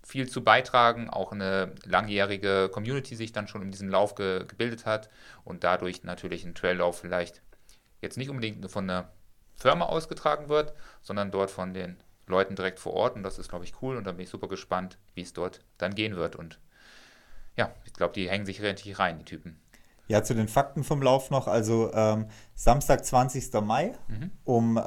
viel 0.01 0.27
zu 0.27 0.43
beitragen, 0.43 1.07
auch 1.07 1.31
eine 1.33 1.75
langjährige 1.85 2.67
Community 2.73 3.15
sich 3.15 3.31
dann 3.31 3.47
schon 3.47 3.61
in 3.61 3.69
diesem 3.69 3.89
Lauf 3.89 4.15
ge 4.15 4.43
gebildet 4.47 4.87
hat 4.87 5.11
und 5.43 5.63
dadurch 5.63 6.03
natürlich 6.03 6.45
ein 6.45 6.55
Traillauf 6.55 6.97
vielleicht 6.99 7.43
jetzt 8.01 8.17
nicht 8.17 8.29
unbedingt 8.29 8.69
von 8.69 8.89
einer 8.89 9.09
Firma 9.55 9.85
ausgetragen 9.85 10.49
wird, 10.49 10.73
sondern 11.01 11.31
dort 11.31 11.51
von 11.51 11.73
den 11.73 11.97
Leuten 12.27 12.55
direkt 12.55 12.79
vor 12.79 12.93
Ort 12.93 13.15
und 13.15 13.23
das 13.23 13.39
ist, 13.39 13.49
glaube 13.49 13.65
ich, 13.65 13.81
cool 13.81 13.97
und 13.97 14.03
da 14.05 14.11
bin 14.11 14.21
ich 14.21 14.29
super 14.29 14.47
gespannt, 14.47 14.97
wie 15.15 15.21
es 15.21 15.33
dort 15.33 15.61
dann 15.77 15.95
gehen 15.95 16.15
wird 16.15 16.35
und 16.35 16.59
ja, 17.55 17.71
ich 17.85 17.93
glaube, 17.93 18.13
die 18.13 18.29
hängen 18.29 18.45
sich 18.45 18.61
relativ 18.61 18.99
rein, 18.99 19.17
die 19.17 19.25
Typen. 19.25 19.59
Ja, 20.07 20.23
zu 20.23 20.33
den 20.33 20.47
Fakten 20.47 20.83
vom 20.83 21.01
Lauf 21.01 21.31
noch. 21.31 21.47
Also 21.47 21.91
ähm, 21.93 22.27
Samstag, 22.55 23.03
20. 23.03 23.53
Mai 23.61 23.93
mhm. 24.07 24.31
um 24.45 24.77
äh, 24.77 24.81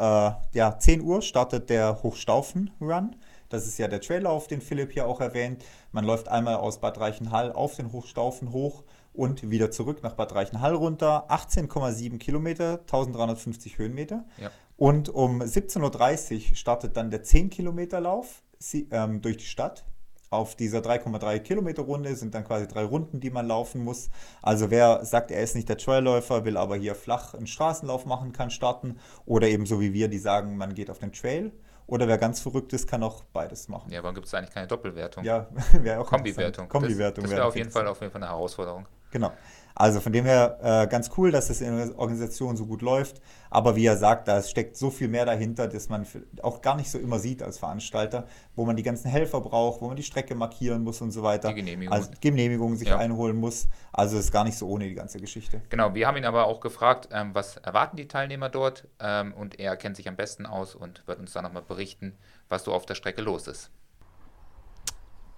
ja, 0.53 0.79
10 0.79 1.03
Uhr 1.03 1.21
startet 1.21 1.69
der 1.69 2.03
Hochstaufen-Run. 2.03 3.17
Das 3.51 3.67
ist 3.67 3.79
ja 3.79 3.89
der 3.89 4.01
Traillauf, 4.01 4.47
den 4.47 4.63
Philipp 4.63 4.93
hier 4.93 5.07
auch 5.07 5.21
erwähnt. 5.21 5.63
Man 5.93 6.05
läuft 6.05 6.29
einmal 6.29 6.55
aus 6.55 6.81
Bad 6.81 6.99
Reichenhall 6.99 7.53
auf 7.53 7.77
den 7.77 7.93
Hochstaufen 7.93 8.53
hoch 8.53 8.85
und 9.13 9.51
wieder 9.51 9.71
zurück 9.71 10.03
nach 10.03 10.15
Bad 10.15 10.35
Reichenhall 10.35 10.75
runter. 10.75 11.31
18,7 11.31 12.19
Kilometer, 12.19 12.81
1350 12.81 13.79
Höhenmeter. 13.79 14.25
Ja. 14.39 14.51
Und 14.77 15.09
um 15.09 15.43
17.30 15.43 16.35
Uhr 16.51 16.57
startet 16.57 16.97
dann 16.97 17.11
der 17.11 17.23
10 17.23 17.51
Kilometer 17.51 18.01
Lauf 18.01 18.43
ähm, 18.91 19.21
durch 19.21 19.39
die 19.39 19.45
Stadt. 19.45 19.85
Auf 20.31 20.55
dieser 20.55 20.79
3,3 20.79 21.41
Kilometer 21.41 21.83
Runde 21.83 22.15
sind 22.15 22.37
dann 22.37 22.45
quasi 22.45 22.69
drei 22.69 22.85
Runden, 22.85 23.19
die 23.19 23.31
man 23.31 23.49
laufen 23.49 23.83
muss. 23.83 24.11
Also 24.43 24.71
wer 24.71 25.05
sagt, 25.05 25.33
er 25.33 25.43
ist 25.43 25.57
nicht 25.57 25.69
der 25.69 25.77
Trailläufer, 25.77 26.45
will 26.45 26.57
aber 26.57 26.77
hier 26.77 26.95
flach 26.95 27.35
einen 27.35 27.49
Straßenlauf 27.49 28.07
machen, 28.07 28.33
kann 28.33 28.51
starten. 28.51 29.01
Oder 29.27 29.49
eben 29.49 29.67
so 29.67 29.81
wie 29.81 29.93
wir, 29.93 30.07
die 30.07 30.21
sagen, 30.21 30.57
man 30.57 30.75
geht 30.75 30.89
auf 30.89 31.01
den 31.01 31.13
Trail. 31.13 31.51
Oder 31.89 32.07
wer 32.07 32.19
ganz 32.19 32.39
verrückt 32.39 32.73
ist, 32.73 32.87
kann 32.87 33.03
auch 33.03 33.25
beides 33.33 33.67
machen. 33.67 33.91
Ja, 33.91 34.05
warum 34.05 34.15
gibt 34.15 34.29
es 34.29 34.35
eigentlich 34.35 34.55
keine 34.55 34.69
Doppelwertung? 34.69 35.25
Ja, 35.25 35.49
wäre 35.73 35.99
auch 35.99 36.07
Kombiwertung. 36.07 36.69
Kombiwertung 36.69 37.25
das, 37.25 37.31
das 37.33 37.37
wäre 37.37 37.49
auf 37.49 37.57
jeden 37.57 37.71
Fall 37.73 37.89
auf 37.89 38.01
jeden 38.01 38.13
Fall 38.13 38.23
eine 38.23 38.31
Herausforderung. 38.31 38.87
Genau. 39.11 39.33
Also 39.81 40.01
von 40.01 40.13
dem 40.13 40.27
her 40.27 40.59
äh, 40.63 40.87
ganz 40.89 41.11
cool, 41.17 41.31
dass 41.31 41.49
das 41.49 41.63
in 41.63 41.75
der 41.75 41.99
Organisation 41.99 42.55
so 42.55 42.67
gut 42.67 42.83
läuft. 42.83 43.23
Aber 43.49 43.77
wie 43.77 43.87
er 43.87 43.97
sagt, 43.97 44.29
da 44.29 44.43
steckt 44.43 44.77
so 44.77 44.91
viel 44.91 45.09
mehr 45.09 45.25
dahinter, 45.25 45.69
dass 45.69 45.89
man 45.89 46.07
auch 46.43 46.61
gar 46.61 46.77
nicht 46.77 46.91
so 46.91 46.99
immer 46.99 47.19
sieht 47.19 47.43
als 47.43 47.59
Veranstalter, 47.59 48.27
wo 48.55 48.67
man 48.67 48.77
die 48.77 48.83
ganzen 48.83 49.09
Helfer 49.11 49.41
braucht, 49.41 49.81
wo 49.81 49.89
man 49.89 49.97
die 49.97 50.03
Strecke 50.03 50.35
markieren 50.35 50.83
muss 50.83 51.01
und 51.01 51.13
so 51.13 51.23
weiter. 51.23 51.49
Die 51.49 51.55
Genehmigung. 51.55 51.95
Also 51.95 52.11
Genehmigung 52.21 52.77
sich 52.77 52.89
ja. 52.89 52.99
einholen 52.99 53.37
muss. 53.37 53.69
Also 53.91 54.19
ist 54.19 54.33
gar 54.33 54.45
nicht 54.45 54.59
so 54.59 54.69
ohne 54.69 54.87
die 54.87 54.95
ganze 54.95 55.19
Geschichte. 55.19 55.63
Genau, 55.71 55.95
wir 55.95 56.07
haben 56.07 56.19
ihn 56.19 56.27
aber 56.27 56.45
auch 56.45 56.61
gefragt, 56.61 57.09
ähm, 57.11 57.35
was 57.35 57.57
erwarten 57.57 57.97
die 57.97 58.07
Teilnehmer 58.07 58.51
dort? 58.51 58.87
Ähm, 59.01 59.33
und 59.33 59.59
er 59.59 59.77
kennt 59.77 59.97
sich 59.97 60.09
am 60.09 60.17
besten 60.17 60.45
aus 60.45 60.75
und 60.75 61.07
wird 61.07 61.19
uns 61.19 61.33
dann 61.33 61.45
nochmal 61.45 61.63
berichten, 61.63 62.19
was 62.51 62.65
so 62.65 62.75
auf 62.75 62.85
der 62.85 62.97
Strecke 62.97 63.23
los 63.23 63.47
ist. 63.47 63.71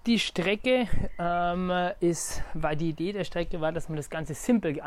Die 0.05 0.19
Strecke 0.19 0.87
ähm, 1.17 1.71
ist, 2.01 2.43
weil 2.53 2.75
die 2.75 2.89
Idee 2.89 3.13
der 3.13 3.23
Strecke 3.23 3.61
war, 3.61 3.71
dass 3.71 3.87
man 3.87 3.95
das 3.95 4.09
Ganze 4.09 4.33
simpel 4.33 4.81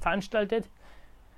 veranstaltet. 0.00 0.68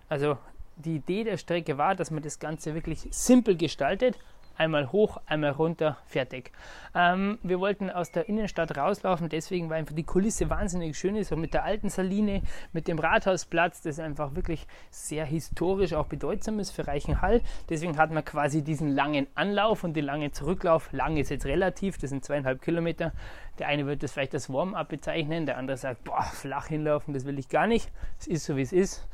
Also 0.09 0.39
die 0.77 0.97
Idee 0.97 1.23
der 1.23 1.37
Strecke 1.37 1.79
war, 1.79 1.95
dass 1.95 2.11
man 2.11 2.23
das 2.23 2.41
Ganze 2.41 2.75
wirklich 2.75 3.07
simpel 3.11 3.57
gestaltet 3.57 4.19
einmal 4.63 4.93
hoch, 4.93 5.19
einmal 5.27 5.51
runter, 5.51 5.99
fertig. 6.07 6.53
Ähm, 6.95 7.39
wir 7.43 7.61
wollten 7.61 7.91
aus 7.91 8.13
der 8.13 8.29
Innenstadt 8.29 8.77
rauslaufen, 8.77 9.29
deswegen 9.29 9.71
war 9.71 9.77
einfach 9.77 9.95
die 9.95 10.05
Kulisse 10.05 10.51
wahnsinnig 10.51 10.97
schön 10.97 11.17
ist, 11.17 11.29
so 11.29 11.37
mit 11.37 11.55
der 11.55 11.65
alten 11.65 11.89
Saline, 11.89 12.43
mit 12.73 12.89
dem 12.89 12.99
Rathausplatz, 12.99 13.83
das 13.83 13.99
einfach 13.99 14.35
wirklich 14.35 14.67
sehr 14.91 15.25
historisch 15.25 15.95
auch 15.95 16.07
bedeutsam 16.07 16.59
ist 16.61 16.71
für 16.71 16.87
Reichenhall. 16.87 17.41
Deswegen 17.69 17.99
hat 17.99 18.11
man 18.11 18.25
quasi 18.25 18.63
diesen 18.63 18.89
langen 18.89 19.27
Anlauf 19.35 19.85
und 19.85 19.95
den 19.95 20.05
langen 20.05 20.33
Zurücklauf. 20.33 20.93
Lang 20.93 21.17
ist 21.17 21.31
jetzt 21.31 21.47
relativ, 21.47 21.99
das 21.99 22.11
sind 22.11 22.25
zweieinhalb 22.25 22.63
Kilometer. 22.63 23.13
Der 23.59 23.69
eine 23.69 23.87
wird 23.87 24.03
das 24.03 24.13
vielleicht 24.13 24.35
als 24.35 24.51
Warm-up 24.51 24.89
bezeichnen, 24.89 25.45
der 25.47 25.59
andere 25.59 25.77
sagt, 25.77 26.05
boah, 26.05 26.23
flach 26.23 26.69
hinlaufen, 26.69 27.13
das 27.13 27.27
will 27.27 27.39
ich 27.39 27.49
gar 27.49 27.67
nicht. 27.67 27.91
Es 28.19 28.27
ist 28.27 28.45
so, 28.47 28.57
wie 28.57 28.63
es 28.63 28.73
ist. 28.73 29.07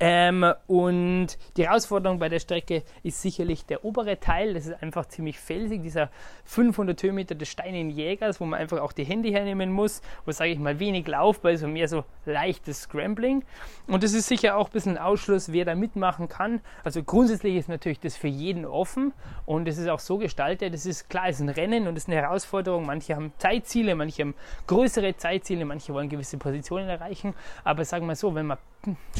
Ähm, 0.00 0.52
und 0.66 1.38
die 1.56 1.66
Herausforderung 1.66 2.18
bei 2.18 2.28
der 2.28 2.38
Strecke 2.38 2.82
ist 3.02 3.20
sicherlich 3.20 3.66
der 3.66 3.84
obere 3.84 4.18
Teil. 4.18 4.54
Das 4.54 4.66
ist 4.66 4.82
einfach 4.82 5.06
ziemlich 5.06 5.38
felsig, 5.38 5.82
dieser 5.82 6.10
500 6.44 7.02
Höhenmeter 7.02 7.34
des 7.34 7.48
Steinigen 7.48 7.90
Jägers, 7.90 8.40
wo 8.40 8.46
man 8.46 8.60
einfach 8.60 8.80
auch 8.80 8.92
die 8.92 9.04
Hände 9.04 9.28
hernehmen 9.28 9.70
muss, 9.70 10.00
wo, 10.24 10.32
sage 10.32 10.50
ich 10.50 10.58
mal, 10.58 10.78
wenig 10.78 11.06
Laufball, 11.06 11.56
so 11.56 11.68
mehr 11.68 11.88
so 11.88 12.04
leichtes 12.24 12.82
Scrambling. 12.82 13.44
Und 13.86 14.02
das 14.02 14.14
ist 14.14 14.28
sicher 14.28 14.56
auch 14.56 14.68
ein 14.68 14.72
bisschen 14.72 14.96
ein 14.96 15.02
Ausschluss, 15.02 15.52
wer 15.52 15.64
da 15.64 15.74
mitmachen 15.74 16.28
kann. 16.28 16.60
Also 16.84 17.02
grundsätzlich 17.02 17.56
ist 17.56 17.68
natürlich 17.68 18.00
das 18.00 18.16
für 18.16 18.28
jeden 18.28 18.64
offen 18.64 19.12
und 19.44 19.68
es 19.68 19.78
ist 19.78 19.88
auch 19.88 19.98
so 19.98 20.18
gestaltet, 20.18 20.74
es 20.74 20.86
ist 20.86 21.10
klar, 21.10 21.28
es 21.28 21.36
ist 21.36 21.42
ein 21.42 21.48
Rennen 21.48 21.86
und 21.86 21.96
es 21.96 22.04
ist 22.04 22.08
eine 22.08 22.20
Herausforderung. 22.20 22.86
Manche 22.86 23.14
haben 23.16 23.32
Zeitziele, 23.38 23.81
Ziele, 23.82 23.96
manche 23.96 24.22
haben 24.22 24.34
größere 24.68 25.16
Zeitziele, 25.16 25.64
manche 25.64 25.92
wollen 25.92 26.08
gewisse 26.08 26.38
Positionen 26.38 26.88
erreichen. 26.88 27.34
Aber 27.64 27.84
sagen 27.84 28.06
wir 28.06 28.14
so, 28.14 28.34
wenn 28.34 28.46
man 28.46 28.58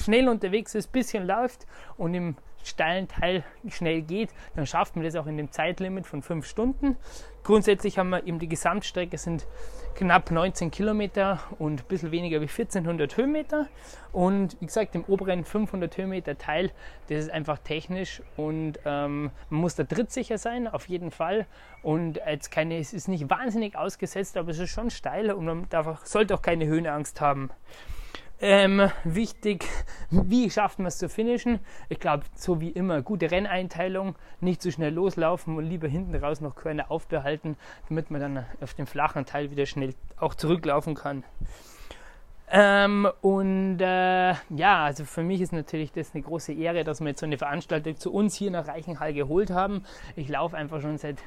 schnell 0.01 0.29
unterwegs 0.29 0.75
ist, 0.77 0.93
bisschen 0.93 1.27
läuft 1.27 1.67
und 1.97 2.15
im 2.15 2.37
steilen 2.65 3.09
Teil 3.09 3.45
schnell 3.69 4.03
geht, 4.03 4.31
dann 4.55 4.67
schafft 4.67 4.97
man 4.97 5.05
das 5.05 5.17
auch 5.17 5.27
in 5.27 5.37
dem 5.37 5.51
Zeitlimit 5.51 6.07
von 6.07 6.23
fünf 6.23 6.47
Stunden. 6.47 6.97
Grundsätzlich 7.45 7.99
haben 7.99 8.11
wir 8.11 8.25
eben 8.27 8.39
die 8.39 8.49
Gesamtstrecke 8.49 9.19
sind 9.19 9.47
knapp 9.95 10.31
19 10.31 10.71
Kilometer 10.71 11.41
und 11.59 11.81
ein 11.81 11.87
bisschen 11.89 12.13
weniger 12.13 12.41
wie 12.41 12.49
1400 12.49 13.17
Höhenmeter. 13.17 13.67
Und 14.13 14.57
wie 14.61 14.67
gesagt, 14.67 14.95
im 14.95 15.05
oberen 15.05 15.45
500 15.45 15.97
Höhenmeter 15.97 16.39
Teil, 16.39 16.71
das 17.09 17.25
ist 17.25 17.31
einfach 17.31 17.59
technisch 17.59 18.23
und 18.37 18.79
ähm, 18.85 19.31
man 19.51 19.61
muss 19.61 19.75
da 19.75 19.85
trittsicher 19.85 20.39
sein, 20.39 20.69
auf 20.69 20.89
jeden 20.89 21.11
Fall. 21.11 21.47
Und 21.83 22.21
jetzt 22.27 22.51
keine, 22.51 22.79
es 22.79 22.93
ist 22.93 23.09
nicht 23.09 23.29
wahnsinnig 23.29 23.77
ausgesetzt, 23.77 24.37
aber 24.37 24.51
es 24.51 24.59
ist 24.59 24.71
schon 24.71 24.91
steil 24.91 25.33
und 25.33 25.45
man 25.45 25.69
darf, 25.69 26.07
sollte 26.07 26.35
auch 26.35 26.43
keine 26.43 26.67
Höhenangst 26.67 27.21
haben. 27.21 27.51
Ähm, 28.45 28.91
wichtig, 29.05 29.69
wie 30.11 30.51
schafft 30.51 30.81
man 30.81 30.87
es 30.87 30.99
zu 30.99 31.09
finishen? 31.09 31.61
Ich 31.89 32.01
glaube, 32.01 32.25
so 32.35 32.61
wie 32.61 32.71
immer, 32.71 33.01
gute 33.01 33.31
Renneinteilung, 33.31 34.17
nicht 34.41 34.61
zu 34.61 34.73
schnell 34.73 34.93
loslaufen 34.93 35.57
und 35.57 35.65
lieber 35.65 35.87
hinten 35.87 36.17
raus 36.17 36.41
noch 36.41 36.57
Körner 36.57 36.91
aufbehalten, 36.91 37.57
damit 37.89 38.11
man 38.11 38.21
dann 38.21 38.47
auf 38.61 38.75
dem 38.75 38.89
flachen 38.89 39.27
Teil 39.27 39.53
wieder 39.53 39.65
schnell 39.65 39.95
auch 40.17 40.35
zurücklaufen 40.35 40.97
kann. 40.97 41.23
Ähm, 42.51 43.09
und 43.21 43.79
äh, 43.81 44.35
ja, 44.51 44.85
also 44.85 45.05
für 45.05 45.23
mich 45.23 45.41
ist 45.41 45.53
natürlich 45.53 45.93
das 45.93 46.13
eine 46.13 46.25
große 46.25 46.53
Ehre, 46.53 46.83
dass 46.83 47.01
wir 47.01 47.07
jetzt 47.07 47.21
so 47.21 47.27
eine 47.27 47.39
Veranstaltung 47.39 47.97
zu 47.97 48.13
uns 48.13 48.35
hier 48.35 48.51
nach 48.51 48.67
Reichenhall 48.67 49.15
geholt 49.15 49.51
haben. 49.51 49.85
Ich 50.17 50.29
laufe 50.29 50.57
einfach 50.57 50.81
schon 50.83 50.99
seit 50.99 51.19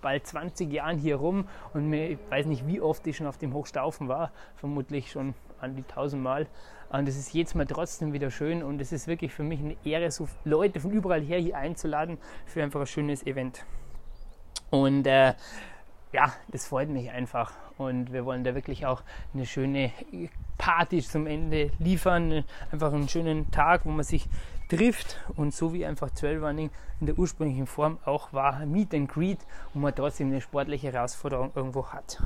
bald 0.00 0.26
20 0.26 0.72
Jahren 0.72 0.96
hier 0.96 1.16
rum 1.16 1.46
und 1.74 1.90
mir, 1.90 2.12
ich 2.12 2.18
weiß 2.30 2.46
nicht, 2.46 2.66
wie 2.66 2.80
oft 2.80 3.06
ich 3.06 3.18
schon 3.18 3.26
auf 3.26 3.36
dem 3.36 3.52
Hochstaufen 3.52 4.08
war, 4.08 4.32
vermutlich 4.56 5.10
schon 5.10 5.34
an 5.60 5.76
die 5.76 5.82
1000 5.82 6.22
Mal. 6.22 6.46
Und 6.90 7.08
es 7.08 7.16
ist 7.16 7.32
jedes 7.32 7.54
Mal 7.54 7.66
trotzdem 7.66 8.12
wieder 8.12 8.30
schön 8.30 8.62
und 8.62 8.80
es 8.80 8.92
ist 8.92 9.08
wirklich 9.08 9.32
für 9.32 9.42
mich 9.42 9.60
eine 9.60 9.76
Ehre, 9.84 10.10
so 10.10 10.28
Leute 10.44 10.80
von 10.80 10.92
überall 10.92 11.20
her 11.20 11.38
hier 11.38 11.56
einzuladen 11.56 12.18
für 12.46 12.62
einfach 12.62 12.80
ein 12.80 12.86
schönes 12.86 13.26
Event. 13.26 13.64
Und 14.70 15.06
äh, 15.06 15.34
ja, 16.12 16.32
das 16.48 16.66
freut 16.68 16.88
mich 16.88 17.10
einfach. 17.10 17.52
Und 17.78 18.12
wir 18.12 18.24
wollen 18.24 18.44
da 18.44 18.54
wirklich 18.54 18.86
auch 18.86 19.02
eine 19.34 19.44
schöne 19.46 19.92
Party 20.56 21.02
zum 21.02 21.26
Ende 21.26 21.70
liefern. 21.78 22.44
Einfach 22.70 22.92
einen 22.92 23.08
schönen 23.08 23.50
Tag, 23.50 23.84
wo 23.84 23.90
man 23.90 24.04
sich 24.04 24.26
trifft 24.68 25.18
und 25.36 25.54
so 25.54 25.72
wie 25.72 25.84
einfach 25.84 26.10
Trailrunning 26.10 26.70
in 27.00 27.06
der 27.06 27.18
ursprünglichen 27.18 27.66
Form 27.66 27.98
auch 28.04 28.32
war, 28.32 28.64
Meet 28.66 28.94
and 28.94 29.08
Greet, 29.08 29.38
wo 29.74 29.80
man 29.80 29.94
trotzdem 29.94 30.28
eine 30.28 30.40
sportliche 30.40 30.92
Herausforderung 30.92 31.52
irgendwo 31.54 31.86
hat. 31.88 32.22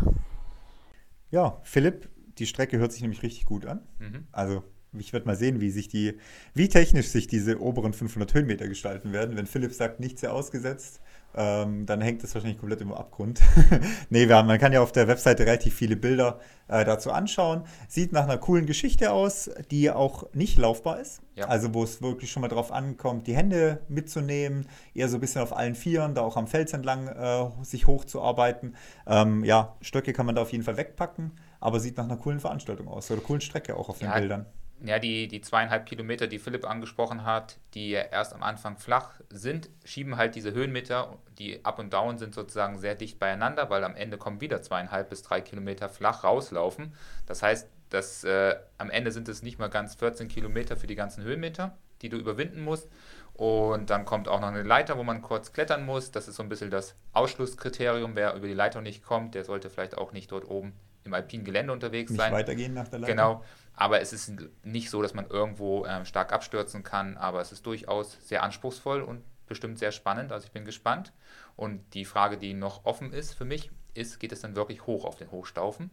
Ja, 1.30 1.58
Philipp, 1.62 2.08
die 2.40 2.46
Strecke 2.46 2.78
hört 2.78 2.92
sich 2.92 3.02
nämlich 3.02 3.22
richtig 3.22 3.44
gut 3.44 3.66
an. 3.66 3.82
Mhm. 3.98 4.26
Also 4.32 4.64
ich 4.98 5.12
werde 5.12 5.26
mal 5.26 5.36
sehen, 5.36 5.60
wie 5.60 5.70
sich 5.70 5.88
die, 5.88 6.18
wie 6.54 6.68
technisch 6.68 7.08
sich 7.08 7.26
diese 7.26 7.60
oberen 7.60 7.92
500 7.92 8.34
Höhenmeter 8.34 8.66
gestalten 8.66 9.12
werden. 9.12 9.36
Wenn 9.36 9.46
Philipp 9.46 9.72
sagt, 9.72 10.00
nichts 10.00 10.20
sehr 10.20 10.32
ausgesetzt, 10.32 11.00
ähm, 11.32 11.86
dann 11.86 12.00
hängt 12.00 12.24
das 12.24 12.34
wahrscheinlich 12.34 12.58
komplett 12.58 12.80
im 12.80 12.92
Abgrund. 12.92 13.40
nee, 14.10 14.26
wir 14.26 14.36
haben, 14.36 14.48
man 14.48 14.58
kann 14.58 14.72
ja 14.72 14.80
auf 14.80 14.90
der 14.90 15.06
Webseite 15.06 15.46
relativ 15.46 15.74
viele 15.74 15.94
Bilder 15.94 16.40
äh, 16.66 16.84
dazu 16.84 17.12
anschauen. 17.12 17.62
Sieht 17.86 18.12
nach 18.12 18.24
einer 18.24 18.38
coolen 18.38 18.66
Geschichte 18.66 19.12
aus, 19.12 19.48
die 19.70 19.90
auch 19.92 20.32
nicht 20.34 20.58
laufbar 20.58 20.98
ist. 20.98 21.22
Ja. 21.36 21.46
Also 21.46 21.72
wo 21.72 21.84
es 21.84 22.02
wirklich 22.02 22.32
schon 22.32 22.40
mal 22.40 22.48
drauf 22.48 22.72
ankommt, 22.72 23.28
die 23.28 23.36
Hände 23.36 23.80
mitzunehmen, 23.88 24.66
eher 24.92 25.08
so 25.08 25.18
ein 25.18 25.20
bisschen 25.20 25.42
auf 25.42 25.56
allen 25.56 25.76
Vieren, 25.76 26.14
da 26.14 26.22
auch 26.22 26.36
am 26.36 26.48
Fels 26.48 26.72
entlang 26.72 27.06
äh, 27.06 27.48
sich 27.64 27.86
hochzuarbeiten. 27.86 28.74
Ähm, 29.06 29.44
ja, 29.44 29.76
Stöcke 29.82 30.12
kann 30.12 30.26
man 30.26 30.34
da 30.34 30.42
auf 30.42 30.50
jeden 30.50 30.64
Fall 30.64 30.76
wegpacken, 30.76 31.30
aber 31.60 31.78
sieht 31.80 31.96
nach 31.96 32.04
einer 32.04 32.16
coolen 32.16 32.40
Veranstaltung 32.40 32.88
aus 32.88 33.10
oder 33.10 33.20
coolen 33.20 33.40
Strecke 33.40 33.76
auch 33.76 33.88
auf 33.88 33.98
den 33.98 34.08
ja, 34.08 34.18
Bildern 34.18 34.46
ja, 34.82 34.98
die, 34.98 35.28
die 35.28 35.40
zweieinhalb 35.40 35.86
Kilometer, 35.86 36.26
die 36.26 36.38
Philipp 36.38 36.68
angesprochen 36.68 37.24
hat, 37.24 37.58
die 37.74 37.90
erst 37.90 38.32
am 38.32 38.42
Anfang 38.42 38.78
flach 38.78 39.20
sind, 39.28 39.68
schieben 39.84 40.16
halt 40.16 40.34
diese 40.34 40.52
Höhenmeter, 40.52 41.18
die 41.38 41.64
up 41.64 41.78
und 41.78 41.92
down 41.92 42.18
sind 42.18 42.34
sozusagen 42.34 42.78
sehr 42.78 42.94
dicht 42.94 43.18
beieinander, 43.18 43.68
weil 43.68 43.84
am 43.84 43.94
Ende 43.94 44.16
kommen 44.16 44.40
wieder 44.40 44.62
zweieinhalb 44.62 45.10
bis 45.10 45.22
drei 45.22 45.40
Kilometer 45.40 45.88
flach 45.88 46.24
rauslaufen. 46.24 46.94
Das 47.26 47.42
heißt, 47.42 47.68
dass, 47.90 48.24
äh, 48.24 48.56
am 48.78 48.90
Ende 48.90 49.12
sind 49.12 49.28
es 49.28 49.42
nicht 49.42 49.58
mal 49.58 49.68
ganz 49.68 49.96
14 49.96 50.28
Kilometer 50.28 50.76
für 50.76 50.86
die 50.86 50.94
ganzen 50.94 51.24
Höhenmeter, 51.24 51.76
die 52.02 52.08
du 52.08 52.16
überwinden 52.16 52.62
musst. 52.62 52.88
Und 53.34 53.90
dann 53.90 54.04
kommt 54.04 54.28
auch 54.28 54.40
noch 54.40 54.48
eine 54.48 54.62
Leiter, 54.62 54.96
wo 54.96 55.02
man 55.02 55.22
kurz 55.22 55.52
klettern 55.52 55.84
muss. 55.84 56.10
Das 56.10 56.28
ist 56.28 56.36
so 56.36 56.42
ein 56.42 56.48
bisschen 56.48 56.70
das 56.70 56.94
Ausschlusskriterium. 57.12 58.14
Wer 58.14 58.34
über 58.34 58.46
die 58.46 58.54
Leiter 58.54 58.80
nicht 58.80 59.02
kommt, 59.02 59.34
der 59.34 59.44
sollte 59.44 59.70
vielleicht 59.70 59.96
auch 59.98 60.12
nicht 60.12 60.30
dort 60.30 60.48
oben 60.48 60.74
im 61.04 61.14
alpinen 61.14 61.44
Gelände 61.44 61.72
unterwegs 61.72 62.10
nicht 62.10 62.20
sein. 62.20 62.32
Weitergehen 62.32 62.74
nach 62.74 62.88
der 62.88 63.00
Leiter. 63.00 63.12
Genau. 63.12 63.44
Aber 63.74 64.00
es 64.00 64.12
ist 64.12 64.32
nicht 64.62 64.90
so, 64.90 65.00
dass 65.00 65.14
man 65.14 65.26
irgendwo 65.26 65.86
ähm, 65.86 66.04
stark 66.04 66.32
abstürzen 66.32 66.82
kann, 66.82 67.16
aber 67.16 67.40
es 67.40 67.52
ist 67.52 67.64
durchaus 67.64 68.18
sehr 68.26 68.42
anspruchsvoll 68.42 69.00
und 69.00 69.22
bestimmt 69.46 69.78
sehr 69.78 69.92
spannend. 69.92 70.32
Also 70.32 70.46
ich 70.46 70.52
bin 70.52 70.64
gespannt. 70.64 71.12
Und 71.56 71.94
die 71.94 72.04
Frage, 72.04 72.38
die 72.38 72.54
noch 72.54 72.84
offen 72.84 73.12
ist 73.12 73.34
für 73.34 73.44
mich, 73.44 73.70
ist, 73.94 74.20
geht 74.20 74.32
es 74.32 74.40
dann 74.40 74.56
wirklich 74.56 74.86
hoch 74.86 75.04
auf 75.04 75.16
den 75.16 75.30
Hochstaufen? 75.30 75.90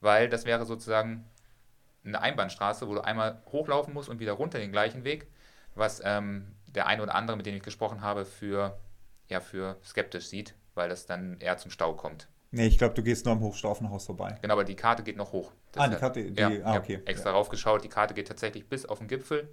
Weil 0.00 0.28
das 0.28 0.44
wäre 0.44 0.64
sozusagen 0.64 1.28
eine 2.04 2.20
Einbahnstraße, 2.20 2.88
wo 2.88 2.94
du 2.94 3.00
einmal 3.00 3.42
hochlaufen 3.46 3.92
musst 3.92 4.08
und 4.08 4.20
wieder 4.20 4.32
runter 4.32 4.58
den 4.58 4.72
gleichen 4.72 5.04
Weg, 5.04 5.26
was 5.74 6.00
ähm, 6.04 6.54
der 6.66 6.86
eine 6.86 7.02
oder 7.02 7.14
andere, 7.14 7.36
mit 7.36 7.46
dem 7.46 7.54
ich 7.54 7.62
gesprochen 7.62 8.00
habe, 8.00 8.24
für, 8.24 8.78
ja, 9.28 9.40
für 9.40 9.76
skeptisch 9.84 10.26
sieht, 10.26 10.54
weil 10.74 10.88
das 10.88 11.06
dann 11.06 11.40
eher 11.40 11.58
zum 11.58 11.70
Stau 11.70 11.94
kommt. 11.94 12.28
Nee, 12.50 12.66
ich 12.66 12.78
glaube, 12.78 12.94
du 12.94 13.02
gehst 13.02 13.26
nur 13.26 13.34
am 13.34 13.40
Hochstaufenhaus 13.40 14.06
vorbei. 14.06 14.38
Genau, 14.40 14.54
aber 14.54 14.64
die 14.64 14.74
Karte 14.74 15.02
geht 15.02 15.16
noch 15.16 15.32
hoch. 15.32 15.52
Das 15.72 15.84
ah, 15.84 15.88
die 15.88 15.96
Karte, 15.96 16.30
die, 16.30 16.40
ja, 16.40 16.50
ah, 16.64 16.76
okay. 16.78 17.00
extra 17.04 17.30
ja. 17.30 17.36
raufgeschaut, 17.36 17.84
die 17.84 17.88
Karte 17.88 18.14
geht 18.14 18.28
tatsächlich 18.28 18.66
bis 18.68 18.86
auf 18.86 18.98
den 18.98 19.08
Gipfel. 19.08 19.48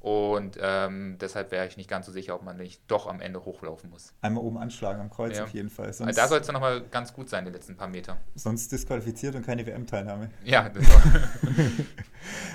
Und 0.00 0.58
ähm, 0.60 1.16
deshalb 1.18 1.50
wäre 1.50 1.66
ich 1.66 1.78
nicht 1.78 1.88
ganz 1.88 2.04
so 2.04 2.12
sicher, 2.12 2.34
ob 2.34 2.42
man 2.42 2.58
nicht 2.58 2.82
doch 2.88 3.06
am 3.06 3.22
Ende 3.22 3.42
hochlaufen 3.42 3.88
muss. 3.88 4.12
Einmal 4.20 4.44
oben 4.44 4.58
anschlagen 4.58 5.00
am 5.00 5.08
Kreuz 5.08 5.38
ja. 5.38 5.44
auf 5.44 5.54
jeden 5.54 5.70
Fall. 5.70 5.90
Sonst, 5.94 6.18
da 6.18 6.28
soll 6.28 6.40
es 6.40 6.46
dann 6.46 6.52
nochmal 6.52 6.82
ganz 6.90 7.14
gut 7.14 7.30
sein, 7.30 7.46
die 7.46 7.50
letzten 7.50 7.74
paar 7.74 7.88
Meter. 7.88 8.18
Sonst 8.34 8.70
disqualifiziert 8.70 9.34
und 9.34 9.46
keine 9.46 9.66
WM-Teilnahme. 9.66 10.28
Ja, 10.44 10.68
das 10.68 10.86
war 10.86 11.02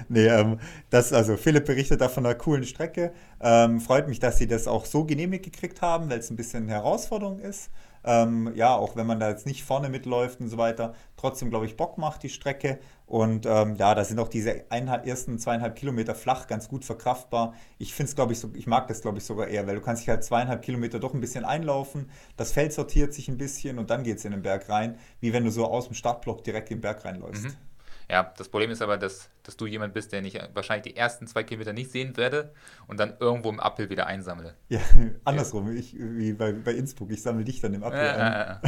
Nee, 0.09 0.27
ähm, 0.27 0.59
das, 0.91 1.11
also 1.11 1.37
Philipp 1.37 1.65
berichtet 1.65 2.01
da 2.01 2.09
von 2.09 2.23
einer 2.23 2.35
coolen 2.35 2.65
Strecke. 2.65 3.13
Ähm, 3.39 3.81
freut 3.81 4.07
mich, 4.07 4.19
dass 4.19 4.37
sie 4.37 4.45
das 4.45 4.67
auch 4.67 4.85
so 4.85 5.05
genehmigt 5.05 5.45
gekriegt 5.45 5.81
haben, 5.81 6.07
weil 6.11 6.19
es 6.19 6.29
ein 6.29 6.35
bisschen 6.35 6.67
Herausforderung 6.67 7.39
ist. 7.39 7.71
Ähm, 8.03 8.51
ja, 8.55 8.75
auch 8.75 8.95
wenn 8.95 9.07
man 9.07 9.19
da 9.19 9.29
jetzt 9.29 9.45
nicht 9.45 9.63
vorne 9.63 9.89
mitläuft 9.89 10.39
und 10.39 10.49
so 10.49 10.57
weiter, 10.57 10.93
trotzdem, 11.17 11.49
glaube 11.49 11.65
ich, 11.65 11.75
Bock 11.75 11.97
macht 11.97 12.23
die 12.23 12.29
Strecke. 12.29 12.79
Und 13.05 13.45
ähm, 13.45 13.75
ja, 13.75 13.95
da 13.95 14.03
sind 14.03 14.19
auch 14.19 14.27
diese 14.27 14.65
eineinhalb, 14.69 15.05
ersten 15.07 15.39
zweieinhalb 15.39 15.75
Kilometer 15.75 16.15
flach 16.15 16.47
ganz 16.47 16.69
gut 16.69 16.85
verkraftbar. 16.85 17.53
Ich 17.77 17.93
finde 17.93 18.09
es, 18.09 18.15
glaube 18.15 18.33
ich, 18.33 18.39
so, 18.39 18.51
ich 18.53 18.67
mag 18.67 18.87
das, 18.87 19.01
glaube 19.01 19.17
ich, 19.17 19.23
sogar 19.23 19.47
eher, 19.47 19.65
weil 19.67 19.75
du 19.75 19.81
kannst 19.81 20.03
dich 20.03 20.09
halt 20.09 20.23
zweieinhalb 20.23 20.61
Kilometer 20.61 20.99
doch 20.99 21.13
ein 21.13 21.21
bisschen 21.21 21.45
einlaufen. 21.45 22.09
Das 22.37 22.51
Feld 22.51 22.71
sortiert 22.73 23.13
sich 23.13 23.27
ein 23.27 23.37
bisschen 23.37 23.79
und 23.79 23.89
dann 23.89 24.03
geht 24.03 24.17
es 24.17 24.25
in 24.25 24.31
den 24.31 24.43
Berg 24.43 24.69
rein, 24.69 24.97
wie 25.19 25.33
wenn 25.33 25.43
du 25.43 25.51
so 25.51 25.65
aus 25.65 25.87
dem 25.87 25.95
Startblock 25.95 26.43
direkt 26.43 26.69
in 26.71 26.77
den 26.77 26.81
Berg 26.81 27.03
reinläufst. 27.03 27.45
Mhm. 27.45 27.68
Ja, 28.09 28.33
das 28.37 28.49
Problem 28.49 28.71
ist 28.71 28.81
aber, 28.81 28.97
dass, 28.97 29.29
dass 29.43 29.55
du 29.55 29.67
jemand 29.67 29.93
bist, 29.93 30.11
der 30.11 30.21
nicht 30.23 30.39
wahrscheinlich 30.55 30.93
die 30.93 30.97
ersten 30.97 31.27
zwei 31.27 31.43
Kilometer 31.43 31.73
nicht 31.73 31.91
sehen 31.91 32.17
werde 32.17 32.51
und 32.87 32.99
dann 32.99 33.13
irgendwo 33.19 33.49
im 33.49 33.59
Uphill 33.59 33.91
wieder 33.91 34.07
einsammle. 34.07 34.55
Ja, 34.67 34.79
andersrum, 35.25 35.71
ich, 35.75 35.95
wie 35.95 36.33
bei, 36.33 36.53
bei 36.53 36.71
Innsbruck, 36.73 37.11
ich 37.11 37.21
sammle 37.21 37.45
dich 37.45 37.61
dann 37.61 37.73
im 37.75 37.83
Uphill 37.83 37.99
ja, 37.99 38.13
ein. 38.13 38.19
Ja, 38.19 38.61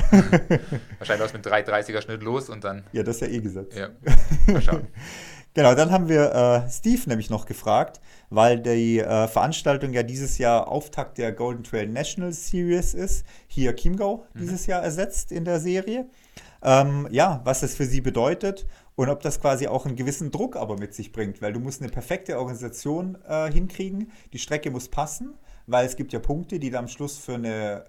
ja. 0.49 0.59
wahrscheinlich 0.99 1.25
aus 1.25 1.33
mit 1.33 1.45
3,30er 1.45 2.01
Schnitt 2.01 2.21
los 2.21 2.49
und 2.49 2.63
dann. 2.63 2.83
Ja, 2.91 3.01
das 3.01 3.15
ist 3.15 3.21
ja 3.21 3.27
eh 3.29 3.39
gesetzt. 3.39 3.75
Ja, 3.75 3.89
mal 4.53 4.61
schauen. 4.61 4.87
Genau, 5.53 5.75
dann 5.75 5.91
haben 5.91 6.07
wir 6.07 6.33
äh, 6.65 6.69
Steve 6.69 7.01
nämlich 7.07 7.29
noch 7.29 7.45
gefragt, 7.45 7.99
weil 8.29 8.59
die 8.59 8.99
äh, 8.99 9.27
Veranstaltung 9.27 9.91
ja 9.91 10.03
dieses 10.03 10.37
Jahr 10.37 10.67
Auftakt 10.67 11.17
der 11.17 11.33
Golden 11.33 11.63
Trail 11.63 11.87
National 11.87 12.31
Series 12.31 12.93
ist, 12.93 13.25
hier 13.47 13.75
Chiemgau 13.75 14.25
mhm. 14.33 14.39
dieses 14.39 14.65
Jahr 14.67 14.81
ersetzt 14.81 15.31
in 15.31 15.43
der 15.43 15.59
Serie. 15.59 16.05
Ähm, 16.63 17.07
ja, 17.11 17.41
was 17.43 17.61
das 17.61 17.75
für 17.75 17.85
sie 17.85 18.01
bedeutet 18.01 18.67
und 18.95 19.09
ob 19.09 19.21
das 19.21 19.39
quasi 19.39 19.67
auch 19.67 19.85
einen 19.85 19.95
gewissen 19.95 20.31
Druck 20.31 20.55
aber 20.55 20.77
mit 20.77 20.93
sich 20.93 21.11
bringt, 21.11 21.41
weil 21.41 21.53
du 21.53 21.59
musst 21.59 21.81
eine 21.81 21.91
perfekte 21.91 22.37
Organisation 22.37 23.17
äh, 23.27 23.51
hinkriegen, 23.51 24.11
die 24.33 24.39
Strecke 24.39 24.71
muss 24.71 24.89
passen, 24.89 25.33
weil 25.67 25.85
es 25.85 25.95
gibt 25.95 26.13
ja 26.13 26.19
Punkte, 26.19 26.59
die 26.59 26.69
dann 26.69 26.85
am 26.85 26.87
Schluss 26.87 27.17
für, 27.17 27.35
eine, 27.35 27.85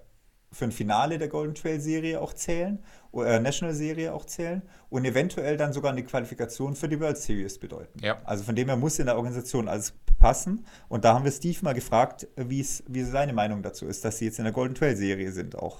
für 0.51 0.65
ein 0.65 0.71
Finale 0.71 1.17
der 1.17 1.27
Golden 1.27 1.55
Trail 1.55 1.79
Serie 1.79 2.21
auch 2.21 2.33
zählen, 2.33 2.79
oder 3.11 3.35
äh, 3.35 3.39
National 3.39 3.75
Serie 3.75 4.13
auch 4.13 4.25
zählen 4.25 4.63
und 4.89 5.05
eventuell 5.05 5.57
dann 5.57 5.73
sogar 5.73 5.91
eine 5.91 6.03
Qualifikation 6.03 6.75
für 6.75 6.87
die 6.87 6.99
World 6.99 7.17
Series 7.17 7.59
bedeuten. 7.59 7.99
Ja. 8.03 8.17
Also 8.23 8.43
von 8.43 8.55
dem 8.55 8.67
her 8.67 8.77
muss 8.77 8.97
in 8.97 9.05
der 9.05 9.15
Organisation 9.17 9.67
alles 9.67 9.93
passen 10.19 10.65
und 10.89 11.05
da 11.05 11.13
haben 11.13 11.25
wir 11.25 11.31
Steve 11.31 11.57
mal 11.61 11.73
gefragt, 11.73 12.27
wie 12.37 12.63
seine 13.03 13.33
Meinung 13.33 13.61
dazu 13.61 13.85
ist, 13.85 14.03
dass 14.03 14.17
sie 14.17 14.25
jetzt 14.25 14.39
in 14.39 14.45
der 14.45 14.53
Golden 14.53 14.73
Trail 14.73 14.95
Serie 14.95 15.31
sind 15.31 15.57
auch. 15.57 15.79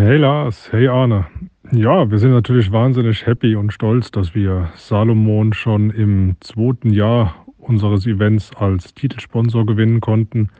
Hey 0.00 0.16
Lars, 0.16 0.68
hey 0.70 0.86
Arne. 0.86 1.26
Ja, 1.72 2.08
wir 2.08 2.20
sind 2.20 2.30
natürlich 2.30 2.70
wahnsinnig 2.70 3.26
happy 3.26 3.56
und 3.56 3.72
stolz, 3.72 4.12
dass 4.12 4.32
wir 4.32 4.70
Salomon 4.76 5.52
schon 5.52 5.90
im 5.90 6.36
zweiten 6.38 6.90
Jahr 6.90 7.44
unseres 7.58 8.06
Events 8.06 8.52
als 8.54 8.94
Titelsponsor 8.94 9.66
gewinnen 9.66 10.00
konnten 10.00 10.50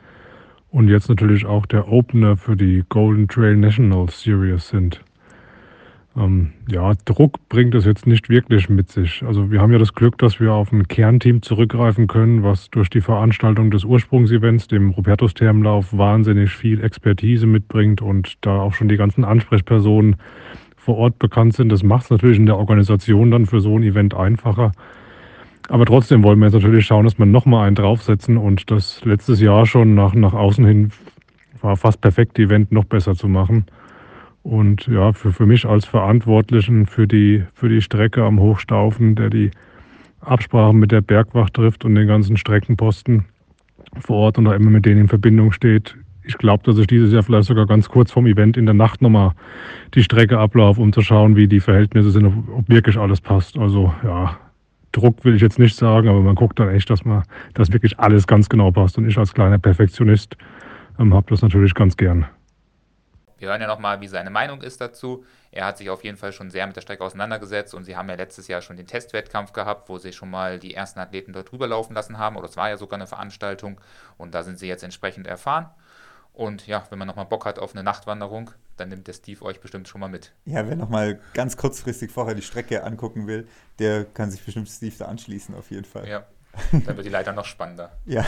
und 0.73 0.89
jetzt 0.89 1.09
natürlich 1.09 1.47
auch 1.47 1.67
der 1.67 1.87
Opener 1.87 2.37
für 2.37 2.57
die 2.57 2.83
Golden 2.89 3.29
Trail 3.29 3.57
National 3.57 4.09
Series 4.11 4.71
sind. 4.71 5.05
Ähm, 6.19 6.53
ja, 6.69 6.95
Druck 7.05 7.39
bringt 7.49 7.75
es 7.75 7.85
jetzt 7.85 8.07
nicht 8.07 8.29
wirklich 8.29 8.69
mit 8.69 8.91
sich. 8.91 9.23
Also 9.25 9.53
wir 9.53 9.61
haben 9.61 9.73
ja 9.73 9.79
das 9.79 9.95
Glück, 9.95 10.19
dass 10.19 10.41
wir 10.41 10.53
auf 10.53 10.73
ein 10.73 10.89
Kernteam 10.89 11.43
zurückgreifen 11.43 12.09
können, 12.09 12.43
was 12.43 12.71
durch 12.71 12.91
die 12.91 13.01
Veranstaltung 13.01 13.71
des 13.71 13.85
Ursprungsevents, 13.85 14.67
dem 14.67 14.91
Robertus-Thermlauf, 14.91 15.97
wahnsinnig 15.97 16.51
viel 16.51 16.83
Expertise 16.83 17.47
mitbringt 17.47 18.03
und 18.03 18.35
da 18.41 18.59
auch 18.59 18.75
schon 18.75 18.89
die 18.89 18.97
ganzen 18.97 19.25
Ansprechpersonen 19.25 20.17
vor 20.77 20.97
Ort 20.97 21.19
bekannt 21.19 21.55
sind. 21.55 21.71
Das 21.71 21.83
macht 21.83 22.05
es 22.05 22.11
natürlich 22.11 22.39
in 22.39 22.47
der 22.47 22.57
Organisation 22.57 23.31
dann 23.31 23.47
für 23.47 23.61
so 23.61 23.77
ein 23.77 23.85
Event 23.85 24.15
einfacher. 24.15 24.73
Aber 25.69 25.85
trotzdem 25.85 26.25
wollen 26.25 26.39
wir 26.39 26.47
jetzt 26.47 26.55
natürlich 26.55 26.87
schauen, 26.87 27.05
dass 27.05 27.19
wir 27.19 27.27
nochmal 27.27 27.67
einen 27.67 27.77
draufsetzen 27.77 28.39
und 28.39 28.71
das 28.71 29.05
letztes 29.05 29.41
Jahr 29.41 29.67
schon 29.67 29.95
nach, 29.95 30.15
nach 30.15 30.33
außen 30.33 30.65
hin 30.65 30.91
war 31.61 31.77
fast 31.77 32.01
perfekt, 32.01 32.39
Event 32.39 32.73
noch 32.73 32.85
besser 32.85 33.15
zu 33.15 33.29
machen. 33.29 33.67
Und 34.43 34.87
ja, 34.87 35.13
für, 35.13 35.33
für 35.33 35.47
mich 35.47 35.67
als 35.67 35.85
Verantwortlichen 35.85 36.87
für 36.87 37.07
die, 37.07 37.45
für 37.55 37.69
die 37.69 37.83
Strecke 37.83 38.25
am 38.25 38.41
Hochstaufen, 38.41 39.15
der 39.15 39.31
die 39.31 39.51
Absprachen 40.21 40.79
mit 40.79 40.93
der 40.93 41.01
Bergwacht 41.01 41.55
trifft 41.55 41.85
und 41.85 41.95
den 41.95 42.07
ganzen 42.07 42.37
Streckenposten 42.37 43.25
vor 44.01 44.17
Ort 44.17 44.39
und 44.39 44.45
da 44.45 44.55
immer 44.55 44.71
mit 44.71 44.87
denen 44.87 45.03
in 45.03 45.09
Verbindung 45.09 45.53
steht. 45.53 45.97
Ich 46.25 46.37
glaube, 46.37 46.63
dass 46.65 46.79
ich 46.79 46.87
dieses 46.87 47.13
Jahr 47.13 47.23
vielleicht 47.23 47.49
sogar 47.49 47.67
ganz 47.67 47.89
kurz 47.89 48.13
vorm 48.13 48.27
Event 48.27 48.57
in 48.57 48.67
der 48.67 48.75
Nacht 48.75 49.01
nochmal 49.01 49.33
die 49.95 50.03
Strecke 50.03 50.39
ablaufe, 50.39 50.81
um 50.81 50.93
zu 50.93 51.01
schauen, 51.01 51.37
wie 51.37 51.49
die 51.49 51.61
Verhältnisse 51.61 52.11
sind, 52.11 52.27
ob, 52.27 52.69
wirklich 52.69 52.99
alles 52.99 53.21
passt. 53.21 53.57
Also 53.57 53.95
ja, 54.05 54.39
Druck 54.93 55.25
will 55.25 55.35
ich 55.35 55.43
jetzt 55.43 55.59
nicht 55.59 55.77
sagen, 55.77 56.09
aber 56.09 56.21
man 56.21 56.35
guckt 56.35 56.59
dann 56.59 56.69
echt, 56.69 56.91
dass 56.91 57.05
man, 57.05 57.23
dass 57.55 57.73
wirklich 57.73 57.99
alles 57.99 58.27
ganz 58.27 58.49
genau 58.49 58.71
passt. 58.71 58.99
Und 58.99 59.09
ich 59.09 59.17
als 59.17 59.33
kleiner 59.33 59.59
Perfektionist 59.59 60.37
ähm, 60.99 61.15
habe 61.15 61.27
das 61.31 61.41
natürlich 61.41 61.75
ganz 61.75 61.97
gern. 61.97 62.27
Wir 63.39 63.49
hören 63.49 63.61
ja 63.61 63.67
nochmal, 63.67 64.01
wie 64.01 64.09
seine 64.09 64.31
Meinung 64.31 64.63
ist 64.63 64.81
dazu. 64.81 65.25
Er 65.51 65.65
hat 65.65 65.79
sich 65.79 65.89
auf 65.91 66.05
jeden 66.05 66.17
Fall 66.17 66.33
schon 66.33 66.51
sehr 66.51 66.67
mit 66.67 66.77
der 66.77 66.81
Strecke 66.81 67.05
auseinandergesetzt 67.05 67.73
und 67.75 67.85
sie 67.85 67.97
haben 67.97 68.09
ja 68.09 68.17
letztes 68.17 68.49
Jahr 68.49 68.61
schon 68.61 68.77
den 68.77 68.87
Testwettkampf 68.87 69.53
gehabt, 69.53 69.89
wo 69.89 69.99
sie 69.99 70.13
schon 70.13 70.31
mal 70.31 70.59
die 70.59 70.75
ersten 70.75 70.99
Athleten 70.99 71.33
dort 71.33 71.51
drüber 71.51 71.69
laufen 71.69 71.95
lassen 71.95 72.19
haben. 72.19 72.37
Oder 72.37 72.49
es 72.49 72.57
war 72.57 72.69
ja 72.69 72.77
sogar 72.77 72.99
eine 72.99 73.07
Veranstaltung 73.07 73.81
und 74.17 74.35
da 74.35 74.43
sind 74.43 74.59
sie 74.59 74.67
jetzt 74.67 74.83
entsprechend 74.83 75.27
erfahren. 75.27 75.71
Und 76.33 76.67
ja, 76.67 76.87
wenn 76.91 76.99
man 76.99 77.09
nochmal 77.09 77.27
Bock 77.27 77.47
hat 77.47 77.59
auf 77.59 77.75
eine 77.75 77.83
Nachtwanderung, 77.83 78.51
dann 78.77 78.91
nimmt 78.91 79.09
der 79.09 79.13
Steve 79.13 79.45
euch 79.45 79.61
bestimmt 79.61 79.89
schon 79.89 80.01
mal 80.01 80.09
mit. 80.09 80.33
Ja, 80.45 80.69
wer 80.69 80.77
nochmal 80.77 81.21
ganz 81.35 81.57
kurzfristig 81.57 82.13
vorher 82.13 82.35
die 82.35 82.43
Strecke 82.43 82.85
angucken 82.85 83.27
will, 83.27 83.49
der 83.79 84.05
kann 84.05 84.31
sich 84.31 84.45
bestimmt 84.45 84.69
Steve 84.69 84.95
da 84.99 85.07
anschließen, 85.07 85.55
auf 85.55 85.71
jeden 85.71 85.85
Fall. 85.85 86.09
Ja, 86.09 86.27
dann 86.71 86.97
wird 86.97 87.07
die 87.07 87.11
Leiter 87.11 87.33
noch 87.33 87.45
spannender. 87.45 87.93
ja. 88.05 88.25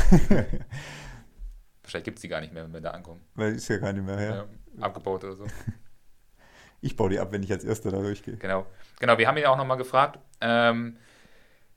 Wahrscheinlich 1.83 2.05
gibt 2.05 2.19
es 2.19 2.23
die 2.23 2.29
gar 2.29 2.41
nicht 2.41 2.53
mehr, 2.53 2.63
wenn 2.63 2.73
wir 2.73 2.81
da 2.81 2.91
ankommen. 2.91 3.21
Weil 3.35 3.55
ist 3.55 3.67
ja 3.69 3.79
keine 3.79 4.01
mehr 4.01 4.17
her. 4.17 4.31
Ja, 4.31 4.45
abgebaut 4.81 5.25
oder 5.25 5.37
so. 5.37 5.47
ich 6.81 6.97
baue 6.97 7.11
die 7.11 7.19
ab, 7.19 7.33
wenn 7.33 7.43
ich 7.43 7.53
als 7.53 7.65
Erster 7.65 7.91
da 7.91 7.99
durchgehe. 7.99 8.37
Genau. 8.37 8.67
Genau, 8.99 9.19
wir 9.19 9.27
haben 9.27 9.37
ihn 9.37 9.47
auch 9.47 9.57
nochmal 9.57 9.79
gefragt, 9.79 10.19
ähm, 10.41 10.97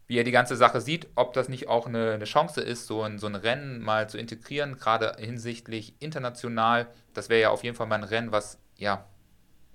wie 0.08 0.18
er 0.18 0.24
die 0.24 0.32
ganze 0.32 0.56
Sache 0.56 0.82
sieht, 0.82 1.08
ob 1.16 1.34
das 1.34 1.48
nicht 1.48 1.70
auch 1.70 1.88
eine, 1.88 2.12
eine 2.12 2.26
Chance 2.26 2.62
ist, 2.62 2.86
so 2.86 3.02
ein, 3.02 3.18
so 3.18 3.28
ein 3.28 3.36
Rennen 3.36 3.82
mal 3.82 4.10
zu 4.10 4.18
integrieren, 4.18 4.78
gerade 4.78 5.16
hinsichtlich 5.18 5.96
international. 6.00 6.88
Das 7.14 7.30
wäre 7.30 7.41
ja 7.41 7.50
auf 7.50 7.64
jeden 7.64 7.76
Fall 7.76 7.88
mal 7.88 7.96
ein 7.96 8.04
Rennen, 8.04 8.32
was 8.32 8.60
ja 8.78 9.06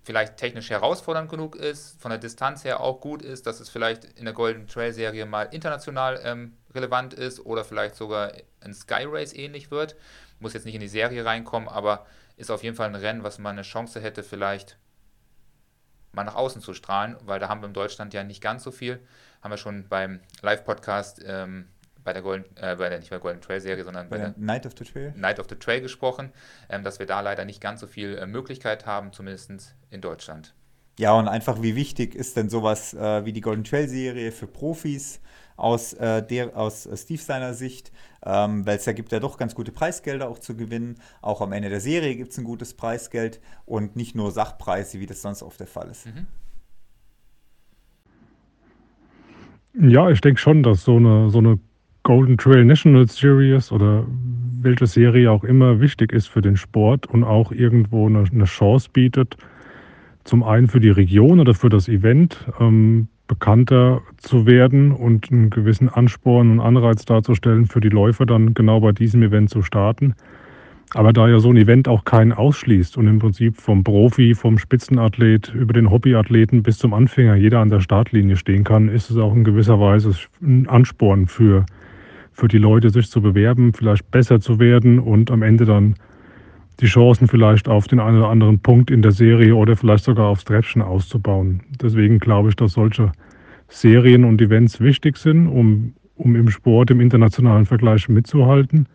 vielleicht 0.09 0.39
technisch 0.39 0.71
herausfordernd 0.71 1.31
genug 1.31 1.55
ist, 1.55 2.01
von 2.01 2.11
der 2.11 2.19
Distanz 2.19 2.65
her 2.65 2.81
auch 2.81 3.01
gut 3.01 3.21
ist, 3.21 3.47
dass 3.47 3.61
es 3.61 3.69
vielleicht 3.69 4.05
in 4.05 4.25
der 4.25 4.33
Golden 4.33 4.67
Trail 4.67 4.93
Serie 4.93 5.27
mal 5.27 5.45
international 5.51 6.21
ähm, 6.25 6.57
relevant 6.75 7.13
ist 7.15 7.45
oder 7.45 7.65
vielleicht 7.65 7.95
sogar 7.95 8.33
ein 8.61 8.73
Sky 8.73 9.05
Race 9.05 9.35
ähnlich 9.35 9.71
wird. 9.71 9.97
Muss 10.41 10.55
jetzt 10.55 10.65
nicht 10.65 10.75
in 10.75 10.81
die 10.81 10.89
Serie 10.89 11.25
reinkommen, 11.25 11.69
aber 11.69 12.07
ist 12.39 12.51
auf 12.51 12.63
jeden 12.63 12.77
Fall 12.77 12.89
ein 12.89 12.95
Rennen, 12.95 13.25
was 13.25 13.39
man 13.39 13.53
eine 13.53 13.63
Chance 13.63 14.01
hätte, 14.01 14.23
vielleicht 14.23 14.79
mal 16.13 16.25
nach 16.25 16.37
außen 16.37 16.63
zu 16.63 16.73
strahlen, 16.73 17.17
weil 17.25 17.39
da 17.39 17.49
haben 17.49 17.61
wir 17.61 17.67
in 17.67 17.75
Deutschland 17.75 18.15
ja 18.15 18.25
nicht 18.25 18.41
ganz 18.41 18.63
so 18.63 18.71
viel. 18.71 19.01
Haben 19.43 19.51
wir 19.51 19.59
schon 19.59 19.89
beim 19.89 20.21
Live-Podcast 20.41 21.23
ähm, 21.27 21.69
bei 22.03 22.13
der 22.13 22.23
Golden, 22.23 22.45
äh, 22.57 22.77
bei 22.77 22.89
der 22.89 22.99
nicht 22.99 23.11
bei 23.11 23.19
Golden 23.19 23.41
Trail 23.41 23.61
Serie, 23.61 23.85
sondern 23.85 24.09
bei, 24.09 24.17
bei 24.17 24.25
der 24.25 24.35
Night 24.37 24.67
of 24.67 24.73
the 24.79 24.85
Trail. 24.85 25.13
Night 25.17 25.39
of 25.39 25.47
the 25.51 25.57
Trail 25.57 25.81
gesprochen, 25.81 26.33
ähm, 26.69 26.83
dass 26.85 26.99
wir 26.99 27.07
da 27.07 27.21
leider 27.21 27.45
nicht 27.45 27.61
ganz 27.61 27.81
so 27.81 27.87
viel 27.87 28.17
äh, 28.17 28.27
Möglichkeit 28.27 28.87
haben, 28.87 29.13
zumindest 29.13 29.75
in 29.91 30.01
Deutschland. 30.01 30.55
Ja, 30.99 31.13
und 31.13 31.29
einfach, 31.29 31.63
wie 31.63 31.77
wichtig 31.77 32.15
ist 32.15 32.37
denn 32.37 32.49
sowas 32.49 32.95
äh, 32.95 33.25
wie 33.25 33.33
die 33.33 33.41
Golden 33.41 33.65
Trail 33.65 33.89
Serie 33.89 34.33
für 34.33 34.47
Profis 34.47 35.21
aus, 35.59 35.93
äh, 35.93 36.23
der, 36.27 36.57
aus 36.57 36.87
äh, 36.87 36.97
Steve 36.97 37.21
seiner 37.21 37.53
Sicht? 37.53 37.93
Ähm, 38.25 38.65
Weil 38.67 38.77
es 38.79 38.85
da 38.85 38.93
gibt 38.93 39.13
ja 39.13 39.21
doch 39.21 39.37
ganz 39.37 39.55
gute 39.55 39.73
Preisgelder 39.73 40.29
auch 40.29 40.39
zu 40.39 40.57
gewinnen. 40.57 40.97
Auch 41.21 41.41
am 41.41 41.53
Ende 41.53 41.69
der 41.69 41.81
Serie 41.81 42.17
gibt 42.17 42.33
es 42.33 42.39
ein 42.39 42.45
gutes 42.45 42.75
Preisgeld 42.75 43.41
und 43.67 43.97
nicht 43.97 44.15
nur 44.15 44.31
Sachpreise, 44.31 45.01
wie 45.01 45.07
das 45.07 45.21
sonst 45.21 45.43
oft 45.43 45.61
der 45.61 45.67
Fall 45.67 45.89
ist. 45.91 46.07
Mhm. 46.07 46.27
Ja, 49.91 50.11
ich 50.11 50.21
denke 50.21 50.41
schon, 50.41 50.63
dass 50.63 50.83
so 50.83 50.97
eine, 50.97 51.31
so 51.31 51.39
eine 51.39 51.59
Golden 52.03 52.39
Trail 52.39 52.65
National 52.65 53.07
Series 53.07 53.71
oder 53.71 54.07
welche 54.61 54.87
Serie 54.87 55.31
auch 55.31 55.45
immer 55.45 55.81
wichtig 55.81 56.13
ist 56.13 56.29
für 56.29 56.41
den 56.41 56.57
Sport 56.57 57.07
und 57.07 57.23
auch 57.23 57.53
irgendwo 57.53 58.07
eine, 58.07 58.25
eine 58.31 58.45
Chance 58.45 58.89
bietet, 58.93 59.37
zum 60.25 60.43
einen 60.43 60.69
für 60.69 60.81
die 60.81 60.91
Region 60.91 61.39
oder 61.39 61.55
für 61.55 61.69
das 61.69 61.89
Event 61.89 62.47
ähm, 62.61 63.09
bekannter 63.29 64.03
zu 64.17 64.47
werden 64.47 64.91
und 64.91 65.31
einen 65.31 65.51
gewissen 65.51 65.89
Ansporn 65.89 66.51
und 66.51 66.61
Anreiz 66.61 67.05
darzustellen, 67.05 67.67
für 67.67 67.81
die 67.81 67.89
Läufer 67.89 68.27
dann 68.27 68.55
genau 68.55 68.81
bei 68.81 68.93
diesem 68.93 69.23
Event 69.23 69.51
zu 69.51 69.63
starten. 69.63 70.15
Aber 70.95 71.13
da 71.13 71.29
ja 71.29 71.39
so 71.39 71.51
ein 71.51 71.57
Event 71.57 71.87
auch 71.87 72.05
keinen 72.05 72.33
ausschließt 72.33 72.97
und 72.97 73.07
im 73.07 73.19
Prinzip 73.19 73.61
vom 73.61 73.85
Profi, 73.85 74.35
vom 74.35 74.59
Spitzenathlet 74.59 75.55
über 75.55 75.75
den 75.75 75.91
Hobbyathleten 75.91 76.63
bis 76.63 76.79
zum 76.79 76.95
Anfänger 76.95 77.37
jeder 77.37 77.61
an 77.61 77.69
der 77.69 77.81
Startlinie 77.81 78.37
stehen 78.37 78.65
kann, 78.65 78.89
ist 78.89 79.11
es 79.11 79.19
auch 79.19 79.35
in 79.35 79.45
gewisser 79.45 79.79
Weise 79.79 80.15
ein 80.41 80.67
Ansporn 80.67 81.27
für 81.27 81.67
für 82.39 82.47
die 82.47 82.59
Leute, 82.59 82.91
sich 82.91 83.11
zu 83.11 83.21
bewerben, 83.21 83.73
vielleicht 83.73 84.13
besser 84.13 84.41
zu 84.41 84.61
werden 84.61 85.01
und 85.01 85.33
am 85.33 85.43
Ende 85.43 85.65
dann 85.65 85.97
die 86.81 86.87
Chancen 86.87 87.27
vielleicht 87.27 87.69
auf 87.69 87.89
den 87.89 88.01
einen 88.01 88.19
oder 88.19 88.29
anderen 88.29 88.59
Punkt 88.61 88.91
in 88.91 89.03
der 89.03 89.13
Serie 89.13 89.55
oder 89.55 89.77
vielleicht 89.77 90.05
sogar 90.05 90.27
aufs 90.27 90.45
Treppchen 90.45 90.83
auszubauen. 90.83 91.61
Deswegen 91.83 92.19
glaube 92.19 92.51
ich, 92.51 92.57
dass 92.57 92.73
solche 92.73 93.13
Serien 93.69 94.25
und 94.25 94.41
Events 94.41 94.81
wichtig 94.81 95.17
sind, 95.17 95.49
um, 95.49 95.93
um 96.17 96.37
im 96.37 96.51
Sport, 96.51 96.91
im 96.91 97.01
internationalen 97.01 97.67
Vergleich 97.67 98.09
mitzuhalten. 98.09 98.87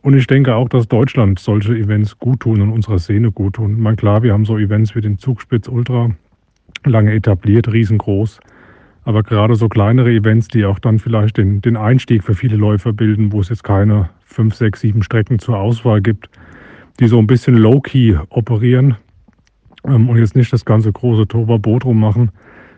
Und 0.00 0.16
ich 0.16 0.26
denke 0.26 0.54
auch, 0.54 0.68
dass 0.68 0.88
Deutschland 0.88 1.38
solche 1.38 1.76
Events 1.76 2.18
gut 2.18 2.40
tun 2.40 2.60
und 2.60 2.70
unserer 2.70 2.98
Szene 2.98 3.30
gut 3.30 3.54
tun. 3.54 3.80
Man 3.80 3.96
klar, 3.96 4.22
wir 4.22 4.32
haben 4.32 4.44
so 4.44 4.56
Events 4.56 4.94
wie 4.94 5.00
den 5.00 5.18
Zugspitz 5.18 5.68
Ultra 5.68 6.10
lange 6.84 7.12
etabliert, 7.12 7.70
riesengroß. 7.72 8.40
Aber 9.04 9.22
gerade 9.22 9.56
so 9.56 9.68
kleinere 9.68 10.10
Events, 10.12 10.48
die 10.48 10.64
auch 10.64 10.78
dann 10.78 10.98
vielleicht 10.98 11.36
den, 11.36 11.60
den 11.60 11.76
Einstieg 11.76 12.22
für 12.22 12.34
viele 12.34 12.56
Läufer 12.56 12.92
bilden, 12.92 13.32
wo 13.32 13.40
es 13.40 13.48
jetzt 13.48 13.64
keine 13.64 14.10
fünf, 14.24 14.54
sechs, 14.54 14.80
sieben 14.80 15.02
Strecken 15.02 15.38
zur 15.38 15.58
Auswahl 15.58 16.00
gibt, 16.00 16.28
die 17.00 17.08
so 17.08 17.18
ein 17.18 17.26
bisschen 17.26 17.56
low-key 17.56 18.16
operieren 18.30 18.96
ähm, 19.84 20.08
und 20.08 20.18
jetzt 20.18 20.36
nicht 20.36 20.52
das 20.52 20.64
ganze 20.64 20.92
große 20.92 21.26
Toba-Boot 21.26 21.84
machen, 21.86 22.30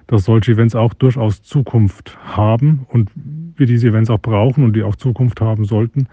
dass 0.06 0.24
solche 0.24 0.52
Events 0.52 0.74
auch 0.74 0.94
durchaus 0.94 1.42
Zukunft 1.42 2.16
haben 2.24 2.86
und 2.90 3.10
wir 3.56 3.66
diese 3.66 3.88
Events 3.88 4.10
auch 4.10 4.20
brauchen 4.20 4.64
und 4.64 4.74
die 4.74 4.82
auch 4.82 4.96
Zukunft 4.96 5.40
haben 5.40 5.64
sollten, 5.64 6.08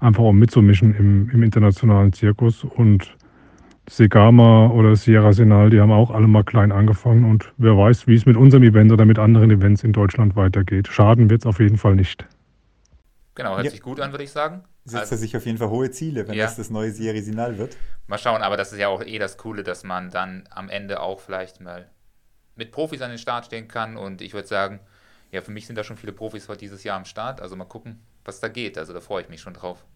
einfach 0.00 0.24
um 0.24 0.38
mitzumischen 0.38 0.94
im, 0.96 1.30
im 1.30 1.42
internationalen 1.42 2.12
Zirkus. 2.12 2.64
Und 2.64 3.16
Segama 3.88 4.68
oder 4.68 4.94
Sierra 4.96 5.32
Senal, 5.32 5.70
die 5.70 5.80
haben 5.80 5.92
auch 5.92 6.10
alle 6.10 6.28
mal 6.28 6.44
klein 6.44 6.70
angefangen 6.72 7.24
und 7.24 7.52
wer 7.58 7.76
weiß, 7.76 8.06
wie 8.06 8.14
es 8.14 8.24
mit 8.24 8.36
unserem 8.36 8.62
Event 8.62 8.92
oder 8.92 9.04
mit 9.04 9.18
anderen 9.18 9.50
Events 9.50 9.82
in 9.82 9.92
Deutschland 9.92 10.36
weitergeht. 10.36 10.88
Schaden 10.88 11.28
wird 11.28 11.42
es 11.42 11.46
auf 11.46 11.58
jeden 11.58 11.76
Fall 11.76 11.96
nicht. 11.96 12.24
Genau, 13.40 13.54
hört 13.54 13.64
ja. 13.64 13.70
sich 13.70 13.80
gut 13.80 14.00
an, 14.00 14.12
würde 14.12 14.24
ich 14.24 14.32
sagen. 14.32 14.64
Setzt 14.84 15.00
also, 15.00 15.14
er 15.14 15.18
sich 15.18 15.36
auf 15.36 15.46
jeden 15.46 15.56
Fall 15.56 15.70
hohe 15.70 15.90
Ziele, 15.90 16.28
wenn 16.28 16.34
ja. 16.34 16.44
das 16.44 16.56
das 16.56 16.68
neue 16.68 16.92
Sierra 16.92 17.20
Senal 17.22 17.56
wird. 17.56 17.76
Mal 18.06 18.18
schauen, 18.18 18.42
aber 18.42 18.58
das 18.58 18.70
ist 18.72 18.78
ja 18.78 18.88
auch 18.88 19.02
eh 19.02 19.18
das 19.18 19.38
Coole, 19.38 19.62
dass 19.62 19.82
man 19.82 20.10
dann 20.10 20.46
am 20.50 20.68
Ende 20.68 21.00
auch 21.00 21.20
vielleicht 21.20 21.60
mal 21.60 21.88
mit 22.54 22.70
Profis 22.70 23.00
an 23.00 23.08
den 23.08 23.18
Start 23.18 23.46
stehen 23.46 23.66
kann 23.66 23.96
und 23.96 24.20
ich 24.20 24.34
würde 24.34 24.46
sagen, 24.46 24.80
ja, 25.32 25.40
für 25.40 25.52
mich 25.52 25.66
sind 25.66 25.76
da 25.76 25.84
schon 25.84 25.96
viele 25.96 26.12
Profis 26.12 26.48
heute 26.48 26.58
dieses 26.58 26.84
Jahr 26.84 26.98
am 26.98 27.06
Start, 27.06 27.40
also 27.40 27.56
mal 27.56 27.64
gucken, 27.64 28.00
was 28.24 28.40
da 28.40 28.48
geht. 28.48 28.76
Also 28.76 28.92
da 28.92 29.00
freue 29.00 29.22
ich 29.22 29.30
mich 29.30 29.40
schon 29.40 29.54
drauf. 29.54 29.86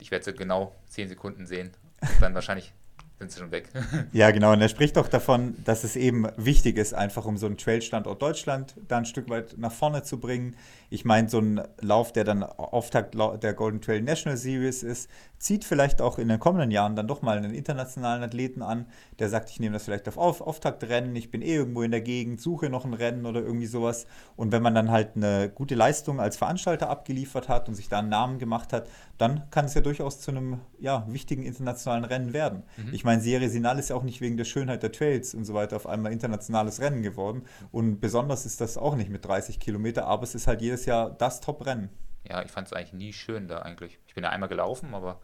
Ich 0.00 0.10
werde 0.10 0.24
sie 0.24 0.32
genau 0.32 0.74
10 0.88 1.10
Sekunden 1.10 1.46
sehen 1.46 1.70
und 2.00 2.20
dann 2.20 2.34
wahrscheinlich 2.34 2.72
sind 3.20 3.30
sie 3.30 3.38
schon 3.38 3.52
weg. 3.52 3.68
ja, 4.12 4.32
genau. 4.32 4.52
Und 4.52 4.62
er 4.62 4.68
spricht 4.68 4.96
doch 4.96 5.06
davon, 5.06 5.54
dass 5.64 5.84
es 5.84 5.94
eben 5.94 6.26
wichtig 6.36 6.76
ist, 6.76 6.94
einfach 6.94 7.24
um 7.26 7.36
so 7.36 7.46
einen 7.46 7.56
Trail-Standort 7.56 8.20
Deutschland 8.20 8.74
da 8.88 8.98
ein 8.98 9.04
Stück 9.04 9.28
weit 9.28 9.58
nach 9.58 9.72
vorne 9.72 10.02
zu 10.02 10.18
bringen. 10.18 10.56
Ich 10.90 11.04
meine, 11.04 11.28
so 11.28 11.38
ein 11.38 11.62
Lauf, 11.80 12.12
der 12.12 12.24
dann 12.24 12.42
Auftakt 12.42 13.14
der 13.14 13.54
Golden 13.54 13.80
Trail 13.80 14.02
National 14.02 14.36
Series 14.36 14.82
ist, 14.82 15.08
zieht 15.40 15.64
vielleicht 15.64 16.02
auch 16.02 16.18
in 16.18 16.28
den 16.28 16.38
kommenden 16.38 16.70
Jahren 16.70 16.96
dann 16.96 17.08
doch 17.08 17.22
mal 17.22 17.38
einen 17.38 17.54
internationalen 17.54 18.22
Athleten 18.22 18.60
an, 18.60 18.84
der 19.18 19.30
sagt, 19.30 19.48
ich 19.50 19.58
nehme 19.58 19.72
das 19.72 19.84
vielleicht 19.84 20.06
auf, 20.06 20.18
auf 20.18 20.42
Auftaktrennen, 20.42 21.16
ich 21.16 21.30
bin 21.30 21.40
eh 21.40 21.54
irgendwo 21.54 21.82
in 21.82 21.90
der 21.90 22.02
Gegend, 22.02 22.42
suche 22.42 22.68
noch 22.68 22.84
ein 22.84 22.92
Rennen 22.92 23.24
oder 23.24 23.40
irgendwie 23.40 23.66
sowas. 23.66 24.06
Und 24.36 24.52
wenn 24.52 24.62
man 24.62 24.74
dann 24.74 24.90
halt 24.90 25.16
eine 25.16 25.48
gute 25.48 25.74
Leistung 25.74 26.20
als 26.20 26.36
Veranstalter 26.36 26.90
abgeliefert 26.90 27.48
hat 27.48 27.68
und 27.68 27.74
sich 27.74 27.88
da 27.88 28.00
einen 28.00 28.10
Namen 28.10 28.38
gemacht 28.38 28.74
hat, 28.74 28.86
dann 29.16 29.50
kann 29.50 29.64
es 29.64 29.74
ja 29.74 29.80
durchaus 29.80 30.20
zu 30.20 30.30
einem 30.30 30.60
ja, 30.78 31.06
wichtigen 31.08 31.42
internationalen 31.42 32.04
Rennen 32.04 32.32
werden. 32.34 32.62
Mhm. 32.76 32.92
Ich 32.92 33.04
meine, 33.04 33.22
Serie 33.22 33.48
Sinal 33.48 33.78
ist 33.78 33.90
ja 33.90 33.96
auch 33.96 34.02
nicht 34.02 34.20
wegen 34.20 34.36
der 34.36 34.44
Schönheit 34.44 34.82
der 34.82 34.92
Trails 34.92 35.34
und 35.34 35.44
so 35.44 35.54
weiter 35.54 35.76
auf 35.76 35.86
einmal 35.86 36.12
internationales 36.12 36.80
Rennen 36.80 37.02
geworden. 37.02 37.42
Und 37.72 38.00
besonders 38.00 38.44
ist 38.44 38.60
das 38.60 38.76
auch 38.76 38.96
nicht 38.96 39.10
mit 39.10 39.24
30 39.24 39.58
Kilometer, 39.58 40.06
aber 40.06 40.24
es 40.24 40.34
ist 40.34 40.46
halt 40.46 40.60
jedes 40.60 40.79
Jahr 40.86 41.10
das 41.10 41.40
Top-Rennen. 41.40 41.90
Ja, 42.28 42.42
ich 42.42 42.50
fand 42.50 42.66
es 42.66 42.72
eigentlich 42.72 42.92
nie 42.92 43.12
schön 43.12 43.48
da 43.48 43.60
eigentlich. 43.60 43.98
Ich 44.06 44.14
bin 44.14 44.24
ja 44.24 44.30
einmal 44.30 44.48
gelaufen, 44.48 44.94
aber 44.94 45.20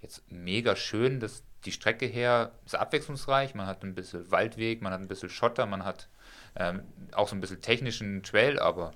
jetzt 0.00 0.30
mega 0.30 0.76
schön, 0.76 1.20
dass 1.20 1.44
die 1.64 1.72
Strecke 1.72 2.06
her 2.06 2.52
ist 2.66 2.74
abwechslungsreich. 2.74 3.54
Man 3.54 3.66
hat 3.66 3.82
ein 3.84 3.94
bisschen 3.94 4.30
Waldweg, 4.30 4.82
man 4.82 4.92
hat 4.92 5.00
ein 5.00 5.08
bisschen 5.08 5.28
Schotter, 5.28 5.66
man 5.66 5.84
hat 5.84 6.08
ähm, 6.56 6.82
auch 7.12 7.28
so 7.28 7.36
ein 7.36 7.40
bisschen 7.40 7.60
technischen 7.60 8.22
Trail, 8.22 8.58
aber 8.58 8.92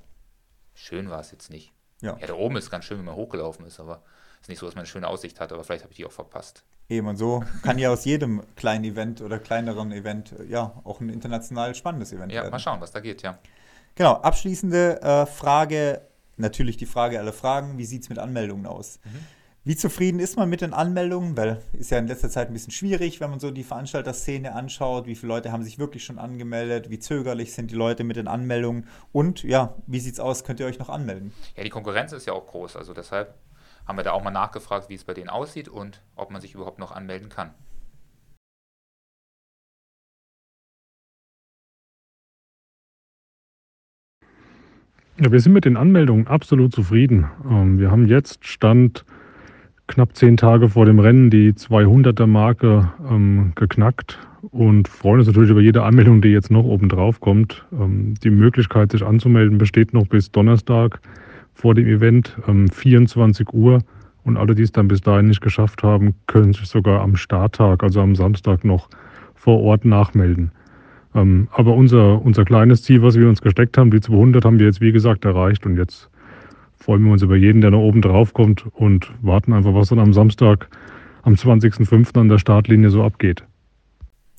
schön 0.75 1.09
war 1.09 1.21
es 1.21 1.31
jetzt 1.31 1.51
nicht. 1.51 1.73
Ja. 2.03 2.17
ja, 2.21 2.27
da 2.27 2.35
oben 2.35 2.57
ist 2.57 2.71
ganz 2.71 2.85
schön, 2.85 2.99
wenn 2.99 3.07
man 3.07 3.15
hochgelaufen 3.15 3.65
ist, 3.65 3.81
aber 3.81 4.03
ist 4.41 4.49
nicht 4.49 4.59
so, 4.59 4.67
dass 4.67 4.75
man 4.75 4.83
eine 4.83 4.89
schöne 4.89 5.09
Aussicht 5.09 5.41
hat, 5.41 5.53
aber 5.53 5.65
vielleicht 5.65 5.85
habe 5.85 5.93
ich 5.93 5.97
die 5.97 6.05
auch 6.05 6.13
verpasst. 6.13 6.65
Eben 6.89 7.09
und 7.09 7.17
so 7.17 7.43
kann 7.63 7.79
ja 7.79 7.91
aus 7.91 8.05
jedem 8.05 8.43
kleinen 8.55 8.85
Event 8.85 9.21
oder 9.21 9.39
kleineren 9.39 9.91
Event 9.93 10.35
ja 10.49 10.81
auch 10.85 11.01
ein 11.01 11.09
international 11.09 11.75
spannendes 11.75 12.13
Event 12.13 12.31
ja, 12.31 12.37
werden. 12.37 12.47
Ja, 12.47 12.51
mal 12.51 12.59
schauen, 12.59 12.81
was 12.81 12.93
da 12.93 13.01
geht, 13.01 13.23
ja. 13.23 13.39
Genau, 13.97 14.13
abschließende 14.13 15.01
äh, 15.01 15.27
Frage, 15.27 16.03
natürlich 16.37 16.77
die 16.77 16.87
Frage 16.87 17.19
aller 17.19 17.33
Fragen, 17.33 17.79
wie 17.79 17.87
sieht 17.87 18.03
es 18.03 18.09
mit 18.11 18.19
Anmeldungen 18.19 18.67
aus? 18.67 19.01
Mhm. 19.05 19.27
Wie 19.65 19.75
zufrieden 19.75 20.21
ist 20.21 20.37
man 20.37 20.49
mit 20.49 20.61
den 20.61 20.75
Anmeldungen? 20.75 21.37
Weil 21.37 21.61
ist 21.73 21.91
ja 21.91 21.99
in 21.99 22.07
letzter 22.07 22.31
Zeit 22.31 22.49
ein 22.49 22.53
bisschen 22.53 22.71
schwierig, 22.71 23.21
wenn 23.21 23.31
man 23.31 23.41
so 23.41 23.51
die 23.51 23.65
Veranstalterszene 23.65 24.55
anschaut. 24.55 25.07
Wie 25.07 25.17
viele 25.17 25.33
Leute 25.33 25.51
haben 25.51 25.65
sich 25.65 25.79
wirklich 25.79 26.05
schon 26.05 26.21
angemeldet? 26.21 26.89
Wie 26.89 27.01
zögerlich 27.01 27.53
sind 27.53 27.73
die 27.73 27.75
Leute 27.75 28.05
mit 28.05 28.17
den 28.17 28.29
Anmeldungen? 28.29 28.87
Und 29.11 29.43
ja, 29.43 29.75
wie 29.89 29.99
sieht 29.99 30.13
es 30.13 30.21
aus? 30.21 30.45
Könnt 30.45 30.61
ihr 30.61 30.67
euch 30.67 30.79
noch 30.79 30.89
anmelden? 30.89 31.33
Ja, 31.57 31.65
die 31.65 31.71
Konkurrenz 31.71 32.13
ist 32.13 32.27
ja 32.27 32.35
auch 32.35 32.47
groß. 32.47 32.77
Also 32.77 32.95
deshalb 32.95 33.35
haben 33.87 33.97
wir 33.97 34.05
da 34.05 34.13
auch 34.13 34.23
mal 34.23 34.31
nachgefragt, 34.31 34.89
wie 34.89 34.95
es 34.95 35.03
bei 35.05 35.15
denen 35.15 35.31
aussieht 35.31 35.69
und 35.69 36.01
ob 36.15 36.31
man 36.31 36.41
sich 36.41 36.55
überhaupt 36.55 36.79
noch 36.79 36.93
anmelden 36.93 37.29
kann. 37.29 37.53
Ja, 45.19 45.33
wir 45.33 45.41
sind 45.41 45.55
mit 45.55 45.65
den 45.65 45.79
Anmeldungen 45.79 46.27
absolut 46.27 46.75
zufrieden. 46.75 47.25
Ähm, 47.51 47.79
wir 47.79 47.91
haben 47.91 48.07
jetzt 48.07 48.45
Stand 48.45 49.07
knapp 49.87 50.15
zehn 50.15 50.37
Tage 50.37 50.69
vor 50.69 50.85
dem 50.85 50.99
Rennen 50.99 51.31
die 51.31 51.55
200er 51.55 52.27
Marke 52.27 52.93
ähm, 53.11 53.53
geknackt 53.55 54.19
und 54.51 54.89
freuen 54.89 55.21
uns 55.21 55.27
natürlich 55.27 55.49
über 55.49 55.63
jede 55.63 55.85
Anmeldung, 55.85 56.21
die 56.21 56.29
jetzt 56.29 56.51
noch 56.51 56.65
oben 56.65 56.91
drauf 56.91 57.21
kommt. 57.21 57.65
Ähm, 57.73 58.13
die 58.23 58.29
Möglichkeit, 58.29 58.93
sich 58.93 59.03
anzumelden, 59.03 59.57
besteht 59.57 59.95
noch 59.95 60.07
bis 60.07 60.31
Donnerstag 60.31 61.01
vor 61.55 61.75
dem 61.75 61.87
Event, 61.87 62.37
ähm, 62.47 62.69
24 62.69 63.55
Uhr. 63.55 63.79
Und 64.23 64.37
alle, 64.37 64.55
die 64.55 64.65
es 64.65 64.73
dann 64.73 64.89
bis 64.89 65.01
dahin 65.01 65.29
nicht 65.29 65.41
geschafft 65.41 65.83
haben, 65.83 66.15
können 66.27 66.53
sich 66.53 66.67
sogar 66.67 67.01
am 67.01 67.17
Starttag, 67.17 67.83
also 67.83 68.03
am 68.03 68.17
Samstag 68.17 68.67
noch 68.67 68.91
vor 69.35 69.63
Ort 69.63 69.87
nachmelden. 69.87 70.51
Ähm, 71.17 71.49
aber 71.51 71.73
unser, 71.73 72.23
unser 72.23 72.45
kleines 72.45 72.83
Ziel, 72.83 73.03
was 73.03 73.17
wir 73.17 73.29
uns 73.29 73.41
gesteckt 73.41 73.79
haben, 73.79 73.91
die 73.91 74.01
200, 74.01 74.45
haben 74.45 74.59
wir 74.59 74.67
jetzt 74.67 74.83
wie 74.83 74.93
gesagt 74.93 75.25
erreicht. 75.25 75.65
Und 75.65 75.77
jetzt 75.77 76.11
freuen 76.77 77.03
wir 77.05 77.13
uns 77.13 77.23
über 77.23 77.37
jeden, 77.37 77.63
der 77.63 77.71
noch 77.71 77.81
oben 77.81 78.03
drauf 78.03 78.35
kommt 78.35 78.67
und 78.75 79.11
warten 79.23 79.53
einfach, 79.55 79.75
was 79.75 79.89
dann 79.89 79.99
am 79.99 80.13
Samstag, 80.13 80.69
am 81.23 81.35
20.05. 81.35 82.21
an 82.21 82.29
der 82.29 82.39
Startlinie 82.39 82.91
so 82.91 83.03
abgeht. 83.03 83.45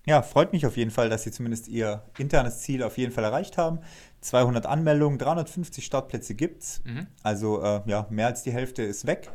Ja, 0.06 0.22
freut 0.22 0.54
mich 0.54 0.66
auf 0.66 0.78
jeden 0.78 0.92
Fall, 0.92 1.10
dass 1.10 1.24
Sie 1.24 1.32
zumindest 1.32 1.68
Ihr 1.68 2.04
internes 2.18 2.60
Ziel 2.60 2.84
auf 2.84 2.98
jeden 2.98 3.12
Fall 3.12 3.26
erreicht 3.26 3.58
haben. 3.58 3.80
200 4.22 4.66
Anmeldungen, 4.66 5.18
350 5.18 5.84
Startplätze 5.84 6.36
gibt 6.36 6.64
es. 6.64 6.82
Mhm. 6.86 7.08
Also 7.24 7.62
äh, 7.62 7.82
ja, 7.88 8.08
mehr 8.10 8.28
als 8.28 8.44
die 8.44 8.52
Hälfte 8.52 8.84
ist 8.84 9.06
weg. 9.06 9.30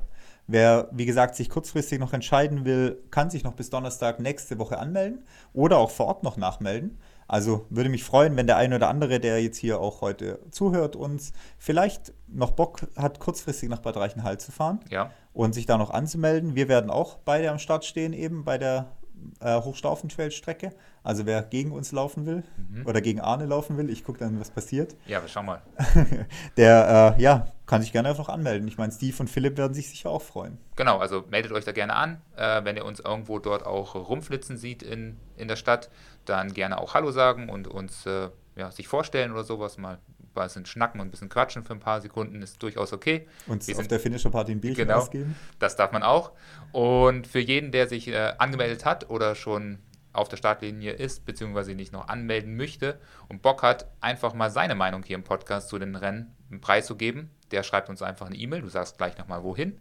Wer, 0.47 0.89
wie 0.93 1.07
gesagt, 1.07 1.35
sich 1.35 1.51
kurzfristig 1.51 1.99
noch 1.99 2.13
entscheiden 2.13 2.65
will, 2.65 3.03
kann 3.11 3.31
sich 3.31 3.45
noch 3.45 3.53
bis 3.53 3.69
Donnerstag 3.69 4.19
nächste 4.21 4.59
Woche 4.59 4.79
anmelden 4.79 5.25
oder 5.53 5.79
auch 5.79 5.91
vor 5.91 6.07
Ort 6.07 6.23
noch 6.23 6.37
nachmelden. 6.37 6.99
Also 7.33 7.65
würde 7.71 7.89
mich 7.89 8.05
freuen, 8.05 8.37
wenn 8.37 8.47
der 8.47 8.59
eine 8.59 8.77
oder 8.77 8.91
andere, 8.91 9.19
der 9.19 9.43
jetzt 9.43 9.57
hier 9.57 9.81
auch 9.81 10.03
heute 10.03 10.39
zuhört, 10.51 10.97
uns 10.97 11.33
vielleicht 11.57 12.13
noch 12.29 12.51
Bock 12.51 12.81
hat, 12.95 13.21
kurzfristig 13.21 13.71
nach 13.71 13.79
Bad 13.79 13.97
Reichenhall 13.97 14.39
zu 14.39 14.53
fahren 14.53 14.81
ja. 14.91 15.11
und 15.33 15.55
sich 15.55 15.65
da 15.65 15.79
noch 15.79 15.89
anzumelden. 15.89 16.57
Wir 16.57 16.69
werden 16.69 16.91
auch 16.91 17.17
beide 17.17 17.51
am 17.51 17.59
Start 17.59 17.87
stehen, 17.87 18.13
eben 18.13 18.45
bei 18.45 18.59
der 18.59 18.93
äh, 19.41 19.61
Hochstaufen-Trail-Strecke. 19.61 20.73
Also 21.03 21.27
wer 21.27 21.43
gegen 21.43 21.73
uns 21.73 21.93
laufen 21.93 22.27
will 22.27 22.45
mhm. 22.57 22.87
oder 22.87 23.01
gegen 23.01 23.21
Arne 23.21 23.47
laufen 23.47 23.77
will, 23.77 23.91
ich 23.91 24.05
gucke 24.05 24.19
dann, 24.19 24.39
was 24.41 24.51
passiert. 24.51 24.97
Ja, 25.07 25.21
wir 25.21 25.29
schauen 25.29 25.47
mal. 25.47 25.63
Der, 26.57 27.17
äh, 27.19 27.23
ja, 27.23 27.47
kann 27.67 27.83
sich 27.83 27.93
gerne 27.93 28.09
einfach 28.09 28.29
anmelden. 28.29 28.69
Ich 28.69 28.79
meine, 28.79 28.93
Steve 28.93 29.17
und 29.21 29.29
Philipp 29.29 29.57
werden 29.57 29.75
sich 29.75 29.89
sicher 29.89 30.11
auch 30.11 30.23
freuen. 30.23 30.59
Genau, 30.77 30.99
also 30.99 31.25
meldet 31.31 31.53
euch 31.53 31.65
da 31.65 31.73
gerne 31.73 31.95
an. 31.95 32.21
Äh, 32.37 32.65
wenn 32.65 32.77
ihr 32.77 32.85
uns 32.85 33.01
irgendwo 33.01 33.39
dort 33.39 33.65
auch 33.65 33.95
rumflitzen 33.95 34.57
sieht 34.57 34.83
in, 34.83 35.19
in 35.37 35.49
der 35.49 35.57
Stadt, 35.57 35.91
dann 36.25 36.53
gerne 36.53 36.79
auch 36.79 36.95
Hallo 36.95 37.11
sagen 37.11 37.49
und 37.49 37.67
uns 37.67 38.07
äh, 38.07 38.29
ja, 38.57 38.71
sich 38.71 38.89
vorstellen 38.89 39.33
oder 39.33 39.45
sowas 39.45 39.79
mal 39.79 39.99
ein 40.41 40.45
bisschen 40.45 40.67
schnacken 40.67 41.01
und 41.01 41.09
ein 41.09 41.11
bisschen 41.11 41.29
quatschen 41.29 41.65
für 41.65 41.75
ein 41.75 41.81
paar 41.81 42.01
Sekunden 42.01 42.43
ist 42.43 42.63
durchaus 42.63 42.93
okay. 42.93 43.27
Und 43.47 43.63
auf 43.77 43.89
der 43.89 44.01
Finisher 44.01 44.31
Party 44.31 44.53
ein 44.53 44.61
Bierchen 44.61 44.87
genau, 44.87 45.01
ausgeben. 45.01 45.37
Das 45.59 45.77
darf 45.77 45.93
man 45.93 46.03
auch. 46.03 46.33
Und 46.73 47.27
für 47.27 47.41
jeden, 47.41 47.73
der 47.73 47.89
sich 47.89 48.09
äh, 48.09 48.33
angemeldet 48.39 48.85
hat 48.85 49.11
oder 49.11 49.35
schon 49.35 49.79
auf 50.13 50.29
der 50.29 50.37
Startlinie 50.37 50.93
ist, 50.93 51.25
beziehungsweise 51.25 51.75
nicht 51.75 51.93
noch 51.93 52.09
anmelden 52.09 52.57
möchte 52.57 52.99
und 53.29 53.43
Bock 53.43 53.63
hat, 53.63 53.87
einfach 54.01 54.35
mal 54.35 54.51
seine 54.51 54.75
Meinung 54.75 55.03
hier 55.03 55.17
im 55.17 55.25
Podcast 55.25 55.69
zu 55.69 55.79
den 55.79 55.97
Rennen 55.97 56.35
preiszugeben, 56.61 57.31
der 57.51 57.63
schreibt 57.63 57.89
uns 57.89 58.03
einfach 58.03 58.27
eine 58.27 58.37
E-Mail, 58.37 58.61
du 58.61 58.69
sagst 58.69 58.99
gleich 58.99 59.17
nochmal 59.17 59.43
wohin 59.43 59.79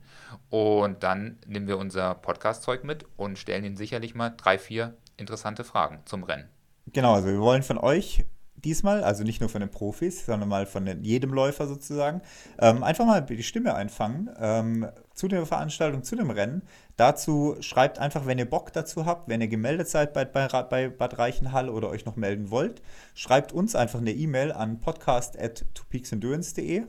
und 0.49 1.03
dann 1.03 1.37
nehmen 1.45 1.67
wir 1.67 1.77
unser 1.77 2.15
Podcast-Zeug 2.15 2.83
mit 2.83 3.05
und 3.17 3.37
stellen 3.39 3.65
Ihnen 3.65 3.75
sicherlich 3.75 4.15
mal 4.15 4.29
drei, 4.29 4.57
vier 4.57 4.95
interessante 5.17 5.63
Fragen 5.63 5.99
zum 6.05 6.23
Rennen. 6.23 6.49
Genau, 6.87 7.13
also 7.13 7.27
wir 7.27 7.39
wollen 7.39 7.63
von 7.63 7.77
euch 7.77 8.25
diesmal, 8.63 9.03
also 9.03 9.23
nicht 9.23 9.41
nur 9.41 9.49
von 9.49 9.61
den 9.61 9.69
Profis, 9.69 10.25
sondern 10.25 10.49
mal 10.49 10.65
von 10.65 11.03
jedem 11.03 11.33
Läufer 11.33 11.67
sozusagen, 11.67 12.21
ähm, 12.59 12.83
einfach 12.83 13.05
mal 13.05 13.21
die 13.21 13.43
Stimme 13.43 13.75
einfangen 13.75 14.29
ähm, 14.39 14.87
zu 15.13 15.27
der 15.27 15.45
Veranstaltung, 15.45 16.03
zu 16.03 16.15
dem 16.15 16.29
Rennen. 16.29 16.63
Dazu 16.97 17.55
schreibt 17.59 17.99
einfach, 17.99 18.25
wenn 18.25 18.39
ihr 18.39 18.49
Bock 18.49 18.73
dazu 18.73 19.05
habt, 19.05 19.27
wenn 19.27 19.41
ihr 19.41 19.47
gemeldet 19.47 19.87
seid 19.87 20.13
bei, 20.13 20.25
bei, 20.25 20.47
bei 20.47 20.89
Bad 20.89 21.17
Reichenhall 21.17 21.69
oder 21.69 21.89
euch 21.89 22.05
noch 22.05 22.15
melden 22.15 22.49
wollt, 22.49 22.81
schreibt 23.13 23.51
uns 23.53 23.75
einfach 23.75 23.99
eine 23.99 24.11
E-Mail 24.11 24.51
an 24.51 24.79
podcast 24.79 25.39
at 25.39 25.65
twopeaksendurance.de, 25.73 26.83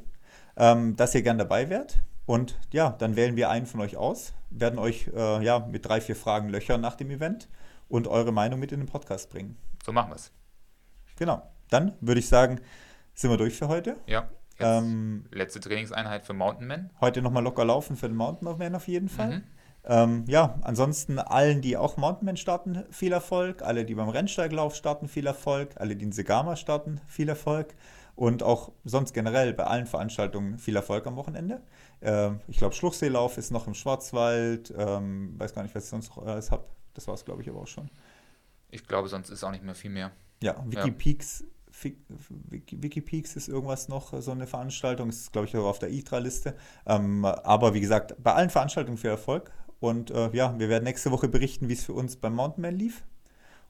ähm, 0.56 0.96
dass 0.96 1.14
ihr 1.14 1.22
gern 1.22 1.38
dabei 1.38 1.68
wärt. 1.70 1.98
Und 2.24 2.58
ja, 2.72 2.90
dann 2.90 3.16
wählen 3.16 3.36
wir 3.36 3.50
einen 3.50 3.66
von 3.66 3.80
euch 3.80 3.96
aus, 3.96 4.32
werden 4.50 4.78
euch 4.78 5.10
äh, 5.14 5.44
ja 5.44 5.58
mit 5.58 5.86
drei, 5.86 6.00
vier 6.00 6.16
Fragen 6.16 6.48
löchern 6.48 6.80
nach 6.80 6.94
dem 6.94 7.10
Event 7.10 7.48
und 7.88 8.06
eure 8.06 8.32
Meinung 8.32 8.60
mit 8.60 8.72
in 8.72 8.80
den 8.80 8.88
Podcast 8.88 9.28
bringen. 9.30 9.56
So 9.84 9.92
machen 9.92 10.10
wir 10.10 10.16
es. 10.16 10.30
Genau. 11.16 11.42
Dann 11.72 11.94
würde 12.00 12.20
ich 12.20 12.28
sagen, 12.28 12.60
sind 13.14 13.30
wir 13.30 13.36
durch 13.36 13.56
für 13.56 13.68
heute. 13.68 13.96
Ja. 14.06 14.28
Jetzt 14.58 14.60
Ähm, 14.60 15.24
letzte 15.32 15.60
Trainingseinheit 15.60 16.24
für 16.24 16.34
Mountain 16.34 16.66
Men. 16.66 16.90
heute 17.00 17.22
nochmal 17.22 17.42
locker 17.42 17.64
laufen 17.64 17.96
für 17.96 18.08
den 18.08 18.16
Mountain 18.16 18.58
Man 18.58 18.74
auf 18.74 18.86
jeden 18.86 19.08
Fall. 19.08 19.38
Mhm. 19.38 19.42
Ähm, 19.84 20.24
ja, 20.28 20.58
ansonsten 20.62 21.18
allen, 21.18 21.60
die 21.60 21.76
auch 21.76 21.96
Mountainman 21.96 22.36
starten, 22.36 22.84
viel 22.90 23.12
Erfolg. 23.12 23.62
Alle, 23.62 23.84
die 23.84 23.94
beim 23.94 24.08
Rennsteiglauf 24.08 24.76
starten, 24.76 25.08
viel 25.08 25.26
Erfolg. 25.26 25.70
Alle, 25.76 25.96
die 25.96 26.04
in 26.04 26.12
Segama 26.12 26.54
starten, 26.56 27.00
viel 27.08 27.28
Erfolg. 27.28 27.74
Und 28.14 28.42
auch 28.42 28.72
sonst 28.84 29.14
generell 29.14 29.54
bei 29.54 29.64
allen 29.64 29.86
Veranstaltungen 29.86 30.58
viel 30.58 30.76
Erfolg 30.76 31.06
am 31.06 31.16
Wochenende. 31.16 31.62
Ähm, 32.02 32.40
ich 32.46 32.58
glaube, 32.58 32.74
Schluchseelauf 32.74 33.38
ist 33.38 33.50
noch 33.50 33.66
im 33.66 33.74
Schwarzwald. 33.74 34.72
Ähm, 34.76 35.34
weiß 35.38 35.54
gar 35.54 35.62
nicht, 35.62 35.74
was 35.74 35.84
ich 35.84 35.90
sonst 35.90 36.14
noch 36.14 36.26
alles 36.26 36.50
habe. 36.50 36.64
Das 36.94 37.08
war 37.08 37.14
es, 37.14 37.24
glaube 37.24 37.42
ich, 37.42 37.48
aber 37.48 37.62
auch 37.62 37.66
schon. 37.66 37.90
Ich 38.70 38.86
glaube, 38.86 39.08
sonst 39.08 39.30
ist 39.30 39.42
auch 39.42 39.50
nicht 39.50 39.64
mehr 39.64 39.74
viel 39.74 39.90
mehr. 39.90 40.12
Ja, 40.42 40.62
Wikipeaks, 40.64 41.40
Wiki, 41.40 41.52
Wikipeaks 41.72 43.36
ist 43.36 43.48
irgendwas 43.48 43.88
noch, 43.88 44.20
so 44.20 44.30
eine 44.30 44.46
Veranstaltung. 44.46 45.08
Ist, 45.08 45.32
glaube 45.32 45.46
ich, 45.46 45.56
auch 45.56 45.64
auf 45.64 45.78
der 45.78 45.90
ITRA-Liste. 45.90 46.54
Ähm, 46.86 47.24
aber 47.24 47.74
wie 47.74 47.80
gesagt, 47.80 48.14
bei 48.22 48.34
allen 48.34 48.50
Veranstaltungen 48.50 48.98
viel 48.98 49.10
Erfolg. 49.10 49.50
Und 49.80 50.10
äh, 50.10 50.30
ja, 50.32 50.58
wir 50.58 50.68
werden 50.68 50.84
nächste 50.84 51.10
Woche 51.10 51.28
berichten, 51.28 51.68
wie 51.68 51.72
es 51.72 51.84
für 51.84 51.92
uns 51.92 52.16
beim 52.16 52.34
Mountainman 52.34 52.76
lief. 52.76 53.04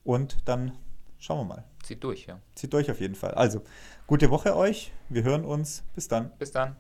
Und 0.05 0.47
dann 0.47 0.73
schauen 1.19 1.39
wir 1.39 1.45
mal. 1.45 1.65
Zieht 1.83 2.05
durch, 2.05 2.27
ja. 2.27 2.39
Zieht 2.55 2.73
durch 2.73 2.91
auf 2.91 3.01
jeden 3.01 3.15
Fall. 3.15 3.33
Also, 3.33 3.63
gute 4.07 4.31
Woche 4.31 4.57
euch. 4.57 4.93
Wir 5.09 5.23
hören 5.23 5.45
uns. 5.45 5.85
Bis 5.95 6.09
dann. 6.09 6.31
Bis 6.39 6.53
dann. 6.53 6.77